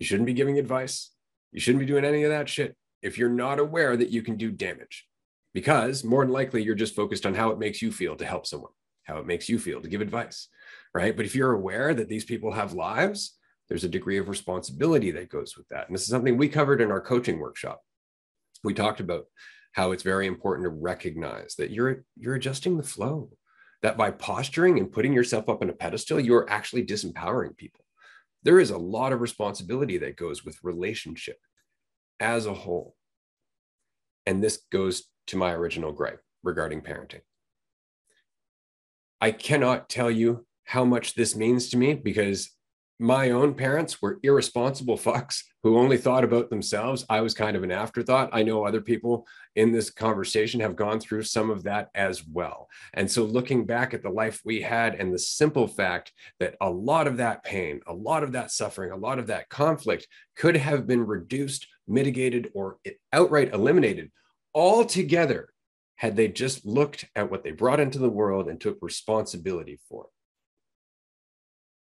You 0.00 0.04
shouldn't 0.04 0.26
be 0.26 0.34
giving 0.34 0.58
advice. 0.58 1.12
You 1.50 1.60
shouldn't 1.60 1.80
be 1.80 1.86
doing 1.86 2.04
any 2.04 2.24
of 2.24 2.30
that 2.30 2.50
shit 2.50 2.76
if 3.02 3.18
you're 3.18 3.28
not 3.28 3.58
aware 3.58 3.96
that 3.96 4.10
you 4.10 4.22
can 4.22 4.36
do 4.36 4.50
damage 4.50 5.06
because 5.54 6.04
more 6.04 6.24
than 6.24 6.32
likely 6.32 6.62
you're 6.62 6.74
just 6.74 6.96
focused 6.96 7.26
on 7.26 7.34
how 7.34 7.50
it 7.50 7.58
makes 7.58 7.80
you 7.82 7.90
feel 7.90 8.16
to 8.16 8.26
help 8.26 8.46
someone 8.46 8.72
how 9.04 9.18
it 9.18 9.26
makes 9.26 9.48
you 9.48 9.58
feel 9.58 9.80
to 9.80 9.88
give 9.88 10.00
advice 10.00 10.48
right? 10.94 11.16
But 11.16 11.26
if 11.26 11.34
you're 11.34 11.52
aware 11.52 11.94
that 11.94 12.08
these 12.08 12.24
people 12.24 12.52
have 12.52 12.72
lives 12.72 13.38
there's 13.68 13.84
a 13.84 13.88
degree 13.88 14.18
of 14.18 14.28
responsibility 14.28 15.10
that 15.12 15.28
goes 15.28 15.56
with 15.56 15.68
that. 15.68 15.86
And 15.86 15.94
this 15.94 16.02
is 16.02 16.08
something 16.08 16.36
we 16.36 16.48
covered 16.48 16.80
in 16.80 16.90
our 16.90 17.00
coaching 17.00 17.38
workshop. 17.38 17.80
We 18.64 18.74
talked 18.74 19.00
about 19.00 19.26
how 19.72 19.92
it's 19.92 20.02
very 20.02 20.26
important 20.26 20.64
to 20.64 20.70
recognize 20.70 21.54
that 21.56 21.70
you're 21.70 22.04
you're 22.16 22.34
adjusting 22.34 22.76
the 22.76 22.82
flow 22.82 23.30
that 23.82 23.96
by 23.96 24.10
posturing 24.10 24.78
and 24.78 24.90
putting 24.90 25.12
yourself 25.12 25.48
up 25.48 25.62
on 25.62 25.70
a 25.70 25.72
pedestal 25.72 26.18
you're 26.18 26.48
actually 26.50 26.84
disempowering 26.84 27.56
people. 27.56 27.84
There 28.42 28.58
is 28.58 28.70
a 28.70 28.78
lot 28.78 29.12
of 29.12 29.20
responsibility 29.20 29.98
that 29.98 30.16
goes 30.16 30.44
with 30.44 30.58
relationship 30.62 31.38
as 32.20 32.46
a 32.46 32.54
whole. 32.54 32.96
And 34.26 34.42
this 34.42 34.62
goes 34.70 35.04
to 35.28 35.36
my 35.36 35.52
original 35.52 35.92
gripe 35.92 36.20
regarding 36.42 36.82
parenting. 36.82 37.20
I 39.20 39.32
cannot 39.32 39.88
tell 39.88 40.10
you 40.10 40.46
how 40.64 40.84
much 40.84 41.14
this 41.14 41.34
means 41.34 41.70
to 41.70 41.76
me 41.76 41.94
because 41.94 42.50
my 42.98 43.30
own 43.30 43.54
parents 43.54 44.02
were 44.02 44.18
irresponsible 44.22 44.98
fucks 44.98 45.42
who 45.62 45.78
only 45.78 45.96
thought 45.96 46.24
about 46.24 46.50
themselves. 46.50 47.04
I 47.08 47.20
was 47.20 47.34
kind 47.34 47.56
of 47.56 47.62
an 47.62 47.70
afterthought. 47.70 48.30
I 48.32 48.42
know 48.42 48.64
other 48.64 48.80
people 48.80 49.26
in 49.56 49.72
this 49.72 49.90
conversation 49.90 50.60
have 50.60 50.76
gone 50.76 51.00
through 51.00 51.22
some 51.22 51.50
of 51.50 51.64
that 51.64 51.90
as 51.94 52.26
well. 52.26 52.68
And 52.94 53.10
so, 53.10 53.24
looking 53.24 53.66
back 53.66 53.94
at 53.94 54.02
the 54.02 54.10
life 54.10 54.40
we 54.44 54.60
had 54.60 54.94
and 54.94 55.12
the 55.12 55.18
simple 55.18 55.68
fact 55.68 56.12
that 56.40 56.56
a 56.60 56.70
lot 56.70 57.06
of 57.06 57.18
that 57.18 57.44
pain, 57.44 57.80
a 57.86 57.94
lot 57.94 58.22
of 58.22 58.32
that 58.32 58.50
suffering, 58.50 58.90
a 58.92 58.96
lot 58.96 59.18
of 59.18 59.28
that 59.28 59.48
conflict 59.48 60.06
could 60.36 60.56
have 60.56 60.86
been 60.86 61.06
reduced, 61.06 61.66
mitigated, 61.86 62.50
or 62.54 62.78
outright 63.12 63.52
eliminated 63.52 64.10
altogether 64.54 65.50
had 65.96 66.16
they 66.16 66.28
just 66.28 66.64
looked 66.64 67.04
at 67.16 67.30
what 67.30 67.42
they 67.42 67.50
brought 67.50 67.80
into 67.80 67.98
the 67.98 68.08
world 68.08 68.48
and 68.48 68.60
took 68.60 68.78
responsibility 68.80 69.78
for 69.88 70.04
it 70.04 70.10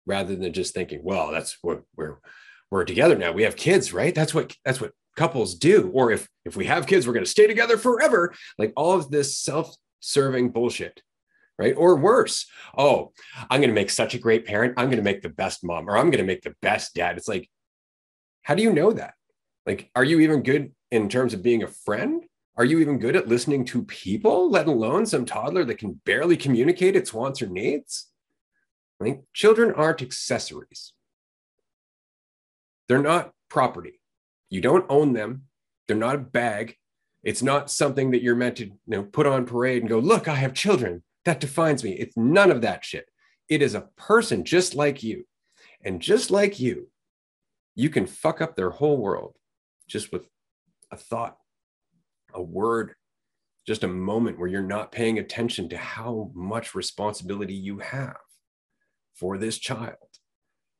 rather 0.07 0.37
than 0.37 0.53
just 0.53 0.75
thinking, 0.75 1.01
well, 1.03 1.31
that's 1.31 1.59
what 1.63 1.83
we're 1.97 2.19
we're 2.71 2.85
together 2.85 3.17
now. 3.17 3.33
We 3.33 3.45
have 3.45 3.57
kids, 3.57 3.93
right? 3.93 4.15
That's 4.15 4.35
what 4.35 4.57
that's 4.65 4.81
what 4.81 4.93
couples 5.17 5.55
do. 5.55 5.91
Or 5.95 6.11
if 6.11 6.29
if 6.45 6.57
we 6.57 6.67
have 6.67 6.87
kids 6.87 7.07
we're 7.07 7.13
going 7.13 7.25
to 7.25 7.31
stay 7.31 7.47
together 7.47 7.79
forever. 7.79 8.35
Like 8.59 8.73
all 8.77 8.93
of 8.93 9.11
this 9.11 9.39
self-serving 9.39 10.51
bullshit 10.51 11.03
right? 11.57 11.75
Or 11.77 11.95
worse 11.97 12.47
oh 12.77 13.13
i'm 13.49 13.61
going 13.61 13.71
to 13.71 13.81
make 13.81 13.91
such 13.91 14.15
a 14.15 14.19
great 14.19 14.45
parent. 14.45 14.75
I'm 14.77 14.87
going 14.87 14.99
to 14.99 15.05
make 15.05 15.23
the 15.23 15.29
best 15.29 15.63
mom 15.63 15.89
or 15.89 15.97
i'm 15.97 16.11
going 16.11 16.19
to 16.19 16.25
make 16.25 16.43
the 16.43 16.57
best 16.61 16.95
dad. 16.95 17.17
It's 17.17 17.29
like 17.29 17.49
how 18.43 18.55
do 18.55 18.63
you 18.63 18.73
know 18.73 18.93
that? 18.93 19.15
Like 19.67 19.91
are 19.95 20.05
you 20.05 20.21
even 20.21 20.43
good 20.43 20.73
in 20.91 21.09
terms 21.09 21.33
of 21.33 21.43
being 21.43 21.63
a 21.63 21.69
friend? 21.69 22.25
Are 22.57 22.65
you 22.65 22.79
even 22.79 22.99
good 22.99 23.17
at 23.17 23.29
listening 23.29 23.65
to 23.67 23.85
people 23.85 24.51
let 24.51 24.67
alone 24.69 25.07
some 25.07 25.25
toddler 25.25 25.65
that 25.65 25.79
can 25.79 26.01
barely 26.05 26.37
communicate 26.37 26.97
its 26.97 27.13
wants 27.13 27.43
or 27.43 27.47
needs 27.47 28.11
think 29.03 29.23
children 29.33 29.73
aren't 29.73 30.03
accessories 30.03 30.93
they're 32.89 32.99
not 33.03 33.33
property 33.49 34.01
you 34.55 34.61
don't 34.61 34.87
own 34.89 35.15
them. 35.15 35.47
They're 35.89 35.97
not 35.97 36.15
a 36.15 36.19
bag. 36.19 36.77
It's 37.25 37.43
not 37.43 37.73
something 37.73 38.13
that 38.13 38.23
you're 38.23 38.37
meant 38.37 38.57
to 38.59 38.67
you 38.67 38.79
know, 38.87 39.03
put 39.03 39.27
on 39.27 39.47
parade 39.47 39.83
and 39.83 39.89
go, 39.89 39.99
look, 39.99 40.29
I 40.29 40.37
have 40.37 40.55
children. 40.55 41.03
That 41.25 41.41
defines 41.41 41.83
me. 41.83 41.91
It's 41.95 42.17
none 42.17 42.53
of 42.53 42.61
that 42.61 42.85
shit. 42.85 43.07
It 43.49 43.63
is 43.63 43.75
a 43.75 43.89
person 43.97 44.45
just 44.45 44.77
like 44.77 45.03
you. 45.03 45.27
And 45.85 46.01
just 46.01 46.31
like 46.31 46.61
you, 46.61 46.89
you 47.75 47.91
can 47.91 48.07
fuck 48.07 48.41
up 48.41 48.55
their 48.55 48.71
whole 48.71 48.97
world 48.97 49.35
just 49.89 50.13
with 50.13 50.29
a 50.93 50.97
thought, 50.97 51.37
a 52.33 52.41
word, 52.41 52.95
just 53.67 53.83
a 53.83 53.89
moment 53.89 54.39
where 54.39 54.49
you're 54.49 54.63
not 54.63 54.93
paying 54.93 55.19
attention 55.19 55.69
to 55.71 55.77
how 55.77 56.31
much 56.33 56.77
responsibility 56.77 57.55
you 57.55 57.81
have 57.81 58.17
for 59.19 59.39
this 59.39 59.59
child 59.59 59.97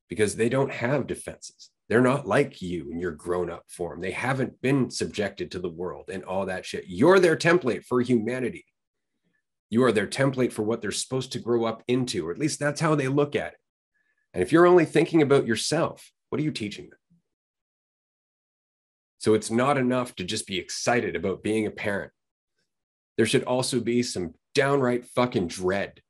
because 0.09 0.37
they 0.37 0.49
don't 0.49 0.73
have 0.73 1.07
defenses. 1.07 1.71
They're 1.89 2.01
not 2.01 2.27
like 2.27 2.63
you 2.63 2.91
in 2.91 2.99
your 2.99 3.13
grown 3.13 3.51
up 3.51 3.65
form. 3.69 4.01
They 4.01 4.13
haven't 4.13 4.61
been 4.63 4.91
subjected 4.91 5.51
to 5.51 5.59
the 5.59 5.69
world 5.69 6.09
and 6.11 6.25
all 6.25 6.47
that 6.47 6.65
shit. 6.65 6.85
You're 6.87 7.19
their 7.19 7.37
template 7.37 7.85
for 7.85 8.01
humanity. 8.01 8.65
You 9.71 9.85
are 9.85 9.93
their 9.93 10.07
template 10.07 10.53
for 10.53 10.63
what 10.63 10.81
they're 10.81 10.93
supposed 10.93 11.33
to 11.33 11.39
grow 11.39 11.65
up 11.65 11.83
into, 11.89 12.27
or 12.27 12.31
at 12.31 12.39
least 12.39 12.59
that's 12.59 12.81
how 12.81 12.95
they 12.95 13.09
look 13.09 13.37
at 13.37 13.53
it. 13.53 13.59
And 14.33 14.43
if 14.43 14.53
you're 14.53 14.67
only 14.67 14.85
thinking 14.85 15.21
about 15.21 15.47
yourself, 15.47 16.11
what 16.31 16.41
are 16.41 16.45
you 16.45 16.53
teaching 16.53 16.91
them? 16.91 16.99
So 19.19 19.35
it's 19.35 19.51
not 19.51 19.79
enough 19.79 20.15
to 20.17 20.25
just 20.25 20.47
be 20.47 20.59
excited 20.59 21.17
about 21.17 21.43
being 21.43 21.67
a 21.67 21.71
parent. 21.71 22.13
There 23.17 23.27
should 23.27 23.45
also 23.45 23.81
be 23.81 24.03
some 24.03 24.35
downright 24.55 25.07
fucking 25.07 25.49
dread 25.49 26.01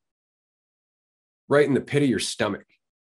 right 1.48 1.66
in 1.66 1.74
the 1.74 1.80
pit 1.80 2.02
of 2.02 2.08
your 2.08 2.18
stomach 2.18 2.66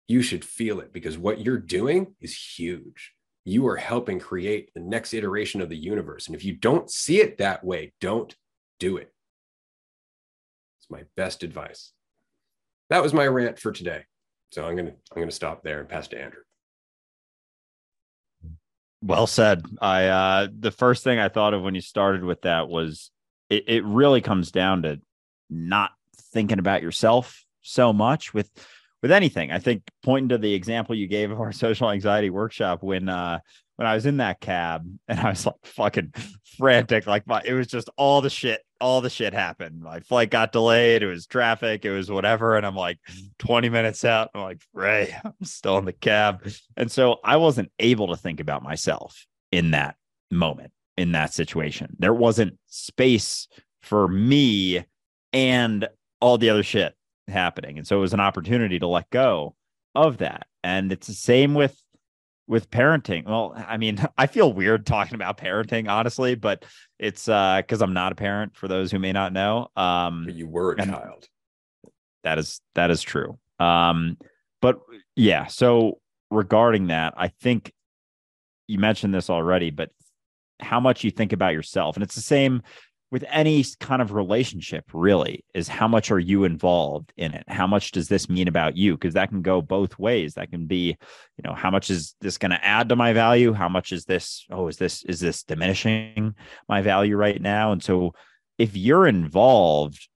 you 0.09 0.23
should 0.23 0.45
feel 0.45 0.81
it 0.81 0.93
because 0.93 1.19
what 1.19 1.41
you're 1.41 1.59
doing 1.59 2.15
is 2.21 2.35
huge. 2.35 3.13
You 3.45 3.67
are 3.69 3.77
helping 3.77 4.19
create 4.19 4.73
the 4.75 4.81
next 4.81 5.13
iteration 5.15 5.61
of 5.61 5.69
the 5.69 5.77
universe. 5.77 6.27
And 6.27 6.35
if 6.35 6.45
you 6.45 6.55
don't 6.55 6.91
see 6.91 7.21
it 7.21 7.39
that 7.39 7.63
way, 7.63 7.93
don't 8.01 8.35
do 8.81 8.97
it. 8.97 9.13
It's 10.81 10.91
my 10.91 11.03
best 11.15 11.43
advice. 11.43 11.93
That 12.89 13.03
was 13.03 13.13
my 13.13 13.27
rant 13.27 13.59
for 13.59 13.71
today. 13.71 14.05
So 14.51 14.67
I'm 14.67 14.77
gonna 14.77 14.95
I'm 15.15 15.21
gonna 15.21 15.31
stop 15.31 15.63
there 15.63 15.81
and 15.81 15.89
pass 15.89 16.09
to 16.09 16.21
Andrew. 16.21 16.41
Well 19.03 19.27
said. 19.27 19.63
I 19.81 20.07
uh 20.07 20.49
the 20.59 20.71
first 20.71 21.05
thing 21.05 21.19
I 21.19 21.29
thought 21.29 21.53
of 21.53 21.63
when 21.63 21.75
you 21.75 21.83
started 21.83 22.25
with 22.25 22.43
that 22.43 22.69
was 22.69 23.11
it, 23.51 23.65
it 23.69 23.85
really 23.85 24.23
comes 24.23 24.51
down 24.51 24.83
to 24.83 25.01
not 25.51 25.91
thinking 26.33 26.59
about 26.59 26.83
yourself 26.83 27.45
so 27.69 27.93
much 27.93 28.35
with 28.35 28.51
with 29.03 29.13
anything. 29.13 29.53
I 29.53 29.59
think 29.59 29.83
pointing 30.03 30.31
to 30.31 30.39
the 30.39 30.55
example 30.55 30.95
you 30.95 31.07
gave 31.07 31.31
of 31.31 31.41
our 31.41 31.53
social 31.65 31.91
anxiety 31.91 32.31
workshop 32.31 32.83
when 32.83 33.09
uh 33.09 33.41
when 33.77 33.87
I 33.87 33.95
was 33.95 34.07
in 34.07 34.17
that 34.17 34.41
cab 34.41 34.85
and 35.07 35.21
I 35.21 35.31
was 35.31 35.47
like 35.47 35.55
fucking 35.65 36.13
frantic, 36.57 37.07
like 37.07 37.27
my 37.27 37.43
it 37.45 37.53
was 37.53 37.69
just 37.69 37.89
all 37.97 38.21
the 38.21 38.31
shit, 38.31 38.61
all 38.81 39.01
the 39.01 39.11
shit 39.11 39.33
happened. 39.33 39.81
My 39.81 40.01
flight 40.01 40.31
got 40.31 40.51
delayed, 40.51 41.03
it 41.03 41.07
was 41.07 41.27
traffic, 41.27 41.85
it 41.85 41.93
was 41.93 42.11
whatever. 42.11 42.57
And 42.57 42.67
I'm 42.67 42.75
like 42.75 42.99
20 43.39 43.69
minutes 43.69 44.05
out, 44.05 44.31
I'm 44.35 44.43
like, 44.43 44.63
Ray, 44.73 45.15
I'm 45.25 45.33
still 45.45 45.79
in 45.79 45.85
the 45.85 45.93
cab. 45.93 46.49
And 46.77 46.91
so 46.91 47.19
I 47.23 47.37
wasn't 47.37 47.71
able 47.79 48.09
to 48.09 48.17
think 48.17 48.41
about 48.41 48.65
myself 48.65 49.27
in 49.53 49.71
that 49.71 49.95
moment, 50.31 50.73
in 50.97 51.13
that 51.13 51.33
situation. 51.33 51.95
There 52.01 52.15
wasn't 52.15 52.59
space 52.67 53.47
for 53.83 54.09
me 54.09 54.85
and 55.33 55.89
all 56.21 56.37
the 56.37 56.51
other 56.51 56.65
shit 56.65 56.97
happening. 57.31 57.79
And 57.79 57.87
so 57.87 57.97
it 57.99 58.01
was 58.01 58.15
an 58.15 58.21
opportunity 58.21 58.79
to 58.79 58.87
let 58.87 59.11
go 59.11 59.55
of 59.95 60.19
that. 60.19 60.47
And 60.63 60.93
it's 60.93 61.07
the 61.07 61.15
same 61.15 61.55
with 61.55 61.81
with 62.47 62.71
parenting. 62.71 63.27
Well, 63.27 63.53
I 63.55 63.77
mean, 63.77 63.99
I 64.19 64.27
feel 64.27 64.53
weird 64.53 64.87
talking 64.87 65.15
about 65.15 65.39
parenting, 65.39 65.89
honestly, 65.89 66.35
but 66.35 66.65
it's 66.99 67.29
uh 67.29 67.59
because 67.59 67.83
I'm 67.83 67.95
not 67.95 68.13
a 68.13 68.17
parent 68.17 68.57
for 68.57 68.69
those 68.69 68.91
who 68.91 68.99
may 68.99 69.13
not 69.13 69.33
know. 69.33 69.69
Um 69.77 70.25
but 70.27 70.35
you 70.35 70.49
were 70.49 70.73
a 70.73 70.85
child. 70.85 71.29
That 72.25 72.39
is 72.39 72.61
that 72.75 72.91
is 72.91 73.03
true. 73.03 73.39
Um, 73.59 74.19
but 74.61 74.81
yeah, 75.17 75.47
so 75.47 75.99
regarding 76.31 76.89
that, 76.89 77.15
I 77.17 77.29
think 77.29 77.73
you 78.67 78.79
mentioned 78.79 79.15
this 79.15 79.31
already, 79.31 79.71
but 79.71 79.91
how 80.61 80.81
much 80.81 81.05
you 81.05 81.11
think 81.11 81.33
about 81.33 81.53
yourself. 81.53 81.97
And 81.97 82.03
it's 82.03 82.15
the 82.15 82.21
same 82.21 82.63
with 83.11 83.25
any 83.29 83.65
kind 83.81 84.03
of 84.03 84.13
relationship 84.13 84.85
really 84.93 85.45
is 85.55 85.67
how 85.67 85.89
much 85.89 86.11
are 86.11 86.19
you 86.19 86.45
involved 86.45 87.13
in 87.17 87.33
it? 87.33 87.45
How 87.49 87.67
much 87.67 87.93
does 87.93 88.09
this 88.09 88.29
mean 88.29 88.49
about 88.49 88.77
you? 88.77 88.95
Because 88.95 89.15
that 89.15 89.31
can 89.31 89.41
go 89.41 89.63
both 89.63 89.99
ways. 89.99 90.35
That 90.35 90.51
can 90.51 90.67
be 90.67 90.97
you 91.37 91.43
know 91.45 91.55
how 91.55 91.71
much 91.71 91.91
is 91.91 92.15
this 92.21 92.37
going 92.37 92.51
to 92.51 92.65
add 92.65 92.91
to 92.91 92.97
my 92.97 93.13
value? 93.13 93.53
How 93.53 93.69
much 93.69 93.93
is 93.93 94.05
this 94.05 94.45
oh 94.51 94.69
is 94.69 94.77
this 94.77 95.05
is 95.05 95.21
this 95.21 95.43
diminishing 95.43 96.35
my 96.69 96.83
value 96.83 97.17
right 97.17 97.41
now? 97.41 97.73
And 97.73 97.83
so 97.83 98.13
if 98.59 98.77
you're 98.77 99.07
involved 99.07 100.09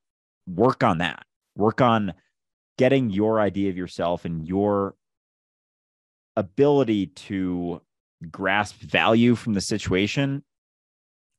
work 0.46 0.82
on 0.82 0.98
that. 0.98 1.24
Work 1.56 1.80
on 1.80 2.14
getting 2.78 3.10
your 3.10 3.40
idea 3.40 3.70
of 3.70 3.76
yourself 3.76 4.24
and 4.24 4.46
your 4.46 4.94
ability 6.36 7.06
to 7.06 7.82
grasp 8.30 8.76
value 8.80 9.34
from 9.34 9.52
the 9.52 9.60
situation 9.60 10.42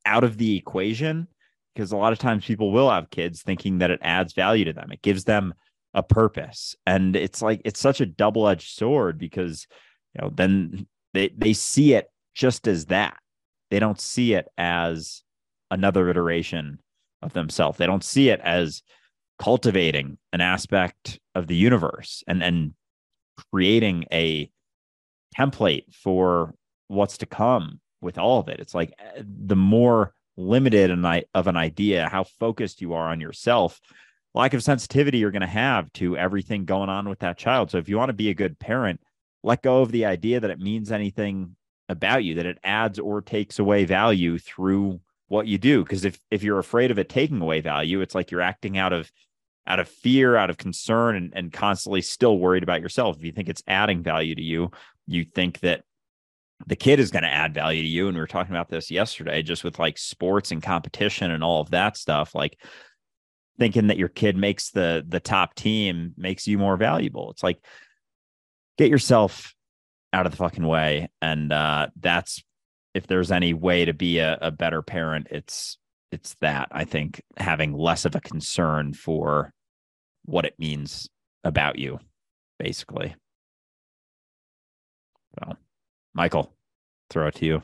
out 0.05 0.23
of 0.23 0.37
the 0.37 0.57
equation 0.57 1.27
because 1.73 1.91
a 1.91 1.97
lot 1.97 2.13
of 2.13 2.19
times 2.19 2.45
people 2.45 2.71
will 2.71 2.89
have 2.89 3.09
kids 3.09 3.41
thinking 3.41 3.79
that 3.79 3.91
it 3.91 3.99
adds 4.01 4.33
value 4.33 4.65
to 4.65 4.73
them. 4.73 4.91
It 4.91 5.01
gives 5.01 5.23
them 5.23 5.53
a 5.93 6.03
purpose. 6.03 6.75
And 6.85 7.15
it's 7.15 7.41
like 7.41 7.61
it's 7.65 7.79
such 7.79 8.01
a 8.01 8.05
double-edged 8.05 8.75
sword 8.75 9.17
because 9.17 9.67
you 10.15 10.21
know 10.21 10.31
then 10.33 10.87
they 11.13 11.31
they 11.37 11.53
see 11.53 11.93
it 11.93 12.07
just 12.35 12.67
as 12.67 12.87
that. 12.87 13.17
They 13.71 13.79
don't 13.79 13.99
see 13.99 14.33
it 14.33 14.47
as 14.57 15.23
another 15.71 16.09
iteration 16.09 16.79
of 17.21 17.33
themselves. 17.33 17.77
They 17.77 17.85
don't 17.87 18.03
see 18.03 18.29
it 18.29 18.39
as 18.41 18.83
cultivating 19.39 20.17
an 20.31 20.41
aspect 20.41 21.19
of 21.35 21.47
the 21.47 21.55
universe 21.55 22.23
and 22.27 22.43
and 22.43 22.73
creating 23.51 24.05
a 24.11 24.49
template 25.37 25.85
for 25.93 26.53
what's 26.87 27.17
to 27.17 27.25
come 27.25 27.79
with 28.01 28.17
all 28.17 28.39
of 28.39 28.47
it. 28.47 28.59
It's 28.59 28.75
like 28.75 28.93
eh, 28.99 29.23
the 29.25 29.55
more 29.55 30.13
limited 30.37 30.91
and 30.91 31.23
of 31.33 31.47
an 31.47 31.57
idea, 31.57 32.09
how 32.09 32.23
focused 32.23 32.81
you 32.81 32.93
are 32.93 33.09
on 33.09 33.21
yourself, 33.21 33.79
lack 34.33 34.53
of 34.53 34.63
sensitivity 34.63 35.19
you're 35.19 35.31
going 35.31 35.41
to 35.41 35.47
have 35.47 35.91
to 35.93 36.17
everything 36.17 36.65
going 36.65 36.89
on 36.89 37.07
with 37.07 37.19
that 37.19 37.37
child. 37.37 37.71
So 37.71 37.77
if 37.77 37.89
you 37.89 37.97
want 37.97 38.09
to 38.09 38.13
be 38.13 38.29
a 38.29 38.33
good 38.33 38.57
parent, 38.59 38.99
let 39.43 39.61
go 39.61 39.81
of 39.81 39.91
the 39.91 40.05
idea 40.05 40.39
that 40.39 40.49
it 40.49 40.59
means 40.59 40.91
anything 40.91 41.55
about 41.89 42.23
you, 42.23 42.35
that 42.35 42.45
it 42.45 42.59
adds 42.63 42.97
or 42.99 43.21
takes 43.21 43.59
away 43.59 43.85
value 43.85 44.37
through 44.37 45.01
what 45.27 45.47
you 45.47 45.57
do. 45.57 45.83
Because 45.83 46.05
if 46.05 46.19
if 46.31 46.43
you're 46.43 46.59
afraid 46.59 46.91
of 46.91 46.99
it 46.99 47.09
taking 47.09 47.41
away 47.41 47.61
value, 47.61 48.01
it's 48.01 48.15
like 48.15 48.31
you're 48.31 48.41
acting 48.41 48.77
out 48.77 48.93
of 48.93 49.11
out 49.65 49.79
of 49.79 49.87
fear, 49.87 50.35
out 50.35 50.49
of 50.49 50.57
concern, 50.57 51.15
and, 51.15 51.33
and 51.35 51.53
constantly 51.53 52.01
still 52.01 52.37
worried 52.37 52.63
about 52.63 52.81
yourself. 52.81 53.17
If 53.17 53.23
you 53.23 53.31
think 53.31 53.49
it's 53.49 53.63
adding 53.67 54.03
value 54.03 54.35
to 54.35 54.41
you, 54.41 54.71
you 55.07 55.23
think 55.23 55.59
that 55.61 55.83
the 56.67 56.75
kid 56.75 56.99
is 56.99 57.11
going 57.11 57.23
to 57.23 57.33
add 57.33 57.53
value 57.53 57.81
to 57.81 57.87
you. 57.87 58.07
And 58.07 58.15
we 58.15 58.21
were 58.21 58.27
talking 58.27 58.53
about 58.53 58.69
this 58.69 58.89
yesterday, 58.89 59.41
just 59.41 59.63
with 59.63 59.79
like 59.79 59.97
sports 59.97 60.51
and 60.51 60.61
competition 60.61 61.31
and 61.31 61.43
all 61.43 61.61
of 61.61 61.71
that 61.71 61.97
stuff. 61.97 62.33
Like 62.35 62.57
thinking 63.59 63.87
that 63.87 63.97
your 63.97 64.09
kid 64.09 64.37
makes 64.37 64.71
the 64.71 65.05
the 65.07 65.19
top 65.19 65.55
team 65.55 66.13
makes 66.17 66.47
you 66.47 66.57
more 66.57 66.77
valuable. 66.77 67.31
It's 67.31 67.43
like 67.43 67.59
get 68.77 68.89
yourself 68.89 69.53
out 70.11 70.25
of 70.25 70.31
the 70.31 70.37
fucking 70.37 70.65
way. 70.65 71.09
And 71.21 71.51
uh, 71.51 71.87
that's 71.99 72.43
if 72.93 73.07
there's 73.07 73.31
any 73.31 73.53
way 73.53 73.85
to 73.85 73.93
be 73.93 74.19
a, 74.19 74.37
a 74.41 74.51
better 74.51 74.81
parent, 74.81 75.27
it's 75.31 75.77
it's 76.11 76.35
that 76.41 76.67
I 76.71 76.85
think 76.85 77.21
having 77.37 77.73
less 77.73 78.05
of 78.05 78.15
a 78.15 78.21
concern 78.21 78.93
for 78.93 79.51
what 80.25 80.45
it 80.45 80.53
means 80.59 81.09
about 81.43 81.79
you, 81.79 81.99
basically. 82.59 83.15
So 85.39 85.57
Michael, 86.13 86.53
throw 87.09 87.27
it 87.27 87.35
to 87.35 87.45
you. 87.45 87.63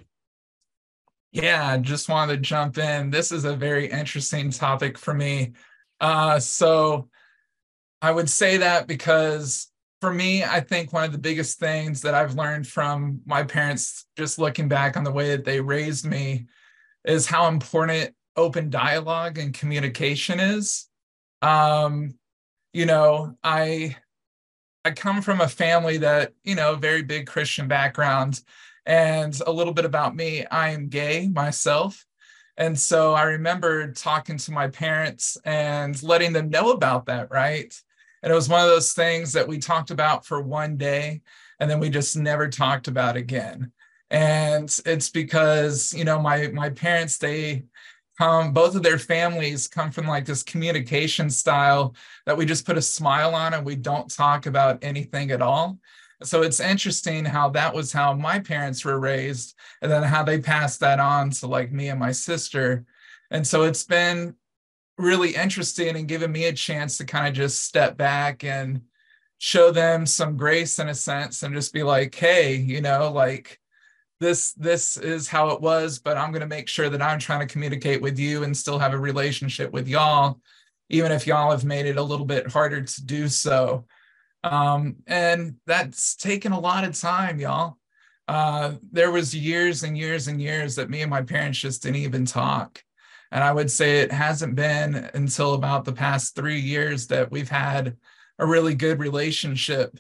Yeah, 1.31 1.77
just 1.77 2.09
wanted 2.09 2.35
to 2.35 2.41
jump 2.41 2.77
in. 2.77 3.11
This 3.11 3.31
is 3.31 3.45
a 3.45 3.55
very 3.55 3.89
interesting 3.89 4.49
topic 4.49 4.97
for 4.97 5.13
me. 5.13 5.53
Uh, 6.01 6.39
so 6.39 7.09
I 8.01 8.11
would 8.11 8.29
say 8.29 8.57
that 8.57 8.87
because 8.87 9.67
for 10.01 10.11
me, 10.11 10.43
I 10.43 10.61
think 10.61 10.93
one 10.93 11.03
of 11.03 11.11
the 11.11 11.17
biggest 11.17 11.59
things 11.59 12.01
that 12.01 12.15
I've 12.15 12.35
learned 12.35 12.65
from 12.67 13.21
my 13.25 13.43
parents, 13.43 14.05
just 14.17 14.39
looking 14.39 14.67
back 14.67 14.97
on 14.97 15.03
the 15.03 15.11
way 15.11 15.29
that 15.29 15.45
they 15.45 15.59
raised 15.59 16.05
me, 16.05 16.47
is 17.05 17.27
how 17.27 17.47
important 17.47 18.15
open 18.35 18.69
dialogue 18.69 19.37
and 19.37 19.53
communication 19.53 20.39
is. 20.39 20.87
Um, 21.41 22.15
you 22.73 22.85
know, 22.85 23.35
I 23.43 23.97
I 24.85 24.91
come 24.91 25.21
from 25.21 25.41
a 25.41 25.47
family 25.47 25.97
that, 25.97 26.33
you 26.43 26.55
know, 26.55 26.75
very 26.75 27.03
big 27.03 27.27
Christian 27.27 27.67
background. 27.67 28.41
And 28.85 29.39
a 29.45 29.51
little 29.51 29.73
bit 29.73 29.85
about 29.85 30.15
me, 30.15 30.45
I 30.45 30.69
am 30.69 30.87
gay 30.87 31.27
myself. 31.27 32.05
And 32.57 32.77
so 32.77 33.13
I 33.13 33.23
remember 33.23 33.91
talking 33.91 34.37
to 34.37 34.51
my 34.51 34.67
parents 34.67 35.37
and 35.45 36.01
letting 36.03 36.33
them 36.33 36.49
know 36.49 36.71
about 36.71 37.05
that, 37.05 37.29
right? 37.31 37.73
And 38.23 38.31
it 38.31 38.35
was 38.35 38.49
one 38.49 38.61
of 38.61 38.67
those 38.67 38.93
things 38.93 39.33
that 39.33 39.47
we 39.47 39.59
talked 39.59 39.91
about 39.91 40.25
for 40.25 40.41
one 40.41 40.75
day 40.75 41.21
and 41.59 41.69
then 41.69 41.79
we 41.79 41.89
just 41.89 42.15
never 42.15 42.47
talked 42.47 42.87
about 42.87 43.17
again. 43.17 43.71
And 44.09 44.75
it's 44.85 45.09
because, 45.09 45.93
you 45.93 46.03
know, 46.03 46.19
my 46.19 46.47
my 46.47 46.69
parents 46.69 47.17
they 47.17 47.65
come 48.19 48.51
both 48.51 48.75
of 48.75 48.83
their 48.83 48.99
families 48.99 49.67
come 49.67 49.91
from 49.91 50.05
like 50.05 50.25
this 50.25 50.43
communication 50.43 51.29
style 51.29 51.95
that 52.25 52.35
we 52.35 52.45
just 52.45 52.65
put 52.65 52.77
a 52.77 52.81
smile 52.81 53.33
on 53.33 53.53
and 53.53 53.65
we 53.65 53.75
don't 53.75 54.13
talk 54.13 54.45
about 54.45 54.83
anything 54.83 55.31
at 55.31 55.41
all. 55.41 55.79
So 56.21 56.41
it's 56.41 56.59
interesting 56.59 57.23
how 57.23 57.49
that 57.51 57.73
was 57.73 57.93
how 57.93 58.13
my 58.13 58.39
parents 58.39 58.83
were 58.83 58.99
raised 58.99 59.55
and 59.81 59.89
then 59.89 60.03
how 60.03 60.21
they 60.23 60.39
passed 60.39 60.81
that 60.81 60.99
on 60.99 61.29
to 61.31 61.47
like 61.47 61.71
me 61.71 61.87
and 61.87 61.99
my 61.99 62.11
sister. 62.11 62.85
And 63.31 63.47
so 63.47 63.63
it's 63.63 63.85
been 63.85 64.35
really 64.97 65.33
interesting 65.33 65.95
and 65.95 66.07
given 66.07 66.29
me 66.29 66.45
a 66.45 66.53
chance 66.53 66.97
to 66.97 67.05
kind 67.05 67.29
of 67.29 67.33
just 67.33 67.63
step 67.63 67.95
back 67.95 68.43
and 68.43 68.81
show 69.37 69.71
them 69.71 70.05
some 70.05 70.35
grace 70.35 70.77
in 70.79 70.89
a 70.89 70.93
sense 70.93 71.41
and 71.43 71.55
just 71.55 71.71
be 71.71 71.83
like, 71.83 72.13
hey, 72.13 72.55
you 72.55 72.81
know, 72.81 73.09
like 73.09 73.61
this 74.19 74.53
this 74.53 74.97
is 74.97 75.27
how 75.27 75.49
it 75.49 75.61
was, 75.61 75.99
but 75.99 76.17
I'm 76.17 76.31
going 76.31 76.41
to 76.41 76.47
make 76.47 76.67
sure 76.67 76.89
that 76.89 77.01
I'm 77.01 77.19
trying 77.19 77.45
to 77.45 77.51
communicate 77.51 78.01
with 78.01 78.19
you 78.19 78.43
and 78.43 78.55
still 78.55 78.79
have 78.79 78.93
a 78.93 78.97
relationship 78.97 79.71
with 79.71 79.87
y'all, 79.87 80.39
even 80.89 81.11
if 81.11 81.25
y'all 81.27 81.51
have 81.51 81.65
made 81.65 81.85
it 81.85 81.97
a 81.97 82.03
little 82.03 82.25
bit 82.25 82.51
harder 82.51 82.81
to 82.81 83.05
do 83.05 83.27
so. 83.27 83.85
Um, 84.43 84.97
and 85.07 85.55
that's 85.65 86.15
taken 86.15 86.51
a 86.51 86.59
lot 86.59 86.83
of 86.85 86.97
time, 86.99 87.39
y'all. 87.39 87.77
Uh, 88.27 88.73
there 88.91 89.11
was 89.11 89.35
years 89.35 89.83
and 89.83 89.97
years 89.97 90.27
and 90.27 90.41
years 90.41 90.75
that 90.75 90.89
me 90.89 91.01
and 91.01 91.09
my 91.09 91.21
parents 91.21 91.59
just 91.59 91.83
didn't 91.83 91.97
even 91.97 92.25
talk 92.25 92.83
and 93.31 93.43
I 93.43 93.51
would 93.51 93.69
say 93.69 93.99
it 93.99 94.11
hasn't 94.11 94.55
been 94.55 95.09
until 95.13 95.53
about 95.53 95.85
the 95.85 95.93
past 95.93 96.35
three 96.35 96.59
years 96.59 97.07
that 97.07 97.31
we've 97.31 97.49
had 97.49 97.97
a 98.39 98.45
really 98.45 98.73
good 98.73 98.99
relationship. 98.99 99.99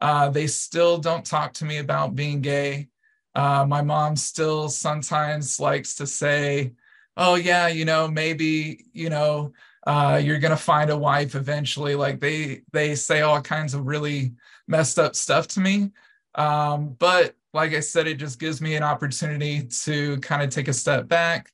Uh, 0.00 0.28
they 0.28 0.46
still 0.46 0.98
don't 0.98 1.24
talk 1.24 1.52
to 1.54 1.64
me 1.64 1.78
about 1.78 2.16
being 2.16 2.40
gay. 2.40 2.88
Uh, 3.34 3.64
my 3.66 3.82
mom 3.82 4.16
still 4.16 4.68
sometimes 4.68 5.58
likes 5.58 5.94
to 5.96 6.06
say, 6.06 6.72
oh, 7.16 7.34
yeah, 7.34 7.68
you 7.68 7.84
know, 7.84 8.08
maybe, 8.08 8.86
you 8.92 9.10
know, 9.10 9.52
uh, 9.86 10.20
you're 10.22 10.38
going 10.38 10.50
to 10.50 10.56
find 10.56 10.90
a 10.90 10.96
wife 10.96 11.34
eventually. 11.34 11.94
Like 11.94 12.20
they, 12.20 12.62
they 12.72 12.94
say 12.94 13.20
all 13.22 13.40
kinds 13.40 13.74
of 13.74 13.86
really 13.86 14.32
messed 14.66 14.98
up 14.98 15.14
stuff 15.14 15.46
to 15.48 15.60
me. 15.60 15.90
Um, 16.34 16.96
but 16.98 17.34
like 17.52 17.72
I 17.72 17.80
said, 17.80 18.06
it 18.06 18.16
just 18.16 18.40
gives 18.40 18.60
me 18.60 18.74
an 18.76 18.82
opportunity 18.82 19.62
to 19.62 20.18
kind 20.20 20.42
of 20.42 20.50
take 20.50 20.68
a 20.68 20.72
step 20.72 21.06
back 21.06 21.52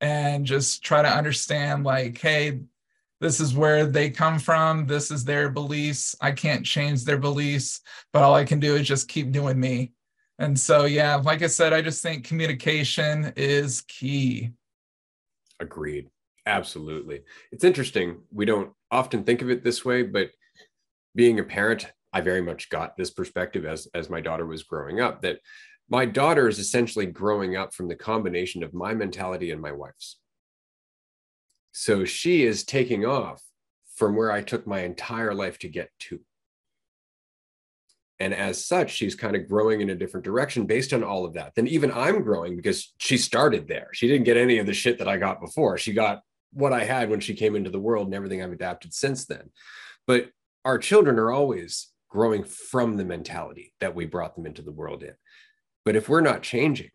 and 0.00 0.44
just 0.44 0.82
try 0.82 1.02
to 1.02 1.08
understand 1.08 1.84
like 1.84 2.18
hey 2.18 2.60
this 3.20 3.40
is 3.40 3.54
where 3.54 3.84
they 3.84 4.10
come 4.10 4.38
from 4.38 4.86
this 4.86 5.10
is 5.10 5.24
their 5.24 5.48
beliefs 5.50 6.14
i 6.20 6.30
can't 6.30 6.64
change 6.64 7.04
their 7.04 7.18
beliefs 7.18 7.80
but 8.12 8.22
all 8.22 8.34
i 8.34 8.44
can 8.44 8.60
do 8.60 8.76
is 8.76 8.86
just 8.86 9.08
keep 9.08 9.32
doing 9.32 9.58
me 9.58 9.92
and 10.38 10.58
so 10.58 10.84
yeah 10.84 11.16
like 11.16 11.42
i 11.42 11.46
said 11.46 11.72
i 11.72 11.80
just 11.80 12.02
think 12.02 12.24
communication 12.24 13.32
is 13.36 13.82
key 13.82 14.50
agreed 15.60 16.08
absolutely 16.46 17.22
it's 17.52 17.64
interesting 17.64 18.18
we 18.32 18.44
don't 18.44 18.72
often 18.90 19.24
think 19.24 19.42
of 19.42 19.50
it 19.50 19.62
this 19.62 19.84
way 19.84 20.02
but 20.02 20.30
being 21.14 21.38
a 21.40 21.44
parent 21.44 21.92
i 22.12 22.20
very 22.20 22.40
much 22.40 22.70
got 22.70 22.96
this 22.96 23.10
perspective 23.10 23.64
as 23.64 23.88
as 23.94 24.08
my 24.08 24.20
daughter 24.20 24.46
was 24.46 24.62
growing 24.62 25.00
up 25.00 25.20
that 25.22 25.38
my 25.90 26.04
daughter 26.04 26.48
is 26.48 26.58
essentially 26.58 27.06
growing 27.06 27.56
up 27.56 27.72
from 27.72 27.88
the 27.88 27.96
combination 27.96 28.62
of 28.62 28.74
my 28.74 28.92
mentality 28.92 29.50
and 29.50 29.60
my 29.60 29.72
wife's. 29.72 30.18
So 31.72 32.04
she 32.04 32.44
is 32.44 32.64
taking 32.64 33.06
off 33.06 33.42
from 33.94 34.14
where 34.14 34.30
I 34.30 34.42
took 34.42 34.66
my 34.66 34.80
entire 34.80 35.34
life 35.34 35.58
to 35.60 35.68
get 35.68 35.90
to. 36.00 36.20
And 38.20 38.34
as 38.34 38.64
such, 38.64 38.90
she's 38.90 39.14
kind 39.14 39.36
of 39.36 39.48
growing 39.48 39.80
in 39.80 39.90
a 39.90 39.94
different 39.94 40.24
direction 40.24 40.66
based 40.66 40.92
on 40.92 41.04
all 41.04 41.24
of 41.24 41.34
that. 41.34 41.54
Then 41.54 41.68
even 41.68 41.92
I'm 41.92 42.22
growing 42.22 42.56
because 42.56 42.92
she 42.98 43.16
started 43.16 43.68
there. 43.68 43.88
She 43.92 44.08
didn't 44.08 44.24
get 44.24 44.36
any 44.36 44.58
of 44.58 44.66
the 44.66 44.74
shit 44.74 44.98
that 44.98 45.08
I 45.08 45.18
got 45.18 45.40
before. 45.40 45.78
She 45.78 45.92
got 45.92 46.22
what 46.52 46.72
I 46.72 46.84
had 46.84 47.10
when 47.10 47.20
she 47.20 47.34
came 47.34 47.54
into 47.54 47.70
the 47.70 47.78
world 47.78 48.06
and 48.06 48.14
everything 48.14 48.42
I've 48.42 48.52
adapted 48.52 48.92
since 48.92 49.24
then. 49.26 49.50
But 50.06 50.30
our 50.64 50.78
children 50.78 51.18
are 51.18 51.30
always 51.30 51.88
growing 52.08 52.42
from 52.42 52.96
the 52.96 53.04
mentality 53.04 53.72
that 53.80 53.94
we 53.94 54.06
brought 54.06 54.34
them 54.34 54.46
into 54.46 54.62
the 54.62 54.72
world 54.72 55.02
in. 55.02 55.14
But 55.84 55.94
if 55.94 56.08
we're 56.08 56.20
not 56.20 56.42
changing, 56.42 56.90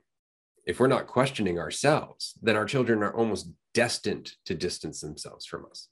if 0.65 0.79
we're 0.79 0.87
not 0.87 1.07
questioning 1.07 1.59
ourselves, 1.59 2.33
then 2.41 2.55
our 2.55 2.65
children 2.65 3.03
are 3.03 3.15
almost 3.15 3.49
destined 3.73 4.33
to 4.45 4.55
distance 4.55 5.01
themselves 5.01 5.45
from 5.45 5.65
us. 5.69 5.87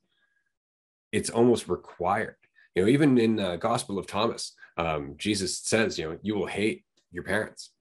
It's 1.11 1.29
almost 1.29 1.67
required. 1.67 2.35
You 2.75 2.83
know, 2.83 2.89
even 2.89 3.17
in 3.17 3.35
the 3.35 3.57
Gospel 3.57 3.99
of 3.99 4.07
Thomas, 4.07 4.53
um, 4.77 5.15
Jesus 5.17 5.59
says, 5.59 5.97
you 5.97 6.09
know, 6.09 6.17
you 6.21 6.35
will 6.35 6.47
hate 6.47 6.83
your 7.11 7.23
parents, 7.23 7.71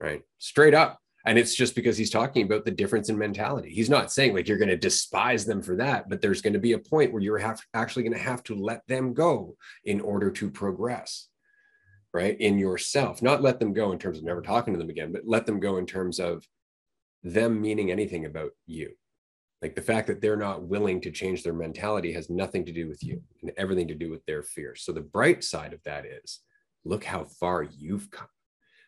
right? 0.00 0.22
Straight 0.38 0.74
up. 0.74 0.98
And 1.26 1.38
it's 1.38 1.54
just 1.54 1.74
because 1.74 1.98
he's 1.98 2.10
talking 2.10 2.46
about 2.46 2.64
the 2.64 2.70
difference 2.70 3.10
in 3.10 3.18
mentality. 3.18 3.70
He's 3.70 3.90
not 3.90 4.10
saying 4.10 4.34
like 4.34 4.48
you're 4.48 4.56
going 4.56 4.70
to 4.70 4.76
despise 4.76 5.44
them 5.44 5.60
for 5.60 5.76
that, 5.76 6.08
but 6.08 6.22
there's 6.22 6.40
going 6.40 6.54
to 6.54 6.58
be 6.58 6.72
a 6.72 6.78
point 6.78 7.12
where 7.12 7.20
you're 7.20 7.38
have, 7.38 7.60
actually 7.74 8.04
going 8.04 8.14
to 8.14 8.18
have 8.18 8.42
to 8.44 8.54
let 8.54 8.86
them 8.86 9.12
go 9.12 9.56
in 9.84 10.00
order 10.00 10.30
to 10.30 10.50
progress 10.50 11.28
right 12.12 12.40
in 12.40 12.58
yourself 12.58 13.22
not 13.22 13.42
let 13.42 13.58
them 13.58 13.72
go 13.72 13.92
in 13.92 13.98
terms 13.98 14.18
of 14.18 14.24
never 14.24 14.42
talking 14.42 14.74
to 14.74 14.78
them 14.78 14.90
again 14.90 15.12
but 15.12 15.22
let 15.24 15.46
them 15.46 15.60
go 15.60 15.76
in 15.76 15.86
terms 15.86 16.18
of 16.18 16.46
them 17.22 17.60
meaning 17.60 17.90
anything 17.90 18.26
about 18.26 18.50
you 18.66 18.92
like 19.62 19.74
the 19.74 19.82
fact 19.82 20.06
that 20.06 20.20
they're 20.22 20.36
not 20.36 20.62
willing 20.62 21.00
to 21.02 21.10
change 21.10 21.42
their 21.42 21.52
mentality 21.52 22.12
has 22.12 22.30
nothing 22.30 22.64
to 22.64 22.72
do 22.72 22.88
with 22.88 23.02
you 23.02 23.22
and 23.42 23.52
everything 23.56 23.88
to 23.88 23.94
do 23.94 24.10
with 24.10 24.24
their 24.26 24.42
fear. 24.42 24.74
so 24.74 24.92
the 24.92 25.00
bright 25.00 25.44
side 25.44 25.72
of 25.72 25.82
that 25.84 26.04
is 26.06 26.40
look 26.84 27.04
how 27.04 27.24
far 27.24 27.62
you've 27.62 28.10
come 28.10 28.28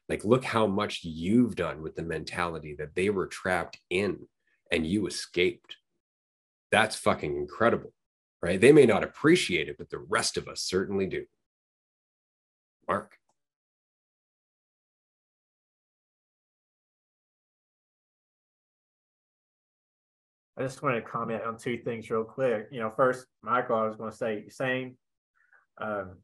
like 0.09 0.25
look 0.25 0.45
how 0.45 0.67
much 0.67 1.05
you've 1.05 1.57
done 1.57 1.83
with 1.83 1.95
the 1.95 2.03
mentality 2.03 2.75
that 2.79 2.95
they 2.95 3.11
were 3.11 3.27
trapped 3.27 3.79
in 3.91 4.19
and 4.71 4.87
you 4.87 5.07
escaped 5.07 5.77
that's 6.71 6.97
fucking 6.97 7.37
incredible 7.37 7.93
right 8.43 8.61
they 8.61 8.73
may 8.73 8.87
not 8.87 9.05
appreciate 9.05 9.69
it 9.69 9.77
but 9.79 9.91
the 9.91 10.05
rest 10.09 10.37
of 10.37 10.49
us 10.49 10.63
certainly 10.63 11.07
do 11.07 11.25
Mark. 12.89 13.17
I 20.59 20.63
just 20.63 20.83
want 20.83 20.97
to 20.97 21.03
comment 21.03 21.43
on 21.45 21.57
two 21.57 21.79
things 21.79 22.11
real 22.11 22.25
quick. 22.25 22.69
You 22.71 22.81
know, 22.81 22.91
first, 22.91 23.27
Michael, 23.43 23.77
I 23.77 23.87
was 23.87 23.97
going 23.97 24.11
to 24.11 24.17
say 24.17 24.49
same. 24.49 24.97
Um, 25.79 26.17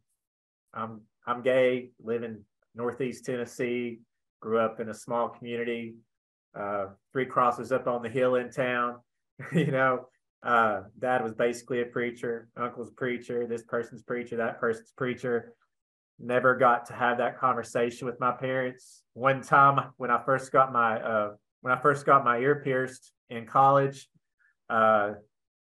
I'm 0.75 1.01
I'm 1.27 1.43
gay, 1.43 1.91
live 2.03 2.23
in 2.23 2.43
Northeast 2.75 3.25
Tennessee, 3.25 4.01
grew 4.41 4.59
up 4.59 4.81
in 4.81 4.89
a 4.91 4.95
small 4.95 5.29
community, 5.29 5.95
uh, 6.59 6.87
three 7.13 7.27
crosses 7.27 7.73
up 7.73 7.87
on 7.87 8.03
the 8.03 8.09
hill 8.09 8.37
in 8.37 8.51
town. 8.51 8.97
you 9.53 9.71
know, 9.71 10.09
uh, 10.43 10.83
dad 10.99 11.23
was 11.23 11.35
basically 11.35 11.81
a 11.81 11.87
preacher, 11.87 12.49
uncle's 12.57 12.91
a 12.91 12.95
preacher, 12.95 13.47
this 13.47 13.63
person's 13.63 14.03
preacher, 14.03 14.37
that 14.37 14.61
person's 14.61 14.93
preacher 14.97 15.55
never 16.19 16.57
got 16.57 16.87
to 16.87 16.93
have 16.93 17.19
that 17.19 17.39
conversation 17.39 18.07
with 18.07 18.19
my 18.21 18.33
parents. 18.33 19.03
One 19.15 19.41
time 19.41 19.93
when 19.97 20.11
I 20.11 20.23
first 20.25 20.53
got 20.53 20.73
my 20.73 21.01
uh, 21.01 21.31
when 21.61 21.73
I 21.73 21.81
first 21.81 22.07
got 22.07 22.25
my 22.25 22.39
ear 22.39 22.63
pierced 22.63 23.13
in 23.31 23.47
college, 23.47 24.09
uh, 24.69 25.13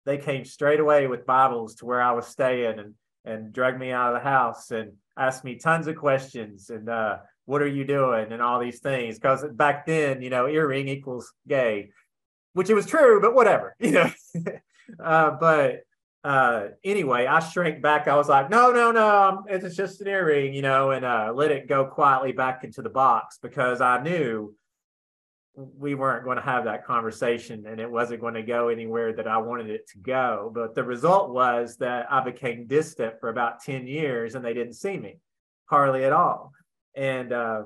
they 0.04 0.18
came 0.18 0.44
straight 0.44 0.80
away 0.80 1.06
with 1.06 1.26
Bibles 1.26 1.76
to 1.76 1.86
where 1.86 2.02
I 2.02 2.12
was 2.12 2.26
staying 2.26 2.78
and 2.78 2.94
and 3.24 3.52
dragged 3.52 3.78
me 3.78 3.92
out 3.92 4.14
of 4.14 4.20
the 4.20 4.28
house 4.28 4.72
and 4.72 4.94
asked 5.16 5.44
me 5.44 5.56
tons 5.56 5.86
of 5.86 5.94
questions 5.96 6.70
and 6.70 6.88
uh, 6.88 7.18
what 7.44 7.62
are 7.62 7.68
you 7.68 7.84
doing 7.84 8.32
and 8.32 8.42
all 8.42 8.58
these 8.58 8.80
things 8.80 9.16
because 9.16 9.44
back 9.52 9.86
then 9.86 10.22
you 10.22 10.30
know 10.30 10.48
earring 10.48 10.88
equals 10.88 11.32
gay, 11.46 11.90
which 12.54 12.70
it 12.70 12.74
was 12.74 12.86
true, 12.86 13.20
but 13.20 13.34
whatever 13.34 13.76
you 13.80 13.92
know. 13.92 14.10
uh, 15.02 15.30
but 15.30 15.82
uh, 16.24 16.68
anyway, 16.84 17.26
I 17.26 17.40
shrank 17.40 17.82
back. 17.82 18.06
I 18.06 18.16
was 18.16 18.28
like, 18.28 18.48
no, 18.48 18.70
no, 18.70 18.92
no, 18.92 19.44
it's 19.48 19.74
just 19.74 20.00
an 20.00 20.06
earring, 20.06 20.54
you 20.54 20.62
know, 20.62 20.92
and 20.92 21.04
uh, 21.04 21.32
let 21.34 21.50
it 21.50 21.68
go 21.68 21.84
quietly 21.86 22.30
back 22.30 22.62
into 22.62 22.80
the 22.80 22.90
box 22.90 23.38
because 23.42 23.80
I 23.80 24.00
knew 24.02 24.54
we 25.54 25.94
weren't 25.94 26.24
going 26.24 26.36
to 26.36 26.42
have 26.42 26.64
that 26.64 26.86
conversation 26.86 27.66
and 27.66 27.78
it 27.78 27.90
wasn't 27.90 28.20
going 28.20 28.34
to 28.34 28.42
go 28.42 28.68
anywhere 28.68 29.12
that 29.12 29.28
I 29.28 29.36
wanted 29.36 29.68
it 29.68 29.86
to 29.88 29.98
go. 29.98 30.50
But 30.54 30.74
the 30.74 30.84
result 30.84 31.30
was 31.30 31.76
that 31.76 32.10
I 32.10 32.24
became 32.24 32.66
distant 32.66 33.20
for 33.20 33.28
about 33.28 33.62
10 33.62 33.86
years 33.86 34.34
and 34.34 34.44
they 34.44 34.54
didn't 34.54 34.74
see 34.74 34.96
me 34.96 35.18
hardly 35.66 36.04
at 36.04 36.12
all. 36.12 36.52
And 36.94 37.32
uh, 37.32 37.64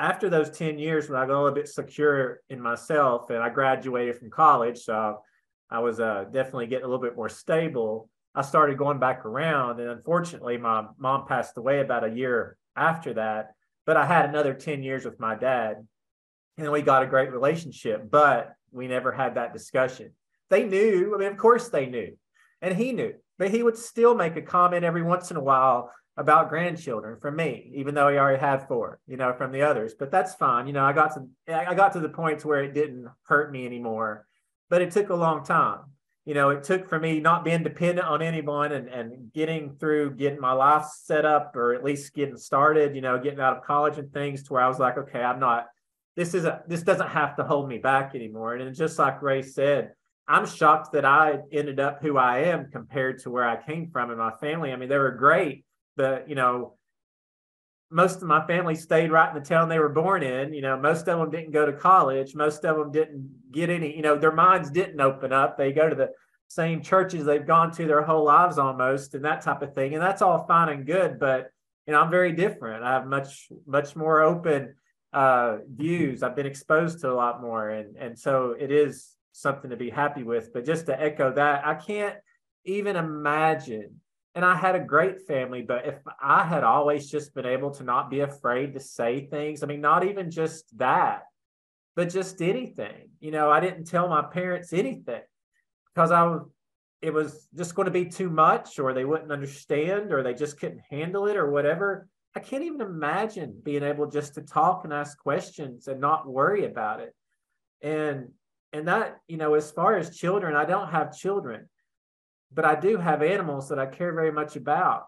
after 0.00 0.28
those 0.28 0.50
10 0.50 0.78
years, 0.78 1.08
when 1.08 1.20
I 1.20 1.26
got 1.26 1.34
a 1.34 1.42
little 1.42 1.54
bit 1.54 1.68
secure 1.68 2.40
in 2.50 2.60
myself 2.60 3.30
and 3.30 3.38
I 3.38 3.50
graduated 3.50 4.16
from 4.16 4.30
college, 4.30 4.78
so 4.78 5.20
I 5.70 5.78
was 5.78 6.00
uh, 6.00 6.24
definitely 6.32 6.66
getting 6.66 6.84
a 6.84 6.88
little 6.88 7.02
bit 7.02 7.16
more 7.16 7.28
stable. 7.28 8.08
I 8.34 8.42
started 8.42 8.78
going 8.78 8.98
back 8.98 9.24
around. 9.24 9.80
And 9.80 9.90
unfortunately, 9.90 10.56
my 10.56 10.86
mom 10.98 11.26
passed 11.26 11.56
away 11.56 11.80
about 11.80 12.04
a 12.04 12.10
year 12.10 12.56
after 12.74 13.14
that. 13.14 13.52
But 13.86 13.96
I 13.96 14.06
had 14.06 14.28
another 14.28 14.54
10 14.54 14.82
years 14.82 15.04
with 15.04 15.20
my 15.20 15.34
dad 15.34 15.86
and 16.58 16.72
we 16.72 16.82
got 16.82 17.02
a 17.02 17.06
great 17.06 17.32
relationship, 17.32 18.10
but 18.10 18.54
we 18.70 18.88
never 18.88 19.12
had 19.12 19.36
that 19.36 19.52
discussion. 19.52 20.12
They 20.50 20.64
knew, 20.64 21.14
I 21.14 21.18
mean, 21.18 21.28
of 21.28 21.38
course 21.38 21.68
they 21.68 21.86
knew, 21.86 22.16
and 22.60 22.76
he 22.76 22.92
knew, 22.92 23.14
but 23.38 23.50
he 23.50 23.62
would 23.62 23.78
still 23.78 24.14
make 24.14 24.36
a 24.36 24.42
comment 24.42 24.84
every 24.84 25.02
once 25.02 25.30
in 25.30 25.36
a 25.36 25.42
while 25.42 25.92
about 26.16 26.48
grandchildren 26.48 27.18
from 27.20 27.36
me, 27.36 27.70
even 27.76 27.94
though 27.94 28.08
he 28.08 28.18
already 28.18 28.40
had 28.40 28.66
four, 28.66 28.98
you 29.06 29.16
know, 29.16 29.32
from 29.32 29.52
the 29.52 29.62
others. 29.62 29.94
But 29.96 30.10
that's 30.10 30.34
fine. 30.34 30.66
You 30.66 30.72
know, 30.72 30.84
I 30.84 30.92
got 30.92 31.14
to 31.14 31.28
I 31.54 31.74
got 31.74 31.92
to 31.92 32.00
the 32.00 32.08
point 32.08 32.44
where 32.44 32.64
it 32.64 32.74
didn't 32.74 33.06
hurt 33.22 33.52
me 33.52 33.64
anymore. 33.64 34.26
But 34.68 34.82
it 34.82 34.90
took 34.90 35.10
a 35.10 35.14
long 35.14 35.44
time. 35.44 35.78
You 36.26 36.34
know, 36.34 36.50
it 36.50 36.64
took 36.64 36.88
for 36.88 36.98
me 36.98 37.20
not 37.20 37.44
being 37.44 37.62
dependent 37.62 38.06
on 38.06 38.20
anyone 38.20 38.72
and, 38.72 38.88
and 38.88 39.32
getting 39.32 39.76
through 39.76 40.16
getting 40.16 40.40
my 40.40 40.52
life 40.52 40.84
set 40.84 41.24
up 41.24 41.56
or 41.56 41.72
at 41.72 41.84
least 41.84 42.12
getting 42.12 42.36
started, 42.36 42.94
you 42.94 43.00
know, 43.00 43.18
getting 43.18 43.40
out 43.40 43.56
of 43.56 43.62
college 43.62 43.96
and 43.96 44.12
things 44.12 44.42
to 44.42 44.52
where 44.52 44.62
I 44.62 44.68
was 44.68 44.78
like, 44.78 44.98
okay, 44.98 45.22
I'm 45.22 45.40
not 45.40 45.68
this 46.18 46.34
isn't 46.34 46.68
this 46.68 46.82
doesn't 46.82 47.10
have 47.10 47.36
to 47.36 47.44
hold 47.44 47.68
me 47.68 47.78
back 47.78 48.16
anymore. 48.16 48.56
And 48.56 48.74
just 48.74 48.98
like 48.98 49.22
Ray 49.22 49.40
said, 49.40 49.92
I'm 50.26 50.46
shocked 50.46 50.92
that 50.94 51.04
I 51.04 51.38
ended 51.52 51.78
up 51.78 52.02
who 52.02 52.18
I 52.18 52.40
am 52.40 52.72
compared 52.72 53.20
to 53.20 53.30
where 53.30 53.48
I 53.48 53.62
came 53.62 53.88
from 53.92 54.10
and 54.10 54.18
my 54.18 54.32
family. 54.40 54.72
I 54.72 54.76
mean, 54.76 54.88
they 54.88 54.98
were 54.98 55.12
great, 55.12 55.64
but 55.96 56.28
you 56.28 56.34
know, 56.34 56.74
most 57.88 58.16
of 58.16 58.24
my 58.24 58.44
family 58.48 58.74
stayed 58.74 59.12
right 59.12 59.28
in 59.28 59.40
the 59.40 59.48
town 59.48 59.68
they 59.68 59.78
were 59.78 59.88
born 59.88 60.24
in. 60.24 60.52
You 60.52 60.60
know, 60.60 60.76
most 60.76 61.06
of 61.06 61.20
them 61.20 61.30
didn't 61.30 61.52
go 61.52 61.64
to 61.64 61.72
college. 61.72 62.34
Most 62.34 62.64
of 62.64 62.76
them 62.76 62.90
didn't 62.90 63.52
get 63.52 63.70
any, 63.70 63.94
you 63.94 64.02
know, 64.02 64.18
their 64.18 64.32
minds 64.32 64.72
didn't 64.72 65.00
open 65.00 65.32
up. 65.32 65.56
They 65.56 65.70
go 65.70 65.88
to 65.88 65.94
the 65.94 66.10
same 66.48 66.82
churches 66.82 67.26
they've 67.26 67.46
gone 67.46 67.70
to 67.74 67.86
their 67.86 68.02
whole 68.02 68.24
lives 68.24 68.58
almost 68.58 69.14
and 69.14 69.24
that 69.24 69.42
type 69.42 69.62
of 69.62 69.72
thing. 69.72 69.94
And 69.94 70.02
that's 70.02 70.20
all 70.20 70.46
fine 70.48 70.68
and 70.70 70.84
good, 70.84 71.20
but 71.20 71.52
you 71.86 71.92
know, 71.92 72.00
I'm 72.00 72.10
very 72.10 72.32
different. 72.32 72.82
I 72.82 72.94
have 72.94 73.06
much, 73.06 73.48
much 73.66 73.94
more 73.94 74.20
open 74.20 74.74
uh, 75.12 75.58
views. 75.68 76.22
I've 76.22 76.36
been 76.36 76.46
exposed 76.46 77.00
to 77.00 77.10
a 77.10 77.14
lot 77.14 77.40
more, 77.40 77.70
and 77.70 77.96
and 77.96 78.18
so 78.18 78.54
it 78.58 78.70
is 78.70 79.14
something 79.32 79.70
to 79.70 79.76
be 79.76 79.90
happy 79.90 80.22
with. 80.22 80.52
But 80.52 80.64
just 80.64 80.86
to 80.86 81.00
echo 81.00 81.32
that, 81.32 81.66
I 81.66 81.74
can't 81.74 82.16
even 82.64 82.96
imagine. 82.96 84.00
And 84.34 84.44
I 84.44 84.54
had 84.54 84.76
a 84.76 84.80
great 84.80 85.26
family, 85.26 85.62
but 85.62 85.86
if 85.86 85.96
I 86.20 86.44
had 86.44 86.62
always 86.62 87.10
just 87.10 87.34
been 87.34 87.46
able 87.46 87.72
to 87.72 87.82
not 87.82 88.10
be 88.10 88.20
afraid 88.20 88.74
to 88.74 88.80
say 88.80 89.26
things, 89.26 89.62
I 89.62 89.66
mean, 89.66 89.80
not 89.80 90.04
even 90.04 90.30
just 90.30 90.76
that, 90.78 91.22
but 91.96 92.10
just 92.10 92.40
anything. 92.40 93.08
You 93.20 93.32
know, 93.32 93.50
I 93.50 93.58
didn't 93.58 93.84
tell 93.86 94.08
my 94.08 94.22
parents 94.22 94.72
anything 94.72 95.22
because 95.92 96.12
I 96.12 96.22
was 96.24 96.42
it 97.00 97.12
was 97.12 97.48
just 97.56 97.74
going 97.74 97.86
to 97.86 97.92
be 97.92 98.06
too 98.06 98.28
much 98.28 98.78
or 98.78 98.92
they 98.92 99.04
wouldn't 99.04 99.32
understand 99.32 100.12
or 100.12 100.22
they 100.22 100.34
just 100.34 100.58
couldn't 100.58 100.82
handle 100.90 101.26
it 101.26 101.36
or 101.36 101.50
whatever 101.50 102.08
I 102.34 102.40
can't 102.40 102.64
even 102.64 102.80
imagine 102.80 103.60
being 103.62 103.82
able 103.82 104.06
just 104.06 104.34
to 104.34 104.42
talk 104.42 104.84
and 104.84 104.92
ask 104.92 105.18
questions 105.18 105.88
and 105.88 106.00
not 106.00 106.28
worry 106.28 106.66
about 106.66 107.00
it. 107.00 107.14
And 107.82 108.28
and 108.72 108.86
that, 108.86 109.16
you 109.28 109.38
know, 109.38 109.54
as 109.54 109.70
far 109.70 109.96
as 109.96 110.16
children, 110.16 110.54
I 110.54 110.66
don't 110.66 110.90
have 110.90 111.16
children, 111.16 111.68
but 112.52 112.66
I 112.66 112.78
do 112.78 112.98
have 112.98 113.22
animals 113.22 113.70
that 113.70 113.78
I 113.78 113.86
care 113.86 114.12
very 114.12 114.30
much 114.30 114.56
about. 114.56 115.06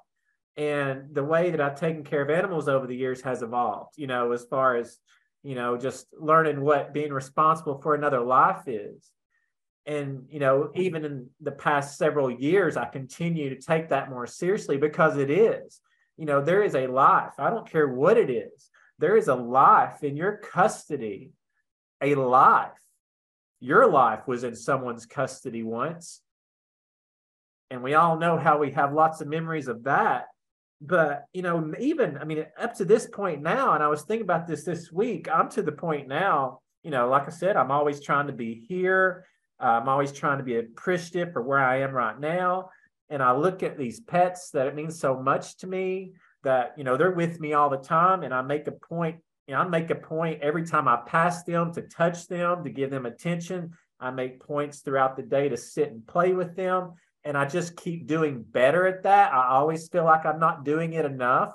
And 0.57 1.15
the 1.15 1.25
way 1.25 1.51
that 1.51 1.61
I've 1.61 1.79
taken 1.79 2.03
care 2.03 2.23
of 2.23 2.31
animals 2.31 2.69
over 2.69 2.87
the 2.87 2.97
years 2.97 3.21
has 3.23 3.43
evolved, 3.43 3.95
you 3.97 4.07
know, 4.07 4.33
as 4.33 4.45
far 4.45 4.77
as, 4.77 4.99
you 5.43 5.55
know, 5.55 5.77
just 5.77 6.07
learning 6.19 6.63
what 6.63 6.95
being 6.95 7.13
responsible 7.13 7.81
for 7.81 7.95
another 7.95 8.21
life 8.21 8.67
is. 8.67 9.11
And, 9.87 10.25
you 10.31 10.41
know, 10.41 10.71
even 10.75 11.05
in 11.05 11.29
the 11.41 11.53
past 11.53 11.99
several 11.99 12.31
years, 12.31 12.77
I 12.77 12.87
continue 12.87 13.55
to 13.55 13.61
take 13.61 13.91
that 13.91 14.11
more 14.11 14.27
seriously 14.27 14.79
because 14.79 15.17
it 15.19 15.31
is 15.31 15.81
you 16.21 16.27
know, 16.27 16.43
there 16.43 16.63
is 16.63 16.75
a 16.75 16.87
life. 16.87 17.33
I 17.39 17.49
don't 17.49 17.69
care 17.69 17.89
what 17.89 18.19
it 18.19 18.29
is. 18.29 18.69
There 18.99 19.17
is 19.17 19.29
a 19.29 19.35
life 19.35 20.05
in 20.05 20.19
your 20.19 20.37
custody, 20.37 21.33
a 22.03 22.15
life. 22.15 22.79
Your 23.59 23.91
life 23.91 24.29
was 24.29 24.45
in 24.45 24.55
someone's 24.55 25.07
custody 25.07 25.63
once. 25.63 26.21
And 27.71 27.83
we 27.83 27.95
all 27.95 28.19
know 28.19 28.37
how 28.37 28.59
we 28.59 28.73
have 28.73 28.93
lots 28.93 29.23
of 29.23 29.29
memories 29.29 29.67
of 29.67 29.85
that. 29.85 30.27
But, 30.83 31.25
you 31.33 31.41
know, 31.41 31.73
even, 31.81 32.19
I 32.19 32.25
mean, 32.25 32.45
up 32.59 32.75
to 32.75 32.85
this 32.85 33.07
point 33.07 33.41
now, 33.41 33.73
and 33.73 33.83
I 33.83 33.89
was 33.89 34.03
thinking 34.03 34.25
about 34.25 34.47
this 34.47 34.65
this 34.65 34.93
week, 34.93 35.27
I'm 35.33 35.49
to 35.53 35.63
the 35.63 35.73
point 35.73 36.07
now, 36.07 36.61
you 36.83 36.91
know, 36.91 37.09
like 37.09 37.29
I 37.29 37.31
said, 37.31 37.57
I'm 37.57 37.71
always 37.71 38.03
trying 38.03 38.27
to 38.27 38.35
be 38.35 38.63
here. 38.69 39.25
Uh, 39.59 39.81
I'm 39.81 39.89
always 39.89 40.13
trying 40.13 40.37
to 40.37 40.45
be 40.45 40.59
appreciative 40.59 41.33
for 41.33 41.41
where 41.41 41.59
I 41.59 41.81
am 41.81 41.93
right 41.93 42.21
now 42.21 42.69
and 43.11 43.23
I 43.23 43.33
look 43.33 43.63
at 43.63 43.77
these 43.77 44.01
pets 44.01 44.51
that 44.51 44.69
it 44.69 44.75
means 44.75 44.99
so 44.99 45.21
much 45.21 45.57
to 45.59 45.67
me 45.67 46.13
that 46.45 46.75
you 46.79 46.85
know 46.85 46.97
they're 46.97 47.11
with 47.11 47.41
me 47.41 47.53
all 47.53 47.69
the 47.69 47.77
time 47.77 48.23
and 48.23 48.33
I 48.33 48.41
make 48.41 48.67
a 48.69 48.73
point 48.73 49.17
you 49.47 49.55
know 49.55 49.61
I 49.61 49.69
make 49.69 49.91
a 49.91 49.97
point 49.97 50.41
every 50.41 50.65
time 50.65 50.89
I 50.89 51.01
pass 51.07 51.43
them 51.43 51.75
to 51.75 51.83
touch 51.83 52.29
them 52.29 52.65
to 52.65 52.71
give 52.71 52.91
them 52.91 53.07
attention. 53.07 53.73
I 53.99 54.11
make 54.11 54.41
points 54.41 54.81
throughout 54.81 55.17
the 55.17 55.23
day 55.23 55.51
to 55.51 55.57
sit 55.59 55.91
and 55.91 56.07
play 56.07 56.33
with 56.33 56.57
them 56.57 56.95
and 57.25 57.37
I 57.37 57.45
just 57.45 57.77
keep 57.77 58.07
doing 58.07 58.43
better 58.43 58.87
at 58.87 59.03
that. 59.03 59.35
I 59.35 59.49
always 59.49 59.89
feel 59.89 60.05
like 60.05 60.25
I'm 60.25 60.41
not 60.41 60.65
doing 60.65 60.95
it 60.95 61.05
enough. 61.05 61.53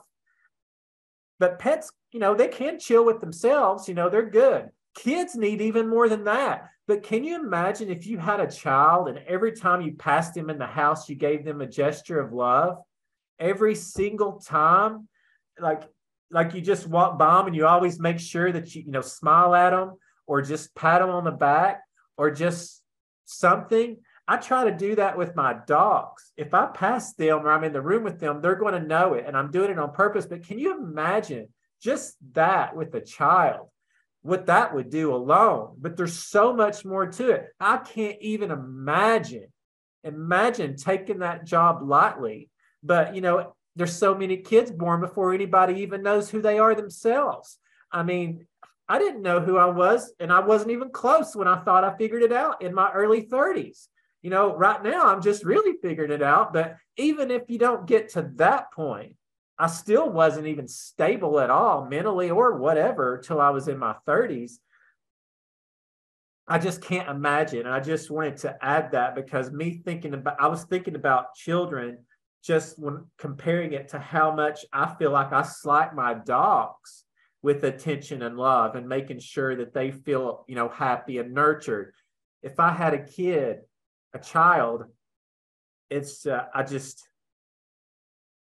But 1.39 1.57
pets 1.57 1.89
you 2.11 2.19
know 2.19 2.35
they 2.35 2.49
can 2.49 2.79
chill 2.79 3.05
with 3.05 3.21
themselves 3.21 3.87
you 3.87 3.93
know 3.93 4.09
they're 4.09 4.29
good. 4.29 4.69
Kids 4.93 5.35
need 5.35 5.61
even 5.61 5.89
more 5.89 6.07
than 6.07 6.25
that 6.25 6.69
but 6.87 7.03
can 7.03 7.23
you 7.23 7.39
imagine 7.39 7.89
if 7.89 8.05
you 8.05 8.17
had 8.17 8.39
a 8.39 8.51
child 8.51 9.07
and 9.07 9.19
every 9.27 9.53
time 9.53 9.81
you 9.81 9.93
passed 9.93 10.35
them 10.35 10.49
in 10.49 10.59
the 10.59 10.67
house, 10.67 11.09
you 11.09 11.15
gave 11.15 11.43
them 11.43 11.61
a 11.61 11.67
gesture 11.67 12.19
of 12.19 12.31
love? 12.31 12.77
Every 13.39 13.75
single 13.75 14.39
time, 14.39 15.07
like 15.59 15.83
like 16.31 16.53
you 16.53 16.61
just 16.61 16.87
walk 16.87 17.17
by 17.17 17.37
them 17.37 17.47
and 17.47 17.55
you 17.55 17.65
always 17.65 17.99
make 17.99 18.19
sure 18.19 18.51
that 18.51 18.75
you 18.75 18.83
you 18.83 18.91
know 18.91 19.01
smile 19.01 19.55
at 19.55 19.71
them 19.71 19.93
or 20.27 20.41
just 20.41 20.75
pat 20.75 21.01
them 21.01 21.09
on 21.09 21.23
the 21.23 21.31
back 21.31 21.81
or 22.17 22.31
just 22.31 22.83
something. 23.25 23.97
I 24.27 24.37
try 24.37 24.65
to 24.65 24.75
do 24.75 24.95
that 24.95 25.17
with 25.17 25.35
my 25.35 25.55
dogs. 25.67 26.31
If 26.35 26.53
I 26.53 26.67
pass 26.67 27.13
them 27.13 27.45
or 27.45 27.51
I'm 27.51 27.63
in 27.63 27.73
the 27.73 27.81
room 27.81 28.03
with 28.03 28.19
them, 28.19 28.41
they're 28.41 28.55
going 28.55 28.73
to 28.73 28.87
know 28.87 29.13
it, 29.13 29.25
and 29.27 29.37
I'm 29.37 29.51
doing 29.51 29.69
it 29.69 29.77
on 29.77 29.91
purpose. 29.91 30.25
But 30.25 30.47
can 30.47 30.57
you 30.57 30.77
imagine 30.77 31.49
just 31.79 32.15
that 32.33 32.75
with 32.75 32.93
a 32.95 33.01
child? 33.01 33.67
What 34.25 34.47
that 34.47 34.73
would 34.73 34.89
do 34.89 35.13
alone. 35.13 35.75
But 35.77 35.95
there's 35.95 36.17
so 36.17 36.51
much 36.51 36.83
more 36.83 37.05
to 37.05 37.29
it. 37.29 37.49
I 37.59 37.77
can't 37.77 38.17
even 38.21 38.49
imagine, 38.49 39.45
imagine 40.03 40.77
taking 40.77 41.19
that 41.19 41.45
job 41.45 41.87
lightly. 41.87 42.49
But, 42.81 43.13
you 43.13 43.21
know, 43.21 43.55
there's 43.75 43.95
so 43.95 44.15
many 44.15 44.37
kids 44.37 44.71
born 44.71 44.99
before 44.99 45.31
anybody 45.31 45.81
even 45.81 46.01
knows 46.01 46.27
who 46.27 46.41
they 46.41 46.57
are 46.57 46.73
themselves. 46.73 47.59
I 47.91 48.01
mean, 48.01 48.47
I 48.89 48.97
didn't 48.97 49.21
know 49.21 49.41
who 49.41 49.57
I 49.57 49.67
was, 49.67 50.11
and 50.19 50.33
I 50.33 50.39
wasn't 50.39 50.71
even 50.71 50.89
close 50.89 51.35
when 51.35 51.47
I 51.47 51.57
thought 51.57 51.83
I 51.83 51.95
figured 51.95 52.23
it 52.23 52.33
out 52.33 52.63
in 52.63 52.73
my 52.73 52.91
early 52.93 53.27
30s. 53.27 53.89
You 54.23 54.31
know, 54.31 54.55
right 54.55 54.81
now 54.81 55.05
I'm 55.05 55.21
just 55.21 55.45
really 55.45 55.77
figuring 55.83 56.11
it 56.11 56.23
out. 56.23 56.51
But 56.51 56.77
even 56.97 57.29
if 57.29 57.43
you 57.47 57.59
don't 57.59 57.85
get 57.85 58.09
to 58.13 58.31
that 58.37 58.71
point, 58.73 59.17
I 59.57 59.67
still 59.67 60.09
wasn't 60.09 60.47
even 60.47 60.67
stable 60.67 61.39
at 61.39 61.49
all 61.49 61.85
mentally 61.85 62.29
or 62.29 62.57
whatever 62.57 63.17
till 63.17 63.39
I 63.39 63.51
was 63.51 63.67
in 63.67 63.77
my 63.77 63.95
30s. 64.07 64.53
I 66.47 66.59
just 66.59 66.81
can't 66.81 67.09
imagine. 67.09 67.65
I 67.65 67.79
just 67.79 68.11
wanted 68.11 68.37
to 68.37 68.57
add 68.63 68.91
that 68.91 69.15
because 69.15 69.51
me 69.51 69.81
thinking 69.83 70.13
about, 70.13 70.39
I 70.39 70.47
was 70.47 70.63
thinking 70.63 70.95
about 70.95 71.33
children 71.35 71.99
just 72.43 72.77
when 72.77 73.05
comparing 73.17 73.73
it 73.73 73.87
to 73.89 73.99
how 73.99 74.35
much 74.35 74.65
I 74.71 74.93
feel 74.95 75.11
like 75.11 75.33
I 75.33 75.41
slight 75.41 75.95
my 75.95 76.13
dogs 76.13 77.05
with 77.41 77.63
attention 77.63 78.21
and 78.21 78.37
love 78.37 78.75
and 78.75 78.87
making 78.87 79.19
sure 79.19 79.55
that 79.55 79.73
they 79.73 79.91
feel, 79.91 80.45
you 80.47 80.55
know, 80.55 80.69
happy 80.69 81.17
and 81.17 81.33
nurtured. 81.33 81.93
If 82.43 82.59
I 82.59 82.71
had 82.71 82.93
a 82.93 83.03
kid, 83.03 83.61
a 84.13 84.19
child, 84.19 84.83
it's, 85.89 86.27
uh, 86.27 86.45
I 86.53 86.63
just, 86.63 87.07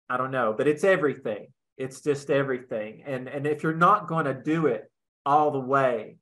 I 0.09 0.17
don't 0.17 0.31
know, 0.31 0.53
but 0.55 0.67
it's 0.67 0.83
everything. 0.83 1.47
It's 1.77 2.01
just 2.01 2.29
everything. 2.29 3.03
And 3.05 3.27
and 3.27 3.45
if 3.45 3.63
you're 3.63 3.73
not 3.73 4.07
going 4.07 4.25
to 4.25 4.33
do 4.33 4.67
it 4.67 4.89
all 5.25 5.51
the 5.51 5.59
way 5.59 6.17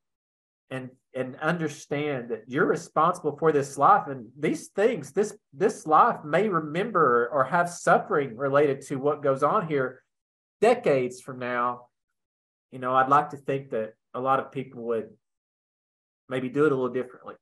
and 0.70 0.90
and 1.14 1.36
understand 1.36 2.30
that 2.30 2.44
you're 2.48 2.66
responsible 2.66 3.36
for 3.36 3.52
this 3.52 3.78
life 3.78 4.08
and 4.08 4.26
these 4.38 4.68
things 4.68 5.12
this 5.12 5.36
this 5.52 5.86
life 5.86 6.24
may 6.24 6.48
remember 6.48 7.28
or 7.30 7.44
have 7.44 7.68
suffering 7.68 8.36
related 8.36 8.80
to 8.80 8.96
what 8.96 9.22
goes 9.22 9.42
on 9.42 9.68
here 9.68 10.02
decades 10.62 11.20
from 11.20 11.38
now 11.38 11.82
you 12.72 12.78
know 12.78 12.94
i'd 12.94 13.10
like 13.10 13.28
to 13.28 13.36
think 13.36 13.68
that 13.70 13.92
a 14.14 14.20
lot 14.20 14.40
of 14.40 14.50
people 14.50 14.82
would 14.82 15.10
maybe 16.28 16.48
do 16.48 16.64
it 16.64 16.72
a 16.72 16.74
little 16.74 16.92
differently. 16.92 17.34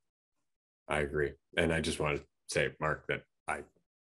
I 0.88 1.01
agree. 1.01 1.32
And 1.57 1.72
I 1.72 1.80
just 1.80 2.01
want 2.01 2.18
to 2.18 2.24
say, 2.49 2.70
Mark, 2.80 3.07
that 3.09 3.22
I 3.47 3.61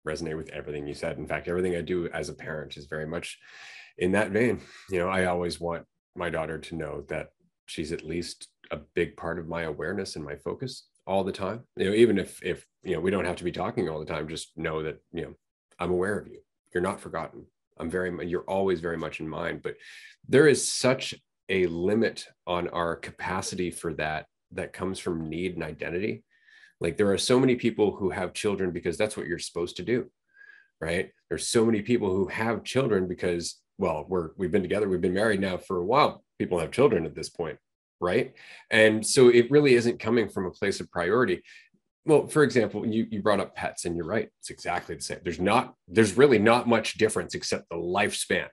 resonate 0.08 0.38
with 0.38 0.50
everything 0.50 0.88
you 0.88 0.94
said. 0.94 1.18
In 1.18 1.28
fact, 1.28 1.48
everything 1.48 1.76
I 1.76 1.82
do 1.82 2.08
as 2.10 2.30
a 2.30 2.34
parent 2.34 2.78
is 2.78 2.86
very 2.86 3.06
much 3.06 3.38
in 3.98 4.12
that 4.14 4.32
vein. 4.32 4.62
You 4.90 5.00
know, 5.00 5.10
I 5.10 5.26
always 5.26 5.60
want 5.60 5.86
my 6.16 6.30
daughter 6.30 6.58
to 6.58 6.76
know 6.76 7.04
that 7.10 7.30
she's 7.66 7.92
at 7.92 8.06
least 8.06 8.48
a 8.72 8.78
big 8.96 9.18
part 9.18 9.40
of 9.40 9.48
my 9.48 9.64
awareness 9.64 10.16
and 10.16 10.26
my 10.26 10.36
focus 10.36 10.88
all 11.06 11.24
the 11.24 11.32
time. 11.32 11.62
You 11.76 11.90
know, 11.90 11.96
even 11.96 12.18
if 12.18 12.42
if 12.44 12.66
you 12.84 12.94
know 12.94 13.02
we 13.02 13.12
don't 13.12 13.26
have 13.26 13.38
to 13.38 13.44
be 13.44 13.52
talking 13.52 13.90
all 13.90 14.00
the 14.00 14.06
time, 14.06 14.28
just 14.28 14.58
know 14.58 14.84
that 14.84 15.00
you 15.12 15.24
know 15.24 15.34
I'm 15.80 15.92
aware 15.92 16.18
of 16.18 16.28
you. 16.28 16.40
You're 16.74 16.84
not 16.84 17.02
forgotten. 17.02 17.46
I'm 17.78 17.90
very 17.90 18.28
you're 18.28 18.42
always 18.42 18.82
very 18.82 18.98
much 18.98 19.20
in 19.20 19.28
mind. 19.28 19.62
But 19.64 19.76
there 20.28 20.48
is 20.48 20.72
such 20.72 21.16
a 21.50 21.66
limit 21.68 22.28
on 22.46 22.68
our 22.70 22.96
capacity 22.96 23.72
for 23.72 23.94
that 23.96 24.28
that 24.52 24.74
comes 24.74 25.00
from 25.00 25.30
need 25.30 25.56
and 25.56 25.64
identity. 25.64 26.24
Like 26.80 26.98
there 26.98 27.12
are 27.12 27.18
so 27.18 27.40
many 27.40 27.56
people 27.56 27.96
who 27.96 28.10
have 28.10 28.34
children 28.34 28.72
because 28.72 28.98
that's 28.98 29.18
what 29.18 29.28
you're 29.28 29.40
supposed 29.40 29.78
to 29.78 29.84
do, 29.84 30.10
right? 30.80 31.12
There's 31.30 31.48
so 31.48 31.66
many 31.66 31.82
people 31.82 32.14
who 32.14 32.28
have 32.28 32.64
children 32.64 33.08
because 33.08 33.60
well, 33.80 34.06
we're 34.08 34.32
we've 34.36 34.52
been 34.52 34.62
together, 34.62 34.90
we've 34.90 35.02
been 35.02 35.14
married 35.14 35.40
now 35.40 35.58
for 35.58 35.78
a 35.78 35.86
while. 35.86 36.24
People 36.38 36.60
have 36.60 36.72
children 36.72 37.06
at 37.06 37.16
this 37.16 37.30
point, 37.30 37.58
right? 38.02 38.34
And 38.70 39.06
so 39.06 39.30
it 39.30 39.50
really 39.50 39.74
isn't 39.74 40.00
coming 40.00 40.30
from 40.30 40.46
a 40.46 40.52
place 40.52 40.82
of 40.82 40.92
priority. 40.92 41.42
Well, 42.06 42.28
for 42.28 42.44
example, 42.44 42.86
you 42.86 43.08
you 43.10 43.22
brought 43.22 43.40
up 43.40 43.56
pets, 43.56 43.86
and 43.86 43.96
you're 43.96 44.06
right. 44.06 44.30
It's 44.40 44.50
exactly 44.50 44.96
the 44.96 45.02
same. 45.02 45.20
There's 45.24 45.40
not 45.40 45.76
there's 45.88 46.18
really 46.18 46.40
not 46.40 46.68
much 46.68 46.96
difference 46.96 47.34
except 47.34 47.70
the 47.70 47.78
lifespan. 47.78 48.48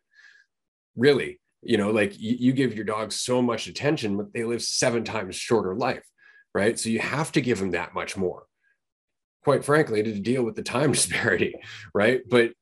Really, 0.95 1.41
you 1.62 1.77
know, 1.77 1.91
like 1.91 2.18
you, 2.18 2.37
you 2.39 2.53
give 2.53 2.74
your 2.74 2.85
dog 2.85 3.12
so 3.12 3.43
much 3.43 3.66
attention, 3.66 4.16
but 4.16 4.33
they 4.33 4.45
live 4.45 4.62
seven 4.62 5.03
times 5.03 5.35
shorter 5.35 5.74
life, 5.74 6.05
right? 6.57 6.78
So 6.78 6.88
you 6.88 7.00
have 7.00 7.30
to 7.32 7.42
give 7.42 7.59
them 7.59 7.72
that 7.72 7.92
much 7.92 8.16
more. 8.16 8.46
Quite 9.44 9.62
frankly, 9.62 10.02
to 10.02 10.18
deal 10.18 10.42
with 10.42 10.57
the 10.57 10.62
time 10.62 10.92
disparity, 10.98 11.54
right? 11.94 12.22
But 12.26 12.52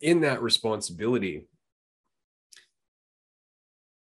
in 0.00 0.20
that 0.20 0.42
responsibility, 0.42 1.46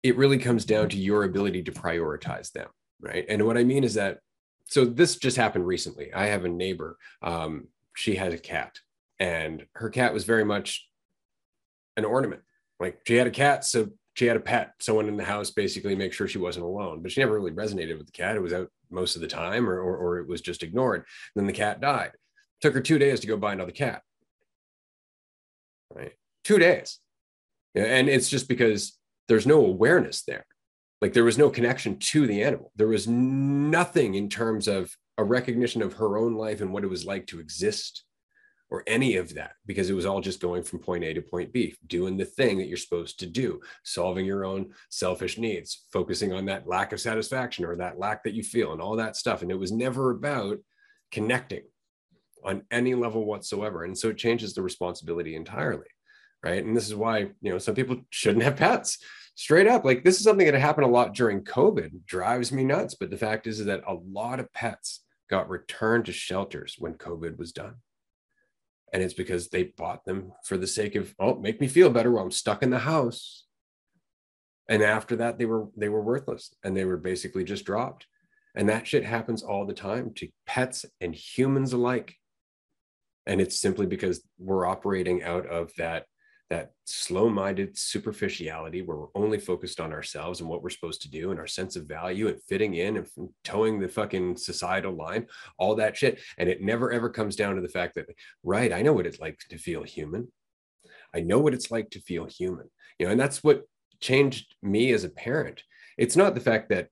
it 0.03 0.17
really 0.17 0.37
comes 0.37 0.65
down 0.65 0.89
to 0.89 0.97
your 0.97 1.23
ability 1.23 1.63
to 1.63 1.71
prioritize 1.71 2.51
them 2.51 2.67
right 3.01 3.25
and 3.29 3.45
what 3.45 3.57
i 3.57 3.63
mean 3.63 3.83
is 3.83 3.95
that 3.95 4.19
so 4.65 4.85
this 4.85 5.17
just 5.17 5.37
happened 5.37 5.65
recently 5.65 6.13
i 6.13 6.27
have 6.27 6.45
a 6.45 6.49
neighbor 6.49 6.97
um, 7.21 7.67
she 7.95 8.15
had 8.15 8.33
a 8.33 8.37
cat 8.37 8.79
and 9.19 9.65
her 9.73 9.89
cat 9.89 10.13
was 10.13 10.23
very 10.23 10.45
much 10.45 10.87
an 11.97 12.05
ornament 12.05 12.41
like 12.79 12.99
she 13.05 13.15
had 13.15 13.27
a 13.27 13.31
cat 13.31 13.65
so 13.65 13.89
she 14.15 14.25
had 14.25 14.37
a 14.37 14.41
pet 14.41 14.73
someone 14.79 15.07
in 15.07 15.17
the 15.17 15.23
house 15.23 15.51
basically 15.51 15.95
make 15.95 16.13
sure 16.13 16.27
she 16.27 16.37
wasn't 16.37 16.65
alone 16.65 17.01
but 17.01 17.11
she 17.11 17.21
never 17.21 17.33
really 17.33 17.51
resonated 17.51 17.97
with 17.97 18.07
the 18.07 18.11
cat. 18.11 18.35
It 18.35 18.41
was 18.41 18.53
out 18.53 18.69
most 18.89 19.15
of 19.15 19.21
the 19.21 19.27
time 19.27 19.69
or, 19.69 19.79
or, 19.79 19.97
or 19.97 20.17
it 20.19 20.27
was 20.27 20.41
just 20.41 20.63
ignored. 20.63 21.05
Then 21.35 21.47
the 21.47 21.53
cat 21.53 21.81
died. 21.81 22.11
It 22.13 22.61
took 22.61 22.73
her 22.73 22.81
two 22.81 22.99
days 22.99 23.19
to 23.21 23.27
go 23.27 23.37
buy 23.37 23.53
another 23.53 23.71
cat. 23.71 24.01
Right? 25.93 26.13
Two 26.43 26.59
days. 26.59 26.99
And 27.75 28.09
it's 28.09 28.29
just 28.29 28.47
because 28.49 28.97
there's 29.27 29.47
no 29.47 29.65
awareness 29.65 30.23
there. 30.23 30.45
Like 31.01 31.13
there 31.13 31.23
was 31.23 31.37
no 31.37 31.49
connection 31.49 31.97
to 31.97 32.27
the 32.27 32.43
animal. 32.43 32.71
There 32.75 32.87
was 32.87 33.07
nothing 33.07 34.15
in 34.15 34.27
terms 34.27 34.67
of 34.67 34.95
a 35.17 35.23
recognition 35.23 35.81
of 35.81 35.93
her 35.93 36.17
own 36.17 36.33
life 36.35 36.61
and 36.61 36.73
what 36.73 36.83
it 36.83 36.89
was 36.89 37.05
like 37.05 37.27
to 37.27 37.39
exist 37.39 38.03
or 38.71 38.83
any 38.87 39.15
of 39.15 39.33
that 39.33 39.53
because 39.65 39.89
it 39.89 39.95
was 39.95 40.05
all 40.05 40.21
just 40.21 40.41
going 40.41 40.63
from 40.63 40.79
point 40.79 41.03
A 41.03 41.13
to 41.13 41.21
point 41.21 41.51
B, 41.51 41.75
doing 41.87 42.17
the 42.17 42.25
thing 42.25 42.57
that 42.57 42.67
you're 42.67 42.77
supposed 42.77 43.19
to 43.19 43.25
do, 43.25 43.59
solving 43.83 44.25
your 44.25 44.45
own 44.45 44.71
selfish 44.89 45.37
needs, 45.37 45.85
focusing 45.91 46.33
on 46.33 46.45
that 46.45 46.67
lack 46.67 46.93
of 46.93 46.99
satisfaction 46.99 47.65
or 47.65 47.75
that 47.77 47.97
lack 47.97 48.23
that 48.23 48.33
you 48.33 48.43
feel 48.43 48.71
and 48.71 48.81
all 48.81 48.95
that 48.97 49.15
stuff. 49.15 49.41
And 49.41 49.51
it 49.51 49.59
was 49.59 49.71
never 49.71 50.11
about 50.11 50.59
connecting 51.11 51.63
on 52.45 52.63
any 52.71 52.95
level 52.95 53.25
whatsoever. 53.25 53.83
And 53.83 53.97
so 53.97 54.09
it 54.09 54.17
changes 54.17 54.53
the 54.53 54.61
responsibility 54.61 55.35
entirely. 55.35 55.87
Right. 56.41 56.63
And 56.63 56.77
this 56.77 56.87
is 56.87 56.95
why, 56.95 57.31
you 57.41 57.51
know, 57.51 57.57
some 57.57 57.75
people 57.75 57.97
shouldn't 58.11 58.45
have 58.45 58.55
pets 58.55 58.99
straight 59.39 59.67
up 59.67 59.85
like 59.85 60.03
this 60.03 60.17
is 60.17 60.23
something 60.23 60.45
that 60.45 60.59
happened 60.59 60.85
a 60.85 60.89
lot 60.89 61.13
during 61.13 61.41
covid 61.41 62.05
drives 62.05 62.51
me 62.51 62.61
nuts 62.61 62.93
but 62.93 63.09
the 63.09 63.15
fact 63.15 63.47
is, 63.47 63.61
is 63.61 63.67
that 63.67 63.81
a 63.87 63.93
lot 63.93 64.37
of 64.37 64.51
pets 64.51 65.05
got 65.29 65.49
returned 65.49 66.03
to 66.03 66.11
shelters 66.11 66.75
when 66.77 66.93
covid 66.93 67.37
was 67.37 67.53
done 67.53 67.75
and 68.93 69.03
it's 69.03 69.13
because 69.13 69.49
they 69.49 69.63
bought 69.63 70.05
them 70.05 70.31
for 70.43 70.57
the 70.57 70.67
sake 70.67 70.95
of 70.95 71.13
oh 71.19 71.35
make 71.35 71.61
me 71.61 71.67
feel 71.67 71.89
better 71.89 72.11
while 72.11 72.23
i'm 72.23 72.31
stuck 72.31 72.63
in 72.63 72.69
the 72.69 72.79
house. 72.79 73.45
And 74.67 74.83
after 74.83 75.15
that 75.17 75.37
they 75.37 75.45
were 75.45 75.67
they 75.75 75.89
were 75.89 76.01
worthless 76.01 76.53
and 76.63 76.75
they 76.75 76.85
were 76.85 76.97
basically 76.97 77.43
just 77.43 77.65
dropped. 77.65 78.05
And 78.55 78.69
that 78.69 78.87
shit 78.87 79.05
happens 79.05 79.43
all 79.43 79.65
the 79.65 79.73
time 79.73 80.11
to 80.15 80.27
pets 80.45 80.85
and 81.01 81.13
humans 81.13 81.73
alike. 81.73 82.15
And 83.25 83.39
it's 83.41 83.59
simply 83.59 83.85
because 83.85 84.23
we're 84.37 84.65
operating 84.65 85.23
out 85.23 85.45
of 85.45 85.71
that 85.77 86.05
that 86.49 86.71
slow-minded 86.85 87.77
superficiality 87.77 88.81
where 88.81 88.97
we're 88.97 89.07
only 89.15 89.37
focused 89.37 89.79
on 89.79 89.93
ourselves 89.93 90.39
and 90.39 90.49
what 90.49 90.63
we're 90.63 90.69
supposed 90.69 91.01
to 91.01 91.09
do 91.09 91.29
and 91.29 91.39
our 91.39 91.47
sense 91.47 91.75
of 91.75 91.87
value 91.87 92.27
and 92.27 92.41
fitting 92.43 92.75
in 92.75 92.97
and 92.97 93.07
toeing 93.43 93.79
the 93.79 93.87
fucking 93.87 94.35
societal 94.35 94.93
line 94.93 95.27
all 95.59 95.75
that 95.75 95.95
shit. 95.95 96.19
And 96.37 96.49
it 96.49 96.61
never 96.61 96.91
ever 96.91 97.09
comes 97.09 97.35
down 97.35 97.55
to 97.55 97.61
the 97.61 97.67
fact 97.67 97.95
that 97.95 98.07
right 98.43 98.73
i 98.73 98.81
know 98.81 98.93
what 98.93 99.05
it's 99.05 99.19
like 99.19 99.39
to 99.49 99.57
feel 99.57 99.83
human. 99.83 100.31
I 101.13 101.21
know 101.21 101.39
what 101.39 101.53
it's 101.53 101.71
like 101.71 101.89
to 101.91 102.01
feel 102.01 102.25
human. 102.25 102.69
You 102.97 103.05
know 103.05 103.11
and 103.11 103.19
that's 103.19 103.43
what 103.43 103.63
changed 104.01 104.55
me 104.63 104.91
as 104.91 105.03
a 105.03 105.09
parent. 105.09 105.63
It's 105.97 106.15
not 106.15 106.33
the 106.33 106.41
fact 106.41 106.69
that 106.69 106.87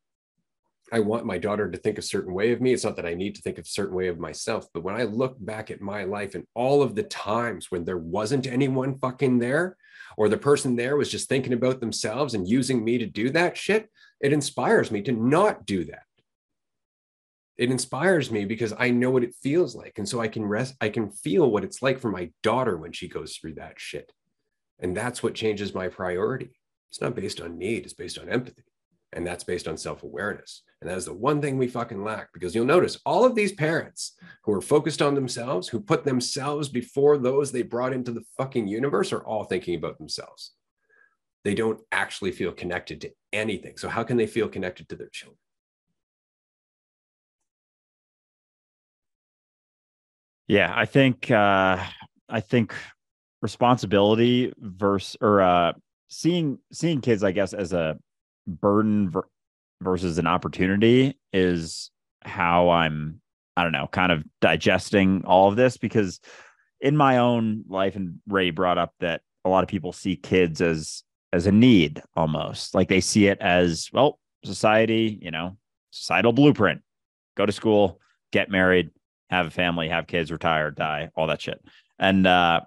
I 0.91 0.99
want 1.01 1.25
my 1.25 1.37
daughter 1.37 1.69
to 1.69 1.77
think 1.77 1.97
a 1.97 2.01
certain 2.03 2.33
way 2.33 2.51
of 2.53 2.61
me. 2.61 2.71
It's 2.71 2.85
not 2.85 2.95
that 2.95 3.05
I 3.05 3.13
need 3.13 3.35
to 3.35 3.41
think 3.41 3.57
a 3.57 3.65
certain 3.65 3.95
way 3.95 4.07
of 4.07 4.19
myself. 4.19 4.67
But 4.73 4.83
when 4.83 4.95
I 4.95 5.03
look 5.03 5.35
back 5.39 5.69
at 5.69 5.81
my 5.81 6.05
life 6.05 6.33
and 6.33 6.45
all 6.53 6.81
of 6.81 6.95
the 6.95 7.03
times 7.03 7.69
when 7.69 7.83
there 7.83 7.97
wasn't 7.97 8.47
anyone 8.47 8.97
fucking 8.97 9.39
there, 9.39 9.75
or 10.17 10.29
the 10.29 10.37
person 10.37 10.75
there 10.75 10.95
was 10.95 11.11
just 11.11 11.27
thinking 11.27 11.53
about 11.53 11.79
themselves 11.79 12.33
and 12.33 12.47
using 12.47 12.83
me 12.83 12.97
to 12.97 13.05
do 13.05 13.29
that 13.31 13.57
shit, 13.57 13.89
it 14.21 14.33
inspires 14.33 14.89
me 14.89 15.01
to 15.03 15.11
not 15.11 15.65
do 15.65 15.83
that. 15.85 16.03
It 17.57 17.71
inspires 17.71 18.31
me 18.31 18.45
because 18.45 18.73
I 18.77 18.91
know 18.91 19.09
what 19.09 19.23
it 19.23 19.35
feels 19.41 19.75
like. 19.75 19.93
And 19.97 20.07
so 20.07 20.21
I 20.21 20.27
can 20.27 20.45
rest, 20.45 20.75
I 20.79 20.89
can 20.89 21.09
feel 21.09 21.49
what 21.49 21.63
it's 21.63 21.81
like 21.81 21.99
for 21.99 22.11
my 22.11 22.31
daughter 22.43 22.77
when 22.77 22.93
she 22.93 23.07
goes 23.07 23.35
through 23.35 23.55
that 23.55 23.73
shit. 23.77 24.11
And 24.79 24.95
that's 24.95 25.21
what 25.21 25.33
changes 25.33 25.73
my 25.73 25.87
priority. 25.87 26.51
It's 26.89 27.01
not 27.01 27.15
based 27.15 27.41
on 27.41 27.57
need, 27.57 27.83
it's 27.83 27.93
based 27.93 28.19
on 28.19 28.29
empathy. 28.29 28.63
And 29.13 29.25
that's 29.25 29.43
based 29.43 29.67
on 29.67 29.77
self 29.77 30.03
awareness. 30.03 30.63
And 30.81 30.89
that 30.89 30.97
is 30.97 31.05
the 31.05 31.13
one 31.13 31.41
thing 31.41 31.57
we 31.57 31.67
fucking 31.67 32.03
lack 32.03 32.31
because 32.33 32.53
you'll 32.53 32.65
notice 32.65 32.99
all 33.05 33.25
of 33.25 33.35
these 33.35 33.53
parents 33.53 34.13
who 34.43 34.53
are 34.53 34.61
focused 34.61 35.01
on 35.01 35.15
themselves, 35.15 35.67
who 35.67 35.79
put 35.79 36.03
themselves 36.03 36.69
before 36.69 37.17
those 37.17 37.51
they 37.51 37.63
brought 37.63 37.93
into 37.93 38.11
the 38.11 38.23
fucking 38.37 38.67
universe, 38.67 39.11
are 39.11 39.25
all 39.25 39.43
thinking 39.45 39.75
about 39.75 39.97
themselves. 39.97 40.51
They 41.43 41.55
don't 41.55 41.79
actually 41.91 42.31
feel 42.31 42.51
connected 42.51 43.01
to 43.01 43.11
anything. 43.31 43.77
So, 43.77 43.89
how 43.89 44.03
can 44.03 44.17
they 44.17 44.27
feel 44.27 44.49
connected 44.49 44.89
to 44.89 44.95
their 44.95 45.09
children? 45.09 45.39
Yeah, 50.47 50.71
I 50.75 50.85
think 50.85 51.31
uh, 51.31 51.83
I 52.29 52.39
think 52.39 52.73
responsibility 53.41 54.53
versus 54.57 55.17
or 55.21 55.41
uh, 55.41 55.73
seeing 56.09 56.59
seeing 56.71 57.01
kids, 57.01 57.23
I 57.23 57.31
guess, 57.31 57.53
as 57.53 57.73
a 57.73 57.97
burden 58.47 59.09
ver- 59.11 59.27
versus 59.81 60.17
an 60.17 60.27
opportunity 60.27 61.17
is 61.33 61.91
how 62.23 62.69
I'm, 62.69 63.21
I 63.55 63.63
don't 63.63 63.71
know, 63.71 63.87
kind 63.91 64.11
of 64.11 64.23
digesting 64.41 65.23
all 65.25 65.49
of 65.49 65.55
this 65.55 65.77
because 65.77 66.19
in 66.81 66.95
my 66.95 67.17
own 67.17 67.63
life, 67.67 67.95
and 67.95 68.19
Ray 68.27 68.51
brought 68.51 68.77
up 68.77 68.93
that 68.99 69.21
a 69.45 69.49
lot 69.49 69.63
of 69.63 69.69
people 69.69 69.93
see 69.93 70.15
kids 70.15 70.61
as 70.61 71.03
as 71.33 71.45
a 71.45 71.51
need 71.51 72.01
almost. 72.15 72.73
Like 72.73 72.87
they 72.87 73.01
see 73.01 73.27
it 73.27 73.39
as 73.41 73.89
well 73.91 74.19
society 74.43 75.19
you 75.21 75.31
know 75.31 75.57
societal 75.91 76.33
blueprint. 76.33 76.81
Go 77.35 77.45
to 77.45 77.51
school 77.51 77.99
get 78.31 78.49
married 78.49 78.89
have 79.29 79.45
a 79.45 79.51
family 79.51 79.89
have 79.89 80.07
kids 80.07 80.31
retire 80.31 80.71
die 80.71 81.09
all 81.15 81.27
that 81.27 81.41
shit. 81.41 81.59
And 81.99 82.27
uh 82.27 82.61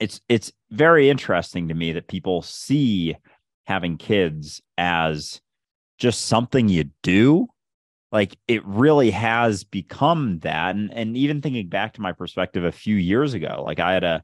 it's 0.00 0.20
it's 0.28 0.52
very 0.70 1.10
interesting 1.10 1.68
to 1.68 1.74
me 1.74 1.92
that 1.92 2.08
people 2.08 2.42
see 2.42 3.16
having 3.66 3.96
kids 3.96 4.62
as 4.78 5.40
just 5.98 6.26
something 6.26 6.68
you 6.68 6.84
do 7.02 7.48
like 8.10 8.38
it 8.46 8.64
really 8.64 9.10
has 9.10 9.64
become 9.64 10.38
that. 10.40 10.74
And 10.74 10.92
and 10.92 11.16
even 11.16 11.42
thinking 11.42 11.68
back 11.68 11.94
to 11.94 12.00
my 12.00 12.12
perspective 12.12 12.64
a 12.64 12.72
few 12.72 12.96
years 12.96 13.34
ago 13.34 13.62
like 13.66 13.80
i 13.80 13.92
had 13.92 14.04
a 14.04 14.22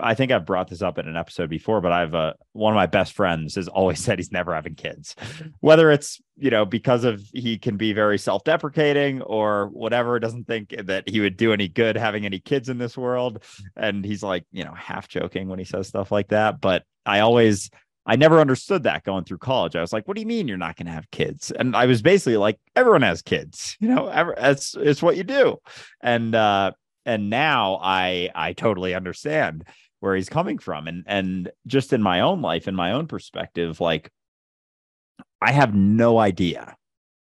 i 0.00 0.14
think 0.14 0.32
i've 0.32 0.46
brought 0.46 0.68
this 0.68 0.82
up 0.82 0.98
in 0.98 1.06
an 1.06 1.16
episode 1.16 1.48
before 1.48 1.80
but 1.80 1.92
i've 1.92 2.14
a 2.14 2.34
one 2.52 2.72
of 2.72 2.76
my 2.76 2.86
best 2.86 3.12
friends 3.12 3.54
has 3.54 3.68
always 3.68 3.98
said 4.04 4.18
he's 4.18 4.32
never 4.32 4.54
having 4.54 4.74
kids. 4.74 5.14
Whether 5.60 5.90
it's 5.90 6.20
you 6.36 6.50
know 6.50 6.64
because 6.64 7.04
of 7.04 7.22
he 7.32 7.58
can 7.58 7.76
be 7.76 7.92
very 7.92 8.18
self-deprecating 8.18 9.22
or 9.22 9.68
whatever 9.68 10.18
doesn't 10.18 10.46
think 10.46 10.74
that 10.84 11.08
he 11.08 11.20
would 11.20 11.36
do 11.36 11.52
any 11.52 11.68
good 11.68 11.96
having 11.96 12.24
any 12.24 12.38
kids 12.38 12.68
in 12.68 12.78
this 12.78 12.96
world. 12.96 13.42
And 13.76 14.04
he's 14.04 14.22
like 14.22 14.44
you 14.52 14.64
know 14.64 14.74
half 14.74 15.08
joking 15.08 15.48
when 15.48 15.58
he 15.58 15.64
says 15.64 15.88
stuff 15.88 16.10
like 16.10 16.28
that. 16.28 16.60
But 16.60 16.84
i 17.04 17.20
always 17.20 17.70
I 18.06 18.14
never 18.16 18.40
understood 18.40 18.84
that 18.84 19.02
going 19.02 19.24
through 19.24 19.38
college. 19.38 19.74
I 19.74 19.80
was 19.80 19.92
like, 19.92 20.06
what 20.06 20.14
do 20.14 20.20
you 20.20 20.28
mean 20.28 20.46
you're 20.46 20.56
not 20.56 20.76
going 20.76 20.86
to 20.86 20.92
have 20.92 21.10
kids? 21.10 21.50
And 21.50 21.74
I 21.74 21.86
was 21.86 22.02
basically 22.02 22.36
like, 22.36 22.58
everyone 22.76 23.02
has 23.02 23.20
kids, 23.20 23.76
you 23.80 23.88
know, 23.88 24.06
ever, 24.06 24.34
it's, 24.36 24.76
it's 24.78 25.02
what 25.02 25.16
you 25.16 25.24
do. 25.24 25.58
And, 26.00 26.34
uh, 26.34 26.72
and 27.04 27.30
now 27.30 27.78
I, 27.82 28.30
I 28.34 28.52
totally 28.52 28.94
understand 28.94 29.64
where 30.00 30.14
he's 30.14 30.28
coming 30.28 30.58
from. 30.58 30.86
And, 30.86 31.04
and 31.06 31.50
just 31.66 31.92
in 31.92 32.02
my 32.02 32.20
own 32.20 32.42
life, 32.42 32.68
in 32.68 32.76
my 32.76 32.92
own 32.92 33.08
perspective, 33.08 33.80
like 33.80 34.10
I 35.40 35.52
have 35.52 35.74
no 35.74 36.18
idea 36.18 36.76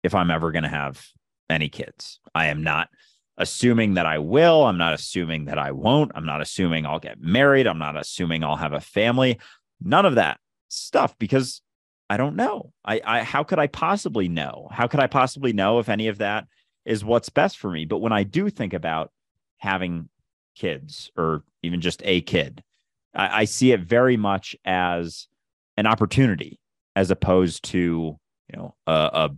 if 0.02 0.14
I'm 0.14 0.30
ever 0.30 0.52
going 0.52 0.62
to 0.64 0.68
have 0.68 1.04
any 1.50 1.68
kids. 1.68 2.20
I 2.34 2.46
am 2.46 2.62
not 2.62 2.88
assuming 3.36 3.94
that 3.94 4.06
I 4.06 4.18
will. 4.18 4.64
I'm 4.64 4.78
not 4.78 4.94
assuming 4.94 5.46
that 5.46 5.58
I 5.58 5.72
won't. 5.72 6.12
I'm 6.14 6.26
not 6.26 6.40
assuming 6.40 6.86
I'll 6.86 6.98
get 6.98 7.20
married. 7.20 7.66
I'm 7.66 7.78
not 7.78 7.96
assuming 7.96 8.44
I'll 8.44 8.56
have 8.56 8.72
a 8.72 8.80
family. 8.80 9.38
None 9.80 10.06
of 10.06 10.16
that 10.16 10.38
stuff 10.68 11.16
because 11.18 11.62
I 12.10 12.16
don't 12.16 12.36
know. 12.36 12.72
I, 12.84 13.00
I 13.04 13.22
how 13.22 13.44
could 13.44 13.58
I 13.58 13.66
possibly 13.66 14.28
know? 14.28 14.68
How 14.70 14.86
could 14.86 15.00
I 15.00 15.06
possibly 15.06 15.52
know 15.52 15.78
if 15.78 15.88
any 15.88 16.08
of 16.08 16.18
that 16.18 16.46
is 16.84 17.04
what's 17.04 17.28
best 17.28 17.58
for 17.58 17.70
me? 17.70 17.84
But 17.84 17.98
when 17.98 18.12
I 18.12 18.22
do 18.22 18.48
think 18.50 18.72
about 18.72 19.10
having 19.58 20.08
kids 20.54 21.10
or 21.16 21.44
even 21.62 21.80
just 21.80 22.02
a 22.04 22.20
kid, 22.22 22.62
I, 23.14 23.40
I 23.40 23.44
see 23.44 23.72
it 23.72 23.80
very 23.80 24.16
much 24.16 24.56
as 24.64 25.28
an 25.76 25.86
opportunity 25.86 26.58
as 26.96 27.10
opposed 27.10 27.64
to 27.64 27.78
you 27.78 28.56
know 28.56 28.74
a, 28.86 28.92
a 29.12 29.30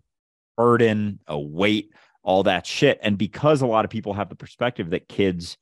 burden, 0.57 1.19
a 1.27 1.39
weight, 1.39 1.93
all 2.23 2.45
that 2.45 2.67
shit. 2.67 2.99
And 3.03 3.19
because 3.19 3.63
a 3.63 3.67
lot 3.67 3.85
of 3.85 3.91
people 3.91 4.15
have 4.15 4.29
the 4.29 4.37
perspective 4.37 4.91
that 4.91 5.09
kids 5.09 5.57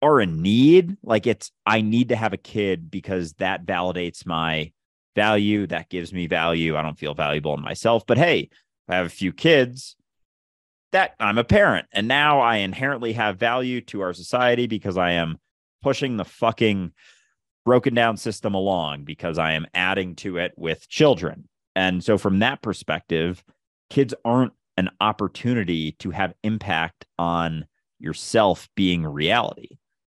are 0.00 0.20
a 0.20 0.26
need, 0.26 0.96
like 1.02 1.26
it's, 1.26 1.50
I 1.66 1.80
need 1.80 2.10
to 2.10 2.16
have 2.16 2.32
a 2.32 2.38
kid 2.38 2.90
because 2.90 3.32
that 3.34 3.66
validates 3.66 4.24
my 4.26 4.72
value, 5.16 5.66
that 5.66 5.90
gives 5.90 6.12
me 6.12 6.26
value. 6.26 6.76
I 6.76 6.82
don't 6.82 6.98
feel 6.98 7.14
valuable 7.14 7.54
in 7.54 7.62
myself. 7.62 8.06
But 8.06 8.18
hey, 8.18 8.50
I 8.88 8.96
have 8.96 9.06
a 9.06 9.10
few 9.10 9.32
kids 9.32 9.96
that 10.92 11.14
I'm 11.18 11.38
a 11.38 11.44
parent. 11.44 11.86
And 11.92 12.08
now 12.08 12.40
I 12.40 12.56
inherently 12.56 13.12
have 13.14 13.38
value 13.38 13.80
to 13.82 14.00
our 14.00 14.12
society 14.12 14.66
because 14.66 14.96
I 14.96 15.12
am 15.12 15.38
pushing 15.82 16.16
the 16.16 16.24
fucking 16.24 16.92
broken 17.64 17.94
down 17.94 18.16
system 18.16 18.54
along 18.54 19.04
because 19.04 19.38
I 19.38 19.52
am 19.52 19.66
adding 19.74 20.14
to 20.16 20.38
it 20.38 20.52
with 20.56 20.88
children. 20.88 21.48
And 21.76 22.02
so, 22.02 22.18
from 22.18 22.38
that 22.38 22.62
perspective, 22.62 23.44
kids 23.90 24.14
aren't 24.24 24.52
an 24.76 24.90
opportunity 25.00 25.92
to 25.92 26.10
have 26.10 26.34
impact 26.42 27.04
on 27.18 27.66
yourself 27.98 28.68
being 28.74 29.04
reality. 29.04 29.77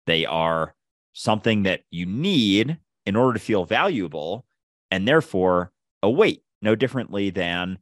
They 0.09 0.25
are 0.25 0.75
something 1.13 1.65
that 1.65 1.83
you 1.91 2.07
need 2.07 2.79
in 3.05 3.15
order 3.15 3.35
to 3.35 3.45
feel 3.45 3.67
valuable 3.67 4.47
and 4.91 5.07
therefore 5.07 5.71
a 6.03 6.11
weight, 6.11 6.43
no 6.63 6.75
differently 6.75 7.29
than 7.29 7.79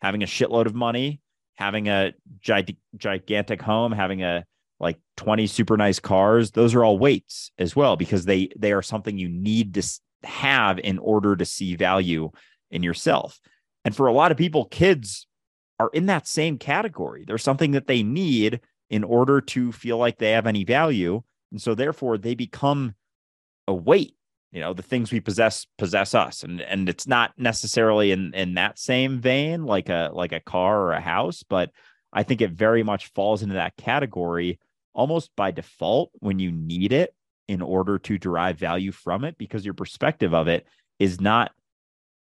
having 0.00 0.22
a 0.22 0.26
shitload 0.26 0.64
of 0.64 0.74
money, 0.74 1.20
having 1.56 1.88
a 1.88 2.14
gi- 2.40 2.78
gigantic 2.96 3.60
home, 3.60 3.92
having 3.92 4.22
a 4.22 4.44
like 4.80 4.98
20 5.18 5.46
super 5.46 5.76
nice 5.76 5.98
cars. 5.98 6.52
Those 6.52 6.74
are 6.74 6.82
all 6.82 6.98
weights 6.98 7.50
as 7.58 7.76
well 7.76 7.96
because 7.96 8.24
they 8.24 8.48
they 8.56 8.72
are 8.72 8.82
something 8.82 9.18
you 9.18 9.28
need 9.28 9.74
to 9.74 10.00
have 10.24 10.78
in 10.78 10.98
order 10.98 11.36
to 11.36 11.44
see 11.44 11.76
value 11.76 12.30
in 12.70 12.82
yourself. 12.82 13.38
And 13.84 13.94
for 13.94 14.06
a 14.06 14.12
lot 14.12 14.32
of 14.32 14.38
people, 14.38 14.64
kids 14.64 15.26
are 15.78 15.90
in 15.92 16.06
that 16.06 16.26
same 16.26 16.56
category. 16.56 17.24
There's 17.26 17.42
something 17.42 17.72
that 17.72 17.86
they 17.86 18.02
need 18.02 18.60
in 18.88 19.04
order 19.04 19.40
to 19.42 19.72
feel 19.72 19.98
like 19.98 20.18
they 20.18 20.32
have 20.32 20.46
any 20.46 20.64
value. 20.64 21.22
And 21.56 21.62
so 21.62 21.74
therefore 21.74 22.18
they 22.18 22.34
become 22.34 22.94
a 23.66 23.72
weight. 23.72 24.14
You 24.52 24.60
know, 24.60 24.74
the 24.74 24.82
things 24.82 25.10
we 25.10 25.20
possess 25.20 25.66
possess 25.78 26.14
us. 26.14 26.42
And 26.42 26.60
and 26.60 26.86
it's 26.86 27.06
not 27.06 27.32
necessarily 27.38 28.12
in 28.12 28.34
in 28.34 28.54
that 28.54 28.78
same 28.78 29.20
vein 29.20 29.64
like 29.64 29.88
a 29.88 30.10
like 30.12 30.32
a 30.32 30.40
car 30.40 30.82
or 30.82 30.92
a 30.92 31.00
house, 31.00 31.42
but 31.42 31.70
I 32.12 32.24
think 32.24 32.42
it 32.42 32.50
very 32.50 32.82
much 32.82 33.06
falls 33.06 33.42
into 33.42 33.54
that 33.54 33.78
category 33.78 34.58
almost 34.92 35.30
by 35.34 35.50
default 35.50 36.10
when 36.18 36.38
you 36.38 36.52
need 36.52 36.92
it 36.92 37.14
in 37.48 37.62
order 37.62 37.98
to 38.00 38.18
derive 38.18 38.58
value 38.58 38.92
from 38.92 39.24
it 39.24 39.38
because 39.38 39.64
your 39.64 39.72
perspective 39.72 40.34
of 40.34 40.48
it 40.48 40.66
is 40.98 41.22
not 41.22 41.52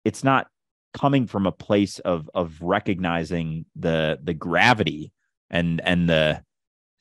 it's 0.05 0.23
not 0.23 0.45
coming 0.93 1.25
from 1.25 1.47
a 1.47 1.51
place 1.51 1.97
of 1.97 2.29
of 2.36 2.61
recognizing 2.61 3.65
the 3.75 4.19
the 4.21 4.36
gravity 4.36 5.11
and 5.49 5.81
and 5.81 6.07
the 6.07 6.43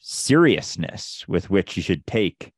seriousness 0.02 1.24
with 1.26 1.48
which 1.48 1.76
you 1.76 1.82
should 1.82 2.06
take 2.06 2.52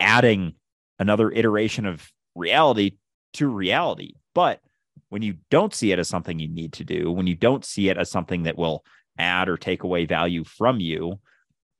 adding 0.00 0.54
another 0.98 1.30
iteration 1.30 1.86
of 1.86 2.10
reality 2.34 2.92
to 3.32 3.48
reality. 3.48 4.14
But 4.34 4.60
when 5.08 5.22
you 5.22 5.36
don't 5.50 5.72
see 5.72 5.92
it 5.92 5.98
as 5.98 6.08
something 6.08 6.38
you 6.38 6.48
need 6.48 6.72
to 6.74 6.84
do 6.84 7.10
when 7.10 7.26
you 7.26 7.36
don't 7.36 7.64
see 7.64 7.88
it 7.88 7.96
as 7.96 8.10
something 8.10 8.42
that 8.42 8.58
will 8.58 8.84
add 9.16 9.48
or 9.48 9.56
take 9.56 9.84
away 9.84 10.04
value 10.04 10.42
from 10.42 10.80
you 10.80 11.20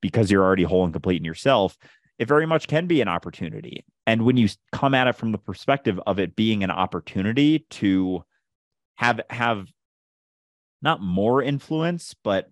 because 0.01 0.31
you're 0.31 0.43
already 0.43 0.63
whole 0.63 0.85
and 0.85 0.93
complete 0.93 1.17
in 1.17 1.25
yourself 1.25 1.77
it 2.17 2.27
very 2.27 2.45
much 2.45 2.67
can 2.67 2.87
be 2.87 3.01
an 3.01 3.07
opportunity. 3.07 3.83
And 4.07 4.25
when 4.25 4.37
you 4.37 4.47
come 4.71 4.93
at 4.93 5.07
it 5.07 5.15
from 5.15 5.31
the 5.31 5.37
perspective 5.37 5.99
of 6.07 6.19
it 6.19 6.35
being 6.35 6.63
an 6.63 6.71
opportunity 6.71 7.65
to 7.71 8.23
have 8.95 9.19
have 9.29 9.67
not 10.81 11.01
more 11.01 11.41
influence, 11.41 12.15
but 12.23 12.49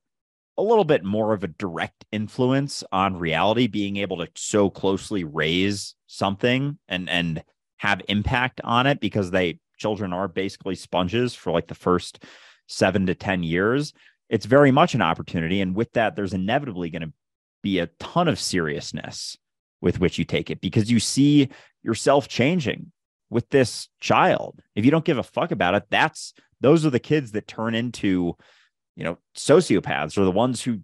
a 0.57 0.61
little 0.63 0.85
bit 0.85 1.03
more 1.03 1.33
of 1.33 1.43
a 1.43 1.47
direct 1.47 2.05
influence 2.11 2.83
on 2.91 3.17
reality, 3.17 3.67
being 3.67 3.97
able 3.97 4.17
to 4.17 4.27
so 4.35 4.69
closely 4.69 5.23
raise 5.23 5.95
something 6.07 6.77
and 6.87 7.09
and 7.09 7.43
have 7.77 8.01
impact 8.07 8.61
on 8.63 8.87
it 8.87 8.99
because 8.99 9.31
they 9.31 9.59
children 9.77 10.13
are 10.13 10.27
basically 10.27 10.75
sponges 10.75 11.33
for 11.33 11.51
like 11.51 11.67
the 11.67 11.75
first 11.75 12.23
seven 12.67 13.05
to 13.07 13.15
ten 13.15 13.43
years. 13.43 13.93
It's 14.29 14.45
very 14.45 14.71
much 14.71 14.95
an 14.95 15.01
opportunity, 15.01 15.61
and 15.61 15.75
with 15.75 15.91
that, 15.93 16.15
there's 16.15 16.33
inevitably 16.33 16.89
going 16.89 17.01
to 17.01 17.13
be 17.61 17.79
a 17.79 17.87
ton 17.99 18.27
of 18.27 18.39
seriousness 18.39 19.37
with 19.81 19.99
which 19.99 20.17
you 20.17 20.25
take 20.25 20.49
it 20.49 20.61
because 20.61 20.91
you 20.91 20.99
see 20.99 21.49
yourself 21.83 22.27
changing 22.27 22.91
with 23.29 23.49
this 23.49 23.89
child. 23.99 24.61
If 24.75 24.85
you 24.85 24.91
don't 24.91 25.05
give 25.05 25.17
a 25.17 25.23
fuck 25.23 25.51
about 25.51 25.75
it, 25.75 25.83
that's 25.89 26.33
those 26.61 26.85
are 26.85 26.89
the 26.89 26.99
kids 26.99 27.31
that 27.31 27.47
turn 27.47 27.75
into, 27.75 28.37
you 28.95 29.03
know, 29.03 29.17
sociopaths 29.35 30.17
or 30.17 30.25
the 30.25 30.31
ones 30.31 30.61
who 30.61 30.79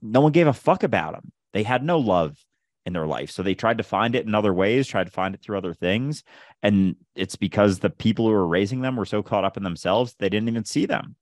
no 0.00 0.20
one 0.20 0.32
gave 0.32 0.46
a 0.46 0.52
fuck 0.52 0.82
about 0.82 1.12
them. 1.12 1.32
They 1.52 1.62
had 1.62 1.84
no 1.84 1.98
love 1.98 2.36
in 2.84 2.92
their 2.92 3.06
life. 3.06 3.30
So 3.30 3.42
they 3.42 3.54
tried 3.54 3.78
to 3.78 3.84
find 3.84 4.14
it 4.14 4.26
in 4.26 4.34
other 4.34 4.52
ways, 4.52 4.88
tried 4.88 5.06
to 5.06 5.12
find 5.12 5.34
it 5.34 5.40
through 5.40 5.58
other 5.58 5.74
things. 5.74 6.24
And 6.62 6.96
it's 7.14 7.36
because 7.36 7.78
the 7.78 7.90
people 7.90 8.26
who 8.26 8.32
were 8.32 8.46
raising 8.46 8.80
them 8.80 8.96
were 8.96 9.04
so 9.04 9.22
caught 9.22 9.44
up 9.44 9.56
in 9.56 9.62
themselves, 9.62 10.16
they 10.18 10.28
didn't 10.28 10.48
even 10.48 10.64
see 10.64 10.86
them. 10.86 11.14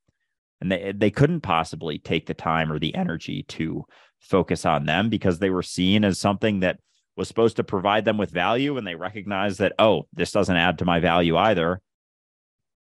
And 0.61 0.72
they, 0.72 0.93
they 0.93 1.11
couldn't 1.11 1.41
possibly 1.41 1.99
take 1.99 2.26
the 2.26 2.34
time 2.34 2.72
or 2.72 2.78
the 2.78 2.95
energy 2.95 3.45
to 3.45 3.84
focus 4.20 4.64
on 4.64 4.86
them 4.86 5.09
because 5.09 5.38
they 5.38 5.51
were 5.51 5.62
seen 5.62 6.05
as 6.05 6.18
something 6.18 6.61
that 6.61 6.78
was 7.16 7.28
supposed 7.28 7.57
to 7.57 7.64
provide 7.64 8.05
them 8.05 8.16
with 8.16 8.30
value 8.30 8.76
and 8.76 8.86
they 8.86 8.95
recognize 8.95 9.59
that 9.59 9.72
oh 9.78 10.07
this 10.12 10.32
doesn't 10.32 10.57
add 10.57 10.78
to 10.78 10.84
my 10.84 11.01
value 11.01 11.36
either 11.36 11.80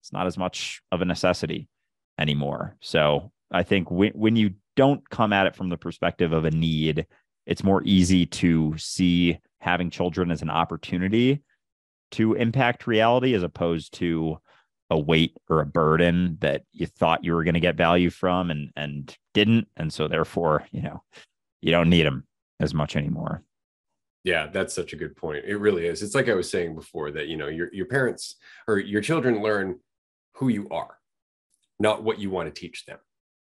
it's 0.01 0.13
not 0.13 0.27
as 0.27 0.37
much 0.37 0.83
of 0.93 1.01
a 1.01 1.05
necessity 1.05 1.69
anymore 2.19 2.77
so 2.81 3.33
i 3.51 3.63
think 3.63 3.91
when, 3.91 4.13
when 4.13 4.37
you 4.37 4.53
don't 4.77 5.09
come 5.11 5.33
at 5.33 5.47
it 5.47 5.57
from 5.57 5.69
the 5.69 5.77
perspective 5.77 6.33
of 6.33 6.45
a 6.45 6.51
need 6.51 7.07
it's 7.47 7.65
more 7.65 7.83
easy 7.85 8.27
to 8.27 8.75
see 8.77 9.39
having 9.61 9.91
children 9.91 10.31
as 10.31 10.43
an 10.43 10.51
opportunity 10.51 11.43
to 12.11 12.35
impact 12.35 12.87
reality 12.87 13.35
as 13.35 13.43
opposed 13.43 13.93
to 13.95 14.39
a 14.91 14.99
weight 14.99 15.37
or 15.51 15.61
a 15.61 15.67
burden 15.67 16.39
that 16.41 16.63
you 16.73 16.87
thought 16.87 17.25
you 17.25 17.35
were 17.35 17.45
going 17.45 17.55
to 17.55 17.61
get 17.61 17.77
value 17.77 18.11
from 18.11 18.51
and 18.51 18.71
and 18.77 19.17
didn't 19.35 19.69
and 19.77 19.93
so 19.93 20.09
therefore 20.09 20.67
you 20.71 20.83
know 20.83 21.03
you 21.61 21.71
don't 21.71 21.91
need 21.91 22.07
them 22.07 22.25
as 22.61 22.73
much 22.73 22.97
anymore 22.97 23.43
yeah, 24.25 24.49
that's 24.49 24.75
such 24.75 24.93
a 24.93 24.97
good 24.97 25.17
point. 25.17 25.45
It 25.47 25.57
really 25.57 25.87
is. 25.87 26.03
It's 26.03 26.15
like 26.15 26.29
I 26.29 26.35
was 26.35 26.51
saying 26.51 26.75
before 26.75 27.11
that, 27.13 27.29
you 27.29 27.39
know, 27.39 27.49
your, 27.49 27.73
your 27.73 27.87
parents 27.87 28.37
or 28.67 28.79
your 28.79 29.01
children 29.01 29.43
learn 29.43 29.79
who 30.35 30.49
you 30.49 30.69
are, 30.71 30.99
not 31.79 32.03
what 32.03 32.19
you 32.19 32.29
want 32.29 32.53
to 32.53 32.61
teach 32.61 32.85
them. 32.85 32.99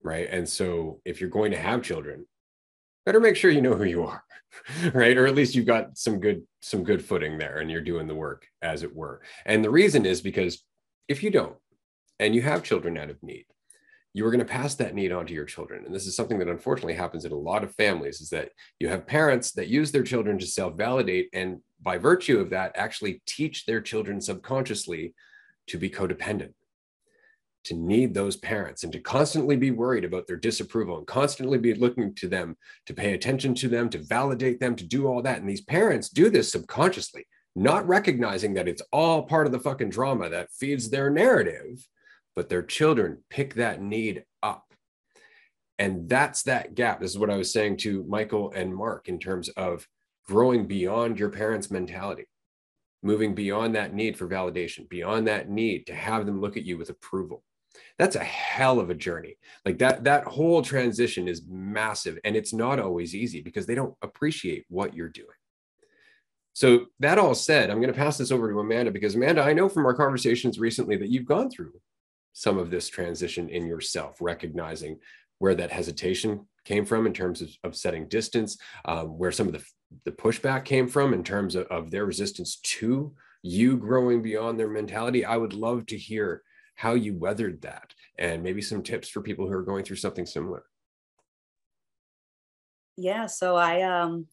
Right. 0.02 0.28
And 0.30 0.48
so 0.48 1.00
if 1.04 1.20
you're 1.20 1.30
going 1.30 1.50
to 1.52 1.58
have 1.58 1.82
children, 1.82 2.26
better 3.04 3.20
make 3.20 3.36
sure 3.36 3.50
you 3.50 3.62
know 3.62 3.74
who 3.74 3.84
you 3.84 4.04
are. 4.04 4.22
right. 4.92 5.16
Or 5.16 5.26
at 5.26 5.34
least 5.34 5.54
you've 5.54 5.66
got 5.66 5.98
some 5.98 6.20
good, 6.20 6.42
some 6.62 6.84
good 6.84 7.04
footing 7.04 7.38
there 7.38 7.58
and 7.58 7.70
you're 7.70 7.80
doing 7.80 8.06
the 8.06 8.14
work 8.14 8.46
as 8.62 8.82
it 8.82 8.94
were. 8.94 9.20
And 9.44 9.64
the 9.64 9.70
reason 9.70 10.06
is 10.06 10.20
because 10.20 10.62
if 11.08 11.22
you 11.22 11.30
don't, 11.30 11.56
and 12.20 12.34
you 12.34 12.42
have 12.42 12.64
children 12.64 12.98
out 12.98 13.10
of 13.10 13.22
need, 13.22 13.46
you 14.14 14.26
are 14.26 14.30
going 14.30 14.40
to 14.40 14.44
pass 14.44 14.74
that 14.74 14.94
need 14.94 15.12
on 15.12 15.26
to 15.26 15.34
your 15.34 15.44
children 15.44 15.84
and 15.84 15.94
this 15.94 16.06
is 16.06 16.16
something 16.16 16.38
that 16.38 16.48
unfortunately 16.48 16.94
happens 16.94 17.24
in 17.24 17.32
a 17.32 17.36
lot 17.36 17.62
of 17.62 17.74
families 17.74 18.20
is 18.20 18.30
that 18.30 18.50
you 18.80 18.88
have 18.88 19.06
parents 19.06 19.52
that 19.52 19.68
use 19.68 19.92
their 19.92 20.02
children 20.02 20.38
to 20.38 20.46
self-validate 20.46 21.28
and 21.32 21.60
by 21.80 21.98
virtue 21.98 22.40
of 22.40 22.50
that 22.50 22.72
actually 22.74 23.22
teach 23.26 23.64
their 23.66 23.80
children 23.80 24.20
subconsciously 24.20 25.14
to 25.66 25.78
be 25.78 25.90
codependent 25.90 26.52
to 27.68 27.74
need 27.74 28.12
those 28.12 28.36
parents 28.36 28.84
and 28.84 28.92
to 28.92 29.00
constantly 29.00 29.56
be 29.56 29.70
worried 29.70 30.04
about 30.04 30.26
their 30.26 30.36
disapproval 30.36 30.98
and 30.98 31.06
constantly 31.06 31.58
be 31.58 31.74
looking 31.74 32.14
to 32.16 32.28
them 32.28 32.56
to 32.86 32.92
pay 32.92 33.14
attention 33.14 33.54
to 33.54 33.68
them 33.68 33.88
to 33.88 34.02
validate 34.02 34.60
them 34.60 34.76
to 34.76 34.84
do 34.84 35.06
all 35.06 35.22
that 35.22 35.40
and 35.40 35.48
these 35.48 35.62
parents 35.62 36.08
do 36.08 36.28
this 36.28 36.50
subconsciously 36.50 37.24
not 37.58 37.86
recognizing 37.88 38.54
that 38.54 38.68
it's 38.68 38.82
all 38.92 39.22
part 39.22 39.46
of 39.46 39.52
the 39.52 39.58
fucking 39.58 39.90
drama 39.90 40.28
that 40.28 40.52
feeds 40.52 40.88
their 40.88 41.10
narrative, 41.10 41.86
but 42.36 42.48
their 42.48 42.62
children 42.62 43.24
pick 43.30 43.54
that 43.54 43.82
need 43.82 44.24
up. 44.42 44.64
And 45.78 46.08
that's 46.08 46.44
that 46.44 46.74
gap. 46.74 47.00
This 47.00 47.10
is 47.10 47.18
what 47.18 47.30
I 47.30 47.36
was 47.36 47.52
saying 47.52 47.78
to 47.78 48.04
Michael 48.08 48.52
and 48.52 48.74
Mark 48.74 49.08
in 49.08 49.18
terms 49.18 49.48
of 49.50 49.86
growing 50.26 50.66
beyond 50.66 51.18
your 51.18 51.30
parents' 51.30 51.70
mentality, 51.70 52.26
moving 53.02 53.34
beyond 53.34 53.74
that 53.74 53.92
need 53.92 54.16
for 54.16 54.28
validation, 54.28 54.88
beyond 54.88 55.26
that 55.26 55.48
need 55.48 55.86
to 55.86 55.94
have 55.94 56.26
them 56.26 56.40
look 56.40 56.56
at 56.56 56.64
you 56.64 56.78
with 56.78 56.90
approval. 56.90 57.42
That's 57.98 58.16
a 58.16 58.24
hell 58.24 58.80
of 58.80 58.90
a 58.90 58.94
journey. 58.94 59.36
Like 59.64 59.78
that, 59.78 60.04
that 60.04 60.24
whole 60.24 60.62
transition 60.62 61.28
is 61.28 61.42
massive 61.48 62.18
and 62.24 62.36
it's 62.36 62.52
not 62.52 62.78
always 62.78 63.14
easy 63.14 63.40
because 63.40 63.66
they 63.66 63.74
don't 63.74 63.94
appreciate 64.02 64.64
what 64.68 64.94
you're 64.94 65.08
doing. 65.08 65.28
So, 66.54 66.86
that 66.98 67.18
all 67.18 67.36
said, 67.36 67.70
I'm 67.70 67.80
going 67.80 67.92
to 67.92 67.98
pass 67.98 68.18
this 68.18 68.32
over 68.32 68.50
to 68.50 68.58
Amanda 68.58 68.90
because, 68.90 69.14
Amanda, 69.14 69.42
I 69.42 69.52
know 69.52 69.68
from 69.68 69.86
our 69.86 69.94
conversations 69.94 70.58
recently 70.58 70.96
that 70.96 71.08
you've 71.08 71.24
gone 71.24 71.50
through 71.50 71.72
some 72.32 72.58
of 72.58 72.70
this 72.70 72.88
transition 72.88 73.48
in 73.48 73.64
yourself, 73.66 74.16
recognizing 74.20 74.98
where 75.38 75.54
that 75.54 75.70
hesitation 75.70 76.48
came 76.64 76.84
from 76.84 77.06
in 77.06 77.12
terms 77.12 77.42
of, 77.42 77.50
of 77.62 77.76
setting 77.76 78.08
distance, 78.08 78.58
um, 78.84 79.16
where 79.18 79.30
some 79.30 79.46
of 79.46 79.52
the, 79.52 79.64
the 80.04 80.10
pushback 80.10 80.64
came 80.64 80.88
from 80.88 81.14
in 81.14 81.22
terms 81.22 81.54
of, 81.54 81.66
of 81.68 81.90
their 81.90 82.04
resistance 82.04 82.56
to 82.56 83.14
you 83.42 83.76
growing 83.76 84.20
beyond 84.20 84.58
their 84.58 84.68
mentality. 84.68 85.24
I 85.24 85.36
would 85.36 85.52
love 85.52 85.86
to 85.86 85.96
hear 85.96 86.42
how 86.78 86.94
you 86.94 87.12
weathered 87.12 87.60
that 87.60 87.92
and 88.20 88.40
maybe 88.40 88.62
some 88.62 88.84
tips 88.84 89.08
for 89.08 89.20
people 89.20 89.48
who 89.48 89.52
are 89.52 89.64
going 89.64 89.84
through 89.84 89.96
something 89.96 90.24
similar. 90.24 90.62
Yeah, 92.96 93.26
so 93.26 93.56
I 93.56 93.82
um 93.82 94.28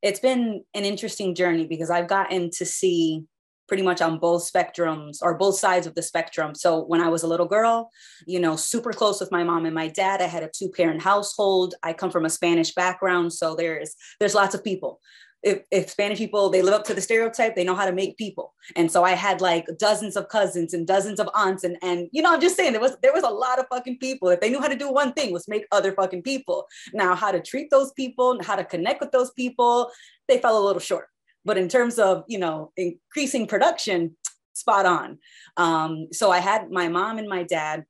it's 0.00 0.18
been 0.18 0.64
an 0.72 0.84
interesting 0.84 1.34
journey 1.34 1.66
because 1.66 1.90
I've 1.90 2.08
gotten 2.08 2.50
to 2.52 2.64
see 2.64 3.24
pretty 3.68 3.82
much 3.82 4.00
on 4.00 4.18
both 4.18 4.50
spectrums 4.50 5.18
or 5.20 5.36
both 5.36 5.58
sides 5.58 5.86
of 5.86 5.94
the 5.94 6.02
spectrum. 6.02 6.54
So 6.54 6.84
when 6.84 7.02
I 7.02 7.08
was 7.08 7.22
a 7.22 7.26
little 7.26 7.46
girl, 7.46 7.90
you 8.26 8.40
know, 8.40 8.56
super 8.56 8.92
close 8.92 9.20
with 9.20 9.32
my 9.32 9.44
mom 9.44 9.66
and 9.66 9.74
my 9.74 9.88
dad, 9.88 10.22
I 10.22 10.26
had 10.26 10.42
a 10.42 10.50
two 10.54 10.70
parent 10.70 11.02
household. 11.02 11.74
I 11.82 11.92
come 11.92 12.10
from 12.10 12.24
a 12.24 12.30
Spanish 12.30 12.74
background, 12.74 13.34
so 13.34 13.54
there's 13.54 13.94
there's 14.20 14.34
lots 14.34 14.54
of 14.54 14.64
people. 14.64 15.00
If, 15.44 15.62
if 15.70 15.90
Spanish 15.90 16.18
people 16.18 16.48
they 16.48 16.62
live 16.62 16.74
up 16.74 16.84
to 16.84 16.94
the 16.94 17.00
stereotype, 17.00 17.54
they 17.54 17.64
know 17.64 17.74
how 17.74 17.84
to 17.84 17.92
make 17.92 18.16
people. 18.16 18.54
And 18.76 18.90
so 18.90 19.04
I 19.04 19.12
had 19.12 19.40
like 19.40 19.66
dozens 19.78 20.16
of 20.16 20.28
cousins 20.28 20.72
and 20.72 20.86
dozens 20.86 21.20
of 21.20 21.28
aunts 21.34 21.64
and 21.64 21.76
and 21.82 22.08
you 22.12 22.22
know 22.22 22.32
I'm 22.32 22.40
just 22.40 22.56
saying 22.56 22.72
there 22.72 22.80
was 22.80 22.96
there 23.02 23.12
was 23.12 23.24
a 23.24 23.28
lot 23.28 23.58
of 23.58 23.66
fucking 23.70 23.98
people. 23.98 24.28
If 24.30 24.40
they 24.40 24.50
knew 24.50 24.60
how 24.60 24.68
to 24.68 24.76
do 24.76 24.90
one 24.90 25.12
thing 25.12 25.32
was 25.32 25.46
make 25.46 25.66
other 25.70 25.92
fucking 25.92 26.22
people. 26.22 26.66
Now 26.92 27.14
how 27.14 27.30
to 27.30 27.40
treat 27.40 27.70
those 27.70 27.92
people, 27.92 28.38
how 28.42 28.56
to 28.56 28.64
connect 28.64 29.00
with 29.00 29.12
those 29.12 29.30
people, 29.32 29.90
they 30.28 30.38
fell 30.38 30.58
a 30.58 30.64
little 30.64 30.80
short. 30.80 31.08
But 31.44 31.58
in 31.58 31.68
terms 31.68 31.98
of, 31.98 32.24
you 32.26 32.38
know, 32.38 32.72
increasing 32.76 33.46
production, 33.46 34.16
spot 34.54 34.86
on. 34.86 35.18
Um, 35.56 36.08
so 36.12 36.30
I 36.30 36.38
had 36.38 36.70
my 36.70 36.88
mom 36.88 37.18
and 37.18 37.28
my 37.28 37.42
dad 37.42 37.84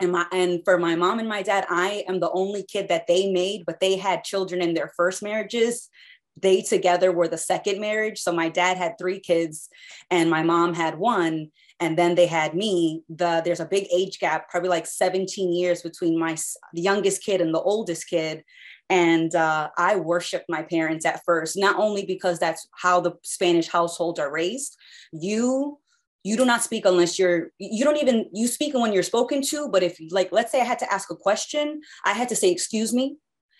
and 0.00 0.12
my 0.12 0.26
and 0.32 0.60
for 0.64 0.78
my 0.78 0.96
mom 0.96 1.20
and 1.20 1.28
my 1.28 1.40
dad 1.40 1.64
i 1.70 2.04
am 2.08 2.18
the 2.18 2.30
only 2.32 2.64
kid 2.64 2.88
that 2.88 3.06
they 3.06 3.30
made 3.30 3.62
but 3.64 3.78
they 3.78 3.96
had 3.96 4.24
children 4.24 4.60
in 4.60 4.74
their 4.74 4.92
first 4.96 5.22
marriages 5.22 5.88
they 6.36 6.62
together 6.62 7.12
were 7.12 7.28
the 7.28 7.38
second 7.38 7.80
marriage. 7.80 8.20
So 8.20 8.32
my 8.32 8.48
dad 8.48 8.76
had 8.76 8.98
three 8.98 9.20
kids 9.20 9.68
and 10.10 10.28
my 10.28 10.42
mom 10.42 10.74
had 10.74 10.98
one. 10.98 11.50
And 11.80 11.98
then 11.98 12.14
they 12.14 12.26
had 12.26 12.54
me. 12.54 13.02
The 13.08 13.42
there's 13.44 13.60
a 13.60 13.66
big 13.66 13.86
age 13.92 14.18
gap 14.18 14.48
probably 14.48 14.68
like 14.68 14.86
17 14.86 15.52
years 15.52 15.82
between 15.82 16.18
my 16.18 16.36
the 16.72 16.82
youngest 16.82 17.22
kid 17.24 17.40
and 17.40 17.52
the 17.52 17.60
oldest 17.60 18.08
kid. 18.08 18.44
And 18.90 19.34
uh, 19.34 19.70
I 19.76 19.96
worshiped 19.96 20.44
my 20.48 20.62
parents 20.62 21.04
at 21.04 21.22
first, 21.24 21.56
not 21.56 21.76
only 21.78 22.04
because 22.04 22.38
that's 22.38 22.68
how 22.76 23.00
the 23.00 23.12
Spanish 23.22 23.68
households 23.68 24.20
are 24.20 24.30
raised. 24.30 24.76
You 25.12 25.78
you 26.22 26.36
do 26.38 26.44
not 26.44 26.62
speak 26.62 26.86
unless 26.86 27.18
you're 27.18 27.50
you 27.58 27.84
don't 27.84 27.98
even 27.98 28.26
you 28.32 28.46
speak 28.46 28.72
when 28.74 28.92
you're 28.92 29.02
spoken 29.02 29.42
to 29.42 29.68
but 29.68 29.82
if 29.82 30.00
like 30.10 30.30
let's 30.32 30.50
say 30.50 30.60
i 30.60 30.64
had 30.64 30.78
to 30.78 30.90
ask 30.90 31.10
a 31.10 31.16
question 31.16 31.82
i 32.06 32.12
had 32.12 32.30
to 32.30 32.36
say 32.36 32.50
excuse 32.50 32.92
me. 32.94 33.16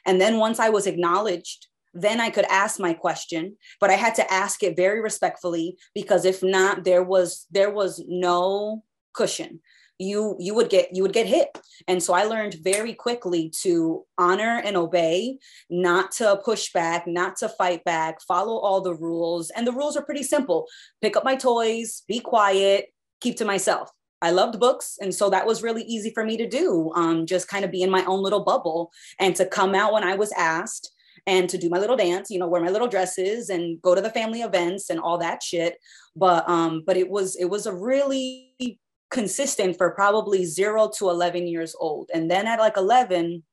And 0.06 0.20
then 0.20 0.38
once 0.38 0.58
i 0.58 0.70
was 0.70 0.86
acknowledged 0.86 1.68
then 1.94 2.20
i 2.20 2.28
could 2.28 2.44
ask 2.46 2.78
my 2.80 2.92
question 2.92 3.56
but 3.80 3.90
i 3.90 3.94
had 3.94 4.14
to 4.14 4.32
ask 4.32 4.62
it 4.62 4.76
very 4.76 5.00
respectfully 5.00 5.76
because 5.94 6.24
if 6.24 6.42
not 6.42 6.84
there 6.84 7.02
was 7.02 7.46
there 7.50 7.70
was 7.70 8.02
no 8.06 8.82
cushion. 9.14 9.60
You 9.96 10.36
you 10.40 10.56
would 10.56 10.70
get 10.70 10.88
you 10.92 11.02
would 11.02 11.12
get 11.12 11.26
hit. 11.26 11.56
And 11.86 12.02
so 12.02 12.12
i 12.14 12.24
learned 12.24 12.56
very 12.62 12.94
quickly 12.94 13.52
to 13.62 14.04
honor 14.18 14.60
and 14.64 14.76
obey 14.76 15.38
not 15.70 16.10
to 16.12 16.40
push 16.44 16.72
back 16.72 17.06
not 17.06 17.36
to 17.36 17.48
fight 17.48 17.84
back 17.84 18.20
follow 18.20 18.58
all 18.58 18.80
the 18.80 18.94
rules. 18.94 19.50
And 19.50 19.64
the 19.66 19.72
rules 19.72 19.96
are 19.96 20.04
pretty 20.04 20.24
simple. 20.24 20.66
Pick 21.00 21.16
up 21.16 21.24
my 21.24 21.36
toys 21.36 22.02
be 22.08 22.18
quiet 22.18 22.86
keep 23.20 23.36
to 23.36 23.44
myself. 23.44 23.88
I 24.20 24.30
loved 24.30 24.58
books. 24.58 24.98
And 25.00 25.14
so 25.14 25.30
that 25.30 25.46
was 25.46 25.62
really 25.62 25.82
easy 25.82 26.10
for 26.12 26.24
me 26.24 26.36
to 26.38 26.48
do, 26.48 26.90
um, 26.94 27.26
just 27.26 27.46
kind 27.46 27.64
of 27.64 27.70
be 27.70 27.82
in 27.82 27.90
my 27.90 28.04
own 28.06 28.22
little 28.22 28.42
bubble 28.42 28.90
and 29.20 29.36
to 29.36 29.46
come 29.46 29.74
out 29.74 29.92
when 29.92 30.02
I 30.02 30.16
was 30.16 30.32
asked 30.32 30.90
and 31.26 31.48
to 31.48 31.58
do 31.58 31.70
my 31.70 31.78
little 31.78 31.96
dance, 31.96 32.30
you 32.30 32.38
know, 32.38 32.46
wear 32.46 32.62
my 32.62 32.70
little 32.70 32.88
dresses 32.88 33.48
and 33.48 33.80
go 33.80 33.94
to 33.94 34.00
the 34.00 34.10
family 34.10 34.42
events 34.42 34.90
and 34.90 35.00
all 35.00 35.18
that 35.18 35.42
shit. 35.42 35.78
But 36.14 36.48
um, 36.48 36.82
but 36.86 36.96
it 36.96 37.08
was 37.08 37.36
it 37.36 37.46
was 37.46 37.66
a 37.66 37.74
really 37.74 38.78
consistent 39.10 39.76
for 39.76 39.90
probably 39.92 40.44
zero 40.44 40.90
to 40.98 41.08
11 41.08 41.46
years 41.46 41.74
old. 41.78 42.10
And 42.12 42.30
then 42.30 42.46
at 42.46 42.58
like 42.58 42.76
11, 42.76 43.44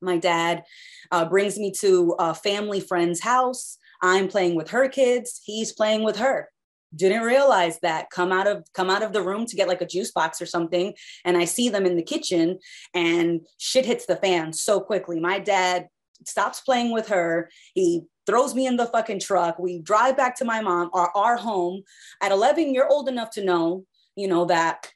my 0.00 0.16
dad 0.16 0.62
uh, 1.10 1.24
brings 1.24 1.58
me 1.58 1.72
to 1.80 2.14
a 2.18 2.34
family 2.34 2.80
friend's 2.80 3.20
house. 3.20 3.76
I'm 4.02 4.28
playing 4.28 4.54
with 4.54 4.70
her 4.70 4.88
kids. 4.88 5.40
He's 5.44 5.72
playing 5.72 6.04
with 6.04 6.16
her. 6.16 6.48
Didn't 6.94 7.22
realize 7.22 7.78
that. 7.80 8.10
Come 8.10 8.32
out 8.32 8.46
of 8.46 8.64
come 8.72 8.90
out 8.90 9.02
of 9.02 9.12
the 9.12 9.22
room 9.22 9.46
to 9.46 9.56
get 9.56 9.68
like 9.68 9.80
a 9.80 9.86
juice 9.86 10.10
box 10.10 10.40
or 10.40 10.46
something, 10.46 10.92
and 11.24 11.36
I 11.36 11.44
see 11.44 11.68
them 11.68 11.86
in 11.86 11.94
the 11.94 12.02
kitchen, 12.02 12.58
and 12.94 13.42
shit 13.58 13.86
hits 13.86 14.06
the 14.06 14.16
fan 14.16 14.52
so 14.52 14.80
quickly. 14.80 15.20
My 15.20 15.38
dad 15.38 15.86
stops 16.24 16.60
playing 16.60 16.92
with 16.92 17.08
her. 17.08 17.50
He 17.74 18.02
throws 18.26 18.54
me 18.54 18.66
in 18.66 18.76
the 18.76 18.86
fucking 18.86 19.20
truck. 19.20 19.58
We 19.58 19.80
drive 19.80 20.16
back 20.16 20.36
to 20.36 20.44
my 20.44 20.60
mom, 20.60 20.90
our, 20.92 21.10
our 21.14 21.36
home. 21.36 21.82
At 22.20 22.32
11, 22.32 22.74
you're 22.74 22.88
old 22.88 23.08
enough 23.08 23.30
to 23.32 23.44
know, 23.44 23.84
you 24.16 24.28
know, 24.28 24.44
that 24.46 24.90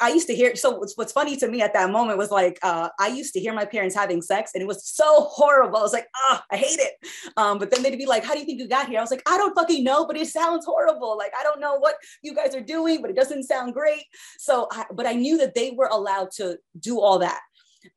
I 0.00 0.08
used 0.08 0.26
to 0.26 0.34
hear. 0.34 0.56
So 0.56 0.76
what's, 0.78 0.96
what's 0.96 1.12
funny 1.12 1.36
to 1.36 1.48
me 1.48 1.62
at 1.62 1.72
that 1.74 1.90
moment 1.90 2.18
was 2.18 2.30
like 2.30 2.58
uh, 2.62 2.88
I 2.98 3.08
used 3.08 3.32
to 3.34 3.40
hear 3.40 3.54
my 3.54 3.64
parents 3.64 3.94
having 3.94 4.20
sex, 4.22 4.50
and 4.54 4.62
it 4.62 4.66
was 4.66 4.84
so 4.86 5.28
horrible. 5.30 5.78
I 5.78 5.82
was 5.82 5.92
like, 5.92 6.08
ah, 6.16 6.44
I 6.50 6.56
hate 6.56 6.80
it. 6.80 6.94
Um, 7.36 7.58
but 7.58 7.70
then 7.70 7.82
they'd 7.82 7.96
be 7.96 8.06
like, 8.06 8.24
"How 8.24 8.32
do 8.32 8.40
you 8.40 8.44
think 8.44 8.60
you 8.60 8.68
got 8.68 8.88
here?" 8.88 8.98
I 8.98 9.02
was 9.02 9.10
like, 9.12 9.22
"I 9.28 9.38
don't 9.38 9.54
fucking 9.54 9.84
know, 9.84 10.04
but 10.04 10.16
it 10.16 10.26
sounds 10.26 10.66
horrible. 10.66 11.16
Like 11.16 11.32
I 11.38 11.44
don't 11.44 11.60
know 11.60 11.76
what 11.76 11.94
you 12.22 12.34
guys 12.34 12.54
are 12.56 12.60
doing, 12.60 13.00
but 13.02 13.10
it 13.10 13.16
doesn't 13.16 13.44
sound 13.44 13.72
great." 13.72 14.02
So, 14.38 14.66
I, 14.72 14.84
but 14.92 15.06
I 15.06 15.12
knew 15.12 15.38
that 15.38 15.54
they 15.54 15.70
were 15.70 15.88
allowed 15.90 16.32
to 16.36 16.58
do 16.80 17.00
all 17.00 17.20
that. 17.20 17.40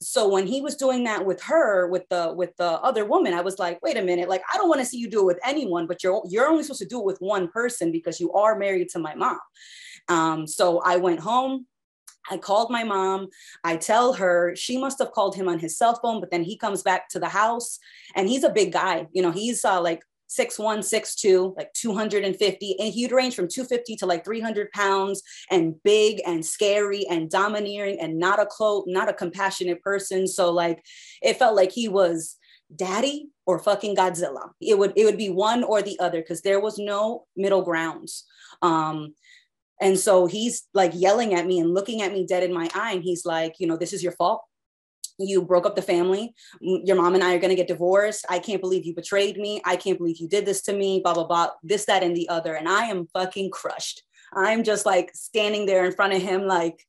So 0.02 0.28
when 0.28 0.48
he 0.48 0.62
was 0.62 0.76
doing 0.76 1.04
that 1.06 1.26
with 1.26 1.42
her, 1.44 1.88
with 1.88 2.08
the 2.10 2.34
with 2.36 2.56
the 2.58 2.72
other 2.82 3.06
woman, 3.06 3.34
I 3.34 3.42
was 3.42 3.60
like, 3.60 3.82
wait 3.82 3.98
a 3.98 4.02
minute, 4.02 4.30
like 4.30 4.44
I 4.54 4.58
don't 4.58 4.70
want 4.70 4.82
to 4.82 4.86
see 4.86 4.98
you 4.98 5.10
do 5.10 5.22
it 5.22 5.26
with 5.26 5.40
anyone, 5.46 5.88
but 5.88 6.04
you're 6.04 6.22
you're 6.28 6.48
only 6.48 6.64
supposed 6.64 6.82
to 6.82 6.88
do 6.88 7.00
it 7.00 7.06
with 7.06 7.20
one 7.20 7.48
person 7.48 7.92
because 7.92 8.20
you 8.20 8.32
are 8.34 8.58
married 8.58 8.90
to 8.90 9.00
my 9.00 9.16
mom. 9.16 9.40
Um, 10.10 10.48
so 10.48 10.80
I 10.80 10.98
went 10.98 11.20
home 11.20 11.66
I 12.30 12.38
called 12.38 12.70
my 12.70 12.84
mom. 12.84 13.28
I 13.64 13.78
tell 13.78 14.14
her 14.14 14.56
she 14.56 14.78
must 14.78 15.00
have 15.00 15.12
called 15.12 15.36
him 15.36 15.48
on 15.48 15.60
his 15.60 15.78
cell 15.78 16.00
phone, 16.02 16.20
but 16.20 16.32
then 16.32 16.44
he 16.44 16.58
comes 16.58 16.84
back 16.84 17.10
to 17.10 17.20
the 17.20 17.30
house 17.30 17.80
and 18.16 18.28
he's 18.28 18.44
a 18.44 18.50
big 18.50 18.72
guy. 18.72 19.08
You 19.12 19.22
know, 19.22 19.32
he's 19.32 19.64
uh, 19.64 19.82
like 19.82 20.02
six 20.28 20.60
one, 20.60 20.84
six 20.84 21.16
two, 21.16 21.54
like 21.58 21.74
250. 21.74 22.76
And 22.80 22.94
he'd 22.94 23.12
range 23.12 23.36
from 23.36 23.48
250 23.48 23.96
to 23.98 24.06
like 24.06 24.24
300 24.24 24.72
pounds 24.72 25.24
and 25.50 25.76
big 25.84 26.22
and 26.26 26.46
scary 26.46 27.06
and 27.10 27.30
domineering 27.30 28.00
and 28.00 28.20
not 28.20 28.40
a 28.40 28.46
close, 28.46 28.84
not 28.88 29.10
a 29.10 29.14
compassionate 29.14 29.82
person. 29.82 30.28
So 30.28 30.52
like 30.52 30.84
it 31.22 31.38
felt 31.38 31.56
like 31.56 31.72
he 31.72 31.88
was 31.88 32.38
daddy 32.76 33.30
or 33.46 33.60
fucking 33.60 33.96
Godzilla. 33.96 34.52
It 34.62 34.78
would 34.78 34.94
it 34.96 35.06
would 35.06 35.18
be 35.18 35.30
one 35.30 35.64
or 35.64 35.82
the 35.82 36.00
other 36.00 36.22
because 36.22 36.42
there 36.42 36.60
was 36.60 36.78
no 36.78 37.26
middle 37.36 37.62
grounds. 37.62 38.26
Um, 38.62 39.16
and 39.80 39.98
so 39.98 40.26
he's 40.26 40.68
like 40.74 40.92
yelling 40.96 41.34
at 41.36 41.46
me 41.46 41.60
and 41.60 41.74
looking 41.74 42.02
at 42.02 42.12
me 42.12 42.26
dead 42.26 42.44
in 42.44 42.54
my 42.54 42.70
eye. 42.74 42.94
And 42.94 43.04
he's 43.04 43.26
like, 43.26 43.54
you 43.60 43.68
know, 43.68 43.78
this 43.78 43.94
is 43.94 44.04
your 44.04 44.14
fault. 44.14 44.42
You 45.20 45.42
broke 45.42 45.66
up 45.66 45.76
the 45.76 45.82
family. 45.82 46.34
Your 46.62 46.96
mom 46.96 47.16
and 47.16 47.24
I 47.24 47.36
are 47.36 47.40
going 47.40 47.50
to 47.50 47.56
get 47.56 47.68
divorced. 47.68 48.26
I 48.30 48.40
can't 48.40 48.62
believe 48.62 48.86
you 48.86 48.94
betrayed 48.94 49.38
me. 49.38 49.62
I 49.66 49.76
can't 49.76 49.98
believe 49.98 50.18
you 50.18 50.28
did 50.28 50.46
this 50.46 50.62
to 50.64 50.74
me, 50.74 51.02
blah, 51.04 51.14
blah, 51.14 51.26
blah, 51.26 51.50
this, 51.64 51.86
that, 51.86 52.04
and 52.04 52.16
the 52.16 52.30
other. 52.30 52.54
And 52.54 52.68
I 52.68 52.86
am 52.86 53.08
fucking 53.14 53.52
crushed. 53.52 54.04
I'm 54.34 54.64
just 54.64 54.86
like 54.86 55.12
standing 55.16 55.66
there 55.66 55.86
in 55.86 55.94
front 55.94 56.14
of 56.14 56.22
him, 56.22 56.48
like, 56.48 56.86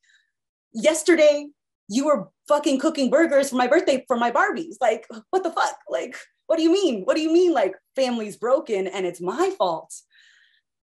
yesterday 0.73 1.47
you 1.89 2.07
were 2.07 2.29
fucking 2.49 2.81
cooking 2.81 3.11
burgers 3.11 3.51
for 3.51 3.57
my 3.57 3.67
birthday 3.67 4.05
for 4.07 4.17
my 4.17 4.31
Barbies. 4.31 4.77
Like, 4.81 5.07
what 5.31 5.43
the 5.43 5.51
fuck? 5.51 5.79
Like, 5.89 6.17
what 6.47 6.57
do 6.57 6.63
you 6.63 6.73
mean? 6.73 7.05
What 7.05 7.17
do 7.17 7.23
you 7.23 7.33
mean? 7.33 7.53
Like, 7.53 7.75
family's 7.97 8.37
broken 8.37 8.87
and 8.87 9.07
it's 9.07 9.21
my 9.21 9.53
fault. 9.57 9.95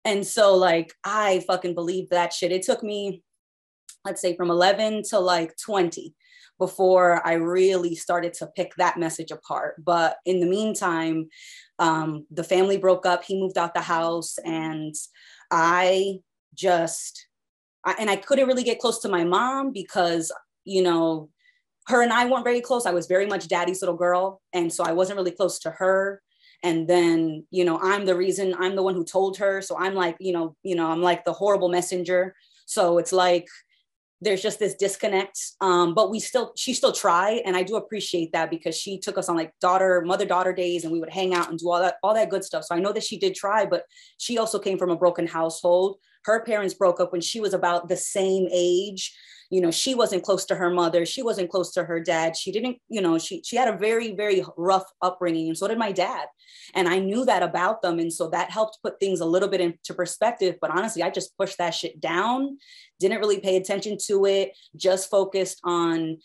And 0.05 0.27
so 0.27 0.55
like 0.55 0.93
I 1.03 1.43
fucking 1.47 1.75
believe 1.75 2.11
that 2.11 2.33
shit. 2.33 2.53
It 2.53 2.63
took 2.63 2.83
me, 2.83 3.23
let's 4.05 4.21
say 4.21 4.37
from 4.37 4.51
11 4.51 5.05
to 5.11 5.19
like 5.19 5.57
20 5.57 6.15
before 6.59 7.27
I 7.27 7.35
really 7.35 7.95
started 7.95 8.35
to 8.35 8.47
pick 8.47 8.75
that 8.77 8.99
message 8.99 9.31
apart. 9.31 9.83
But 9.85 10.17
in 10.25 10.41
the 10.41 10.47
meantime, 10.47 11.29
um, 11.79 12.27
the 12.31 12.45
family 12.45 12.77
broke 12.77 13.07
up. 13.07 13.25
He 13.25 13.41
moved 13.41 13.59
out 13.59 13.75
the 13.75 13.81
house, 13.81 14.39
and 14.45 14.95
I 15.51 16.21
just, 16.55 17.27
I, 17.85 17.97
and 17.99 18.09
I 18.09 18.17
couldn't 18.17 18.47
really 18.47 18.63
get 18.63 18.79
close 18.79 19.01
to 19.01 19.09
my 19.09 19.25
mom 19.25 19.73
because, 19.73 20.33
you 20.65 20.83
know, 20.83 21.31
her 21.87 22.03
and 22.03 22.13
I 22.13 22.25
weren't 22.27 22.45
very 22.45 22.61
close. 22.61 22.87
I 22.87 22.93
was 22.93 23.07
very 23.07 23.27
much 23.27 23.49
daddy's 23.49 23.83
little 23.83 23.97
girl. 23.97 24.41
And 24.53 24.73
so 24.73 24.85
I 24.85 24.93
wasn't 24.93 25.19
really 25.19 25.33
close 25.33 25.59
to 25.61 25.71
her. 25.71 26.23
And 26.63 26.89
then, 26.89 27.47
you 27.51 27.65
know, 27.65 27.79
I'm 27.79 28.07
the 28.07 28.17
reason, 28.17 28.55
I'm 28.59 28.75
the 28.75 28.83
one 28.83 28.95
who 28.95 29.05
told 29.05 29.37
her. 29.37 29.61
So 29.61 29.77
I'm 29.79 29.95
like, 29.95 30.17
you 30.19 30.33
know, 30.33 30.57
you 30.63 30.77
know, 30.77 30.91
I'm 30.91 31.03
like 31.03 31.27
the 31.27 31.33
horrible 31.35 31.69
messenger. 31.69 32.35
So 32.65 32.97
it's 32.97 33.13
like, 33.13 33.47
there's 34.21 34.43
just 34.43 34.59
this 34.59 34.75
disconnect. 34.75 35.39
Um, 35.61 35.95
but 35.95 36.11
we 36.11 36.21
still, 36.21 36.53
she 36.57 36.73
still 36.73 36.93
tried. 36.93 37.43
And 37.45 37.57
I 37.57 37.63
do 37.63 37.77
appreciate 37.77 38.33
that 38.33 38.51
because 38.51 38.77
she 38.77 38.99
took 38.99 39.19
us 39.19 39.29
on 39.29 39.37
like 39.37 39.53
daughter, 39.61 40.03
mother 40.05 40.25
daughter 40.25 40.53
days 40.53 40.85
and 40.85 40.93
we 40.93 41.01
would 41.01 41.13
hang 41.13 41.35
out 41.35 41.51
and 41.51 41.59
do 41.59 41.71
all 41.71 41.81
that, 41.81 41.97
all 42.03 42.15
that 42.15 42.31
good 42.31 42.45
stuff. 42.45 42.65
So 42.65 42.75
I 42.75 42.81
know 42.81 42.93
that 42.93 43.05
she 43.05 43.19
did 43.19 43.35
try, 43.35 43.67
but 43.67 43.85
she 44.19 44.39
also 44.39 44.59
came 44.59 44.79
from 44.79 44.91
a 44.91 44.97
broken 44.97 45.27
household. 45.27 45.99
Her 46.25 46.43
parents 46.45 46.75
broke 46.75 47.01
up 47.01 47.13
when 47.13 47.21
she 47.21 47.41
was 47.41 47.53
about 47.53 47.89
the 47.89 47.97
same 47.97 48.49
age 48.51 49.15
you 49.51 49.61
know 49.61 49.71
she 49.71 49.95
wasn't 49.95 50.23
close 50.23 50.45
to 50.45 50.55
her 50.55 50.71
mother 50.71 51.05
she 51.05 51.23
wasn't 51.23 51.51
close 51.51 51.73
to 51.73 51.85
her 51.85 52.01
dad 52.01 52.37
she 52.37 52.53
didn't 52.53 52.79
you 52.89 53.01
know 53.01 53.19
she 53.19 53.43
she 53.45 53.57
had 53.57 53.69
a 53.69 53.77
very 53.77 54.13
very 54.13 54.45
rough 54.57 54.85
upbringing 55.03 55.49
and 55.49 55.59
so 55.59 55.69
did 55.69 55.79
my 55.79 55.93
dad. 55.93 56.27
And 56.75 56.89
i 56.89 56.99
knew 56.99 57.25
that 57.25 57.43
about 57.43 57.83
them 57.83 57.99
and 57.99 58.13
so 58.13 58.29
that 58.31 58.51
helped 58.51 58.79
put 58.83 58.99
things 58.99 59.21
a 59.21 59.27
little 59.27 59.49
bit 59.49 59.61
into 59.61 59.95
perspective 59.95 60.57
but 60.61 60.71
honestly 60.71 61.03
i 61.03 61.11
just 61.11 61.37
pushed 61.37 61.59
that 61.59 61.75
shit 61.75 62.01
down 62.01 62.59
didn't 63.01 63.19
really 63.19 63.41
pay 63.41 63.57
attention 63.57 63.99
to 64.07 64.25
it 64.27 64.57
just 64.77 65.11
focused 65.11 65.61
on 65.65 66.19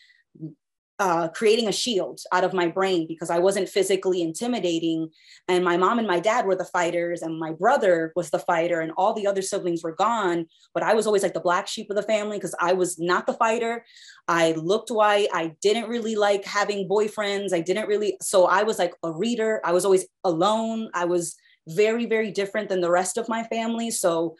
uh, 1.00 1.28
creating 1.28 1.66
a 1.66 1.72
shield 1.72 2.20
out 2.30 2.44
of 2.44 2.52
my 2.52 2.68
brain 2.68 3.06
because 3.08 3.30
I 3.30 3.38
wasn't 3.38 3.70
physically 3.70 4.20
intimidating. 4.20 5.08
And 5.48 5.64
my 5.64 5.78
mom 5.78 5.98
and 5.98 6.06
my 6.06 6.20
dad 6.20 6.44
were 6.44 6.54
the 6.54 6.66
fighters, 6.66 7.22
and 7.22 7.38
my 7.38 7.52
brother 7.52 8.12
was 8.14 8.28
the 8.28 8.38
fighter, 8.38 8.80
and 8.80 8.92
all 8.98 9.14
the 9.14 9.26
other 9.26 9.40
siblings 9.40 9.82
were 9.82 9.94
gone. 9.94 10.46
But 10.74 10.82
I 10.82 10.92
was 10.92 11.06
always 11.06 11.22
like 11.22 11.32
the 11.32 11.40
black 11.40 11.66
sheep 11.66 11.88
of 11.88 11.96
the 11.96 12.02
family 12.02 12.36
because 12.36 12.54
I 12.60 12.74
was 12.74 12.98
not 12.98 13.26
the 13.26 13.32
fighter. 13.32 13.82
I 14.28 14.52
looked 14.52 14.90
white. 14.90 15.28
I 15.32 15.56
didn't 15.62 15.88
really 15.88 16.16
like 16.16 16.44
having 16.44 16.86
boyfriends. 16.86 17.54
I 17.54 17.60
didn't 17.60 17.88
really. 17.88 18.18
So 18.20 18.44
I 18.44 18.62
was 18.62 18.78
like 18.78 18.92
a 19.02 19.10
reader. 19.10 19.62
I 19.64 19.72
was 19.72 19.86
always 19.86 20.06
alone. 20.22 20.90
I 20.92 21.06
was 21.06 21.34
very, 21.66 22.04
very 22.04 22.30
different 22.30 22.68
than 22.68 22.82
the 22.82 22.90
rest 22.90 23.16
of 23.16 23.26
my 23.26 23.44
family. 23.44 23.90
So 23.90 24.36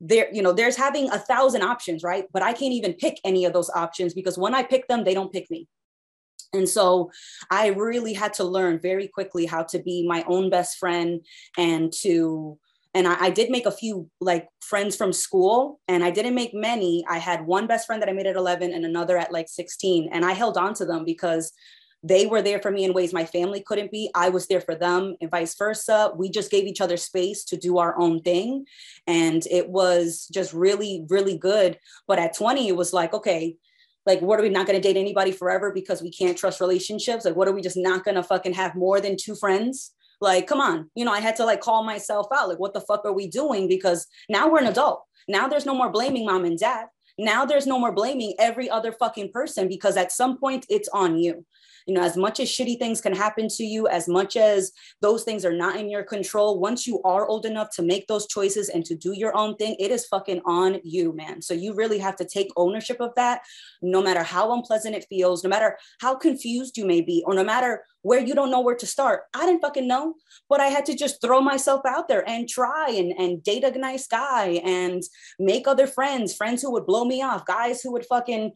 there 0.00 0.28
you 0.34 0.42
know 0.42 0.52
there's 0.52 0.76
having 0.76 1.08
a 1.12 1.18
thousand 1.18 1.62
options 1.62 2.02
right 2.02 2.26
but 2.32 2.42
i 2.42 2.52
can't 2.52 2.72
even 2.72 2.92
pick 2.92 3.16
any 3.24 3.44
of 3.44 3.52
those 3.52 3.70
options 3.70 4.12
because 4.12 4.36
when 4.36 4.52
i 4.52 4.60
pick 4.60 4.88
them 4.88 5.04
they 5.04 5.14
don't 5.14 5.32
pick 5.32 5.48
me 5.50 5.68
and 6.54 6.68
so 6.68 7.10
I 7.50 7.68
really 7.68 8.12
had 8.12 8.32
to 8.34 8.44
learn 8.44 8.80
very 8.80 9.08
quickly 9.08 9.46
how 9.46 9.64
to 9.64 9.78
be 9.78 10.06
my 10.06 10.24
own 10.26 10.50
best 10.50 10.78
friend 10.78 11.24
and 11.58 11.92
to 12.02 12.58
and 12.96 13.08
I, 13.08 13.24
I, 13.24 13.30
did 13.30 13.50
make 13.50 13.66
a 13.66 13.72
few 13.72 14.08
like 14.20 14.46
friends 14.60 14.94
from 14.94 15.12
school 15.12 15.80
and 15.88 16.04
i 16.04 16.10
didn't 16.10 16.36
make 16.36 16.54
many. 16.54 17.04
I 17.08 17.18
had 17.18 17.44
one 17.44 17.66
best 17.66 17.86
friend 17.86 18.00
that 18.00 18.08
i 18.08 18.12
made 18.12 18.26
at 18.26 18.36
11 18.36 18.72
and 18.72 18.84
another 18.84 19.18
at 19.18 19.32
like 19.32 19.48
16 19.48 20.10
and 20.12 20.24
i 20.24 20.32
held 20.32 20.56
on 20.56 20.74
to 20.74 20.84
them 20.84 21.04
because 21.04 21.52
they 22.04 22.26
were 22.26 22.42
there 22.42 22.60
for 22.60 22.70
me 22.70 22.84
in 22.84 22.92
ways 22.92 23.14
my 23.14 23.24
family 23.24 23.62
couldn't 23.62 23.90
be. 23.90 24.10
I 24.14 24.28
was 24.28 24.46
there 24.46 24.60
for 24.60 24.74
them 24.74 25.16
and 25.22 25.30
vice 25.30 25.56
versa. 25.56 26.12
We 26.14 26.28
just 26.28 26.50
gave 26.50 26.66
each 26.66 26.82
other 26.82 26.98
space 26.98 27.44
to 27.44 27.56
do 27.56 27.78
our 27.78 27.98
own 27.98 28.20
thing 28.20 28.66
and 29.06 29.42
it 29.50 29.70
was 29.70 30.28
just 30.32 30.52
really 30.52 31.04
really 31.08 31.36
good. 31.36 31.78
But 32.06 32.18
at 32.18 32.36
20 32.36 32.68
it 32.68 32.76
was 32.76 32.92
like 32.92 33.12
okay 33.14 33.56
like 34.06 34.20
what 34.20 34.38
are 34.38 34.42
we 34.42 34.48
not 34.48 34.66
going 34.66 34.80
to 34.80 34.86
date 34.86 34.98
anybody 34.98 35.32
forever 35.32 35.72
because 35.72 36.02
we 36.02 36.10
can't 36.10 36.36
trust 36.36 36.60
relationships? 36.60 37.24
Like 37.24 37.36
what 37.36 37.48
are 37.48 37.52
we 37.52 37.62
just 37.62 37.76
not 37.76 38.04
going 38.04 38.16
to 38.16 38.22
fucking 38.22 38.54
have 38.54 38.74
more 38.74 39.00
than 39.00 39.16
two 39.16 39.34
friends? 39.34 39.92
Like 40.20 40.46
come 40.46 40.60
on 40.60 40.90
you 40.94 41.04
know 41.04 41.12
i 41.12 41.20
had 41.20 41.36
to 41.36 41.44
like 41.44 41.60
call 41.60 41.84
myself 41.84 42.26
out. 42.34 42.48
Like 42.48 42.58
what 42.58 42.74
the 42.74 42.80
fuck 42.80 43.04
are 43.04 43.12
we 43.12 43.26
doing? 43.26 43.68
Because 43.68 44.06
now 44.28 44.48
we're 44.48 44.60
an 44.60 44.66
adult. 44.66 45.02
Now 45.28 45.48
there's 45.48 45.66
no 45.66 45.74
more 45.74 45.90
blaming 45.90 46.26
mom 46.26 46.44
and 46.44 46.58
dad. 46.58 46.86
Now 47.18 47.44
there's 47.44 47.66
no 47.66 47.78
more 47.78 47.92
blaming 47.92 48.34
every 48.38 48.68
other 48.68 48.92
fucking 48.92 49.30
person 49.32 49.68
because 49.68 49.96
at 49.96 50.12
some 50.12 50.38
point 50.38 50.66
it's 50.68 50.88
on 50.88 51.18
you 51.18 51.44
you 51.86 51.94
know 51.94 52.02
as 52.02 52.16
much 52.16 52.40
as 52.40 52.48
shitty 52.48 52.78
things 52.78 53.00
can 53.00 53.14
happen 53.14 53.48
to 53.48 53.64
you 53.64 53.86
as 53.88 54.08
much 54.08 54.36
as 54.36 54.72
those 55.00 55.24
things 55.24 55.44
are 55.44 55.52
not 55.52 55.76
in 55.76 55.90
your 55.90 56.02
control 56.02 56.58
once 56.58 56.86
you 56.86 57.00
are 57.02 57.26
old 57.26 57.46
enough 57.46 57.68
to 57.70 57.82
make 57.82 58.06
those 58.06 58.26
choices 58.26 58.68
and 58.68 58.84
to 58.84 58.94
do 58.94 59.12
your 59.12 59.36
own 59.36 59.54
thing 59.56 59.76
it 59.78 59.90
is 59.90 60.06
fucking 60.06 60.40
on 60.44 60.80
you 60.82 61.12
man. 61.12 61.42
So 61.42 61.54
you 61.54 61.74
really 61.74 61.98
have 61.98 62.16
to 62.16 62.24
take 62.24 62.48
ownership 62.56 63.00
of 63.00 63.14
that 63.16 63.42
no 63.82 64.02
matter 64.02 64.22
how 64.22 64.52
unpleasant 64.52 64.94
it 64.94 65.06
feels 65.08 65.44
no 65.44 65.50
matter 65.50 65.76
how 66.00 66.14
confused 66.14 66.76
you 66.76 66.86
may 66.86 67.00
be 67.00 67.22
or 67.26 67.34
no 67.34 67.44
matter 67.44 67.84
where 68.02 68.20
you 68.20 68.34
don't 68.34 68.50
know 68.50 68.60
where 68.60 68.76
to 68.76 68.86
start. 68.86 69.22
I 69.34 69.46
didn't 69.46 69.62
fucking 69.62 69.88
know 69.88 70.14
but 70.48 70.60
i 70.60 70.66
had 70.66 70.86
to 70.86 70.94
just 70.94 71.20
throw 71.20 71.40
myself 71.40 71.82
out 71.86 72.08
there 72.08 72.28
and 72.28 72.48
try 72.48 72.90
and, 72.90 73.12
and 73.18 73.42
date 73.42 73.64
a 73.64 73.78
nice 73.78 74.06
guy 74.06 74.60
and 74.64 75.02
make 75.38 75.66
other 75.66 75.86
friends 75.86 76.34
friends 76.34 76.62
who 76.62 76.70
would 76.72 76.86
blow 76.86 77.04
me 77.04 77.22
off 77.22 77.46
guys 77.46 77.80
who 77.80 77.92
would 77.92 78.06
fucking 78.06 78.52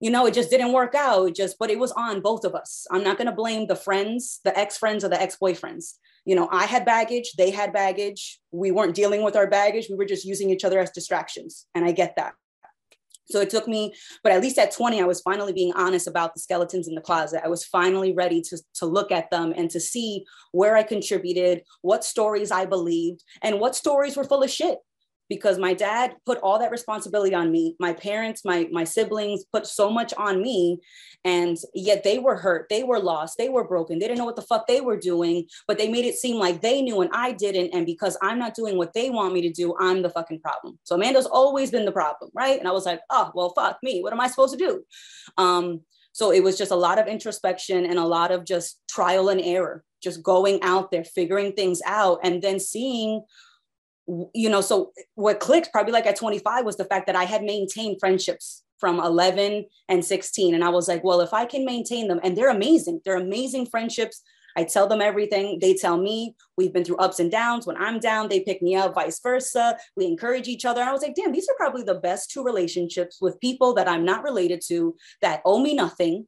you 0.00 0.10
know, 0.10 0.26
it 0.26 0.34
just 0.34 0.50
didn't 0.50 0.72
work 0.72 0.94
out. 0.94 1.34
Just, 1.34 1.56
but 1.58 1.70
it 1.70 1.78
was 1.78 1.92
on 1.92 2.20
both 2.20 2.44
of 2.44 2.54
us. 2.54 2.86
I'm 2.90 3.02
not 3.02 3.18
going 3.18 3.26
to 3.26 3.34
blame 3.34 3.66
the 3.66 3.76
friends, 3.76 4.40
the 4.44 4.56
ex 4.58 4.76
friends, 4.76 5.04
or 5.04 5.08
the 5.08 5.20
ex 5.20 5.36
boyfriends. 5.42 5.94
You 6.24 6.34
know, 6.34 6.48
I 6.52 6.66
had 6.66 6.84
baggage, 6.84 7.32
they 7.38 7.50
had 7.50 7.72
baggage. 7.72 8.38
We 8.50 8.70
weren't 8.70 8.94
dealing 8.94 9.22
with 9.22 9.34
our 9.34 9.46
baggage. 9.46 9.86
We 9.88 9.96
were 9.96 10.04
just 10.04 10.24
using 10.26 10.50
each 10.50 10.64
other 10.64 10.78
as 10.78 10.90
distractions. 10.90 11.66
And 11.74 11.84
I 11.84 11.92
get 11.92 12.16
that. 12.16 12.34
So 13.30 13.40
it 13.40 13.50
took 13.50 13.68
me, 13.68 13.94
but 14.22 14.32
at 14.32 14.40
least 14.40 14.58
at 14.58 14.72
20, 14.72 15.02
I 15.02 15.04
was 15.04 15.20
finally 15.20 15.52
being 15.52 15.72
honest 15.74 16.06
about 16.06 16.32
the 16.32 16.40
skeletons 16.40 16.88
in 16.88 16.94
the 16.94 17.00
closet. 17.00 17.42
I 17.44 17.48
was 17.48 17.64
finally 17.64 18.12
ready 18.12 18.40
to, 18.42 18.58
to 18.76 18.86
look 18.86 19.12
at 19.12 19.30
them 19.30 19.52
and 19.54 19.70
to 19.70 19.80
see 19.80 20.24
where 20.52 20.76
I 20.76 20.82
contributed, 20.82 21.62
what 21.82 22.04
stories 22.04 22.50
I 22.50 22.64
believed, 22.64 23.22
and 23.42 23.60
what 23.60 23.76
stories 23.76 24.16
were 24.16 24.24
full 24.24 24.42
of 24.42 24.50
shit 24.50 24.78
because 25.28 25.58
my 25.58 25.74
dad 25.74 26.14
put 26.24 26.38
all 26.38 26.58
that 26.58 26.70
responsibility 26.70 27.34
on 27.34 27.50
me. 27.50 27.76
My 27.78 27.92
parents 27.92 28.44
my 28.44 28.68
my 28.72 28.84
siblings 28.84 29.44
put 29.52 29.66
so 29.66 29.90
much 29.90 30.14
on 30.14 30.42
me 30.42 30.78
and 31.24 31.56
yet 31.74 32.04
they 32.04 32.18
were 32.18 32.36
hurt 32.36 32.66
they 32.70 32.82
were 32.82 32.98
lost 32.98 33.36
they 33.38 33.48
were 33.48 33.66
broken. 33.66 33.98
They 33.98 34.06
didn't 34.06 34.18
know 34.18 34.24
what 34.24 34.36
the 34.36 34.42
fuck 34.42 34.66
they 34.66 34.80
were 34.80 34.98
doing 34.98 35.46
but 35.66 35.78
they 35.78 35.88
made 35.88 36.04
it 36.04 36.16
seem 36.16 36.36
like 36.36 36.60
they 36.60 36.82
knew 36.82 37.00
and 37.00 37.10
i 37.12 37.32
didn't 37.32 37.74
and 37.74 37.86
because 37.86 38.16
i'm 38.22 38.38
not 38.38 38.54
doing 38.54 38.76
what 38.76 38.92
they 38.92 39.10
want 39.10 39.34
me 39.34 39.40
to 39.42 39.52
do 39.52 39.74
i'm 39.78 40.02
the 40.02 40.10
fucking 40.10 40.40
problem. 40.40 40.78
So 40.84 40.94
amanda's 40.94 41.26
always 41.26 41.70
been 41.70 41.84
the 41.84 41.92
problem 41.92 42.30
right? 42.34 42.58
And 42.58 42.68
i 42.68 42.72
was 42.72 42.86
like 42.86 43.00
oh 43.10 43.30
well 43.34 43.52
fuck 43.54 43.78
me. 43.82 44.02
What 44.02 44.12
am 44.12 44.20
i 44.20 44.28
supposed 44.28 44.58
to 44.58 44.64
do? 44.64 44.82
Um 45.36 45.80
so 46.12 46.32
it 46.32 46.42
was 46.42 46.58
just 46.58 46.72
a 46.72 46.76
lot 46.76 46.98
of 46.98 47.06
introspection 47.06 47.84
and 47.84 47.98
a 47.98 48.04
lot 48.04 48.32
of 48.32 48.44
just 48.44 48.80
trial 48.88 49.28
and 49.28 49.40
error 49.40 49.84
just 50.02 50.22
going 50.22 50.62
out 50.62 50.90
there 50.90 51.04
figuring 51.04 51.52
things 51.52 51.80
out 51.84 52.20
and 52.22 52.42
then 52.42 52.58
seeing 52.60 53.22
you 54.34 54.48
know, 54.48 54.60
so 54.60 54.92
what 55.14 55.40
clicked 55.40 55.70
probably 55.72 55.92
like 55.92 56.06
at 56.06 56.16
25 56.16 56.64
was 56.64 56.76
the 56.76 56.84
fact 56.84 57.06
that 57.06 57.16
I 57.16 57.24
had 57.24 57.42
maintained 57.42 57.98
friendships 58.00 58.62
from 58.78 59.00
11 59.00 59.66
and 59.88 60.04
16. 60.04 60.54
And 60.54 60.64
I 60.64 60.70
was 60.70 60.88
like, 60.88 61.04
well, 61.04 61.20
if 61.20 61.34
I 61.34 61.44
can 61.44 61.64
maintain 61.64 62.08
them, 62.08 62.20
and 62.22 62.36
they're 62.36 62.50
amazing, 62.50 63.00
they're 63.04 63.16
amazing 63.16 63.66
friendships. 63.66 64.22
I 64.56 64.64
tell 64.64 64.88
them 64.88 65.02
everything. 65.02 65.58
They 65.60 65.74
tell 65.74 65.98
me 65.98 66.34
we've 66.56 66.72
been 66.72 66.84
through 66.84 66.96
ups 66.96 67.20
and 67.20 67.30
downs. 67.30 67.66
When 67.66 67.76
I'm 67.76 68.00
down, 68.00 68.28
they 68.28 68.40
pick 68.40 68.62
me 68.62 68.74
up, 68.74 68.94
vice 68.94 69.20
versa. 69.20 69.76
We 69.94 70.06
encourage 70.06 70.48
each 70.48 70.64
other. 70.64 70.80
And 70.80 70.88
I 70.88 70.92
was 70.92 71.02
like, 71.02 71.14
damn, 71.14 71.32
these 71.32 71.48
are 71.48 71.54
probably 71.56 71.82
the 71.82 71.94
best 71.94 72.30
two 72.30 72.42
relationships 72.42 73.18
with 73.20 73.40
people 73.40 73.74
that 73.74 73.88
I'm 73.88 74.04
not 74.04 74.24
related 74.24 74.62
to 74.68 74.96
that 75.22 75.42
owe 75.44 75.60
me 75.60 75.74
nothing 75.74 76.26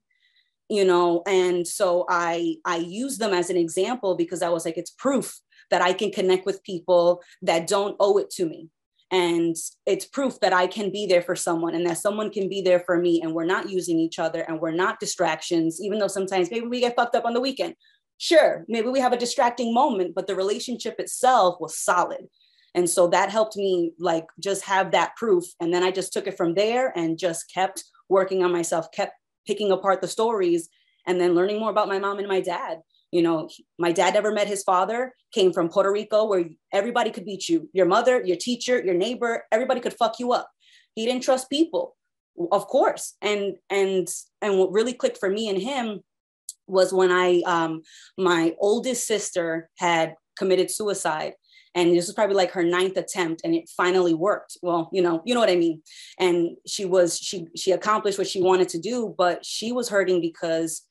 you 0.70 0.85
know 0.85 1.23
and 1.27 1.66
so 1.66 2.07
i 2.09 2.55
i 2.65 2.77
use 2.77 3.19
them 3.19 3.35
as 3.35 3.51
an 3.51 3.57
example 3.57 4.15
because 4.15 4.40
i 4.40 4.48
was 4.48 4.65
like 4.65 4.78
it's 4.78 4.93
proof 4.93 5.40
that 5.71 5.83
I 5.83 5.93
can 5.93 6.11
connect 6.11 6.47
with 6.47 6.63
people 6.63 7.23
that 7.43 7.67
don't 7.67 7.97
owe 8.01 8.19
it 8.19 8.31
to 8.31 8.45
me. 8.45 8.69
And 9.13 9.57
it's 9.87 10.05
proof 10.05 10.39
that 10.41 10.53
I 10.53 10.69
can 10.69 10.93
be 10.93 11.07
there 11.07 11.23
for 11.23 11.35
someone 11.35 11.75
and 11.75 11.85
that 11.87 11.99
someone 11.99 12.31
can 12.31 12.49
be 12.49 12.63
there 12.63 12.81
for 12.81 12.97
me. 12.97 13.21
And 13.21 13.35
we're 13.35 13.45
not 13.45 13.69
using 13.69 13.99
each 13.99 14.21
other 14.21 14.43
and 14.43 14.61
we're 14.61 14.71
not 14.71 15.01
distractions, 15.01 15.81
even 15.83 15.99
though 15.99 16.07
sometimes 16.07 16.51
maybe 16.51 16.67
we 16.67 16.81
get 16.81 16.95
fucked 16.95 17.17
up 17.17 17.25
on 17.25 17.35
the 17.35 17.41
weekend. 17.41 17.75
Sure, 18.19 18.65
maybe 18.69 18.89
we 18.89 19.01
have 19.01 19.13
a 19.13 19.19
distracting 19.19 19.75
moment, 19.75 20.15
but 20.15 20.27
the 20.27 20.37
relationship 20.37 21.01
itself 21.01 21.57
was 21.61 21.77
solid. 21.77 22.29
And 22.75 22.89
so 22.89 23.09
that 23.09 23.31
helped 23.31 23.57
me 23.57 23.93
like 23.99 24.27
just 24.39 24.65
have 24.65 24.93
that 24.93 25.17
proof. 25.17 25.45
And 25.59 25.75
then 25.75 25.83
I 25.83 25.91
just 25.91 26.13
took 26.13 26.29
it 26.29 26.37
from 26.37 26.55
there 26.55 26.97
and 26.97 27.19
just 27.19 27.53
kept 27.53 27.83
working 28.09 28.45
on 28.45 28.53
myself, 28.53 28.93
kept 28.93 29.15
picking 29.47 29.73
apart 29.73 30.01
the 30.01 30.09
stories 30.09 30.69
and 31.07 31.21
then 31.21 31.35
learning 31.35 31.59
more 31.59 31.71
about 31.71 31.89
my 31.89 31.99
mom 31.99 32.19
and 32.19 32.29
my 32.29 32.41
dad 32.41 32.79
you 33.12 33.23
know, 33.23 33.49
my 33.78 33.93
dad 33.93 34.15
never 34.15 34.32
met 34.32 34.47
his 34.47 34.62
father, 34.62 35.15
came 35.32 35.53
from 35.53 35.69
Puerto 35.69 35.91
Rico 35.91 36.27
where 36.27 36.45
everybody 36.73 37.11
could 37.11 37.24
beat 37.24 37.49
you. 37.49 37.69
Your 37.73 37.87
mother, 37.87 38.23
your 38.24 38.37
teacher, 38.37 38.82
your 38.85 38.95
neighbor, 38.95 39.45
everybody 39.51 39.81
could 39.81 39.95
fuck 39.95 40.19
you 40.19 40.32
up. 40.32 40.49
He 40.95 41.07
didn't 41.07 41.23
trust 41.23 41.51
people, 41.51 41.97
of 42.53 42.66
course. 42.66 43.16
And 43.20 43.57
and 43.69 44.09
and 44.43 44.59
what 44.59 44.73
really 44.73 44.93
clicked 44.93 45.19
for 45.19 45.31
me 45.31 45.49
and 45.49 45.61
him 45.61 46.01
was 46.66 46.93
when 46.93 47.11
I 47.11 47.43
um 47.47 47.82
my 48.16 48.55
oldest 48.59 49.07
sister 49.07 49.69
had 49.78 50.15
committed 50.37 50.70
suicide 50.70 51.35
and 51.74 51.95
this 51.95 52.07
was 52.07 52.15
probably 52.15 52.37
like 52.37 52.51
her 52.53 52.65
ninth 52.65 52.97
attempt 52.97 53.43
and 53.45 53.55
it 53.55 53.69
finally 53.77 54.15
worked 54.15 54.57
well 54.62 54.89
you 54.93 55.03
know 55.03 55.23
you 55.24 55.35
know 55.35 55.41
what 55.41 55.51
i 55.51 55.57
mean 55.57 55.82
and 56.19 56.57
she 56.66 56.85
was 56.85 57.19
she 57.19 57.47
she 57.57 57.73
accomplished 57.73 58.19
what 58.19 58.27
she 58.27 58.43
wanted 58.43 58.69
to 58.69 58.78
do 58.78 59.15
but 59.19 59.45
she 59.45 59.70
was 59.73 59.89
hurting 59.89 60.20
because 60.20 60.82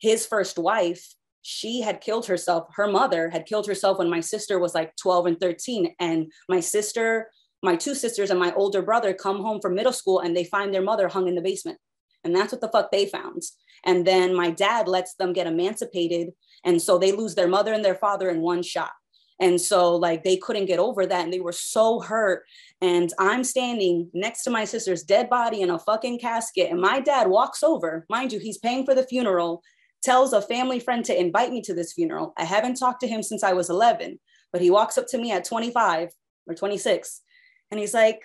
his 0.00 0.26
first 0.26 0.58
wife 0.58 1.14
she 1.48 1.80
had 1.80 2.00
killed 2.00 2.26
herself 2.26 2.66
her 2.74 2.88
mother 2.88 3.30
had 3.30 3.46
killed 3.46 3.68
herself 3.68 3.98
when 3.98 4.10
my 4.10 4.18
sister 4.18 4.58
was 4.58 4.74
like 4.74 4.96
12 4.96 5.26
and 5.26 5.40
13 5.40 5.94
and 6.00 6.32
my 6.48 6.58
sister 6.58 7.30
my 7.62 7.76
two 7.76 7.94
sisters 7.94 8.30
and 8.30 8.40
my 8.40 8.52
older 8.54 8.82
brother 8.82 9.14
come 9.14 9.40
home 9.40 9.60
from 9.60 9.76
middle 9.76 9.92
school 9.92 10.18
and 10.18 10.36
they 10.36 10.42
find 10.42 10.74
their 10.74 10.82
mother 10.82 11.06
hung 11.06 11.28
in 11.28 11.36
the 11.36 11.40
basement 11.40 11.78
and 12.24 12.34
that's 12.34 12.50
what 12.50 12.60
the 12.60 12.68
fuck 12.68 12.90
they 12.90 13.06
found 13.06 13.42
and 13.84 14.04
then 14.04 14.34
my 14.34 14.50
dad 14.50 14.88
lets 14.88 15.14
them 15.14 15.32
get 15.32 15.46
emancipated 15.46 16.30
and 16.64 16.82
so 16.82 16.98
they 16.98 17.12
lose 17.12 17.36
their 17.36 17.46
mother 17.46 17.72
and 17.72 17.84
their 17.84 17.94
father 17.94 18.28
in 18.28 18.40
one 18.40 18.62
shot 18.62 18.90
and 19.38 19.60
so, 19.60 19.94
like, 19.96 20.24
they 20.24 20.38
couldn't 20.38 20.64
get 20.64 20.78
over 20.78 21.04
that. 21.04 21.24
And 21.24 21.30
they 21.30 21.40
were 21.40 21.52
so 21.52 22.00
hurt. 22.00 22.44
And 22.80 23.12
I'm 23.18 23.44
standing 23.44 24.10
next 24.14 24.44
to 24.44 24.50
my 24.50 24.64
sister's 24.64 25.02
dead 25.02 25.28
body 25.28 25.60
in 25.60 25.68
a 25.68 25.78
fucking 25.78 26.20
casket. 26.20 26.70
And 26.70 26.80
my 26.80 27.00
dad 27.00 27.28
walks 27.28 27.62
over, 27.62 28.06
mind 28.08 28.32
you, 28.32 28.38
he's 28.38 28.56
paying 28.56 28.86
for 28.86 28.94
the 28.94 29.06
funeral, 29.06 29.62
tells 30.02 30.32
a 30.32 30.42
family 30.42 30.80
friend 30.80 31.04
to 31.04 31.18
invite 31.18 31.50
me 31.50 31.60
to 31.62 31.74
this 31.74 31.92
funeral. 31.92 32.32
I 32.36 32.44
haven't 32.44 32.76
talked 32.76 33.00
to 33.00 33.08
him 33.08 33.22
since 33.22 33.42
I 33.42 33.52
was 33.52 33.70
11, 33.70 34.18
but 34.52 34.60
he 34.60 34.70
walks 34.70 34.98
up 34.98 35.06
to 35.08 35.18
me 35.18 35.32
at 35.32 35.44
25 35.44 36.10
or 36.46 36.54
26. 36.54 37.22
And 37.70 37.80
he's 37.80 37.94
like, 37.94 38.22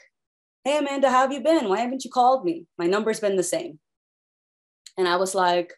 Hey, 0.64 0.78
Amanda, 0.78 1.10
how 1.10 1.22
have 1.22 1.34
you 1.34 1.42
been? 1.42 1.70
Why 1.70 1.80
haven't 1.80 2.06
you 2.06 2.12
called 2.12 2.46
me? 2.46 2.68
My 2.78 2.86
number's 2.86 3.20
been 3.20 3.36
the 3.36 3.44
same. 3.44 3.80
And 4.98 5.08
I 5.08 5.16
was 5.16 5.34
like, 5.34 5.74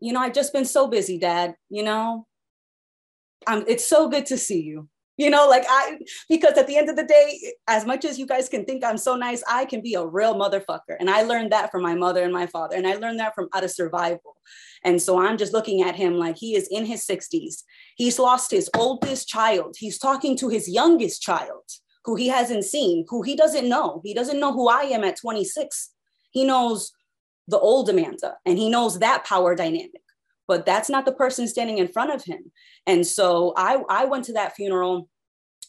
you 0.00 0.12
know, 0.12 0.20
I've 0.20 0.34
just 0.34 0.52
been 0.52 0.66
so 0.66 0.86
busy, 0.86 1.18
dad. 1.18 1.54
You 1.70 1.82
know, 1.84 2.26
I'm, 3.46 3.64
it's 3.66 3.86
so 3.86 4.08
good 4.08 4.26
to 4.26 4.36
see 4.36 4.60
you. 4.60 4.88
You 5.18 5.28
know, 5.28 5.46
like 5.48 5.64
I, 5.68 5.98
because 6.28 6.56
at 6.56 6.66
the 6.66 6.76
end 6.76 6.88
of 6.88 6.96
the 6.96 7.04
day, 7.04 7.52
as 7.68 7.84
much 7.84 8.04
as 8.04 8.18
you 8.18 8.26
guys 8.26 8.48
can 8.48 8.64
think 8.64 8.82
I'm 8.82 8.96
so 8.96 9.14
nice, 9.14 9.42
I 9.48 9.66
can 9.66 9.82
be 9.82 9.94
a 9.94 10.06
real 10.06 10.34
motherfucker. 10.34 10.96
And 10.98 11.10
I 11.10 11.22
learned 11.22 11.52
that 11.52 11.70
from 11.70 11.82
my 11.82 11.94
mother 11.94 12.22
and 12.22 12.32
my 12.32 12.46
father. 12.46 12.76
And 12.76 12.86
I 12.86 12.94
learned 12.94 13.20
that 13.20 13.34
from 13.34 13.48
out 13.54 13.62
of 13.62 13.70
survival. 13.70 14.36
And 14.84 15.00
so 15.00 15.20
I'm 15.20 15.36
just 15.36 15.52
looking 15.52 15.82
at 15.82 15.96
him 15.96 16.14
like 16.14 16.38
he 16.38 16.56
is 16.56 16.66
in 16.70 16.86
his 16.86 17.06
60s. 17.06 17.62
He's 17.96 18.18
lost 18.18 18.50
his 18.50 18.70
oldest 18.74 19.28
child. 19.28 19.76
He's 19.78 19.98
talking 19.98 20.36
to 20.38 20.48
his 20.48 20.68
youngest 20.68 21.22
child 21.22 21.62
who 22.04 22.16
he 22.16 22.28
hasn't 22.28 22.64
seen, 22.64 23.04
who 23.08 23.22
he 23.22 23.36
doesn't 23.36 23.68
know. 23.68 24.00
He 24.04 24.14
doesn't 24.14 24.40
know 24.40 24.52
who 24.52 24.68
I 24.68 24.82
am 24.82 25.04
at 25.04 25.20
26. 25.20 25.90
He 26.30 26.44
knows 26.44 26.90
the 27.48 27.58
old 27.58 27.88
Amanda 27.88 28.36
and 28.46 28.58
he 28.58 28.68
knows 28.68 28.98
that 28.98 29.24
power 29.24 29.54
dynamic 29.54 30.01
but 30.52 30.66
that's 30.66 30.90
not 30.90 31.06
the 31.06 31.12
person 31.12 31.48
standing 31.48 31.78
in 31.78 31.88
front 31.88 32.12
of 32.12 32.22
him. 32.24 32.52
And 32.86 33.06
so 33.06 33.54
I, 33.56 33.82
I 33.88 34.04
went 34.04 34.26
to 34.26 34.34
that 34.34 34.54
funeral 34.54 35.08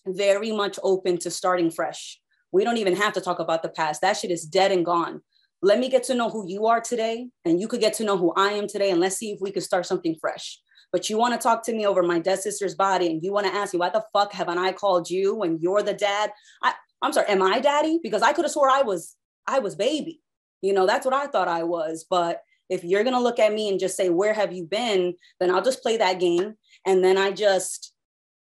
very 0.06 0.52
much 0.52 0.78
open 0.84 1.18
to 1.20 1.32
starting 1.32 1.72
fresh. 1.72 2.20
We 2.52 2.66
don't 2.66 2.76
even 2.76 2.98
have 2.98 3.14
to 3.14 3.22
talk 3.22 3.40
about 3.40 3.64
the 3.64 3.70
past. 3.70 4.02
That 4.02 4.18
shit 4.18 4.30
is 4.30 4.44
dead 4.44 4.74
and 4.74 4.84
gone. 4.84 5.22
Let 5.62 5.80
me 5.80 5.88
get 5.88 6.04
to 6.08 6.16
know 6.16 6.30
who 6.30 6.46
you 6.46 6.66
are 6.66 6.82
today, 6.82 7.30
and 7.46 7.62
you 7.62 7.70
could 7.70 7.80
get 7.80 7.94
to 7.94 8.04
know 8.04 8.18
who 8.18 8.34
I 8.36 8.50
am 8.50 8.68
today, 8.68 8.92
and 8.92 9.00
let's 9.00 9.16
see 9.16 9.32
if 9.32 9.40
we 9.40 9.52
could 9.52 9.64
start 9.64 9.86
something 9.86 10.18
fresh. 10.20 10.60
But 10.92 11.10
you 11.10 11.18
want 11.18 11.34
to 11.34 11.40
talk 11.40 11.64
to 11.64 11.74
me 11.74 11.88
over 11.88 12.04
my 12.04 12.20
dead 12.20 12.40
sister's 12.40 12.76
body, 12.76 13.08
and 13.08 13.24
you 13.24 13.32
want 13.32 13.48
to 13.48 13.56
ask 13.56 13.74
me, 13.74 13.80
why 13.80 13.88
the 13.88 14.04
fuck 14.12 14.34
haven't 14.34 14.58
I 14.58 14.74
called 14.74 15.10
you 15.10 15.34
when 15.34 15.60
you're 15.62 15.82
the 15.82 15.94
dad? 15.94 16.34
I, 16.62 16.74
I'm 17.02 17.14
sorry, 17.14 17.28
am 17.30 17.42
I 17.42 17.62
daddy? 17.62 18.02
Because 18.04 18.22
I 18.22 18.34
could 18.34 18.44
have 18.44 18.52
swore 18.52 18.70
I 18.70 18.82
was, 18.82 19.16
I 19.48 19.60
was 19.60 19.76
baby. 19.78 20.20
You 20.62 20.74
know, 20.74 20.86
that's 20.86 21.06
what 21.06 21.16
I 21.16 21.28
thought 21.28 21.48
I 21.48 21.64
was. 21.64 22.06
But 22.10 22.42
if 22.70 22.84
you're 22.84 23.04
going 23.04 23.16
to 23.16 23.22
look 23.22 23.40
at 23.40 23.54
me 23.54 23.70
and 23.70 23.80
just 23.80 23.98
say, 23.98 24.10
Where 24.10 24.34
have 24.34 24.54
you 24.54 24.66
been? 24.66 25.16
Then 25.40 25.52
I'll 25.52 25.64
just 25.64 25.82
play 25.82 25.98
that 25.98 26.20
game. 26.20 26.56
And 26.86 27.04
then 27.04 27.18
I 27.18 27.32
just, 27.32 27.94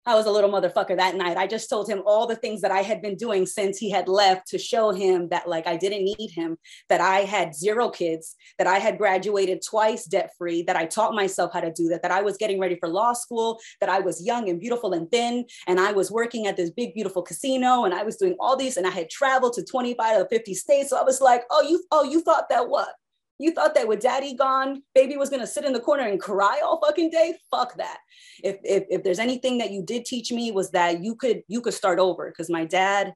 I 0.05 0.15
was 0.15 0.25
a 0.25 0.31
little 0.31 0.49
motherfucker 0.49 0.97
that 0.97 1.15
night. 1.15 1.37
I 1.37 1.45
just 1.45 1.69
told 1.69 1.89
him 1.89 2.01
all 2.05 2.25
the 2.25 2.35
things 2.35 2.61
that 2.61 2.71
I 2.71 2.81
had 2.81 3.01
been 3.01 3.15
doing 3.15 3.45
since 3.45 3.77
he 3.77 3.91
had 3.91 4.07
left 4.07 4.47
to 4.47 4.57
show 4.57 4.91
him 4.91 5.27
that, 5.29 5.47
like, 5.47 5.67
I 5.67 5.75
didn't 5.75 6.03
need 6.03 6.31
him, 6.31 6.57
that 6.87 7.01
I 7.01 7.19
had 7.19 7.53
zero 7.53 7.89
kids, 7.89 8.35
that 8.57 8.65
I 8.65 8.79
had 8.79 8.97
graduated 8.97 9.61
twice 9.61 10.05
debt 10.05 10.31
free, 10.37 10.63
that 10.63 10.75
I 10.75 10.85
taught 10.85 11.13
myself 11.13 11.51
how 11.53 11.59
to 11.59 11.71
do 11.71 11.89
that, 11.89 12.01
that 12.01 12.11
I 12.11 12.21
was 12.21 12.37
getting 12.37 12.59
ready 12.59 12.75
for 12.79 12.87
law 12.87 13.13
school, 13.13 13.59
that 13.81 13.89
I 13.89 13.99
was 13.99 14.25
young 14.25 14.49
and 14.49 14.59
beautiful 14.59 14.93
and 14.93 15.11
thin, 15.11 15.45
and 15.67 15.79
I 15.79 15.91
was 15.91 16.11
working 16.11 16.47
at 16.47 16.57
this 16.57 16.71
big, 16.71 16.93
beautiful 16.95 17.21
casino, 17.21 17.83
and 17.83 17.93
I 17.93 18.03
was 18.03 18.15
doing 18.15 18.35
all 18.39 18.55
these, 18.55 18.77
and 18.77 18.87
I 18.87 18.91
had 18.91 19.09
traveled 19.09 19.53
to 19.53 19.63
25 19.63 20.21
or 20.21 20.27
50 20.27 20.53
states. 20.55 20.89
So 20.89 20.97
I 20.97 21.03
was 21.03 21.21
like, 21.21 21.43
oh, 21.51 21.61
you, 21.61 21.83
oh, 21.91 22.03
you 22.03 22.21
thought 22.21 22.49
that 22.49 22.67
what? 22.69 22.89
You 23.39 23.51
thought 23.51 23.73
that 23.75 23.87
with 23.87 24.01
daddy 24.01 24.35
gone, 24.35 24.83
baby 24.93 25.17
was 25.17 25.29
gonna 25.29 25.47
sit 25.47 25.65
in 25.65 25.73
the 25.73 25.79
corner 25.79 26.03
and 26.03 26.19
cry 26.19 26.61
all 26.63 26.79
fucking 26.85 27.09
day? 27.09 27.35
Fuck 27.49 27.77
that. 27.77 27.99
If 28.43 28.57
if, 28.63 28.83
if 28.89 29.03
there's 29.03 29.19
anything 29.19 29.57
that 29.59 29.71
you 29.71 29.83
did 29.83 30.05
teach 30.05 30.31
me 30.31 30.51
was 30.51 30.71
that 30.71 31.01
you 31.03 31.15
could 31.15 31.43
you 31.47 31.61
could 31.61 31.73
start 31.73 31.99
over 31.99 32.29
because 32.29 32.49
my 32.49 32.65
dad 32.65 33.13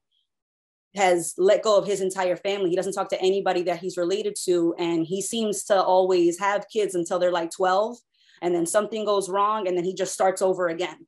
has 0.96 1.34
let 1.38 1.62
go 1.62 1.76
of 1.76 1.86
his 1.86 2.00
entire 2.00 2.36
family. 2.36 2.70
He 2.70 2.76
doesn't 2.76 2.92
talk 2.92 3.08
to 3.10 3.20
anybody 3.20 3.62
that 3.64 3.80
he's 3.80 3.96
related 3.96 4.36
to. 4.44 4.74
And 4.78 5.04
he 5.04 5.20
seems 5.20 5.64
to 5.64 5.82
always 5.82 6.38
have 6.38 6.68
kids 6.72 6.94
until 6.94 7.18
they're 7.18 7.32
like 7.32 7.50
12. 7.50 7.96
And 8.42 8.54
then 8.54 8.66
something 8.66 9.04
goes 9.04 9.28
wrong 9.28 9.66
and 9.66 9.76
then 9.76 9.84
he 9.84 9.94
just 9.94 10.12
starts 10.12 10.42
over 10.42 10.68
again 10.68 11.06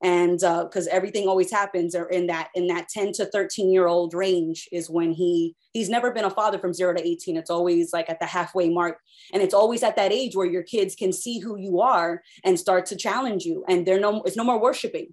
and 0.00 0.38
because 0.38 0.86
uh, 0.86 0.90
everything 0.92 1.26
always 1.26 1.50
happens 1.50 1.94
or 1.94 2.04
in 2.08 2.28
that 2.28 2.48
in 2.54 2.68
that 2.68 2.88
10 2.88 3.12
to 3.12 3.26
13 3.26 3.70
year 3.70 3.88
old 3.88 4.14
range 4.14 4.68
is 4.70 4.88
when 4.88 5.12
he 5.12 5.56
he's 5.72 5.88
never 5.88 6.12
been 6.12 6.24
a 6.24 6.30
father 6.30 6.58
from 6.58 6.72
0 6.72 6.94
to 6.94 7.06
18 7.06 7.36
it's 7.36 7.50
always 7.50 7.92
like 7.92 8.08
at 8.08 8.20
the 8.20 8.26
halfway 8.26 8.68
mark. 8.68 8.98
And 9.32 9.42
it's 9.42 9.54
always 9.54 9.82
at 9.82 9.96
that 9.96 10.12
age 10.12 10.36
where 10.36 10.46
your 10.46 10.62
kids 10.62 10.94
can 10.94 11.12
see 11.12 11.40
who 11.40 11.58
you 11.58 11.80
are 11.80 12.22
and 12.44 12.58
start 12.58 12.86
to 12.86 12.96
challenge 12.96 13.44
you 13.44 13.64
and 13.68 13.84
they're 13.84 14.00
no 14.00 14.22
it's 14.22 14.36
no 14.36 14.44
more 14.44 14.60
worshiping. 14.60 15.12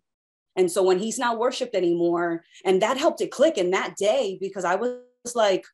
And 0.56 0.72
so 0.72 0.84
when 0.84 1.00
he's 1.00 1.20
not 1.20 1.40
worshiped 1.40 1.76
anymore 1.76 2.44
and 2.64 2.82
that 2.82 2.98
helped 2.98 3.22
it 3.22 3.32
click 3.32 3.58
in 3.58 3.72
that 3.72 3.96
day 3.98 4.38
because 4.40 4.64
i 4.64 4.76
was 4.76 5.00
like 5.34 5.66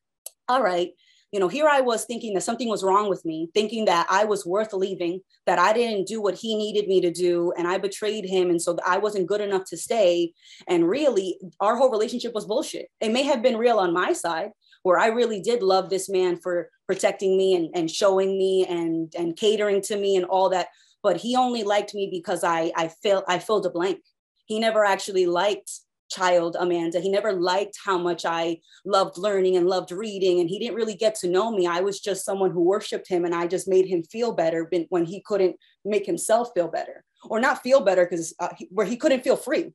all 0.48 0.62
right 0.62 0.90
you 1.32 1.40
know, 1.40 1.48
here 1.48 1.66
I 1.66 1.80
was 1.80 2.04
thinking 2.04 2.34
that 2.34 2.42
something 2.42 2.68
was 2.68 2.84
wrong 2.84 3.08
with 3.08 3.24
me, 3.24 3.48
thinking 3.54 3.86
that 3.86 4.06
I 4.10 4.24
was 4.24 4.44
worth 4.44 4.74
leaving, 4.74 5.22
that 5.46 5.58
I 5.58 5.72
didn't 5.72 6.06
do 6.06 6.20
what 6.20 6.34
he 6.34 6.54
needed 6.54 6.86
me 6.86 7.00
to 7.00 7.10
do, 7.10 7.54
and 7.56 7.66
I 7.66 7.78
betrayed 7.78 8.26
him. 8.26 8.50
And 8.50 8.60
so 8.60 8.76
I 8.86 8.98
wasn't 8.98 9.26
good 9.26 9.40
enough 9.40 9.64
to 9.68 9.78
stay. 9.78 10.34
And 10.68 10.86
really, 10.86 11.38
our 11.58 11.74
whole 11.76 11.90
relationship 11.90 12.34
was 12.34 12.44
bullshit. 12.44 12.90
It 13.00 13.12
may 13.12 13.22
have 13.22 13.40
been 13.42 13.56
real 13.56 13.78
on 13.78 13.94
my 13.94 14.12
side, 14.12 14.50
where 14.82 14.98
I 14.98 15.06
really 15.06 15.40
did 15.40 15.62
love 15.62 15.88
this 15.88 16.10
man 16.10 16.36
for 16.36 16.68
protecting 16.86 17.38
me 17.38 17.54
and, 17.54 17.70
and 17.74 17.90
showing 17.90 18.36
me 18.36 18.66
and, 18.68 19.10
and 19.18 19.34
catering 19.34 19.80
to 19.82 19.96
me 19.96 20.16
and 20.16 20.26
all 20.26 20.50
that. 20.50 20.68
But 21.02 21.16
he 21.16 21.34
only 21.34 21.62
liked 21.62 21.94
me 21.94 22.08
because 22.12 22.44
I, 22.44 22.72
I, 22.76 22.88
fill, 22.88 23.24
I 23.26 23.38
filled 23.38 23.64
a 23.64 23.70
blank. 23.70 24.00
He 24.44 24.60
never 24.60 24.84
actually 24.84 25.24
liked 25.24 25.70
child, 26.12 26.56
Amanda. 26.58 27.00
He 27.00 27.10
never 27.10 27.32
liked 27.32 27.78
how 27.84 27.98
much 27.98 28.24
I 28.24 28.60
loved 28.84 29.18
learning 29.18 29.56
and 29.56 29.66
loved 29.66 29.92
reading, 29.92 30.40
and 30.40 30.48
he 30.48 30.58
didn't 30.58 30.76
really 30.76 30.94
get 30.94 31.14
to 31.16 31.28
know 31.28 31.50
me. 31.50 31.66
I 31.66 31.80
was 31.80 32.00
just 32.00 32.24
someone 32.24 32.50
who 32.50 32.62
worshiped 32.62 33.08
him, 33.08 33.24
and 33.24 33.34
I 33.34 33.46
just 33.46 33.68
made 33.68 33.86
him 33.86 34.02
feel 34.02 34.32
better 34.32 34.70
when 34.88 35.04
he 35.04 35.20
couldn't 35.20 35.56
make 35.84 36.06
himself 36.06 36.50
feel 36.54 36.68
better, 36.68 37.04
or 37.24 37.40
not 37.40 37.62
feel 37.62 37.80
better 37.80 38.04
because 38.04 38.34
uh, 38.38 38.48
where 38.70 38.86
he 38.86 38.96
couldn't 38.96 39.24
feel 39.24 39.36
free. 39.36 39.72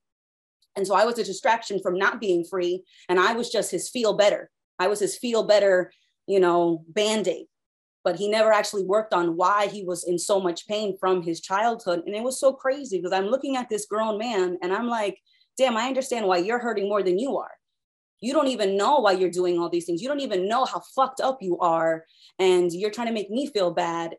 And 0.75 0.85
so 0.85 0.95
I 0.95 1.05
was 1.05 1.17
a 1.17 1.23
distraction 1.23 1.79
from 1.81 1.97
not 1.97 2.21
being 2.21 2.43
free, 2.43 2.83
and 3.09 3.19
I 3.19 3.33
was 3.33 3.49
just 3.49 3.71
his 3.71 3.89
feel 3.89 4.13
better. 4.13 4.49
I 4.79 4.87
was 4.87 4.99
his 4.99 5.17
feel 5.17 5.43
better, 5.43 5.91
you 6.27 6.39
know, 6.39 6.85
band 6.87 7.27
aid. 7.27 7.47
But 8.03 8.15
he 8.15 8.29
never 8.29 8.53
actually 8.53 8.83
worked 8.83 9.13
on 9.13 9.35
why 9.35 9.67
he 9.67 9.83
was 9.83 10.05
in 10.05 10.17
so 10.17 10.39
much 10.39 10.67
pain 10.67 10.95
from 10.97 11.23
his 11.23 11.41
childhood. 11.41 12.03
And 12.05 12.15
it 12.15 12.23
was 12.23 12.39
so 12.39 12.53
crazy 12.53 12.97
because 12.97 13.11
I'm 13.11 13.25
looking 13.25 13.57
at 13.57 13.69
this 13.69 13.85
grown 13.85 14.17
man 14.17 14.57
and 14.61 14.71
I'm 14.71 14.87
like, 14.87 15.19
damn, 15.57 15.77
I 15.77 15.87
understand 15.87 16.27
why 16.27 16.37
you're 16.37 16.59
hurting 16.59 16.87
more 16.87 17.03
than 17.03 17.17
you 17.17 17.37
are. 17.37 17.51
You 18.19 18.33
don't 18.33 18.47
even 18.47 18.77
know 18.77 18.99
why 18.99 19.11
you're 19.13 19.29
doing 19.29 19.59
all 19.59 19.69
these 19.69 19.85
things. 19.85 20.01
You 20.01 20.07
don't 20.07 20.21
even 20.21 20.47
know 20.47 20.65
how 20.65 20.81
fucked 20.95 21.21
up 21.21 21.39
you 21.41 21.59
are. 21.59 22.05
And 22.39 22.71
you're 22.71 22.91
trying 22.91 23.07
to 23.07 23.13
make 23.13 23.29
me 23.29 23.47
feel 23.47 23.71
bad. 23.71 24.15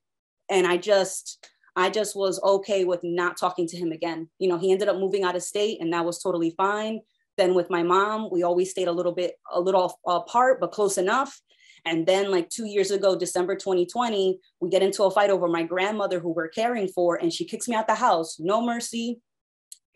And 0.49 0.67
I 0.67 0.77
just, 0.77 1.45
I 1.75 1.91
just 1.91 2.17
was 2.17 2.41
okay 2.43 2.85
with 2.85 3.01
not 3.03 3.37
talking 3.37 3.67
to 3.69 3.77
him 3.77 3.93
again. 3.93 4.29
You 4.39 4.49
know, 4.49 4.59
he 4.59 4.73
ended 4.73 4.89
up 4.89 4.99
moving 4.99 5.25
out 5.25 5.37
of 5.37 5.43
state 5.43 5.81
and 5.81 5.93
that 5.93 6.05
was 6.05 6.21
totally 6.21 6.55
fine. 6.57 7.01
Then 7.37 7.55
with 7.55 7.71
my 7.71 7.83
mom, 7.83 8.29
we 8.31 8.43
always 8.43 8.71
stayed 8.71 8.89
a 8.89 8.93
little 8.93 9.13
bit, 9.13 9.35
a 9.53 9.61
little 9.61 9.99
apart, 10.07 10.61
but 10.61 10.73
close 10.73 10.99
enough. 10.99 11.41
And 11.85 12.05
then, 12.05 12.33
like 12.33 12.49
two 12.51 12.67
years 12.67 12.91
ago, 12.91 13.17
December 13.17 13.55
2020, 13.55 14.41
we 14.61 14.69
get 14.69 14.83
into 14.83 15.05
a 15.05 15.11
fight 15.11 15.31
over 15.31 15.47
my 15.47 15.63
grandmother 15.63 16.19
who 16.19 16.33
we're 16.33 16.49
caring 16.49 16.89
for, 16.89 17.15
and 17.15 17.33
she 17.33 17.45
kicks 17.45 17.69
me 17.69 17.77
out 17.77 17.87
the 17.87 17.95
house. 17.95 18.39
No 18.41 18.61
mercy, 18.61 19.21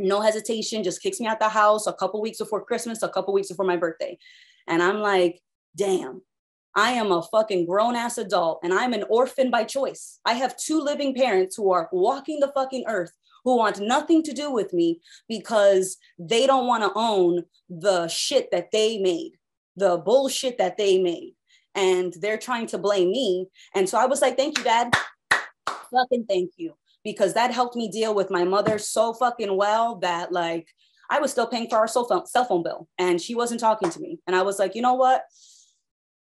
no 0.02 0.20
hesitation, 0.20 0.82
just 0.82 1.02
kicks 1.02 1.20
me 1.20 1.26
out 1.26 1.38
the 1.38 1.48
house 1.48 1.86
a 1.86 1.92
couple 1.92 2.20
weeks 2.20 2.38
before 2.38 2.64
Christmas, 2.64 3.02
a 3.02 3.08
couple 3.08 3.32
weeks 3.32 3.48
before 3.48 3.64
my 3.64 3.76
birthday. 3.76 4.18
And 4.66 4.82
I'm 4.82 4.98
like, 4.98 5.40
damn, 5.76 6.22
I 6.74 6.92
am 6.92 7.12
a 7.12 7.22
fucking 7.22 7.66
grown 7.66 7.96
ass 7.96 8.18
adult 8.18 8.60
and 8.62 8.72
I'm 8.72 8.92
an 8.92 9.04
orphan 9.08 9.50
by 9.50 9.64
choice. 9.64 10.20
I 10.24 10.34
have 10.34 10.56
two 10.56 10.80
living 10.80 11.14
parents 11.14 11.56
who 11.56 11.70
are 11.72 11.88
walking 11.92 12.40
the 12.40 12.52
fucking 12.54 12.84
earth 12.88 13.12
who 13.44 13.56
want 13.56 13.80
nothing 13.80 14.22
to 14.22 14.32
do 14.32 14.50
with 14.50 14.72
me 14.72 15.00
because 15.28 15.96
they 16.18 16.46
don't 16.46 16.66
want 16.66 16.84
to 16.84 16.92
own 16.94 17.42
the 17.68 18.06
shit 18.08 18.50
that 18.52 18.70
they 18.72 18.98
made, 18.98 19.32
the 19.76 19.98
bullshit 19.98 20.58
that 20.58 20.76
they 20.76 20.98
made. 20.98 21.34
And 21.74 22.14
they're 22.20 22.38
trying 22.38 22.66
to 22.68 22.78
blame 22.78 23.10
me. 23.10 23.46
And 23.74 23.88
so 23.88 23.98
I 23.98 24.06
was 24.06 24.20
like, 24.20 24.36
thank 24.36 24.58
you, 24.58 24.64
dad. 24.64 24.94
Fucking 25.90 26.26
thank 26.28 26.52
you 26.56 26.74
because 27.04 27.34
that 27.34 27.52
helped 27.52 27.76
me 27.76 27.90
deal 27.90 28.14
with 28.14 28.30
my 28.30 28.44
mother 28.44 28.78
so 28.78 29.12
fucking 29.12 29.56
well 29.56 29.96
that 29.96 30.32
like 30.32 30.68
I 31.10 31.20
was 31.20 31.30
still 31.30 31.46
paying 31.46 31.68
for 31.68 31.76
our 31.76 31.88
cell 31.88 32.06
phone, 32.06 32.26
cell 32.26 32.44
phone 32.44 32.62
bill 32.62 32.88
and 32.98 33.20
she 33.20 33.34
wasn't 33.34 33.60
talking 33.60 33.90
to 33.90 34.00
me. 34.00 34.18
And 34.26 34.34
I 34.34 34.42
was 34.42 34.58
like, 34.58 34.74
you 34.74 34.82
know 34.82 34.94
what? 34.94 35.24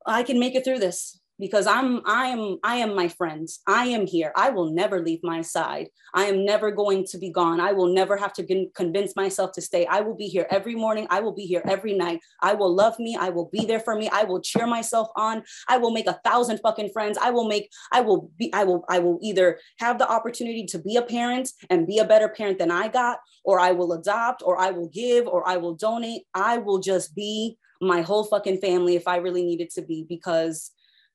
I 0.07 0.23
can 0.23 0.39
make 0.39 0.55
it 0.55 0.65
through 0.65 0.78
this 0.78 1.20
because 1.39 1.67
I'm 1.67 2.01
I 2.07 2.27
am 2.29 2.59
I 2.63 2.77
am 2.77 2.95
my 2.95 3.09
friends. 3.09 3.61
I 3.67 3.87
am 3.87 4.07
here. 4.07 4.33
I 4.37 4.51
will 4.51 4.73
never 4.73 5.01
leave 5.01 5.21
my 5.23 5.43
side. 5.43 5.89
I 6.15 6.25
am 6.25 6.45
never 6.45 6.71
going 6.71 7.05
to 7.11 7.19
be 7.19 7.31
gone. 7.31 7.61
I 7.61 7.73
will 7.73 7.89
never 7.89 8.17
have 8.17 8.33
to 8.35 8.69
convince 8.75 9.15
myself 9.17 9.53
to 9.53 9.61
stay. 9.61 9.87
I 9.87 10.01
will 10.01 10.17
be 10.17 10.27
here 10.27 10.47
every 10.51 10.75
morning. 10.75 11.07
I 11.11 11.21
will 11.21 11.35
be 11.35 11.43
here 11.45 11.63
every 11.67 11.95
night. 11.95 12.21
I 12.41 12.55
will 12.55 12.75
love 12.75 12.99
me. 12.99 13.17
I 13.19 13.29
will 13.29 13.51
be 13.53 13.67
there 13.67 13.81
for 13.81 13.97
me. 13.97 14.09
I 14.09 14.25
will 14.25 14.41
cheer 14.41 14.67
myself 14.67 15.09
on. 15.17 15.43
I 15.69 15.77
will 15.77 15.91
make 15.91 16.07
a 16.07 16.21
thousand 16.25 16.61
fucking 16.61 16.91
friends. 16.91 17.19
I 17.21 17.31
will 17.31 17.49
make 17.49 17.71
I 17.93 18.01
will 18.01 18.31
be 18.39 18.53
I 18.55 18.65
will 18.65 18.85
I 18.89 18.99
will 18.99 19.19
either 19.23 19.59
have 19.79 19.99
the 19.99 20.11
opportunity 20.11 20.65
to 20.67 20.79
be 20.79 20.97
a 20.97 21.03
parent 21.03 21.51
and 21.69 21.87
be 21.87 21.99
a 21.99 22.05
better 22.05 22.29
parent 22.29 22.59
than 22.59 22.71
I 22.71 22.89
got 22.89 23.19
or 23.45 23.61
I 23.61 23.73
will 23.73 23.93
adopt 23.93 24.43
or 24.45 24.59
I 24.59 24.71
will 24.71 24.89
give 24.89 25.27
or 25.27 25.47
I 25.47 25.59
will 25.59 25.75
donate. 25.75 26.23
I 26.35 26.59
will 26.59 26.79
just 26.79 27.15
be 27.15 27.59
my 27.81 28.01
whole 28.01 28.25
fucking 28.25 28.59
family 28.59 28.97
if 28.97 29.07
I 29.07 29.17
really 29.17 29.45
needed 29.45 29.69
to 29.71 29.83
be 29.83 30.07
because 30.09 30.71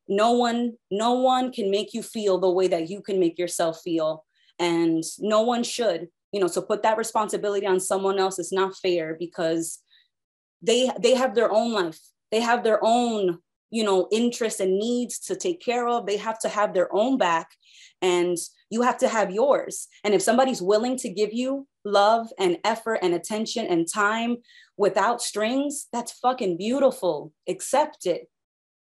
no 0.07 0.31
one 0.31 0.73
no 0.89 1.13
one 1.13 1.51
can 1.51 1.71
make 1.71 1.93
you 1.93 2.03
feel 2.03 2.39
the 2.39 2.49
way 2.49 2.67
that 2.67 2.89
you 2.89 3.01
can 3.01 3.19
make 3.19 3.37
yourself 3.37 3.81
feel. 3.83 4.25
And 4.59 5.03
no 5.19 5.41
one 5.41 5.63
should 5.63 6.07
you 6.31 6.39
know 6.39 6.47
so 6.47 6.61
put 6.61 6.83
that 6.83 6.97
responsibility 6.97 7.65
on 7.65 7.79
someone 7.79 8.19
else. 8.19 8.39
Is 8.39 8.51
not 8.51 8.75
fair 8.77 9.15
because 9.19 9.79
they 10.61 10.89
they 10.99 11.15
have 11.15 11.35
their 11.35 11.51
own 11.51 11.73
life. 11.73 11.99
They 12.31 12.41
have 12.41 12.63
their 12.63 12.79
own 12.81 13.39
you 13.69 13.83
know 13.83 14.07
interests 14.11 14.59
and 14.59 14.77
needs 14.77 15.19
to 15.19 15.35
take 15.35 15.61
care 15.61 15.87
of. 15.87 16.05
They 16.05 16.17
have 16.17 16.39
to 16.39 16.49
have 16.49 16.73
their 16.73 16.93
own 16.93 17.17
back 17.17 17.49
and 18.01 18.37
you 18.69 18.81
have 18.81 18.97
to 18.97 19.07
have 19.07 19.31
yours. 19.31 19.87
And 20.03 20.13
if 20.13 20.21
somebody's 20.21 20.61
willing 20.61 20.97
to 20.97 21.09
give 21.09 21.33
you 21.33 21.67
love 21.85 22.27
and 22.39 22.57
effort 22.63 22.99
and 23.01 23.13
attention 23.13 23.65
and 23.65 23.87
time 23.91 24.37
without 24.77 25.21
strings 25.21 25.87
that's 25.91 26.11
fucking 26.13 26.57
beautiful. 26.57 27.33
Accept 27.47 28.05
it 28.05 28.27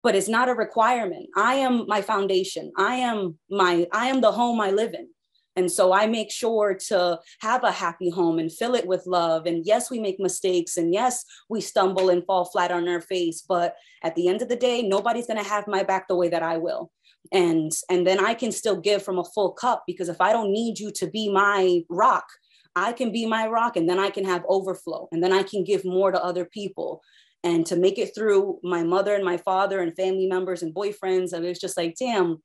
but 0.05 0.15
it's 0.15 0.29
not 0.29 0.47
a 0.47 0.53
requirement. 0.53 1.27
I 1.35 1.55
am 1.55 1.87
my 1.87 1.99
foundation. 1.99 2.71
I 2.77 2.97
am 2.97 3.39
my 3.49 3.87
I 3.91 4.05
am 4.09 4.21
the 4.21 4.31
home 4.31 4.61
I 4.61 4.69
live 4.69 4.93
in. 4.93 5.09
And 5.55 5.71
so 5.71 5.93
I 5.93 6.05
make 6.05 6.31
sure 6.31 6.77
to 6.89 7.19
have 7.39 7.63
a 7.63 7.71
happy 7.71 8.11
home 8.11 8.37
and 8.37 8.51
fill 8.51 8.75
it 8.75 8.85
with 8.85 9.07
love. 9.07 9.47
And 9.47 9.65
yes, 9.65 9.89
we 9.89 9.99
make 9.99 10.19
mistakes. 10.19 10.77
And 10.77 10.93
yes, 10.93 11.25
we 11.49 11.59
stumble 11.59 12.09
and 12.09 12.23
fall 12.23 12.45
flat 12.45 12.71
on 12.71 12.87
our 12.87 13.01
face. 13.01 13.41
But 13.41 13.73
at 14.03 14.13
the 14.13 14.27
end 14.27 14.43
of 14.43 14.49
the 14.49 14.55
day, 14.55 14.83
nobody's 14.83 15.25
going 15.25 15.43
to 15.43 15.49
have 15.49 15.65
my 15.65 15.81
back 15.81 16.07
the 16.07 16.15
way 16.15 16.29
that 16.29 16.43
I 16.43 16.57
will. 16.57 16.91
And, 17.31 17.71
and 17.89 18.05
then 18.05 18.23
I 18.23 18.35
can 18.35 18.51
still 18.51 18.79
give 18.79 19.01
from 19.01 19.17
a 19.17 19.23
full 19.23 19.53
cup 19.53 19.85
because 19.87 20.09
if 20.09 20.21
I 20.21 20.33
don't 20.33 20.51
need 20.51 20.77
you 20.77 20.91
to 20.91 21.07
be 21.07 21.31
my 21.31 21.81
rock, 21.89 22.27
I 22.75 22.91
can 22.91 23.11
be 23.11 23.25
my 23.25 23.47
rock 23.47 23.75
and 23.75 23.89
then 23.89 23.97
I 23.97 24.11
can 24.11 24.25
have 24.25 24.43
overflow 24.47 25.07
and 25.11 25.23
then 25.23 25.31
I 25.31 25.41
can 25.41 25.63
give 25.63 25.83
more 25.83 26.11
to 26.11 26.23
other 26.23 26.45
people 26.45 27.01
and 27.45 27.65
to 27.67 27.77
make 27.77 27.97
it 27.97 28.13
through 28.13 28.59
my 28.63 28.83
mother 28.83 29.15
and 29.15 29.23
my 29.23 29.37
father 29.37 29.79
and 29.79 29.95
family 29.95 30.27
members 30.27 30.63
and 30.63 30.75
boyfriends 30.75 31.31
and 31.31 31.45
it's 31.45 31.61
just 31.61 31.77
like 31.77 31.95
damn 31.97 32.39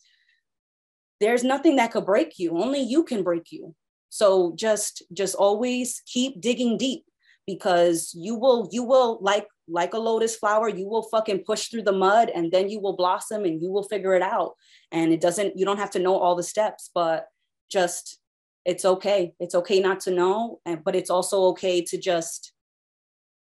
there's 1.20 1.44
nothing 1.44 1.76
that 1.76 1.92
could 1.92 2.06
break 2.06 2.38
you. 2.38 2.58
Only 2.58 2.80
you 2.80 3.04
can 3.04 3.22
break 3.22 3.52
you. 3.52 3.74
So 4.08 4.54
just 4.56 5.02
just 5.12 5.34
always 5.36 6.02
keep 6.06 6.40
digging 6.40 6.76
deep 6.76 7.04
because 7.46 8.12
you 8.16 8.34
will 8.34 8.68
you 8.72 8.82
will 8.82 9.18
like 9.20 9.46
like 9.68 9.94
a 9.94 9.98
lotus 9.98 10.34
flower 10.34 10.68
you 10.68 10.88
will 10.88 11.02
fucking 11.02 11.44
push 11.46 11.68
through 11.68 11.82
the 11.82 11.92
mud 11.92 12.28
and 12.28 12.50
then 12.50 12.68
you 12.68 12.80
will 12.80 12.96
blossom 12.96 13.44
and 13.44 13.62
you 13.62 13.70
will 13.70 13.84
figure 13.84 14.14
it 14.14 14.22
out. 14.22 14.54
And 14.90 15.12
it 15.12 15.20
doesn't 15.20 15.56
you 15.56 15.64
don't 15.64 15.78
have 15.78 15.92
to 15.92 16.00
know 16.00 16.16
all 16.16 16.34
the 16.34 16.42
steps 16.42 16.90
but 16.92 17.26
just 17.70 18.18
it's 18.64 18.84
okay. 18.84 19.32
It's 19.38 19.54
okay 19.54 19.80
not 19.80 20.00
to 20.00 20.10
know 20.10 20.60
and 20.64 20.82
but 20.82 20.96
it's 20.96 21.10
also 21.10 21.44
okay 21.48 21.82
to 21.82 21.98
just 21.98 22.52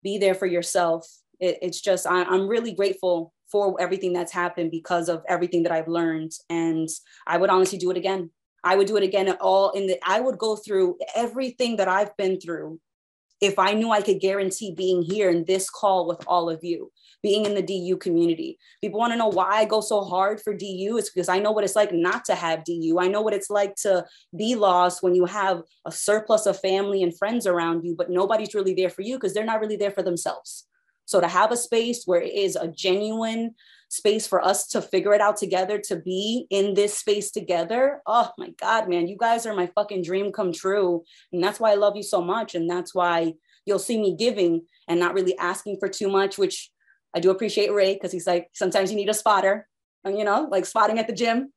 be 0.03 0.17
there 0.17 0.35
for 0.35 0.45
yourself 0.45 1.07
it, 1.39 1.57
it's 1.61 1.81
just 1.81 2.07
I, 2.07 2.23
i'm 2.23 2.47
really 2.47 2.73
grateful 2.73 3.33
for 3.51 3.79
everything 3.79 4.13
that's 4.13 4.31
happened 4.31 4.71
because 4.71 5.09
of 5.09 5.23
everything 5.27 5.63
that 5.63 5.71
i've 5.71 5.87
learned 5.87 6.31
and 6.49 6.89
i 7.27 7.37
would 7.37 7.49
honestly 7.49 7.77
do 7.77 7.91
it 7.91 7.97
again 7.97 8.29
i 8.63 8.75
would 8.75 8.87
do 8.87 8.97
it 8.97 9.03
again 9.03 9.27
at 9.27 9.41
all 9.41 9.71
in 9.71 9.87
the 9.87 9.97
i 10.05 10.19
would 10.19 10.37
go 10.37 10.55
through 10.55 10.97
everything 11.15 11.77
that 11.77 11.87
i've 11.87 12.15
been 12.17 12.39
through 12.39 12.79
if 13.43 13.59
I 13.59 13.73
knew 13.73 13.91
I 13.91 14.01
could 14.01 14.21
guarantee 14.21 14.73
being 14.73 15.01
here 15.01 15.29
in 15.29 15.43
this 15.43 15.69
call 15.69 16.07
with 16.07 16.23
all 16.27 16.49
of 16.49 16.63
you, 16.63 16.91
being 17.21 17.45
in 17.45 17.55
the 17.55 17.61
DU 17.61 17.97
community. 17.97 18.57
People 18.79 18.99
want 18.99 19.11
to 19.11 19.17
know 19.17 19.27
why 19.27 19.57
I 19.57 19.65
go 19.65 19.81
so 19.81 20.01
hard 20.01 20.39
for 20.39 20.53
DU. 20.53 20.95
It's 20.97 21.09
because 21.09 21.27
I 21.27 21.39
know 21.39 21.51
what 21.51 21.65
it's 21.65 21.75
like 21.75 21.91
not 21.91 22.23
to 22.25 22.35
have 22.35 22.63
DU. 22.63 22.97
I 22.99 23.09
know 23.09 23.21
what 23.21 23.33
it's 23.33 23.49
like 23.49 23.75
to 23.81 24.05
be 24.35 24.55
lost 24.55 25.03
when 25.03 25.13
you 25.13 25.25
have 25.25 25.61
a 25.85 25.91
surplus 25.91 26.45
of 26.45 26.59
family 26.59 27.03
and 27.03 27.17
friends 27.17 27.45
around 27.45 27.83
you, 27.83 27.95
but 27.97 28.09
nobody's 28.09 28.55
really 28.55 28.73
there 28.73 28.89
for 28.89 29.01
you 29.01 29.17
because 29.17 29.33
they're 29.33 29.43
not 29.43 29.59
really 29.59 29.75
there 29.75 29.91
for 29.91 30.03
themselves. 30.03 30.65
So 31.05 31.21
to 31.21 31.27
have 31.27 31.51
a 31.51 31.57
space 31.57 32.03
where 32.05 32.21
it 32.21 32.33
is 32.33 32.55
a 32.55 32.67
genuine 32.67 33.55
space 33.89 34.25
for 34.25 34.43
us 34.43 34.67
to 34.69 34.81
figure 34.81 35.13
it 35.13 35.21
out 35.21 35.37
together, 35.37 35.77
to 35.77 35.97
be 35.97 36.47
in 36.49 36.73
this 36.73 36.97
space 36.97 37.29
together. 37.29 38.01
Oh 38.07 38.31
my 38.37 38.49
God, 38.59 38.89
man, 38.89 39.07
you 39.07 39.17
guys 39.17 39.45
are 39.45 39.53
my 39.53 39.67
fucking 39.75 40.03
dream 40.03 40.31
come 40.31 40.51
true. 40.51 41.03
And 41.31 41.43
that's 41.43 41.59
why 41.59 41.71
I 41.71 41.75
love 41.75 41.95
you 41.95 42.03
so 42.03 42.21
much. 42.21 42.55
And 42.55 42.69
that's 42.69 42.95
why 42.95 43.33
you'll 43.65 43.79
see 43.79 44.01
me 44.01 44.15
giving 44.15 44.63
and 44.87 44.99
not 44.99 45.13
really 45.13 45.37
asking 45.37 45.77
for 45.79 45.87
too 45.87 46.09
much, 46.09 46.37
which 46.37 46.71
I 47.13 47.19
do 47.19 47.29
appreciate 47.29 47.71
Ray 47.71 47.93
because 47.93 48.11
he's 48.11 48.25
like, 48.25 48.49
sometimes 48.53 48.89
you 48.89 48.97
need 48.97 49.09
a 49.09 49.13
spotter, 49.13 49.67
and 50.03 50.17
you 50.17 50.25
know, 50.25 50.47
like 50.49 50.65
spotting 50.65 50.97
at 50.99 51.07
the 51.07 51.13
gym. 51.13 51.53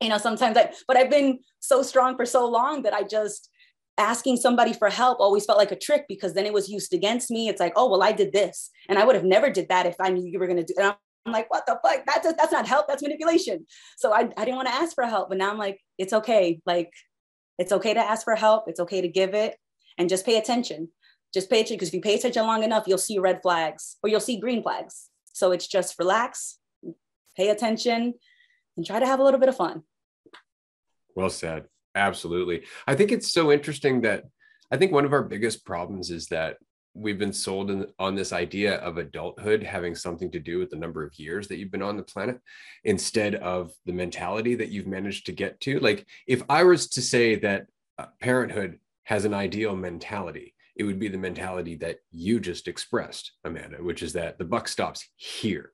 You 0.00 0.10
know, 0.10 0.18
sometimes 0.18 0.58
I, 0.58 0.72
but 0.86 0.98
I've 0.98 1.08
been 1.08 1.40
so 1.60 1.82
strong 1.82 2.16
for 2.16 2.26
so 2.26 2.46
long 2.46 2.82
that 2.82 2.92
I 2.92 3.02
just, 3.02 3.48
asking 3.98 4.36
somebody 4.36 4.72
for 4.72 4.88
help 4.88 5.20
always 5.20 5.44
felt 5.44 5.58
like 5.58 5.72
a 5.72 5.78
trick 5.78 6.04
because 6.08 6.34
then 6.34 6.46
it 6.46 6.52
was 6.52 6.68
used 6.68 6.92
against 6.92 7.30
me. 7.30 7.48
It's 7.48 7.60
like, 7.60 7.72
oh, 7.76 7.88
well, 7.88 8.02
I 8.02 8.12
did 8.12 8.32
this. 8.32 8.70
And 8.88 8.98
I 8.98 9.04
would 9.04 9.14
have 9.14 9.24
never 9.24 9.50
did 9.50 9.68
that 9.68 9.86
if 9.86 9.96
I 10.00 10.10
knew 10.10 10.26
you 10.26 10.38
were 10.38 10.46
going 10.46 10.58
to 10.58 10.64
do 10.64 10.74
it. 10.76 10.96
I'm 11.24 11.32
like, 11.32 11.50
what 11.50 11.66
the 11.66 11.78
fuck? 11.82 12.04
That's, 12.06 12.32
that's 12.34 12.52
not 12.52 12.66
help. 12.66 12.86
That's 12.88 13.02
manipulation. 13.02 13.66
So 13.96 14.12
I, 14.12 14.28
I 14.36 14.44
didn't 14.44 14.56
want 14.56 14.68
to 14.68 14.74
ask 14.74 14.94
for 14.94 15.04
help. 15.04 15.28
But 15.28 15.38
now 15.38 15.50
I'm 15.50 15.58
like, 15.58 15.80
it's 15.98 16.12
okay. 16.12 16.60
Like, 16.66 16.92
it's 17.58 17.72
okay 17.72 17.94
to 17.94 18.00
ask 18.00 18.24
for 18.24 18.34
help. 18.34 18.64
It's 18.68 18.80
okay 18.80 19.00
to 19.00 19.08
give 19.08 19.34
it 19.34 19.56
and 19.98 20.08
just 20.08 20.26
pay 20.26 20.36
attention. 20.36 20.88
Just 21.32 21.50
pay 21.50 21.60
attention 21.60 21.76
because 21.76 21.88
if 21.88 21.94
you 21.94 22.00
pay 22.00 22.14
attention 22.14 22.46
long 22.46 22.62
enough, 22.62 22.84
you'll 22.86 22.98
see 22.98 23.18
red 23.18 23.40
flags 23.42 23.96
or 24.02 24.10
you'll 24.10 24.20
see 24.20 24.38
green 24.38 24.62
flags. 24.62 25.08
So 25.32 25.52
it's 25.52 25.66
just 25.66 25.98
relax, 25.98 26.58
pay 27.36 27.48
attention, 27.48 28.14
and 28.76 28.86
try 28.86 29.00
to 29.00 29.06
have 29.06 29.20
a 29.20 29.24
little 29.24 29.40
bit 29.40 29.48
of 29.48 29.56
fun. 29.56 29.82
Well 31.14 31.30
said. 31.30 31.64
Absolutely. 31.96 32.62
I 32.86 32.94
think 32.94 33.10
it's 33.10 33.32
so 33.32 33.50
interesting 33.50 34.02
that 34.02 34.24
I 34.70 34.76
think 34.76 34.92
one 34.92 35.04
of 35.04 35.12
our 35.12 35.22
biggest 35.22 35.64
problems 35.64 36.10
is 36.10 36.26
that 36.28 36.58
we've 36.94 37.18
been 37.18 37.32
sold 37.32 37.70
in, 37.70 37.86
on 37.98 38.14
this 38.14 38.32
idea 38.32 38.76
of 38.76 38.98
adulthood 38.98 39.62
having 39.62 39.94
something 39.94 40.30
to 40.30 40.38
do 40.38 40.58
with 40.58 40.70
the 40.70 40.76
number 40.76 41.04
of 41.04 41.18
years 41.18 41.48
that 41.48 41.56
you've 41.56 41.70
been 41.70 41.82
on 41.82 41.96
the 41.96 42.02
planet 42.02 42.38
instead 42.84 43.34
of 43.36 43.72
the 43.86 43.92
mentality 43.92 44.54
that 44.54 44.68
you've 44.68 44.86
managed 44.86 45.26
to 45.26 45.32
get 45.32 45.60
to. 45.60 45.78
Like, 45.80 46.06
if 46.26 46.42
I 46.48 46.64
was 46.64 46.88
to 46.90 47.02
say 47.02 47.36
that 47.36 47.66
uh, 47.98 48.06
parenthood 48.20 48.78
has 49.04 49.24
an 49.24 49.34
ideal 49.34 49.76
mentality, 49.76 50.54
it 50.74 50.84
would 50.84 50.98
be 50.98 51.08
the 51.08 51.18
mentality 51.18 51.76
that 51.76 51.98
you 52.12 52.40
just 52.40 52.68
expressed, 52.68 53.32
Amanda, 53.44 53.78
which 53.78 54.02
is 54.02 54.12
that 54.14 54.38
the 54.38 54.44
buck 54.44 54.68
stops 54.68 55.08
here. 55.16 55.72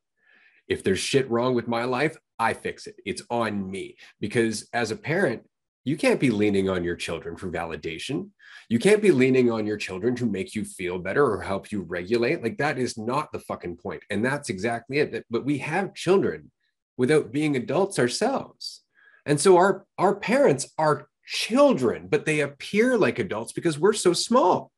If 0.68 0.84
there's 0.84 1.00
shit 1.00 1.28
wrong 1.30 1.54
with 1.54 1.66
my 1.66 1.84
life, 1.84 2.16
I 2.38 2.54
fix 2.54 2.86
it. 2.86 2.96
It's 3.04 3.22
on 3.30 3.68
me. 3.68 3.96
Because 4.20 4.68
as 4.72 4.90
a 4.90 4.96
parent, 4.96 5.42
you 5.84 5.96
can't 5.96 6.20
be 6.20 6.30
leaning 6.30 6.68
on 6.68 6.84
your 6.84 6.94
children 6.94 7.36
for 7.36 7.50
validation. 7.50 8.30
You 8.68 8.78
can't 8.78 9.02
be 9.02 9.10
leaning 9.10 9.50
on 9.50 9.66
your 9.66 9.76
children 9.76 10.14
to 10.16 10.26
make 10.26 10.54
you 10.54 10.64
feel 10.64 10.98
better 10.98 11.26
or 11.26 11.40
help 11.40 11.72
you 11.72 11.82
regulate. 11.82 12.42
Like 12.42 12.58
that 12.58 12.78
is 12.78 12.96
not 12.96 13.32
the 13.32 13.40
fucking 13.40 13.76
point. 13.76 14.02
And 14.08 14.24
that's 14.24 14.48
exactly 14.48 14.98
it. 14.98 15.26
But 15.28 15.44
we 15.44 15.58
have 15.58 15.94
children 15.94 16.52
without 16.96 17.32
being 17.32 17.56
adults 17.56 17.98
ourselves. 17.98 18.82
And 19.26 19.40
so 19.40 19.56
our, 19.56 19.84
our 19.98 20.14
parents 20.14 20.70
are 20.78 21.08
children, 21.26 22.06
but 22.08 22.26
they 22.26 22.40
appear 22.40 22.96
like 22.96 23.18
adults 23.18 23.52
because 23.52 23.78
we're 23.78 23.92
so 23.92 24.12
small. 24.12 24.70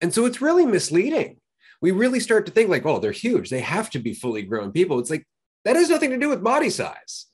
And 0.00 0.12
so 0.12 0.26
it's 0.26 0.40
really 0.40 0.66
misleading. 0.66 1.36
We 1.80 1.92
really 1.92 2.20
start 2.20 2.46
to 2.46 2.52
think 2.52 2.68
like, 2.68 2.84
oh, 2.84 2.98
they're 2.98 3.12
huge. 3.12 3.48
They 3.48 3.60
have 3.60 3.90
to 3.90 4.00
be 4.00 4.12
fully 4.12 4.42
grown 4.42 4.72
people. 4.72 4.98
It's 4.98 5.10
like 5.10 5.26
that 5.64 5.76
has 5.76 5.88
nothing 5.88 6.10
to 6.10 6.18
do 6.18 6.28
with 6.28 6.42
body 6.42 6.70
size 6.70 7.26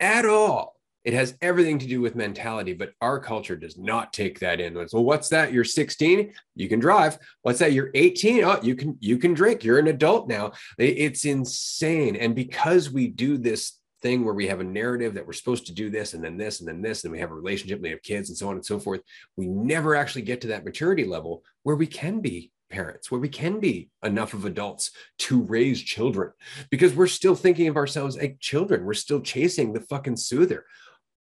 at 0.00 0.26
all 0.26 0.75
it 1.06 1.14
has 1.14 1.36
everything 1.40 1.78
to 1.78 1.86
do 1.86 2.00
with 2.00 2.16
mentality, 2.16 2.72
but 2.72 2.92
our 3.00 3.20
culture 3.20 3.54
does 3.54 3.78
not 3.78 4.12
take 4.12 4.40
that 4.40 4.60
in. 4.60 4.74
Well, 4.74 5.04
what's 5.04 5.28
that? 5.28 5.52
You're 5.52 5.62
16, 5.62 6.34
you 6.56 6.68
can 6.68 6.80
drive. 6.80 7.16
What's 7.42 7.60
that? 7.60 7.72
You're 7.72 7.92
18, 7.94 8.42
oh, 8.42 8.58
you 8.60 8.74
can 8.74 8.98
you 8.98 9.16
can 9.16 9.32
drink. 9.32 9.62
You're 9.62 9.78
an 9.78 9.86
adult 9.86 10.28
now. 10.28 10.52
It's 10.78 11.24
insane. 11.24 12.16
And 12.16 12.34
because 12.34 12.90
we 12.90 13.06
do 13.06 13.38
this 13.38 13.78
thing 14.02 14.24
where 14.24 14.34
we 14.34 14.48
have 14.48 14.58
a 14.58 14.64
narrative 14.64 15.14
that 15.14 15.24
we're 15.24 15.32
supposed 15.32 15.66
to 15.66 15.72
do 15.72 15.90
this 15.90 16.12
and 16.12 16.24
then 16.24 16.36
this 16.36 16.58
and 16.58 16.68
then 16.68 16.82
this 16.82 17.04
and 17.04 17.12
we 17.12 17.20
have 17.20 17.30
a 17.30 17.34
relationship, 17.34 17.76
and 17.76 17.84
we 17.84 17.90
have 17.90 18.02
kids 18.02 18.28
and 18.28 18.36
so 18.36 18.48
on 18.48 18.56
and 18.56 18.66
so 18.66 18.80
forth, 18.80 19.00
we 19.36 19.46
never 19.46 19.94
actually 19.94 20.22
get 20.22 20.40
to 20.40 20.48
that 20.48 20.64
maturity 20.64 21.04
level 21.04 21.44
where 21.62 21.76
we 21.76 21.86
can 21.86 22.20
be 22.20 22.50
parents, 22.68 23.12
where 23.12 23.20
we 23.20 23.28
can 23.28 23.60
be 23.60 23.90
enough 24.02 24.34
of 24.34 24.44
adults 24.44 24.90
to 25.18 25.42
raise 25.42 25.80
children 25.80 26.32
because 26.68 26.94
we're 26.94 27.06
still 27.06 27.36
thinking 27.36 27.68
of 27.68 27.76
ourselves 27.76 28.16
like 28.16 28.40
children. 28.40 28.84
We're 28.84 28.94
still 28.94 29.20
chasing 29.20 29.72
the 29.72 29.80
fucking 29.82 30.16
soother 30.16 30.64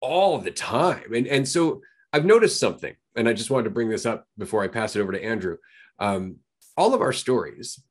all 0.01 0.39
the 0.39 0.51
time. 0.51 1.14
And, 1.14 1.27
and 1.27 1.48
so 1.48 1.82
I've 2.12 2.24
noticed 2.24 2.60
something, 2.60 2.94
and 3.14 3.28
I 3.28 3.32
just 3.32 3.51
wanted 3.51 3.64
to 3.64 3.70
bring 3.70 3.89
this 3.89 4.06
up 4.06 4.27
before 4.39 4.62
I 4.62 4.68
pass 4.68 4.97
it 4.97 5.01
over 5.01 5.12
to 5.12 5.23
Andrew. 5.23 5.56
Um, 5.98 6.36
all 6.77 6.94
of 6.94 7.01
our 7.01 7.12
stories, 7.12 7.82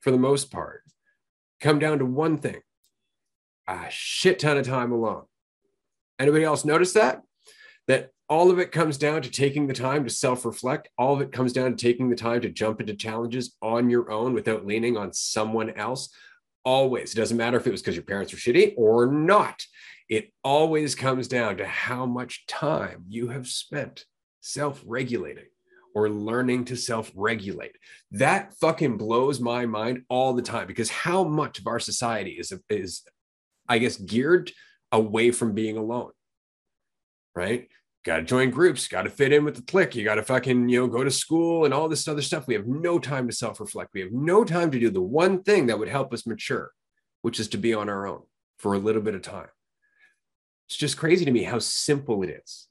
for 0.00 0.10
the 0.10 0.18
most 0.18 0.50
part, 0.50 0.82
come 1.60 1.78
down 1.78 1.98
to 1.98 2.04
one 2.04 2.38
thing 2.38 2.60
a 3.68 3.86
shit 3.90 4.38
ton 4.38 4.56
of 4.56 4.66
time 4.66 4.92
alone. 4.92 5.24
Anybody 6.18 6.44
else 6.44 6.64
notice 6.64 6.94
that? 6.94 7.22
That 7.86 8.10
all 8.28 8.50
of 8.50 8.58
it 8.58 8.72
comes 8.72 8.98
down 8.98 9.22
to 9.22 9.30
taking 9.30 9.66
the 9.66 9.74
time 9.74 10.04
to 10.04 10.10
self 10.10 10.44
reflect. 10.44 10.88
All 10.98 11.14
of 11.14 11.20
it 11.20 11.32
comes 11.32 11.52
down 11.52 11.70
to 11.70 11.76
taking 11.76 12.08
the 12.10 12.16
time 12.16 12.40
to 12.42 12.48
jump 12.48 12.80
into 12.80 12.94
challenges 12.94 13.56
on 13.62 13.90
your 13.90 14.10
own 14.10 14.34
without 14.34 14.66
leaning 14.66 14.96
on 14.96 15.12
someone 15.12 15.70
else. 15.70 16.10
Always. 16.64 17.12
It 17.12 17.16
doesn't 17.16 17.36
matter 17.36 17.56
if 17.56 17.66
it 17.66 17.70
was 17.70 17.80
because 17.80 17.94
your 17.94 18.04
parents 18.04 18.32
were 18.32 18.38
shitty 18.38 18.74
or 18.76 19.06
not. 19.06 19.62
It 20.08 20.32
always 20.42 20.94
comes 20.94 21.28
down 21.28 21.58
to 21.58 21.66
how 21.66 22.06
much 22.06 22.46
time 22.46 23.04
you 23.08 23.28
have 23.28 23.46
spent 23.46 24.04
self 24.40 24.82
regulating 24.86 25.48
or 25.94 26.08
learning 26.08 26.64
to 26.66 26.76
self 26.76 27.10
regulate. 27.14 27.76
That 28.12 28.54
fucking 28.54 28.96
blows 28.96 29.40
my 29.40 29.66
mind 29.66 30.04
all 30.08 30.32
the 30.32 30.42
time 30.42 30.66
because 30.66 30.90
how 30.90 31.24
much 31.24 31.58
of 31.58 31.66
our 31.66 31.80
society 31.80 32.32
is, 32.32 32.52
is, 32.70 33.02
I 33.68 33.78
guess, 33.78 33.96
geared 33.96 34.52
away 34.92 35.30
from 35.30 35.54
being 35.54 35.76
alone, 35.76 36.12
right? 37.34 37.68
Got 38.04 38.18
to 38.18 38.22
join 38.22 38.50
groups, 38.50 38.88
got 38.88 39.02
to 39.02 39.10
fit 39.10 39.32
in 39.32 39.44
with 39.44 39.56
the 39.56 39.62
clique. 39.62 39.94
You 39.94 40.04
got 40.04 40.14
to 40.14 40.22
fucking, 40.22 40.70
you 40.70 40.80
know, 40.80 40.86
go 40.86 41.04
to 41.04 41.10
school 41.10 41.66
and 41.66 41.74
all 41.74 41.88
this 41.88 42.08
other 42.08 42.22
stuff. 42.22 42.46
We 42.46 42.54
have 42.54 42.66
no 42.66 42.98
time 42.98 43.28
to 43.28 43.34
self 43.34 43.60
reflect. 43.60 43.90
We 43.92 44.00
have 44.00 44.12
no 44.12 44.44
time 44.44 44.70
to 44.70 44.80
do 44.80 44.88
the 44.88 45.02
one 45.02 45.42
thing 45.42 45.66
that 45.66 45.78
would 45.78 45.88
help 45.88 46.14
us 46.14 46.26
mature, 46.26 46.70
which 47.20 47.38
is 47.38 47.48
to 47.48 47.58
be 47.58 47.74
on 47.74 47.90
our 47.90 48.06
own 48.06 48.22
for 48.58 48.72
a 48.72 48.78
little 48.78 49.02
bit 49.02 49.14
of 49.14 49.22
time. 49.22 49.48
It's 50.68 50.76
just 50.76 50.98
crazy 50.98 51.24
to 51.24 51.30
me 51.30 51.44
how 51.44 51.58
simple 51.58 52.22
it 52.22 52.30
is. 52.30 52.68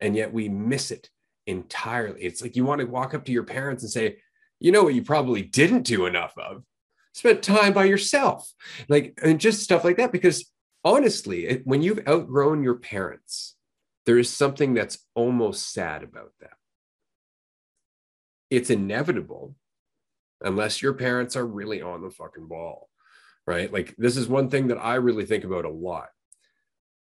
And 0.00 0.16
yet 0.16 0.32
we 0.32 0.48
miss 0.48 0.90
it 0.90 1.10
entirely. 1.46 2.22
It's 2.22 2.42
like 2.42 2.56
you 2.56 2.64
want 2.64 2.80
to 2.80 2.86
walk 2.86 3.14
up 3.14 3.24
to 3.26 3.32
your 3.32 3.44
parents 3.44 3.82
and 3.82 3.92
say, 3.92 4.16
you 4.58 4.72
know 4.72 4.82
what 4.82 4.94
you 4.94 5.02
probably 5.02 5.42
didn't 5.42 5.82
do 5.82 6.06
enough 6.06 6.32
of? 6.38 6.64
Spent 7.12 7.42
time 7.42 7.72
by 7.72 7.84
yourself. 7.84 8.50
Like, 8.88 9.18
and 9.22 9.38
just 9.38 9.62
stuff 9.62 9.84
like 9.84 9.98
that. 9.98 10.12
Because 10.12 10.50
honestly, 10.82 11.60
when 11.64 11.82
you've 11.82 12.06
outgrown 12.08 12.62
your 12.62 12.76
parents, 12.76 13.54
there 14.06 14.18
is 14.18 14.30
something 14.30 14.72
that's 14.72 14.98
almost 15.14 15.72
sad 15.72 16.02
about 16.02 16.32
that. 16.40 16.56
It's 18.50 18.70
inevitable 18.70 19.56
unless 20.40 20.80
your 20.80 20.94
parents 20.94 21.36
are 21.36 21.46
really 21.46 21.82
on 21.82 22.02
the 22.02 22.10
fucking 22.10 22.46
ball, 22.46 22.88
right? 23.46 23.72
Like, 23.72 23.94
this 23.98 24.16
is 24.16 24.28
one 24.28 24.48
thing 24.48 24.68
that 24.68 24.78
I 24.78 24.94
really 24.94 25.26
think 25.26 25.44
about 25.44 25.64
a 25.64 25.70
lot. 25.70 26.08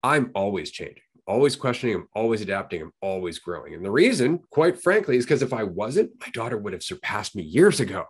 I'm 0.03 0.31
always 0.35 0.69
changing 0.71 1.03
always 1.27 1.55
questioning, 1.55 1.95
I'm 1.95 2.07
always 2.13 2.41
adapting, 2.41 2.81
I'm 2.81 2.93
always 3.01 3.39
growing. 3.39 3.73
And 3.73 3.84
the 3.84 3.91
reason, 3.91 4.39
quite 4.49 4.81
frankly, 4.81 5.17
is 5.17 5.25
because 5.25 5.41
if 5.41 5.53
I 5.53 5.63
wasn't, 5.63 6.11
my 6.19 6.27
daughter 6.34 6.57
would 6.57 6.73
have 6.73 6.84
surpassed 6.84 7.35
me 7.35 7.43
years 7.43 7.80
ago. 7.80 8.05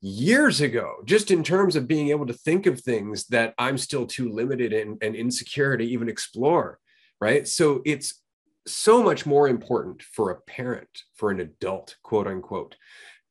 Years 0.00 0.60
ago, 0.60 0.96
just 1.06 1.30
in 1.30 1.42
terms 1.42 1.74
of 1.74 1.88
being 1.88 2.10
able 2.10 2.26
to 2.26 2.32
think 2.32 2.66
of 2.66 2.80
things 2.80 3.26
that 3.28 3.54
I'm 3.58 3.76
still 3.76 4.06
too 4.06 4.30
limited 4.30 4.72
and, 4.72 4.96
and 5.02 5.16
insecure 5.16 5.76
to 5.76 5.84
even 5.84 6.08
explore. 6.08 6.78
Right. 7.20 7.48
So 7.48 7.82
it's 7.84 8.22
so 8.64 9.02
much 9.02 9.26
more 9.26 9.48
important 9.48 10.02
for 10.02 10.30
a 10.30 10.40
parent, 10.42 10.88
for 11.16 11.32
an 11.32 11.40
adult, 11.40 11.96
quote 12.04 12.28
unquote, 12.28 12.76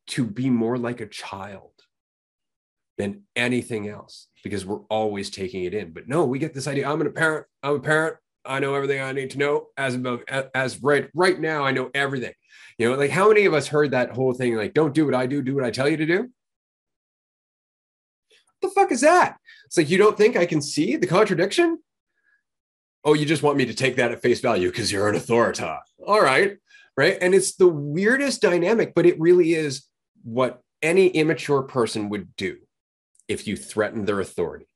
to 0.07 0.25
be 0.25 0.49
more 0.49 0.77
like 0.77 0.99
a 0.99 1.07
child 1.07 1.71
than 2.97 3.23
anything 3.35 3.87
else 3.87 4.27
because 4.43 4.65
we're 4.65 4.81
always 4.89 5.29
taking 5.29 5.63
it 5.63 5.73
in. 5.73 5.91
But 5.91 6.07
no, 6.07 6.25
we 6.25 6.39
get 6.39 6.53
this 6.53 6.67
idea 6.67 6.89
I'm 6.89 7.01
a 7.01 7.09
parent, 7.09 7.45
I'm 7.61 7.75
a 7.75 7.79
parent, 7.79 8.17
I 8.45 8.59
know 8.59 8.75
everything 8.75 9.01
I 9.01 9.11
need 9.11 9.31
to 9.31 9.37
know 9.37 9.67
as 9.77 9.95
of 9.95 10.23
as 10.55 10.81
right 10.81 11.09
right 11.13 11.39
now. 11.39 11.65
I 11.65 11.71
know 11.71 11.91
everything. 11.93 12.33
You 12.77 12.89
know, 12.89 12.97
like 12.97 13.11
how 13.11 13.27
many 13.27 13.45
of 13.45 13.53
us 13.53 13.67
heard 13.67 13.91
that 13.91 14.11
whole 14.11 14.33
thing? 14.33 14.55
Like, 14.55 14.73
don't 14.73 14.93
do 14.93 15.05
what 15.05 15.15
I 15.15 15.27
do, 15.27 15.41
do 15.41 15.55
what 15.55 15.63
I 15.63 15.71
tell 15.71 15.89
you 15.89 15.97
to 15.97 16.05
do. 16.05 16.29
What 18.59 18.61
the 18.61 18.69
fuck 18.69 18.91
is 18.91 19.01
that? 19.01 19.37
It's 19.65 19.77
like 19.77 19.89
you 19.89 19.97
don't 19.97 20.17
think 20.17 20.35
I 20.35 20.45
can 20.45 20.61
see 20.61 20.95
the 20.95 21.07
contradiction. 21.07 21.79
Oh, 23.03 23.13
you 23.13 23.25
just 23.25 23.43
want 23.43 23.57
me 23.57 23.65
to 23.65 23.73
take 23.73 23.95
that 23.97 24.11
at 24.11 24.21
face 24.21 24.41
value 24.41 24.69
because 24.69 24.91
you're 24.91 25.07
an 25.07 25.15
authority. 25.15 25.63
All 26.05 26.21
right, 26.21 26.57
right. 26.95 27.17
And 27.21 27.35
it's 27.35 27.55
the 27.55 27.67
weirdest 27.67 28.41
dynamic, 28.41 28.95
but 28.95 29.05
it 29.05 29.19
really 29.19 29.53
is 29.53 29.83
what 30.23 30.61
any 30.81 31.07
immature 31.07 31.63
person 31.63 32.09
would 32.09 32.35
do 32.35 32.57
if 33.27 33.47
you 33.47 33.55
threaten 33.55 34.05
their 34.05 34.19
authority. 34.19 34.67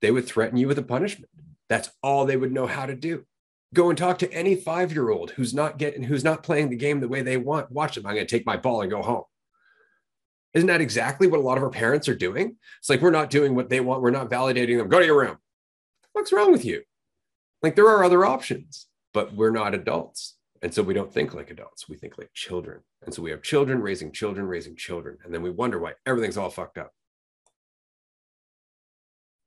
They 0.00 0.10
would 0.10 0.26
threaten 0.26 0.58
you 0.58 0.68
with 0.68 0.78
a 0.78 0.82
punishment 0.82 1.30
that's 1.68 1.90
all 2.02 2.24
they 2.24 2.36
would 2.36 2.52
know 2.52 2.66
how 2.66 2.86
to 2.86 2.94
do. 2.94 3.24
Go 3.72 3.88
and 3.88 3.98
talk 3.98 4.18
to 4.18 4.32
any 4.32 4.54
five 4.54 4.92
year 4.92 5.10
old 5.10 5.30
who's 5.32 5.54
not 5.54 5.78
getting, 5.78 6.04
who's 6.04 6.24
not 6.24 6.42
playing 6.42 6.70
the 6.70 6.76
game 6.76 7.00
the 7.00 7.08
way 7.08 7.22
they 7.22 7.36
want. 7.36 7.72
Watch 7.72 7.94
them. 7.96 8.06
I'm 8.06 8.14
going 8.14 8.26
to 8.26 8.36
take 8.36 8.46
my 8.46 8.56
ball 8.56 8.82
and 8.82 8.90
go 8.90 9.02
home. 9.02 9.24
Isn't 10.52 10.68
that 10.68 10.80
exactly 10.80 11.26
what 11.26 11.40
a 11.40 11.42
lot 11.42 11.56
of 11.58 11.64
our 11.64 11.70
parents 11.70 12.08
are 12.08 12.14
doing? 12.14 12.56
It's 12.78 12.88
like 12.88 13.00
we're 13.00 13.10
not 13.10 13.30
doing 13.30 13.56
what 13.56 13.70
they 13.70 13.80
want. 13.80 14.02
We're 14.02 14.10
not 14.10 14.30
validating 14.30 14.78
them. 14.78 14.88
Go 14.88 15.00
to 15.00 15.06
your 15.06 15.18
room. 15.18 15.38
What's 16.12 16.32
wrong 16.32 16.52
with 16.52 16.64
you? 16.64 16.82
Like 17.60 17.74
there 17.74 17.88
are 17.88 18.04
other 18.04 18.24
options, 18.24 18.86
but 19.12 19.34
we're 19.34 19.50
not 19.50 19.74
adults. 19.74 20.36
And 20.62 20.72
so 20.72 20.82
we 20.82 20.94
don't 20.94 21.12
think 21.12 21.34
like 21.34 21.50
adults. 21.50 21.88
We 21.88 21.96
think 21.96 22.16
like 22.16 22.30
children. 22.32 22.82
And 23.02 23.12
so 23.12 23.20
we 23.20 23.32
have 23.32 23.42
children 23.42 23.80
raising 23.82 24.12
children, 24.12 24.46
raising 24.46 24.76
children. 24.76 25.18
And 25.24 25.34
then 25.34 25.42
we 25.42 25.50
wonder 25.50 25.80
why 25.80 25.94
everything's 26.06 26.36
all 26.36 26.50
fucked 26.50 26.78
up 26.78 26.92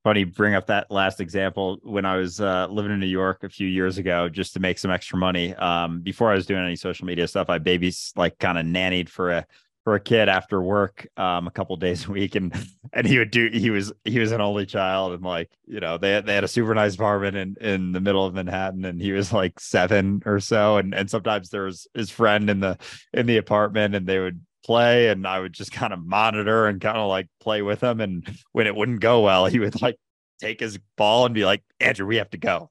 funny 0.08 0.24
bring 0.24 0.56
up 0.56 0.68
that 0.68 0.90
last 0.90 1.20
example 1.20 1.80
when 1.84 2.06
I 2.06 2.16
was 2.16 2.40
uh, 2.40 2.68
living 2.70 2.94
in 2.94 3.00
New 3.02 3.08
York 3.08 3.44
a 3.44 3.50
few 3.50 3.68
years 3.68 3.98
ago 3.98 4.30
just 4.30 4.54
to 4.54 4.62
make 4.62 4.80
some 4.80 4.90
extra 4.90 5.18
money. 5.18 5.54
Um, 5.56 6.00
before 6.00 6.32
I 6.32 6.36
was 6.36 6.46
doing 6.46 6.64
any 6.64 6.78
social 6.78 7.06
media 7.06 7.28
stuff, 7.28 7.50
I 7.50 7.58
babies 7.58 8.14
like 8.16 8.40
kind 8.40 8.58
of 8.58 8.66
nannied 8.66 9.10
for 9.10 9.32
a 9.32 9.46
for 9.84 9.96
a 9.96 10.00
kid 10.00 10.30
after 10.30 10.62
work 10.62 11.08
um, 11.18 11.46
a 11.46 11.52
couple 11.52 11.76
days 11.76 12.08
a 12.08 12.12
week, 12.12 12.36
and 12.36 12.54
and 12.94 13.06
he 13.06 13.18
would 13.18 13.32
do 13.32 13.50
he 13.52 13.70
was 13.70 13.92
he 14.06 14.18
was 14.20 14.32
an 14.32 14.40
only 14.40 14.66
child, 14.66 15.12
and 15.12 15.24
like 15.24 15.52
you 15.68 15.82
know 15.82 15.98
they 15.98 16.22
they 16.22 16.36
had 16.36 16.46
a 16.46 16.48
super 16.48 16.74
nice 16.74 16.96
apartment 16.96 17.36
in 17.36 17.58
in 17.60 17.92
the 17.92 18.00
middle 18.00 18.26
of 18.26 18.34
Manhattan, 18.34 18.86
and 18.86 19.02
he 19.02 19.12
was 19.12 19.34
like 19.34 19.60
seven 19.60 20.24
or 20.26 20.40
so, 20.40 20.78
and 20.78 20.96
and 20.96 21.10
sometimes 21.10 21.50
there 21.50 21.64
was 21.64 21.86
his 21.94 22.10
friend 22.10 22.50
in 22.50 22.62
the 22.62 22.78
in 23.12 23.26
the 23.26 23.36
apartment, 23.36 23.94
and 23.94 24.08
they 24.08 24.20
would 24.20 24.40
play 24.68 25.08
and 25.08 25.26
I 25.26 25.40
would 25.40 25.54
just 25.54 25.72
kind 25.72 25.94
of 25.94 26.06
monitor 26.06 26.68
and 26.68 26.80
kind 26.80 26.98
of 26.98 27.08
like 27.08 27.28
play 27.40 27.64
with 27.64 27.82
him. 27.82 28.00
And 28.02 28.30
when 28.52 28.68
it 28.68 28.76
wouldn't 28.76 29.00
go 29.00 29.22
well, 29.22 29.48
he 29.48 29.58
would 29.60 29.82
like 29.82 29.98
take 30.40 30.60
his 30.60 30.78
ball 30.98 31.26
and 31.26 31.34
be 31.34 31.46
like, 31.46 31.64
Andrew, 31.80 32.06
we 32.06 32.18
have 32.18 32.30
to 32.32 32.38
go. 32.38 32.70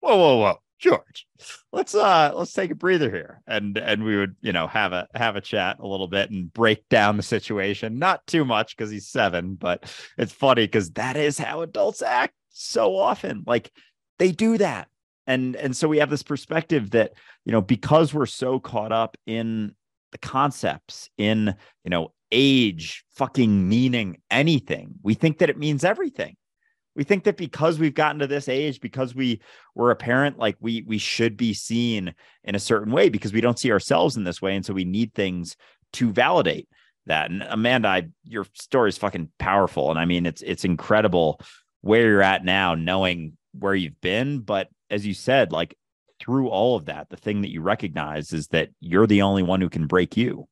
Whoa, 0.00 0.16
whoa, 0.16 0.36
whoa. 0.38 0.56
George, 0.78 1.26
let's 1.72 1.94
uh 1.94 2.32
let's 2.34 2.52
take 2.52 2.70
a 2.70 2.74
breather 2.74 3.10
here. 3.10 3.40
And 3.46 3.78
and 3.78 4.04
we 4.04 4.16
would, 4.18 4.36
you 4.42 4.52
know, 4.52 4.66
have 4.66 4.92
a 4.92 5.08
have 5.14 5.34
a 5.34 5.40
chat 5.40 5.78
a 5.80 5.86
little 5.86 6.06
bit 6.06 6.30
and 6.30 6.52
break 6.52 6.86
down 6.90 7.16
the 7.16 7.22
situation. 7.22 7.98
Not 7.98 8.26
too 8.26 8.44
much 8.44 8.76
because 8.76 8.90
he's 8.90 9.08
seven, 9.08 9.54
but 9.54 9.90
it's 10.18 10.32
funny 10.32 10.64
because 10.64 10.90
that 10.92 11.16
is 11.16 11.38
how 11.38 11.62
adults 11.62 12.02
act 12.02 12.34
so 12.50 12.94
often. 12.94 13.42
Like 13.46 13.72
they 14.18 14.32
do 14.32 14.58
that. 14.58 14.88
And 15.26 15.56
and 15.56 15.74
so 15.74 15.88
we 15.88 15.98
have 15.98 16.10
this 16.10 16.22
perspective 16.22 16.90
that, 16.90 17.14
you 17.46 17.52
know, 17.52 17.62
because 17.62 18.12
we're 18.12 18.26
so 18.26 18.60
caught 18.60 18.92
up 18.92 19.16
in 19.26 19.74
the 20.12 20.18
concepts 20.18 21.08
in 21.18 21.54
you 21.84 21.90
know 21.90 22.12
age 22.32 23.04
fucking 23.14 23.68
meaning 23.68 24.18
anything. 24.30 24.94
We 25.02 25.14
think 25.14 25.38
that 25.38 25.50
it 25.50 25.58
means 25.58 25.84
everything. 25.84 26.36
We 26.94 27.04
think 27.04 27.24
that 27.24 27.36
because 27.36 27.78
we've 27.78 27.94
gotten 27.94 28.20
to 28.20 28.26
this 28.26 28.48
age 28.48 28.80
because 28.80 29.14
we 29.14 29.42
were 29.74 29.90
a 29.90 29.96
parent 29.96 30.38
like 30.38 30.56
we 30.60 30.82
we 30.86 30.98
should 30.98 31.36
be 31.36 31.52
seen 31.52 32.14
in 32.44 32.54
a 32.54 32.60
certain 32.60 32.92
way 32.92 33.10
because 33.10 33.34
we 33.34 33.42
don't 33.42 33.58
see 33.58 33.70
ourselves 33.70 34.16
in 34.16 34.24
this 34.24 34.40
way. 34.40 34.56
And 34.56 34.64
so 34.64 34.72
we 34.72 34.84
need 34.84 35.12
things 35.14 35.56
to 35.94 36.10
validate 36.10 36.68
that. 37.04 37.30
And 37.30 37.42
amanda 37.42 37.88
I, 37.88 38.08
your 38.24 38.46
story 38.54 38.88
is 38.88 38.98
fucking 38.98 39.30
powerful. 39.38 39.90
And 39.90 39.98
i 39.98 40.06
mean 40.06 40.24
it's 40.24 40.42
it's 40.42 40.64
incredible 40.64 41.40
where 41.82 42.08
you're 42.08 42.22
at 42.22 42.44
now 42.44 42.74
knowing 42.74 43.36
where 43.52 43.74
you've 43.74 44.00
been. 44.00 44.40
But 44.40 44.68
as 44.88 45.06
you 45.06 45.12
said 45.12 45.52
like 45.52 45.76
through 46.26 46.48
all 46.48 46.76
of 46.76 46.86
that, 46.86 47.08
the 47.08 47.16
thing 47.16 47.42
that 47.42 47.52
you 47.52 47.62
recognize 47.62 48.32
is 48.32 48.48
that 48.48 48.70
you're 48.80 49.06
the 49.06 49.22
only 49.22 49.44
one 49.44 49.60
who 49.60 49.70
can 49.70 49.86
break 49.86 50.16
you. 50.16 50.48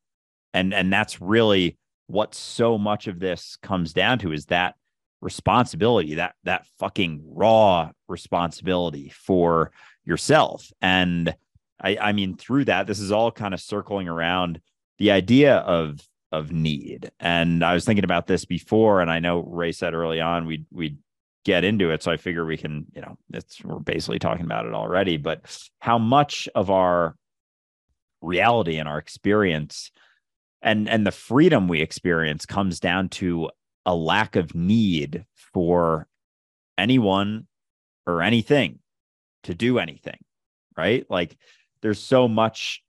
And 0.55 0.73
and 0.73 0.93
that's 0.93 1.21
really 1.21 1.77
what 2.07 2.35
so 2.35 2.79
much 2.79 3.09
of 3.09 3.19
this 3.19 3.59
comes 3.61 3.93
down 3.93 4.21
to 4.21 4.33
is 4.33 4.47
that 4.47 4.77
responsibility, 5.21 6.15
that 6.15 6.37
that 6.45 6.67
fucking 6.79 7.23
raw 7.27 7.91
responsibility 8.09 9.09
for 9.09 9.73
yourself. 10.05 10.71
And 10.81 11.35
I 11.83 11.97
I 12.01 12.13
mean 12.13 12.37
through 12.37 12.67
that, 12.67 12.87
this 12.87 13.01
is 13.01 13.11
all 13.11 13.33
kind 13.33 13.53
of 13.53 13.61
circling 13.61 14.09
around 14.09 14.61
the 14.99 15.11
idea 15.11 15.57
of 15.57 15.99
of 16.31 16.53
need. 16.53 17.11
And 17.19 17.65
I 17.65 17.75
was 17.75 17.85
thinking 17.85 18.05
about 18.05 18.29
this 18.29 18.45
before, 18.45 19.01
and 19.01 19.11
I 19.11 19.19
know 19.19 19.41
Ray 19.41 19.73
said 19.73 19.93
early 19.93 20.21
on 20.21 20.47
we 20.47 20.67
we 20.71 20.99
get 21.45 21.65
into 21.65 21.91
it. 21.91 22.03
So 22.03 22.11
I 22.11 22.17
figure 22.17 22.45
we 22.45 22.57
can, 22.57 22.87
you 22.95 23.03
know, 23.03 23.17
it's 23.33 23.63
we're 23.65 23.79
basically 23.79 24.19
talking 24.19 24.45
about 24.45 24.67
it 24.67 24.75
already, 24.75 25.17
but 25.17 25.41
how 25.79 25.99
much 25.99 26.49
of 26.55 26.71
our 26.71 27.17
reality 28.23 28.79
and 28.79 28.89
our 28.89 28.99
experience 28.99 29.91
and 30.63 30.89
and 30.89 31.07
the 31.07 31.13
freedom 31.13 31.69
we 31.69 31.83
experience 31.83 32.47
comes 32.47 32.81
down 32.81 33.09
to 33.11 33.51
a 33.85 33.95
lack 33.95 34.37
of 34.37 34.55
need 34.55 35.25
for 35.53 36.09
anyone 36.79 37.47
or 38.07 38.23
anything 38.23 38.79
to 39.43 39.55
do 39.55 39.79
anything 39.79 40.19
right? 40.77 41.07
Like 41.09 41.37
there's 41.83 42.03
so 42.03 42.29
much 42.29 42.83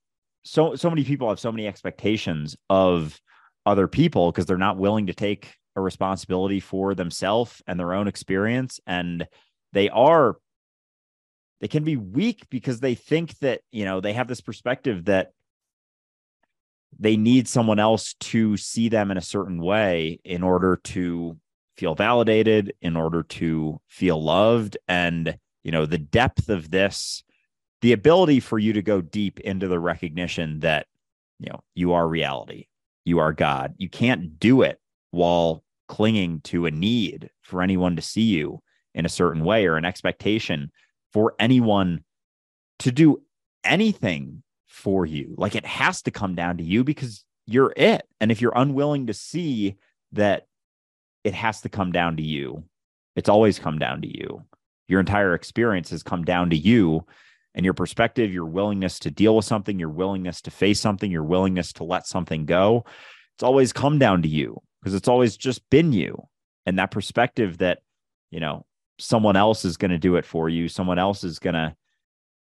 so 0.44 0.76
so 0.76 0.90
many 0.90 1.04
people 1.04 1.28
have 1.28 1.40
so 1.40 1.52
many 1.52 1.66
expectations 1.66 2.56
of 2.70 3.20
other 3.64 3.88
people 3.88 4.30
because 4.30 4.46
they're 4.46 4.56
not 4.56 4.78
willing 4.78 5.06
to 5.06 5.14
take 5.14 5.54
a 5.76 5.80
responsibility 5.80 6.58
for 6.58 6.94
themselves 6.94 7.62
and 7.66 7.78
their 7.78 7.92
own 7.92 8.08
experience. 8.08 8.80
And 8.86 9.26
they 9.72 9.88
are 9.88 10.36
they 11.60 11.68
can 11.68 11.84
be 11.84 11.96
weak 11.96 12.46
because 12.50 12.80
they 12.80 12.94
think 12.94 13.38
that 13.38 13.60
you 13.70 13.84
know 13.84 14.00
they 14.00 14.12
have 14.14 14.28
this 14.28 14.40
perspective 14.40 15.04
that 15.06 15.32
they 16.98 17.16
need 17.16 17.46
someone 17.46 17.78
else 17.78 18.14
to 18.20 18.56
see 18.56 18.88
them 18.88 19.10
in 19.10 19.16
a 19.16 19.22
certain 19.22 19.60
way 19.60 20.18
in 20.24 20.42
order 20.42 20.80
to 20.84 21.36
feel 21.76 21.94
validated 21.94 22.72
in 22.80 22.96
order 22.96 23.22
to 23.22 23.78
feel 23.86 24.22
loved. 24.22 24.78
And 24.88 25.38
you 25.62 25.72
know 25.72 25.86
the 25.86 25.98
depth 25.98 26.48
of 26.48 26.70
this 26.70 27.22
the 27.82 27.92
ability 27.92 28.40
for 28.40 28.58
you 28.58 28.72
to 28.72 28.82
go 28.82 29.02
deep 29.02 29.38
into 29.40 29.68
the 29.68 29.78
recognition 29.78 30.60
that 30.60 30.86
you 31.38 31.50
know 31.50 31.60
you 31.74 31.92
are 31.92 32.08
reality 32.08 32.66
you 33.06 33.20
are 33.20 33.32
god. 33.32 33.74
You 33.78 33.88
can't 33.88 34.38
do 34.38 34.60
it 34.60 34.78
while 35.12 35.62
clinging 35.88 36.40
to 36.42 36.66
a 36.66 36.70
need 36.70 37.30
for 37.42 37.62
anyone 37.62 37.96
to 37.96 38.02
see 38.02 38.22
you 38.22 38.62
in 38.94 39.06
a 39.06 39.10
certain 39.10 39.44
way 39.44 39.66
or 39.66 39.76
an 39.76 39.84
expectation 39.84 40.70
for 41.12 41.34
anyone 41.38 42.04
to 42.78 42.90
do 42.92 43.22
anything 43.64 44.42
for 44.66 45.06
you. 45.06 45.34
Like 45.36 45.54
it 45.54 45.66
has 45.66 46.02
to 46.02 46.10
come 46.10 46.34
down 46.34 46.58
to 46.58 46.64
you 46.64 46.84
because 46.84 47.24
you're 47.46 47.72
it. 47.76 48.06
And 48.20 48.30
if 48.30 48.40
you're 48.40 48.52
unwilling 48.54 49.06
to 49.06 49.14
see 49.14 49.76
that 50.12 50.46
it 51.24 51.34
has 51.34 51.62
to 51.62 51.68
come 51.68 51.92
down 51.92 52.16
to 52.16 52.22
you 52.22 52.64
it's 53.16 53.30
always 53.30 53.58
come 53.58 53.78
down 53.78 54.02
to 54.02 54.08
you. 54.08 54.44
Your 54.86 55.00
entire 55.00 55.34
experience 55.34 55.90
has 55.90 56.02
come 56.02 56.22
down 56.22 56.50
to 56.50 56.56
you 56.56 57.04
and 57.54 57.64
your 57.64 57.74
perspective, 57.74 58.32
your 58.32 58.44
willingness 58.44 58.98
to 59.00 59.10
deal 59.10 59.34
with 59.34 59.46
something, 59.46 59.78
your 59.78 59.88
willingness 59.88 60.42
to 60.42 60.50
face 60.50 60.78
something, 60.78 61.10
your 61.10 61.24
willingness 61.24 61.72
to 61.74 61.84
let 61.84 62.06
something 62.06 62.44
go. 62.44 62.84
It's 63.34 63.42
always 63.42 63.72
come 63.72 63.98
down 63.98 64.22
to 64.22 64.28
you 64.28 64.60
because 64.86 64.94
it's 64.94 65.08
always 65.08 65.36
just 65.36 65.68
been 65.68 65.92
you. 65.92 66.28
And 66.64 66.78
that 66.78 66.92
perspective 66.92 67.58
that, 67.58 67.80
you 68.30 68.38
know, 68.38 68.64
someone 69.00 69.34
else 69.34 69.64
is 69.64 69.76
going 69.76 69.90
to 69.90 69.98
do 69.98 70.14
it 70.14 70.24
for 70.24 70.48
you, 70.48 70.68
someone 70.68 70.96
else 70.96 71.24
is 71.24 71.40
going 71.40 71.54
to 71.54 71.74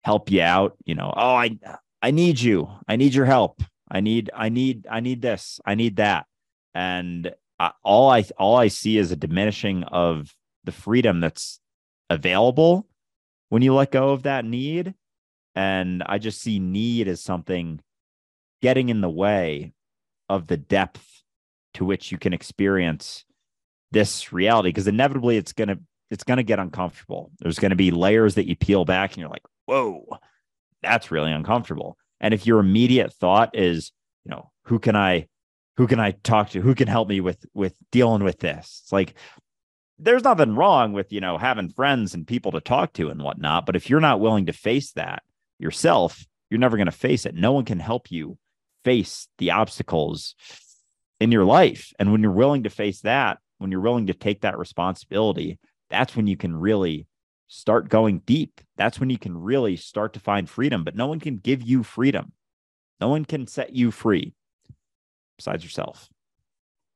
help 0.02 0.28
you 0.28 0.42
out, 0.42 0.76
you 0.84 0.96
know, 0.96 1.14
oh, 1.16 1.36
I 1.36 1.56
I 2.02 2.10
need 2.10 2.40
you. 2.40 2.68
I 2.88 2.96
need 2.96 3.14
your 3.14 3.26
help. 3.26 3.62
I 3.88 4.00
need 4.00 4.28
I 4.34 4.48
need 4.48 4.88
I 4.90 4.98
need 4.98 5.22
this. 5.22 5.60
I 5.64 5.76
need 5.76 5.96
that. 5.96 6.26
And 6.74 7.32
I, 7.60 7.70
all 7.84 8.10
I 8.10 8.24
all 8.38 8.56
I 8.56 8.66
see 8.66 8.98
is 8.98 9.12
a 9.12 9.16
diminishing 9.16 9.84
of 9.84 10.34
the 10.64 10.72
freedom 10.72 11.20
that's 11.20 11.60
available 12.10 12.88
when 13.50 13.62
you 13.62 13.72
let 13.72 13.92
go 13.92 14.10
of 14.10 14.24
that 14.24 14.44
need 14.44 14.94
and 15.54 16.02
I 16.06 16.18
just 16.18 16.40
see 16.40 16.58
need 16.58 17.06
as 17.06 17.20
something 17.20 17.78
getting 18.62 18.88
in 18.88 19.00
the 19.00 19.08
way 19.08 19.74
of 20.28 20.48
the 20.48 20.56
depth 20.56 21.21
to 21.74 21.84
which 21.84 22.12
you 22.12 22.18
can 22.18 22.32
experience 22.32 23.24
this 23.90 24.32
reality 24.32 24.70
because 24.70 24.88
inevitably 24.88 25.36
it's 25.36 25.52
going 25.52 25.68
to 25.68 25.78
it's 26.10 26.24
going 26.24 26.36
to 26.36 26.42
get 26.42 26.58
uncomfortable. 26.58 27.30
There's 27.38 27.58
going 27.58 27.70
to 27.70 27.76
be 27.76 27.90
layers 27.90 28.34
that 28.34 28.46
you 28.46 28.54
peel 28.54 28.84
back 28.84 29.12
and 29.12 29.18
you're 29.18 29.30
like, 29.30 29.44
"Whoa, 29.66 30.06
that's 30.82 31.10
really 31.10 31.32
uncomfortable." 31.32 31.96
And 32.20 32.34
if 32.34 32.46
your 32.46 32.60
immediate 32.60 33.12
thought 33.14 33.56
is, 33.56 33.92
you 34.24 34.30
know, 34.30 34.50
who 34.64 34.78
can 34.78 34.96
I 34.96 35.28
who 35.76 35.86
can 35.86 36.00
I 36.00 36.12
talk 36.12 36.50
to? 36.50 36.60
Who 36.60 36.74
can 36.74 36.88
help 36.88 37.08
me 37.08 37.20
with 37.20 37.44
with 37.54 37.74
dealing 37.90 38.24
with 38.24 38.38
this? 38.38 38.80
It's 38.82 38.92
like 38.92 39.14
there's 39.98 40.24
nothing 40.24 40.56
wrong 40.56 40.92
with, 40.92 41.12
you 41.12 41.20
know, 41.20 41.38
having 41.38 41.68
friends 41.68 42.12
and 42.12 42.26
people 42.26 42.52
to 42.52 42.60
talk 42.60 42.92
to 42.94 43.08
and 43.08 43.22
whatnot, 43.22 43.66
but 43.66 43.76
if 43.76 43.88
you're 43.88 44.00
not 44.00 44.20
willing 44.20 44.46
to 44.46 44.52
face 44.52 44.92
that, 44.92 45.22
yourself, 45.58 46.26
you're 46.50 46.60
never 46.60 46.76
going 46.76 46.86
to 46.86 46.92
face 46.92 47.24
it. 47.24 47.34
No 47.34 47.52
one 47.52 47.64
can 47.64 47.78
help 47.78 48.10
you 48.10 48.36
face 48.84 49.28
the 49.38 49.52
obstacles 49.52 50.34
in 51.22 51.30
your 51.30 51.44
life. 51.44 51.92
And 51.98 52.10
when 52.10 52.20
you're 52.20 52.32
willing 52.32 52.64
to 52.64 52.70
face 52.70 53.00
that, 53.02 53.38
when 53.58 53.70
you're 53.70 53.80
willing 53.80 54.08
to 54.08 54.14
take 54.14 54.40
that 54.40 54.58
responsibility, 54.58 55.60
that's 55.88 56.16
when 56.16 56.26
you 56.26 56.36
can 56.36 56.54
really 56.54 57.06
start 57.46 57.88
going 57.88 58.18
deep. 58.26 58.60
That's 58.76 58.98
when 58.98 59.08
you 59.08 59.18
can 59.18 59.36
really 59.36 59.76
start 59.76 60.14
to 60.14 60.20
find 60.20 60.50
freedom. 60.50 60.82
But 60.82 60.96
no 60.96 61.06
one 61.06 61.20
can 61.20 61.36
give 61.36 61.62
you 61.62 61.84
freedom. 61.84 62.32
No 63.00 63.08
one 63.08 63.24
can 63.24 63.46
set 63.46 63.72
you 63.72 63.92
free 63.92 64.34
besides 65.38 65.62
yourself. 65.62 66.08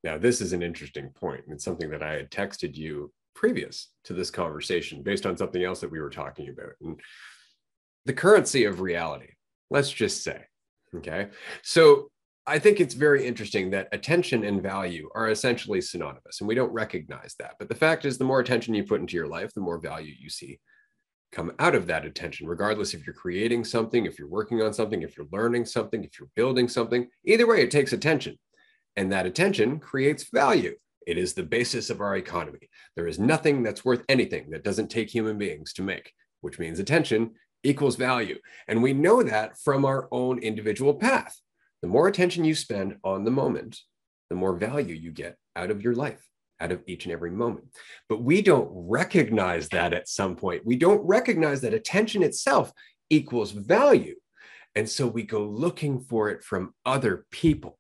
Now, 0.03 0.19
this 0.19 0.41
is 0.41 0.53
an 0.53 0.63
interesting 0.63 1.11
point. 1.11 1.45
It's 1.49 1.65
something 1.65 1.91
that 1.91 2.03
I 2.03 2.15
had 2.15 2.31
texted 2.31 2.75
you 2.75 3.13
previous 3.35 3.91
to 4.05 4.13
this 4.13 4.31
conversation 4.31 5.03
based 5.03 5.25
on 5.25 5.37
something 5.37 5.63
else 5.63 5.81
that 5.81 5.91
we 5.91 6.01
were 6.01 6.11
talking 6.11 6.49
about. 6.49 6.73
And 6.81 7.01
the 8.07 8.13
currency 8.13 8.65
of 8.65 8.81
reality, 8.81 9.35
let's 9.71 9.91
just 9.91 10.25
say. 10.25 10.47
Okay. 10.97 11.29
So 11.63 12.11
I 12.49 12.59
think 12.61 12.81
it's 12.81 12.95
very 12.95 13.27
interesting 13.27 13.71
that 13.71 13.89
attention 13.91 14.45
and 14.45 14.63
value 14.63 15.09
are 15.15 15.31
essentially 15.31 15.81
synonymous, 15.81 16.41
and 16.41 16.47
we 16.47 16.55
don't 16.55 16.73
recognize 16.73 17.35
that. 17.41 17.57
But 17.59 17.69
the 17.69 17.75
fact 17.75 18.05
is, 18.05 18.19
the 18.19 18.25
more 18.25 18.39
attention 18.39 18.75
you 18.75 18.85
put 18.85 19.01
into 19.01 19.17
your 19.17 19.27
life, 19.27 19.53
the 19.53 19.61
more 19.61 19.79
value 19.79 20.15
you 20.17 20.31
see 20.31 20.61
come 21.33 21.53
out 21.59 21.75
of 21.75 21.87
that 21.87 22.07
attention, 22.07 22.47
regardless 22.47 22.95
if 22.95 23.05
you're 23.05 23.15
creating 23.15 23.65
something, 23.65 24.07
if 24.07 24.19
you're 24.19 24.29
working 24.29 24.63
on 24.63 24.73
something, 24.73 25.03
if 25.03 25.17
you're 25.17 25.27
learning 25.33 25.65
something, 25.65 26.05
if 26.05 26.19
you're 26.19 26.31
building 26.37 26.69
something. 26.69 27.09
Either 27.25 27.47
way, 27.47 27.63
it 27.63 27.71
takes 27.71 27.93
attention. 27.93 28.39
And 28.97 29.13
that 29.13 29.27
attention 29.27 29.79
creates 29.79 30.31
value. 30.33 30.77
It 31.07 31.19
is 31.19 31.35
the 31.35 31.43
basis 31.43 31.91
of 31.91 32.01
our 32.01 32.17
economy. 32.17 32.71
There 32.95 33.07
is 33.07 33.19
nothing 33.19 33.63
that's 33.63 33.85
worth 33.85 34.03
anything 34.09 34.51
that 34.51 34.65
doesn't 34.65 34.89
take 34.89 35.11
human 35.11 35.37
beings 35.37 35.73
to 35.75 35.83
make, 35.83 36.13
which 36.41 36.59
means 36.59 36.79
attention 36.79 37.33
equals 37.63 37.97
value. 37.97 38.39
And 38.69 38.83
we 38.83 38.93
know 38.93 39.23
that 39.23 39.59
from 39.59 39.85
our 39.85 40.09
own 40.11 40.39
individual 40.39 40.95
path. 40.95 41.39
The 41.83 41.89
more 41.89 42.09
attention 42.09 42.45
you 42.45 42.55
spend 42.55 42.97
on 43.05 43.25
the 43.25 43.31
moment, 43.31 43.79
the 44.31 44.37
more 44.37 44.57
value 44.57 44.95
you 44.95 45.13
get 45.13 45.37
out 45.55 45.71
of 45.71 45.83
your 45.83 45.95
life, 45.95 46.27
out 46.61 46.73
of 46.73 46.83
each 46.87 47.05
and 47.05 47.13
every 47.13 47.31
moment. 47.31 47.67
But 48.09 48.23
we 48.23 48.43
don't 48.43 48.69
recognize 48.73 49.69
that 49.69 49.93
at 49.93 50.09
some 50.09 50.37
point. 50.37 50.65
We 50.65 50.77
don't 50.77 51.07
recognize 51.07 51.61
that 51.61 51.75
attention 51.75 52.23
itself 52.23 52.73
equals 53.11 53.53
value. 53.53 54.17
And 54.75 54.89
so 54.89 55.07
we 55.07 55.23
go 55.23 55.45
looking 55.45 56.01
for 56.01 56.31
it 56.31 56.45
from 56.45 56.75
other 56.85 57.27
people. 57.31 57.79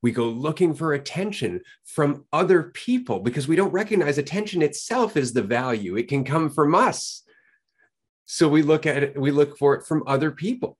We 0.00 0.12
go 0.12 0.28
looking 0.28 0.74
for 0.74 0.92
attention 0.92 1.62
from 1.84 2.24
other 2.32 2.64
people 2.74 3.18
because 3.18 3.48
we 3.48 3.56
don't 3.56 3.72
recognize 3.72 4.16
attention 4.16 4.62
itself 4.62 5.16
is 5.16 5.32
the 5.32 5.42
value. 5.42 5.96
It 5.96 6.08
can 6.08 6.24
come 6.24 6.50
from 6.50 6.74
us. 6.74 7.24
So 8.26 8.48
we 8.48 8.62
look 8.62 8.86
at 8.86 9.02
it, 9.02 9.20
we 9.20 9.32
look 9.32 9.58
for 9.58 9.74
it 9.74 9.86
from 9.86 10.04
other 10.06 10.30
people. 10.30 10.78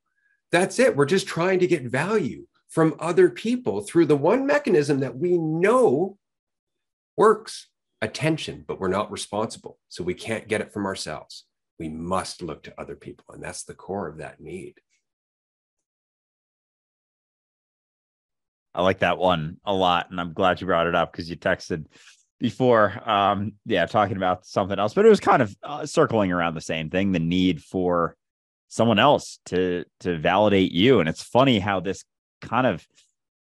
That's 0.50 0.78
it. 0.78 0.96
We're 0.96 1.06
just 1.06 1.26
trying 1.26 1.58
to 1.60 1.66
get 1.66 1.82
value 1.82 2.46
from 2.68 2.94
other 2.98 3.30
people 3.30 3.80
through 3.80 4.06
the 4.06 4.16
one 4.16 4.46
mechanism 4.46 5.00
that 5.00 5.16
we 5.16 5.38
know 5.38 6.18
works 7.16 7.68
attention, 8.00 8.64
but 8.66 8.80
we're 8.80 8.88
not 8.88 9.10
responsible. 9.10 9.78
So 9.88 10.04
we 10.04 10.14
can't 10.14 10.48
get 10.48 10.60
it 10.60 10.72
from 10.72 10.86
ourselves. 10.86 11.44
We 11.78 11.88
must 11.88 12.42
look 12.42 12.62
to 12.64 12.80
other 12.80 12.96
people. 12.96 13.26
And 13.32 13.42
that's 13.42 13.64
the 13.64 13.74
core 13.74 14.08
of 14.08 14.18
that 14.18 14.40
need. 14.40 14.74
I 18.74 18.82
like 18.82 19.00
that 19.00 19.18
one 19.18 19.56
a 19.64 19.74
lot. 19.74 20.10
And 20.10 20.20
I'm 20.20 20.32
glad 20.32 20.60
you 20.60 20.66
brought 20.66 20.86
it 20.86 20.94
up 20.94 21.12
because 21.12 21.28
you 21.28 21.36
texted 21.36 21.86
before 22.40 23.02
um 23.08 23.52
yeah 23.66 23.84
talking 23.86 24.16
about 24.16 24.46
something 24.46 24.78
else 24.78 24.94
but 24.94 25.04
it 25.04 25.08
was 25.08 25.20
kind 25.20 25.42
of 25.42 25.56
uh, 25.62 25.84
circling 25.84 26.30
around 26.30 26.54
the 26.54 26.60
same 26.60 26.88
thing 26.88 27.12
the 27.12 27.18
need 27.18 27.62
for 27.62 28.16
someone 28.68 28.98
else 28.98 29.38
to 29.46 29.84
to 30.00 30.18
validate 30.18 30.72
you. 30.72 31.00
And 31.00 31.08
it's 31.08 31.22
funny 31.22 31.58
how 31.58 31.80
this 31.80 32.04
kind 32.40 32.66
of 32.66 32.86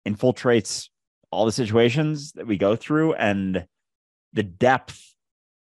infiltrates 0.08 0.90
all 1.32 1.46
the 1.46 1.52
situations 1.52 2.32
that 2.34 2.48
we 2.48 2.58
go 2.58 2.76
through 2.76 3.14
and 3.14 3.66
the 4.34 4.44
depth 4.44 5.04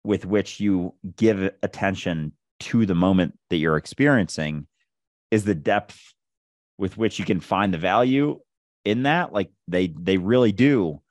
with 0.04 0.26
which 0.26 0.60
you 0.60 0.96
give 1.16 1.52
attention 1.62 2.34
to 2.60 2.86
the 2.86 2.96
moment 2.96 3.38
that 3.50 3.58
you're 3.58 3.78
experiencing 3.78 4.68
is 5.30 5.46
the 5.46 5.56
depth 5.56 6.14
with 6.78 6.98
which 6.98 7.20
you 7.20 7.26
can 7.26 7.40
find 7.40 7.74
the 7.74 7.78
value 7.78 8.40
in 8.86 9.04
that. 9.04 9.34
Like 9.34 9.52
they 9.68 9.88
they 9.88 10.18
really 10.18 10.52
do 10.52 11.02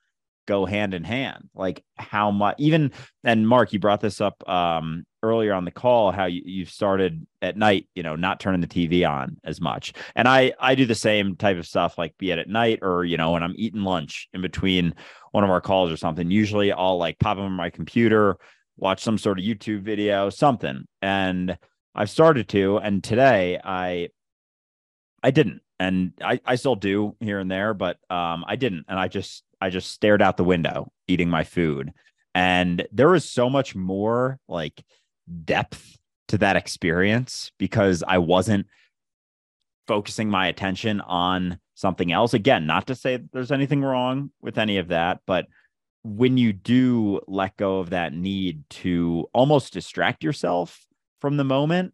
go 0.50 0.66
hand 0.66 0.94
in 0.94 1.04
hand 1.04 1.48
like 1.54 1.84
how 1.96 2.32
much 2.32 2.56
even 2.58 2.90
and 3.22 3.46
mark 3.46 3.72
you 3.72 3.78
brought 3.78 4.00
this 4.00 4.20
up 4.20 4.48
um 4.48 5.04
earlier 5.22 5.52
on 5.52 5.64
the 5.64 5.70
call 5.70 6.10
how 6.10 6.24
you, 6.24 6.42
you've 6.44 6.70
started 6.70 7.24
at 7.40 7.56
night 7.56 7.86
you 7.94 8.02
know 8.02 8.16
not 8.16 8.40
turning 8.40 8.60
the 8.60 8.66
tv 8.66 9.08
on 9.08 9.36
as 9.44 9.60
much. 9.60 9.92
And 10.16 10.26
i 10.26 10.52
i 10.58 10.74
do 10.74 10.86
the 10.86 10.94
same 10.94 11.36
type 11.36 11.56
of 11.56 11.68
stuff 11.68 11.96
like 11.96 12.18
be 12.18 12.32
it 12.32 12.40
at 12.40 12.48
night 12.48 12.80
or 12.82 13.04
you 13.04 13.16
know 13.16 13.30
when 13.30 13.44
i'm 13.44 13.54
eating 13.56 13.84
lunch 13.84 14.28
in 14.32 14.42
between 14.42 14.94
one 15.30 15.44
of 15.44 15.50
our 15.50 15.60
calls 15.60 15.92
or 15.92 15.96
something 15.96 16.32
usually 16.32 16.72
i'll 16.72 16.98
like 16.98 17.20
pop 17.20 17.38
on 17.38 17.52
my 17.52 17.70
computer 17.70 18.36
watch 18.76 19.00
some 19.02 19.18
sort 19.18 19.38
of 19.38 19.44
youtube 19.44 19.82
video 19.82 20.30
something. 20.30 20.84
And 21.00 21.56
i've 21.94 22.10
started 22.10 22.48
to 22.48 22.78
and 22.78 23.04
today 23.04 23.60
i 23.62 24.08
i 25.22 25.30
didn't. 25.30 25.60
And 25.78 26.12
i 26.20 26.40
i 26.44 26.56
still 26.56 26.76
do 26.76 27.14
here 27.20 27.38
and 27.38 27.50
there 27.50 27.72
but 27.72 27.98
um 28.10 28.44
i 28.48 28.56
didn't. 28.56 28.86
And 28.88 28.98
i 28.98 29.06
just 29.06 29.44
I 29.60 29.70
just 29.70 29.90
stared 29.90 30.22
out 30.22 30.36
the 30.36 30.44
window 30.44 30.90
eating 31.06 31.28
my 31.28 31.44
food. 31.44 31.92
And 32.34 32.86
there 32.92 33.08
was 33.08 33.24
so 33.24 33.50
much 33.50 33.74
more 33.74 34.38
like 34.48 34.82
depth 35.44 35.98
to 36.28 36.38
that 36.38 36.56
experience 36.56 37.50
because 37.58 38.04
I 38.06 38.18
wasn't 38.18 38.66
focusing 39.86 40.30
my 40.30 40.46
attention 40.46 41.00
on 41.00 41.58
something 41.74 42.12
else. 42.12 42.32
Again, 42.34 42.66
not 42.66 42.86
to 42.86 42.94
say 42.94 43.18
there's 43.32 43.50
anything 43.50 43.82
wrong 43.82 44.30
with 44.40 44.58
any 44.58 44.78
of 44.78 44.88
that, 44.88 45.20
but 45.26 45.46
when 46.02 46.38
you 46.38 46.52
do 46.52 47.20
let 47.26 47.56
go 47.56 47.80
of 47.80 47.90
that 47.90 48.14
need 48.14 48.62
to 48.70 49.26
almost 49.34 49.72
distract 49.72 50.22
yourself 50.24 50.86
from 51.20 51.36
the 51.36 51.44
moment, 51.44 51.92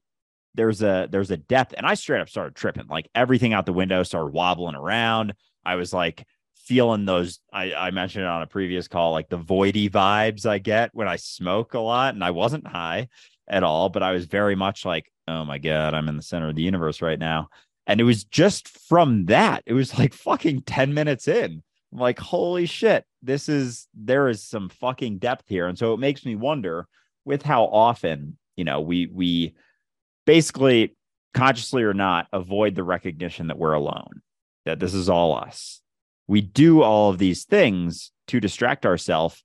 there's 0.54 0.82
a 0.82 1.08
there's 1.10 1.30
a 1.30 1.36
depth 1.36 1.74
and 1.76 1.86
I 1.86 1.94
straight 1.94 2.20
up 2.20 2.28
started 2.28 2.54
tripping. 2.54 2.86
Like 2.88 3.08
everything 3.14 3.52
out 3.52 3.66
the 3.66 3.72
window 3.72 4.02
started 4.02 4.32
wobbling 4.32 4.74
around. 4.74 5.34
I 5.64 5.74
was 5.74 5.92
like 5.92 6.26
feeling 6.66 7.04
those 7.04 7.40
I, 7.52 7.72
I 7.72 7.90
mentioned 7.90 8.24
it 8.24 8.28
on 8.28 8.42
a 8.42 8.46
previous 8.46 8.88
call, 8.88 9.12
like 9.12 9.28
the 9.28 9.38
voidy 9.38 9.88
vibes 9.88 10.46
I 10.46 10.58
get 10.58 10.90
when 10.94 11.08
I 11.08 11.16
smoke 11.16 11.74
a 11.74 11.78
lot. 11.78 12.14
And 12.14 12.24
I 12.24 12.32
wasn't 12.32 12.66
high 12.66 13.08
at 13.48 13.62
all, 13.62 13.88
but 13.88 14.02
I 14.02 14.12
was 14.12 14.26
very 14.26 14.56
much 14.56 14.84
like, 14.84 15.10
oh 15.28 15.44
my 15.44 15.58
God, 15.58 15.94
I'm 15.94 16.08
in 16.08 16.16
the 16.16 16.22
center 16.22 16.48
of 16.48 16.56
the 16.56 16.62
universe 16.62 17.00
right 17.00 17.18
now. 17.18 17.48
And 17.86 18.00
it 18.00 18.04
was 18.04 18.24
just 18.24 18.68
from 18.68 19.26
that, 19.26 19.62
it 19.66 19.72
was 19.72 19.96
like 19.98 20.12
fucking 20.12 20.62
10 20.62 20.92
minutes 20.92 21.28
in. 21.28 21.62
I'm 21.92 21.98
like, 21.98 22.18
holy 22.18 22.66
shit, 22.66 23.04
this 23.22 23.48
is 23.48 23.86
there 23.94 24.28
is 24.28 24.42
some 24.42 24.68
fucking 24.68 25.18
depth 25.18 25.44
here. 25.48 25.68
And 25.68 25.78
so 25.78 25.94
it 25.94 26.00
makes 26.00 26.26
me 26.26 26.34
wonder 26.34 26.88
with 27.24 27.42
how 27.42 27.64
often, 27.64 28.38
you 28.56 28.64
know, 28.64 28.80
we 28.80 29.06
we 29.06 29.54
basically 30.24 30.96
consciously 31.32 31.84
or 31.84 31.94
not 31.94 32.26
avoid 32.32 32.74
the 32.74 32.82
recognition 32.82 33.48
that 33.48 33.58
we're 33.58 33.74
alone, 33.74 34.22
that 34.64 34.80
this 34.80 34.94
is 34.94 35.08
all 35.08 35.34
us. 35.34 35.80
We 36.26 36.40
do 36.40 36.82
all 36.82 37.10
of 37.10 37.18
these 37.18 37.44
things 37.44 38.12
to 38.28 38.40
distract 38.40 38.84
ourselves 38.84 39.44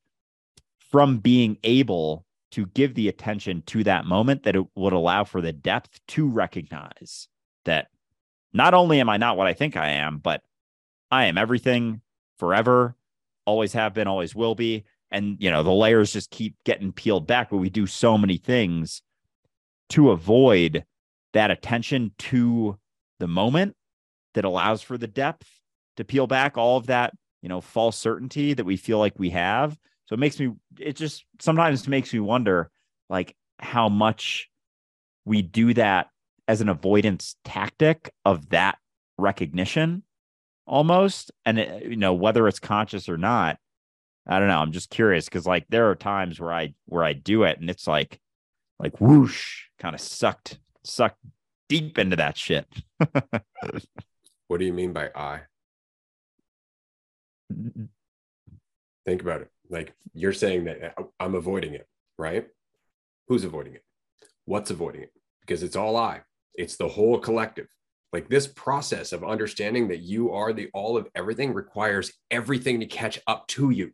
from 0.92 1.20
being 1.20 1.58
able 1.64 2.26
to 2.52 2.66
give 2.68 2.96
the 2.96 3.08
attention 3.08 3.64
to 3.68 3.84
that 3.84 4.06
moment 4.06 4.44
that 4.44 4.56
it 4.56 4.66
would 4.76 4.94
allow 4.94 5.24
for 5.24 5.42
the 5.42 5.54
depth 5.54 6.00
to 6.10 6.28
recognize 6.28 7.28
that 7.66 7.88
not 8.54 8.74
only 8.74 9.00
am 9.00 9.10
I 9.10 9.18
not 9.18 9.38
what 9.38 9.48
I 9.48 9.54
think 9.54 9.78
I 9.78 9.90
am, 9.90 10.18
but 10.18 10.42
I 11.10 11.26
am 11.26 11.38
everything 11.38 12.02
forever, 12.38 12.96
always 13.46 13.74
have 13.74 13.94
been, 13.94 14.08
always 14.08 14.36
will 14.36 14.56
be. 14.56 14.84
And, 15.12 15.38
you 15.40 15.52
know, 15.52 15.64
the 15.64 15.72
layers 15.72 16.14
just 16.14 16.32
keep 16.32 16.56
getting 16.66 16.92
peeled 16.92 17.28
back, 17.28 17.50
but 17.50 17.58
we 17.58 17.70
do 17.70 17.86
so 17.88 18.18
many 18.18 18.38
things 18.38 19.02
to 19.90 20.12
avoid 20.12 20.86
that 21.34 21.52
attention 21.52 22.12
to 22.18 22.78
the 23.20 23.28
moment 23.28 23.76
that 24.34 24.46
allows 24.46 24.82
for 24.82 24.98
the 24.98 25.08
depth 25.08 25.61
to 25.98 26.04
peel 26.04 26.28
back 26.28 26.58
all 26.58 26.78
of 26.78 26.88
that, 26.88 27.14
you 27.42 27.50
know, 27.50 27.62
false 27.62 27.98
certainty 27.98 28.54
that 28.54 28.66
we 28.66 28.78
feel 28.78 29.00
like 29.00 29.18
we 29.18 29.32
have. 29.32 29.78
So 30.06 30.14
it 30.14 30.20
makes 30.20 30.40
me, 30.40 30.52
it 30.80 30.96
just 30.96 31.26
sometimes 31.40 31.88
makes 31.88 32.14
me 32.14 32.20
wonder 32.20 32.70
like 33.10 33.36
how 33.60 33.90
much 33.90 34.50
we 35.26 35.42
do 35.42 35.74
that 35.74 36.08
as 36.48 36.62
an 36.62 36.70
avoidance 36.70 37.36
tactic 37.46 38.12
of 38.26 38.50
that 38.50 38.78
recognition 39.18 40.04
almost. 40.66 41.32
And 41.46 41.60
it, 41.60 41.86
you 41.86 41.96
know 41.96 42.14
whether 42.14 42.48
it's 42.48 42.60
conscious 42.60 43.10
or 43.10 43.18
not 43.18 43.58
i 44.28 44.40
don't 44.40 44.48
know. 44.48 44.60
I'm 44.60 44.72
just 44.72 44.90
curious 44.90 45.26
because 45.26 45.46
like 45.46 45.66
there 45.70 45.90
are 45.90 45.96
times 45.96 46.40
where 46.40 46.54
i 46.54 46.74
where 46.86 47.04
i 47.04 47.14
do 47.14 47.44
it 47.44 47.60
and 47.60 47.70
it's 47.70 47.88
like 47.88 48.20
like 48.80 49.00
whoosh 49.00 49.64
kind 49.80 49.96
of 49.96 50.02
sucked 50.02 50.60
sucked 50.84 51.20
deep 51.70 51.98
into 51.98 52.16
that 52.18 52.38
shit. 52.38 52.66
What 54.48 54.60
do 54.60 54.66
you 54.66 54.74
mean 54.74 54.92
by 54.92 55.10
i 55.16 55.44
think 59.06 59.22
about 59.22 59.42
it. 59.42 59.50
Like 59.70 59.94
you're 60.14 60.34
saying 60.34 60.66
that 60.66 60.96
uh, 60.98 61.04
i'm 61.20 61.36
avoiding 61.36 61.74
it 61.74 61.88
right? 62.18 62.48
Who's 63.28 63.44
avoiding 63.44 63.74
it? 63.74 63.84
What's 64.46 64.70
avoiding 64.70 65.02
it? 65.02 65.12
Because 65.42 65.64
it's 65.64 65.76
all 65.76 65.98
i. 65.98 66.22
It's 66.54 66.76
the 66.76 66.88
whole 66.88 67.18
collective. 67.18 67.68
Like 68.14 68.30
this 68.30 68.46
process 68.46 69.14
of 69.14 69.24
understanding 69.24 69.88
that 69.88 70.02
you 70.02 70.34
are 70.34 70.54
the 70.54 70.70
all 70.74 70.98
of 70.98 71.08
everything 71.16 71.54
requires 71.54 72.12
everything 72.30 72.82
to 72.82 72.86
catch 72.86 73.20
up 73.26 73.48
to 73.50 73.70
you. 73.70 73.92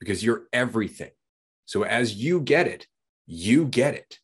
Because 0.00 0.22
you're 0.22 0.44
everything. 0.52 1.12
So 1.64 1.84
as 1.84 2.14
you 2.14 2.40
get 2.40 2.66
it 2.66 2.86
you 3.26 3.66
get 3.66 3.94
it. 3.94 4.20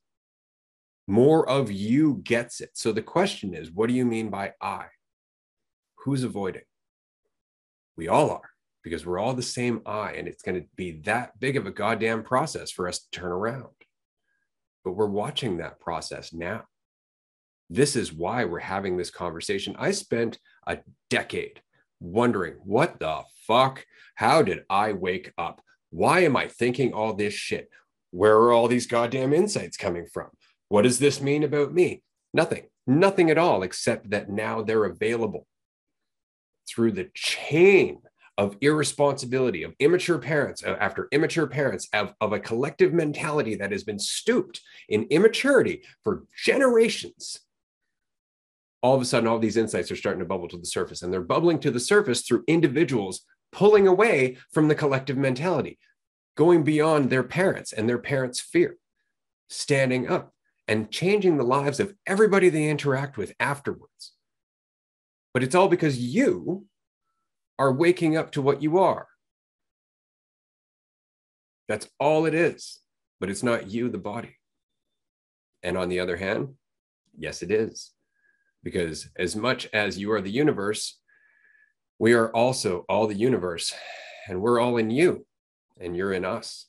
More 1.08 1.48
of 1.48 1.70
you 1.72 2.20
gets 2.22 2.60
it. 2.60 2.70
So 2.74 2.92
the 2.92 3.02
question 3.02 3.54
is 3.54 3.70
what 3.70 3.88
do 3.88 3.94
you 3.94 4.04
mean 4.04 4.30
by 4.30 4.52
i? 4.60 4.86
Who's 6.04 6.22
avoiding 6.22 6.62
we 7.96 8.08
all 8.08 8.30
are 8.30 8.50
because 8.82 9.06
we're 9.06 9.18
all 9.18 9.34
the 9.34 9.42
same 9.42 9.80
I, 9.86 10.12
and 10.12 10.26
it's 10.26 10.42
going 10.42 10.60
to 10.60 10.66
be 10.76 11.00
that 11.04 11.38
big 11.38 11.56
of 11.56 11.66
a 11.66 11.70
goddamn 11.70 12.24
process 12.24 12.70
for 12.70 12.88
us 12.88 12.98
to 13.00 13.10
turn 13.10 13.30
around 13.30 13.68
but 14.84 14.92
we're 14.92 15.06
watching 15.06 15.58
that 15.58 15.80
process 15.80 16.32
now. 16.32 16.64
This 17.70 17.96
is 17.96 18.12
why 18.12 18.44
we're 18.44 18.58
having 18.58 18.96
this 18.96 19.10
conversation. 19.10 19.74
I 19.78 19.92
spent 19.92 20.38
a 20.66 20.78
decade 21.08 21.60
wondering 22.00 22.54
what 22.64 22.98
the 22.98 23.22
fuck? 23.46 23.84
How 24.14 24.42
did 24.42 24.64
I 24.68 24.92
wake 24.92 25.32
up? 25.38 25.62
Why 25.90 26.20
am 26.20 26.36
I 26.36 26.48
thinking 26.48 26.92
all 26.92 27.14
this 27.14 27.34
shit? 27.34 27.68
Where 28.10 28.36
are 28.36 28.52
all 28.52 28.68
these 28.68 28.86
goddamn 28.86 29.32
insights 29.32 29.76
coming 29.76 30.06
from? 30.12 30.28
What 30.68 30.82
does 30.82 30.98
this 30.98 31.20
mean 31.20 31.44
about 31.44 31.72
me? 31.72 32.02
Nothing, 32.34 32.64
nothing 32.86 33.30
at 33.30 33.38
all, 33.38 33.62
except 33.62 34.10
that 34.10 34.30
now 34.30 34.62
they're 34.62 34.84
available 34.84 35.46
through 36.68 36.92
the 36.92 37.10
chain 37.14 37.98
of 38.38 38.56
irresponsibility, 38.60 39.62
of 39.62 39.74
immature 39.78 40.18
parents, 40.18 40.64
uh, 40.64 40.76
after 40.80 41.08
immature 41.12 41.46
parents, 41.46 41.88
of, 41.92 42.14
of 42.20 42.32
a 42.32 42.40
collective 42.40 42.92
mentality 42.92 43.54
that 43.54 43.72
has 43.72 43.84
been 43.84 43.98
stooped 43.98 44.60
in 44.88 45.06
immaturity 45.10 45.82
for 46.02 46.24
generations. 46.44 47.40
All 48.82 48.96
of 48.96 49.02
a 49.02 49.04
sudden, 49.04 49.28
all 49.28 49.38
these 49.38 49.56
insights 49.56 49.90
are 49.90 49.96
starting 49.96 50.20
to 50.20 50.26
bubble 50.26 50.48
to 50.48 50.56
the 50.56 50.66
surface, 50.66 51.02
and 51.02 51.12
they're 51.12 51.20
bubbling 51.20 51.60
to 51.60 51.70
the 51.70 51.78
surface 51.78 52.22
through 52.22 52.44
individuals 52.48 53.24
pulling 53.52 53.86
away 53.86 54.38
from 54.50 54.68
the 54.68 54.74
collective 54.74 55.16
mentality, 55.16 55.78
going 56.36 56.64
beyond 56.64 57.10
their 57.10 57.22
parents 57.22 57.72
and 57.72 57.88
their 57.88 57.98
parents' 57.98 58.40
fear, 58.40 58.76
standing 59.48 60.08
up 60.08 60.32
and 60.66 60.90
changing 60.90 61.36
the 61.36 61.44
lives 61.44 61.78
of 61.78 61.94
everybody 62.06 62.48
they 62.48 62.68
interact 62.68 63.18
with 63.18 63.34
afterwards. 63.38 64.12
But 65.34 65.42
it's 65.42 65.54
all 65.54 65.68
because 65.68 65.98
you 65.98 66.66
are 67.58 67.72
waking 67.72 68.16
up 68.16 68.32
to 68.32 68.42
what 68.42 68.62
you 68.62 68.78
are. 68.78 69.08
That's 71.68 71.88
all 71.98 72.26
it 72.26 72.34
is, 72.34 72.80
but 73.20 73.30
it's 73.30 73.42
not 73.42 73.70
you, 73.70 73.88
the 73.88 73.98
body. 73.98 74.36
And 75.62 75.78
on 75.78 75.88
the 75.88 76.00
other 76.00 76.16
hand, 76.16 76.54
yes, 77.16 77.42
it 77.42 77.50
is. 77.50 77.92
Because 78.62 79.08
as 79.16 79.34
much 79.34 79.68
as 79.72 79.98
you 79.98 80.12
are 80.12 80.20
the 80.20 80.30
universe, 80.30 80.98
we 81.98 82.12
are 82.14 82.30
also 82.34 82.84
all 82.88 83.06
the 83.06 83.14
universe, 83.14 83.74
and 84.28 84.40
we're 84.40 84.60
all 84.60 84.76
in 84.76 84.90
you, 84.90 85.26
and 85.80 85.96
you're 85.96 86.12
in 86.12 86.24
us. 86.24 86.66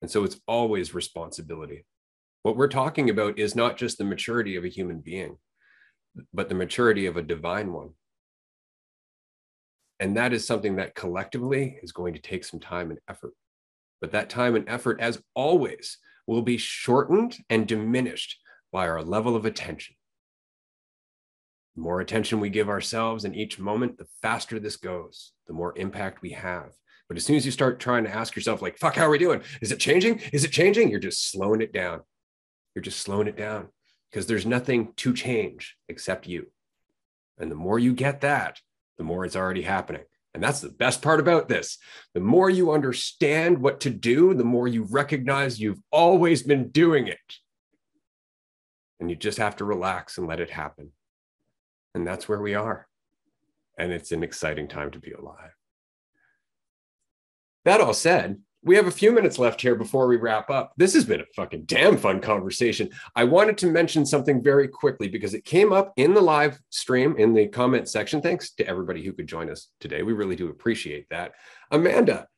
And 0.00 0.10
so 0.10 0.24
it's 0.24 0.40
always 0.46 0.94
responsibility. 0.94 1.84
What 2.42 2.56
we're 2.56 2.68
talking 2.68 3.10
about 3.10 3.38
is 3.38 3.54
not 3.54 3.76
just 3.76 3.98
the 3.98 4.04
maturity 4.04 4.56
of 4.56 4.64
a 4.64 4.68
human 4.68 5.00
being, 5.00 5.36
but 6.32 6.48
the 6.48 6.54
maturity 6.54 7.06
of 7.06 7.16
a 7.16 7.22
divine 7.22 7.72
one. 7.72 7.90
And 10.00 10.16
that 10.16 10.32
is 10.32 10.46
something 10.46 10.76
that 10.76 10.94
collectively 10.94 11.78
is 11.82 11.92
going 11.92 12.14
to 12.14 12.20
take 12.20 12.44
some 12.44 12.60
time 12.60 12.90
and 12.90 13.00
effort. 13.08 13.32
But 14.00 14.12
that 14.12 14.30
time 14.30 14.54
and 14.54 14.68
effort, 14.68 15.00
as 15.00 15.20
always, 15.34 15.98
will 16.26 16.42
be 16.42 16.56
shortened 16.56 17.36
and 17.50 17.66
diminished 17.66 18.38
by 18.72 18.88
our 18.88 19.02
level 19.02 19.34
of 19.34 19.44
attention. 19.44 19.96
The 21.74 21.82
more 21.82 22.00
attention 22.00 22.38
we 22.38 22.50
give 22.50 22.68
ourselves 22.68 23.24
in 23.24 23.34
each 23.34 23.58
moment, 23.58 23.98
the 23.98 24.06
faster 24.22 24.60
this 24.60 24.76
goes, 24.76 25.32
the 25.46 25.52
more 25.52 25.76
impact 25.76 26.22
we 26.22 26.30
have. 26.30 26.72
But 27.08 27.16
as 27.16 27.24
soon 27.24 27.36
as 27.36 27.46
you 27.46 27.52
start 27.52 27.80
trying 27.80 28.04
to 28.04 28.14
ask 28.14 28.36
yourself, 28.36 28.62
like, 28.62 28.78
fuck, 28.78 28.94
how 28.94 29.06
are 29.06 29.10
we 29.10 29.18
doing? 29.18 29.42
Is 29.62 29.72
it 29.72 29.80
changing? 29.80 30.20
Is 30.32 30.44
it 30.44 30.52
changing? 30.52 30.90
You're 30.90 31.00
just 31.00 31.30
slowing 31.30 31.62
it 31.62 31.72
down. 31.72 32.02
You're 32.74 32.82
just 32.82 33.00
slowing 33.00 33.26
it 33.26 33.36
down 33.36 33.68
because 34.10 34.26
there's 34.26 34.46
nothing 34.46 34.92
to 34.96 35.12
change 35.12 35.76
except 35.88 36.26
you. 36.26 36.46
And 37.38 37.50
the 37.50 37.56
more 37.56 37.78
you 37.78 37.92
get 37.92 38.22
that, 38.22 38.60
the 38.96 39.04
more 39.04 39.24
it's 39.24 39.36
already 39.36 39.62
happening. 39.62 40.02
And 40.34 40.42
that's 40.42 40.60
the 40.60 40.68
best 40.68 41.02
part 41.02 41.20
about 41.20 41.48
this. 41.48 41.78
The 42.14 42.20
more 42.20 42.50
you 42.50 42.72
understand 42.72 43.58
what 43.58 43.80
to 43.80 43.90
do, 43.90 44.34
the 44.34 44.44
more 44.44 44.68
you 44.68 44.84
recognize 44.84 45.58
you've 45.58 45.80
always 45.90 46.42
been 46.42 46.68
doing 46.68 47.08
it. 47.08 47.18
And 49.00 49.08
you 49.08 49.16
just 49.16 49.38
have 49.38 49.56
to 49.56 49.64
relax 49.64 50.18
and 50.18 50.26
let 50.26 50.40
it 50.40 50.50
happen. 50.50 50.92
And 51.94 52.06
that's 52.06 52.28
where 52.28 52.40
we 52.40 52.54
are. 52.54 52.86
And 53.78 53.92
it's 53.92 54.12
an 54.12 54.22
exciting 54.22 54.68
time 54.68 54.90
to 54.90 54.98
be 54.98 55.12
alive. 55.12 55.54
That 57.64 57.80
all 57.80 57.94
said, 57.94 58.40
we 58.68 58.76
have 58.76 58.86
a 58.86 58.90
few 58.90 59.12
minutes 59.12 59.38
left 59.38 59.62
here 59.62 59.74
before 59.74 60.06
we 60.06 60.16
wrap 60.16 60.50
up. 60.50 60.74
This 60.76 60.92
has 60.92 61.06
been 61.06 61.22
a 61.22 61.26
fucking 61.34 61.64
damn 61.64 61.96
fun 61.96 62.20
conversation. 62.20 62.90
I 63.16 63.24
wanted 63.24 63.56
to 63.58 63.66
mention 63.66 64.04
something 64.04 64.42
very 64.42 64.68
quickly 64.68 65.08
because 65.08 65.32
it 65.32 65.46
came 65.46 65.72
up 65.72 65.94
in 65.96 66.12
the 66.12 66.20
live 66.20 66.60
stream 66.68 67.16
in 67.16 67.32
the 67.32 67.48
comment 67.48 67.88
section. 67.88 68.20
Thanks 68.20 68.50
to 68.56 68.66
everybody 68.66 69.02
who 69.02 69.14
could 69.14 69.26
join 69.26 69.48
us 69.48 69.68
today. 69.80 70.02
We 70.02 70.12
really 70.12 70.36
do 70.36 70.50
appreciate 70.50 71.08
that. 71.08 71.32
Amanda, 71.70 72.28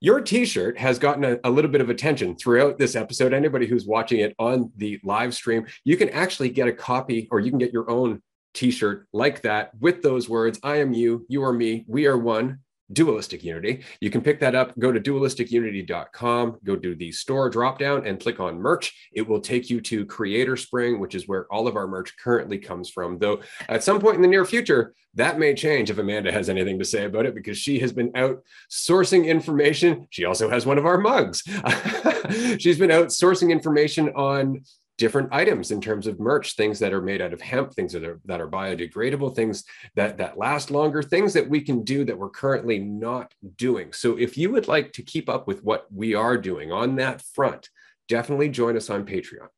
your 0.00 0.22
t-shirt 0.22 0.78
has 0.78 0.98
gotten 0.98 1.24
a, 1.24 1.38
a, 1.44 1.50
little 1.50 1.70
bit 1.70 1.82
of 1.82 1.90
attention 1.90 2.34
throughout 2.36 2.78
this 2.78 2.96
episode 2.96 3.34
anybody 3.34 3.66
who's 3.66 3.84
watching 3.84 4.20
it 4.20 4.34
on 4.38 4.72
the 4.76 4.98
live 5.02 5.34
stream 5.34 5.66
you 5.84 5.96
can 5.96 6.08
actually 6.10 6.48
get 6.48 6.68
a 6.68 6.72
copy 6.72 7.26
or 7.32 7.40
you 7.40 7.50
can 7.50 7.58
get 7.58 7.72
your 7.72 7.90
own 7.90 8.22
t-shirt 8.54 9.08
like 9.12 9.42
that 9.42 9.72
with 9.80 10.00
those 10.00 10.28
words 10.28 10.60
i 10.62 10.76
am 10.76 10.92
you 10.92 11.26
you 11.28 11.42
are 11.42 11.52
me 11.52 11.84
we 11.88 12.06
are 12.06 12.16
one 12.16 12.60
Dualistic 12.92 13.44
Unity. 13.44 13.84
You 14.00 14.10
can 14.10 14.20
pick 14.20 14.40
that 14.40 14.54
up, 14.54 14.78
go 14.78 14.92
to 14.92 15.00
dualisticunity.com, 15.00 16.58
go 16.64 16.76
to 16.76 16.94
the 16.94 17.12
store 17.12 17.50
drop 17.50 17.78
down 17.78 18.06
and 18.06 18.20
click 18.20 18.40
on 18.40 18.58
merch. 18.58 19.10
It 19.12 19.26
will 19.26 19.40
take 19.40 19.70
you 19.70 19.80
to 19.82 20.06
Creator 20.06 20.56
Spring, 20.56 20.98
which 20.98 21.14
is 21.14 21.28
where 21.28 21.46
all 21.52 21.66
of 21.66 21.76
our 21.76 21.86
merch 21.86 22.16
currently 22.16 22.58
comes 22.58 22.90
from. 22.90 23.18
Though 23.18 23.40
at 23.68 23.84
some 23.84 24.00
point 24.00 24.16
in 24.16 24.22
the 24.22 24.28
near 24.28 24.44
future, 24.44 24.94
that 25.14 25.38
may 25.38 25.54
change 25.54 25.90
if 25.90 25.98
Amanda 25.98 26.30
has 26.32 26.48
anything 26.48 26.78
to 26.78 26.84
say 26.84 27.04
about 27.04 27.26
it 27.26 27.34
because 27.34 27.58
she 27.58 27.78
has 27.80 27.92
been 27.92 28.12
out 28.14 28.42
sourcing 28.70 29.26
information. 29.26 30.06
She 30.10 30.24
also 30.24 30.48
has 30.48 30.64
one 30.64 30.78
of 30.78 30.86
our 30.86 30.98
mugs. 30.98 31.42
She's 32.58 32.78
been 32.78 32.90
out 32.90 33.08
sourcing 33.08 33.50
information 33.50 34.10
on 34.10 34.62
different 34.98 35.28
items 35.32 35.70
in 35.70 35.80
terms 35.80 36.06
of 36.06 36.20
merch 36.20 36.56
things 36.56 36.78
that 36.80 36.92
are 36.92 37.00
made 37.00 37.22
out 37.22 37.32
of 37.32 37.40
hemp 37.40 37.72
things 37.72 37.92
that 37.92 38.04
are 38.04 38.20
that 38.24 38.40
are 38.40 38.48
biodegradable 38.48 39.34
things 39.34 39.64
that 39.94 40.18
that 40.18 40.36
last 40.36 40.70
longer 40.70 41.02
things 41.02 41.32
that 41.32 41.48
we 41.48 41.60
can 41.60 41.84
do 41.84 42.04
that 42.04 42.18
we're 42.18 42.28
currently 42.28 42.78
not 42.78 43.32
doing. 43.56 43.92
So 43.92 44.18
if 44.18 44.36
you 44.36 44.50
would 44.50 44.68
like 44.68 44.92
to 44.94 45.02
keep 45.02 45.28
up 45.28 45.46
with 45.46 45.62
what 45.64 45.86
we 45.92 46.14
are 46.14 46.36
doing 46.36 46.72
on 46.72 46.96
that 46.96 47.22
front 47.22 47.70
definitely 48.08 48.48
join 48.48 48.76
us 48.76 48.90
on 48.90 49.04
patreon. 49.04 49.48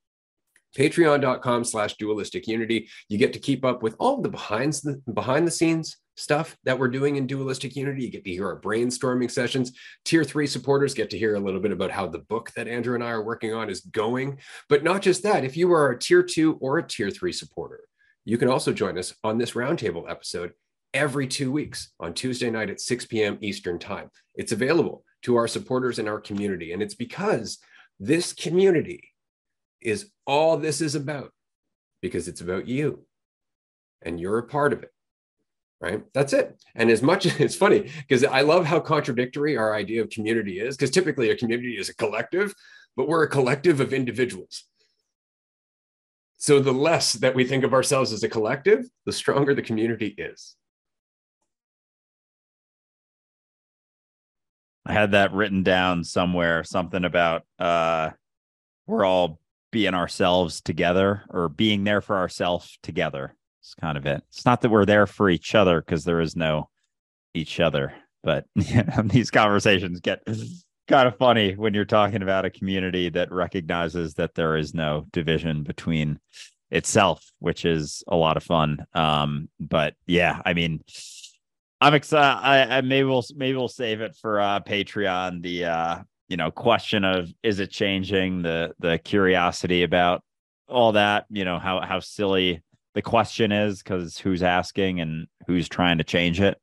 Patreon.com 0.76 1.64
slash 1.64 1.96
dualistic 1.96 2.46
unity. 2.46 2.88
You 3.08 3.18
get 3.18 3.32
to 3.32 3.38
keep 3.38 3.64
up 3.64 3.82
with 3.82 3.96
all 3.98 4.20
the 4.20 4.28
behind 4.28 4.74
the 4.74 5.00
behind 5.12 5.46
the 5.46 5.50
scenes 5.50 5.96
stuff 6.20 6.56
that 6.64 6.78
we're 6.78 6.88
doing 6.88 7.16
in 7.16 7.26
dualistic 7.26 7.74
unity. 7.74 8.04
You 8.04 8.10
get 8.10 8.24
to 8.24 8.30
hear 8.30 8.46
our 8.46 8.60
brainstorming 8.60 9.30
sessions. 9.30 9.72
Tier 10.04 10.22
three 10.22 10.46
supporters 10.46 10.94
get 10.94 11.10
to 11.10 11.18
hear 11.18 11.34
a 11.34 11.40
little 11.40 11.60
bit 11.60 11.72
about 11.72 11.90
how 11.90 12.06
the 12.06 12.18
book 12.18 12.50
that 12.56 12.68
andrew 12.68 12.94
and 12.94 13.02
i 13.02 13.10
are 13.10 13.24
working 13.24 13.54
on 13.54 13.70
is 13.70 13.80
going. 13.80 14.38
But 14.68 14.84
not 14.84 15.02
just 15.02 15.22
that 15.22 15.44
if 15.44 15.56
you 15.56 15.72
are 15.72 15.90
a 15.90 15.98
tier 15.98 16.22
two 16.22 16.54
or 16.60 16.78
a 16.78 16.86
tier 16.86 17.10
three 17.10 17.32
supporter 17.32 17.80
you 18.24 18.36
can 18.36 18.48
also 18.48 18.72
join 18.72 18.98
us 18.98 19.14
on 19.24 19.38
this 19.38 19.52
roundtable 19.52 20.08
episode 20.08 20.52
every 20.92 21.26
two 21.26 21.50
weeks 21.50 21.92
on 21.98 22.12
tuesday 22.12 22.50
night 22.50 22.70
at 22.70 22.80
6 22.80 23.06
p.m 23.06 23.38
eastern 23.40 23.78
time. 23.78 24.10
It's 24.34 24.52
available 24.52 25.04
to 25.22 25.36
our 25.36 25.48
supporters 25.48 25.98
in 25.98 26.08
our 26.08 26.20
community 26.20 26.72
and 26.72 26.82
it's 26.82 26.94
because 26.94 27.58
this 27.98 28.32
community 28.32 29.12
is 29.80 30.10
all 30.26 30.56
this 30.56 30.80
is 30.80 30.94
about 30.94 31.32
because 32.02 32.28
it's 32.28 32.40
about 32.40 32.68
you 32.68 33.06
and 34.02 34.20
you're 34.20 34.38
a 34.38 34.46
part 34.46 34.72
of 34.72 34.82
it 34.82 34.90
right? 35.80 36.02
That's 36.12 36.32
it. 36.32 36.60
And 36.74 36.90
as 36.90 37.02
much 37.02 37.26
as 37.26 37.40
it's 37.40 37.56
funny 37.56 37.90
because 37.98 38.24
i 38.24 38.42
love 38.42 38.66
how 38.66 38.80
contradictory 38.80 39.56
our 39.56 39.74
idea 39.74 40.02
of 40.02 40.10
community 40.10 40.60
is 40.60 40.76
because 40.76 40.90
typically 40.90 41.30
a 41.30 41.36
community 41.36 41.76
is 41.78 41.88
a 41.88 41.94
collective 41.94 42.54
but 42.96 43.08
we're 43.08 43.22
a 43.22 43.28
collective 43.28 43.80
of 43.80 43.92
individuals. 43.92 44.64
So 46.36 46.58
the 46.60 46.72
less 46.72 47.14
that 47.14 47.34
we 47.34 47.44
think 47.44 47.64
of 47.64 47.74
ourselves 47.74 48.12
as 48.12 48.22
a 48.22 48.28
collective 48.28 48.84
the 49.06 49.12
stronger 49.12 49.54
the 49.54 49.62
community 49.62 50.14
is. 50.16 50.56
I 54.86 54.92
had 54.92 55.12
that 55.12 55.32
written 55.32 55.62
down 55.62 56.04
somewhere 56.04 56.64
something 56.64 57.04
about 57.04 57.42
uh 57.58 58.10
we're 58.86 59.04
all 59.04 59.38
being 59.70 59.94
ourselves 59.94 60.60
together 60.60 61.22
or 61.30 61.48
being 61.48 61.84
there 61.84 62.00
for 62.00 62.16
ourselves 62.16 62.78
together 62.82 63.36
it's 63.60 63.74
kind 63.74 63.96
of 63.96 64.06
it. 64.06 64.22
It's 64.30 64.44
not 64.44 64.62
that 64.62 64.70
we're 64.70 64.86
there 64.86 65.06
for 65.06 65.28
each 65.30 65.54
other 65.54 65.80
because 65.80 66.04
there 66.04 66.20
is 66.20 66.34
no 66.34 66.68
each 67.34 67.60
other, 67.60 67.92
but 68.22 68.46
these 69.04 69.30
conversations 69.30 70.00
get 70.00 70.22
kind 70.88 71.06
of 71.06 71.16
funny 71.16 71.54
when 71.54 71.72
you're 71.72 71.84
talking 71.84 72.22
about 72.22 72.44
a 72.44 72.50
community 72.50 73.08
that 73.10 73.30
recognizes 73.30 74.14
that 74.14 74.34
there 74.34 74.56
is 74.56 74.74
no 74.74 75.06
division 75.12 75.62
between 75.62 76.18
itself, 76.70 77.30
which 77.38 77.64
is 77.64 78.02
a 78.08 78.16
lot 78.16 78.36
of 78.36 78.42
fun. 78.42 78.84
Um, 78.94 79.48
but 79.60 79.94
yeah, 80.06 80.40
I 80.44 80.54
mean, 80.54 80.82
I'm 81.80 81.94
excited. 81.94 82.44
I, 82.44 82.78
I 82.78 82.80
maybe 82.80 83.04
we'll 83.04 83.24
maybe 83.36 83.56
we'll 83.56 83.68
save 83.68 84.00
it 84.00 84.16
for 84.16 84.40
uh, 84.40 84.60
Patreon. 84.60 85.42
The 85.42 85.64
uh, 85.64 85.98
you 86.28 86.36
know 86.36 86.50
question 86.50 87.04
of 87.04 87.32
is 87.42 87.60
it 87.60 87.70
changing 87.70 88.42
the 88.42 88.74
the 88.78 88.98
curiosity 88.98 89.82
about 89.82 90.22
all 90.68 90.92
that. 90.92 91.26
You 91.30 91.44
know 91.44 91.58
how 91.58 91.80
how 91.80 92.00
silly 92.00 92.62
the 92.94 93.02
question 93.02 93.52
is 93.52 93.82
because 93.82 94.18
who's 94.18 94.42
asking 94.42 95.00
and 95.00 95.26
who's 95.46 95.68
trying 95.68 95.98
to 95.98 96.04
change 96.04 96.40
it. 96.40 96.60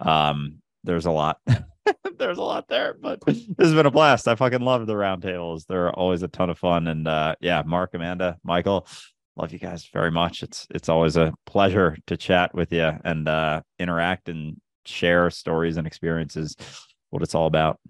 Um, 0.00 0.56
there's 0.84 1.06
a 1.06 1.10
lot. 1.10 1.38
there's 2.18 2.38
a 2.38 2.42
lot 2.42 2.68
there, 2.68 2.96
but 3.00 3.20
this 3.26 3.46
has 3.58 3.74
been 3.74 3.86
a 3.86 3.90
blast. 3.90 4.28
I 4.28 4.34
fucking 4.34 4.60
love 4.60 4.86
the 4.86 4.94
roundtables. 4.94 5.66
They're 5.66 5.92
always 5.92 6.22
a 6.22 6.28
ton 6.28 6.50
of 6.50 6.58
fun. 6.58 6.86
And 6.86 7.08
uh, 7.08 7.34
yeah, 7.40 7.62
Mark, 7.64 7.90
Amanda, 7.94 8.38
Michael, 8.42 8.86
love 9.36 9.52
you 9.52 9.58
guys 9.58 9.88
very 9.92 10.10
much. 10.10 10.42
It's 10.42 10.66
it's 10.70 10.88
always 10.88 11.16
a 11.16 11.32
pleasure 11.46 11.96
to 12.06 12.16
chat 12.16 12.54
with 12.54 12.72
you 12.72 12.92
and 13.04 13.28
uh, 13.28 13.62
interact 13.78 14.28
and 14.28 14.60
share 14.84 15.30
stories 15.30 15.76
and 15.76 15.86
experiences. 15.86 16.56
What 17.10 17.22
it's 17.22 17.34
all 17.34 17.46
about. 17.46 17.80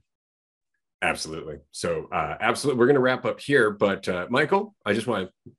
Absolutely. 1.02 1.58
So, 1.70 2.08
uh, 2.12 2.36
absolutely, 2.40 2.78
we're 2.78 2.86
going 2.86 2.94
to 2.94 3.00
wrap 3.00 3.24
up 3.24 3.40
here. 3.40 3.70
But 3.70 4.06
uh, 4.08 4.26
Michael, 4.28 4.74
I 4.84 4.92
just 4.92 5.06
want 5.06 5.28
to 5.28 5.52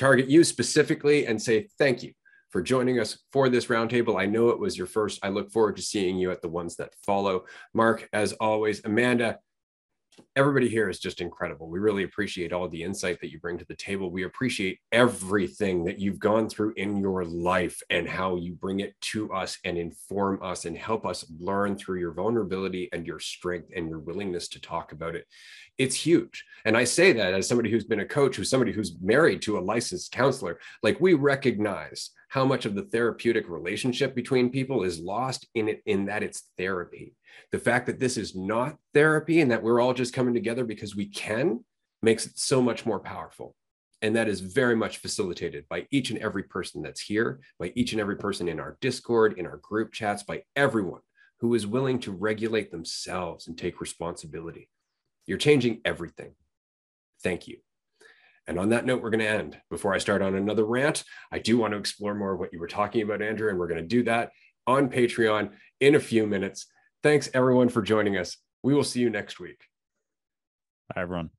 target 0.00 0.30
you 0.30 0.42
specifically 0.42 1.26
and 1.26 1.40
say 1.40 1.68
thank 1.78 2.02
you 2.02 2.12
for 2.48 2.62
joining 2.62 2.98
us 2.98 3.18
for 3.32 3.50
this 3.50 3.66
roundtable. 3.66 4.18
I 4.18 4.24
know 4.24 4.48
it 4.48 4.58
was 4.58 4.76
your 4.76 4.86
first. 4.86 5.20
I 5.22 5.28
look 5.28 5.52
forward 5.52 5.76
to 5.76 5.82
seeing 5.82 6.16
you 6.16 6.30
at 6.30 6.40
the 6.40 6.48
ones 6.48 6.74
that 6.76 6.94
follow. 7.04 7.44
Mark, 7.74 8.08
as 8.14 8.32
always, 8.32 8.82
Amanda, 8.84 9.38
everybody 10.36 10.68
here 10.68 10.88
is 10.88 10.98
just 10.98 11.20
incredible. 11.20 11.68
We 11.68 11.78
really 11.78 12.04
appreciate 12.04 12.52
all 12.52 12.68
the 12.68 12.82
insight 12.82 13.20
that 13.20 13.30
you 13.30 13.38
bring 13.38 13.58
to 13.58 13.64
the 13.64 13.74
table. 13.74 14.10
We 14.10 14.24
appreciate 14.24 14.78
everything 14.92 15.84
that 15.84 15.98
you've 15.98 16.18
gone 16.18 16.48
through 16.48 16.74
in 16.76 16.98
your 16.98 17.24
life 17.24 17.80
and 17.90 18.08
how 18.08 18.36
you 18.36 18.54
bring 18.54 18.80
it 18.80 19.00
to 19.00 19.32
us 19.32 19.58
and 19.64 19.76
inform 19.76 20.42
us 20.42 20.64
and 20.64 20.76
help 20.76 21.04
us 21.06 21.24
learn 21.38 21.76
through 21.76 22.00
your 22.00 22.12
vulnerability 22.12 22.88
and 22.92 23.06
your 23.06 23.18
strength 23.18 23.70
and 23.74 23.88
your 23.88 23.98
willingness 23.98 24.48
to 24.48 24.60
talk 24.60 24.92
about 24.92 25.14
it. 25.14 25.26
It's 25.78 25.94
huge. 25.94 26.44
And 26.64 26.76
I 26.76 26.84
say 26.84 27.12
that 27.12 27.34
as 27.34 27.48
somebody 27.48 27.70
who's 27.70 27.84
been 27.84 28.00
a 28.00 28.06
coach, 28.06 28.36
who's 28.36 28.50
somebody 28.50 28.72
who's 28.72 28.96
married 29.00 29.42
to 29.42 29.58
a 29.58 29.60
licensed 29.60 30.12
counselor. 30.12 30.58
Like 30.82 31.00
we 31.00 31.14
recognize 31.14 32.10
how 32.30 32.44
much 32.44 32.64
of 32.64 32.74
the 32.74 32.82
therapeutic 32.82 33.48
relationship 33.48 34.14
between 34.14 34.50
people 34.50 34.82
is 34.82 34.98
lost 34.98 35.46
in 35.54 35.68
it 35.68 35.82
in 35.86 36.06
that 36.06 36.22
it's 36.22 36.50
therapy 36.56 37.14
the 37.52 37.58
fact 37.58 37.86
that 37.86 37.98
this 37.98 38.16
is 38.16 38.34
not 38.34 38.76
therapy 38.94 39.40
and 39.40 39.50
that 39.50 39.62
we're 39.62 39.80
all 39.80 39.94
just 39.94 40.14
coming 40.14 40.34
together 40.34 40.64
because 40.64 40.94
we 40.96 41.06
can 41.06 41.64
makes 42.02 42.26
it 42.26 42.38
so 42.38 42.62
much 42.62 42.86
more 42.86 43.00
powerful. 43.00 43.54
And 44.02 44.16
that 44.16 44.28
is 44.28 44.40
very 44.40 44.74
much 44.74 44.98
facilitated 44.98 45.66
by 45.68 45.86
each 45.90 46.10
and 46.10 46.18
every 46.20 46.44
person 46.44 46.80
that's 46.80 47.02
here, 47.02 47.40
by 47.58 47.72
each 47.74 47.92
and 47.92 48.00
every 48.00 48.16
person 48.16 48.48
in 48.48 48.58
our 48.58 48.78
Discord, 48.80 49.38
in 49.38 49.46
our 49.46 49.58
group 49.58 49.92
chats, 49.92 50.22
by 50.22 50.42
everyone 50.56 51.02
who 51.40 51.54
is 51.54 51.66
willing 51.66 51.98
to 52.00 52.12
regulate 52.12 52.70
themselves 52.70 53.46
and 53.46 53.58
take 53.58 53.80
responsibility. 53.80 54.70
You're 55.26 55.38
changing 55.38 55.80
everything. 55.84 56.32
Thank 57.22 57.46
you. 57.46 57.58
And 58.50 58.58
on 58.58 58.70
that 58.70 58.84
note, 58.84 59.00
we're 59.00 59.10
going 59.10 59.20
to 59.20 59.28
end. 59.28 59.56
Before 59.70 59.94
I 59.94 59.98
start 59.98 60.22
on 60.22 60.34
another 60.34 60.64
rant, 60.64 61.04
I 61.30 61.38
do 61.38 61.56
want 61.56 61.72
to 61.72 61.78
explore 61.78 62.16
more 62.16 62.32
of 62.32 62.40
what 62.40 62.52
you 62.52 62.58
were 62.58 62.66
talking 62.66 63.02
about, 63.02 63.22
Andrew, 63.22 63.48
and 63.48 63.56
we're 63.56 63.68
going 63.68 63.80
to 63.80 63.86
do 63.86 64.02
that 64.02 64.32
on 64.66 64.90
Patreon 64.90 65.52
in 65.78 65.94
a 65.94 66.00
few 66.00 66.26
minutes. 66.26 66.66
Thanks 67.04 67.30
everyone 67.32 67.68
for 67.68 67.80
joining 67.80 68.16
us. 68.16 68.38
We 68.64 68.74
will 68.74 68.82
see 68.82 68.98
you 68.98 69.08
next 69.08 69.38
week. 69.38 69.60
Bye, 70.92 71.02
everyone. 71.02 71.30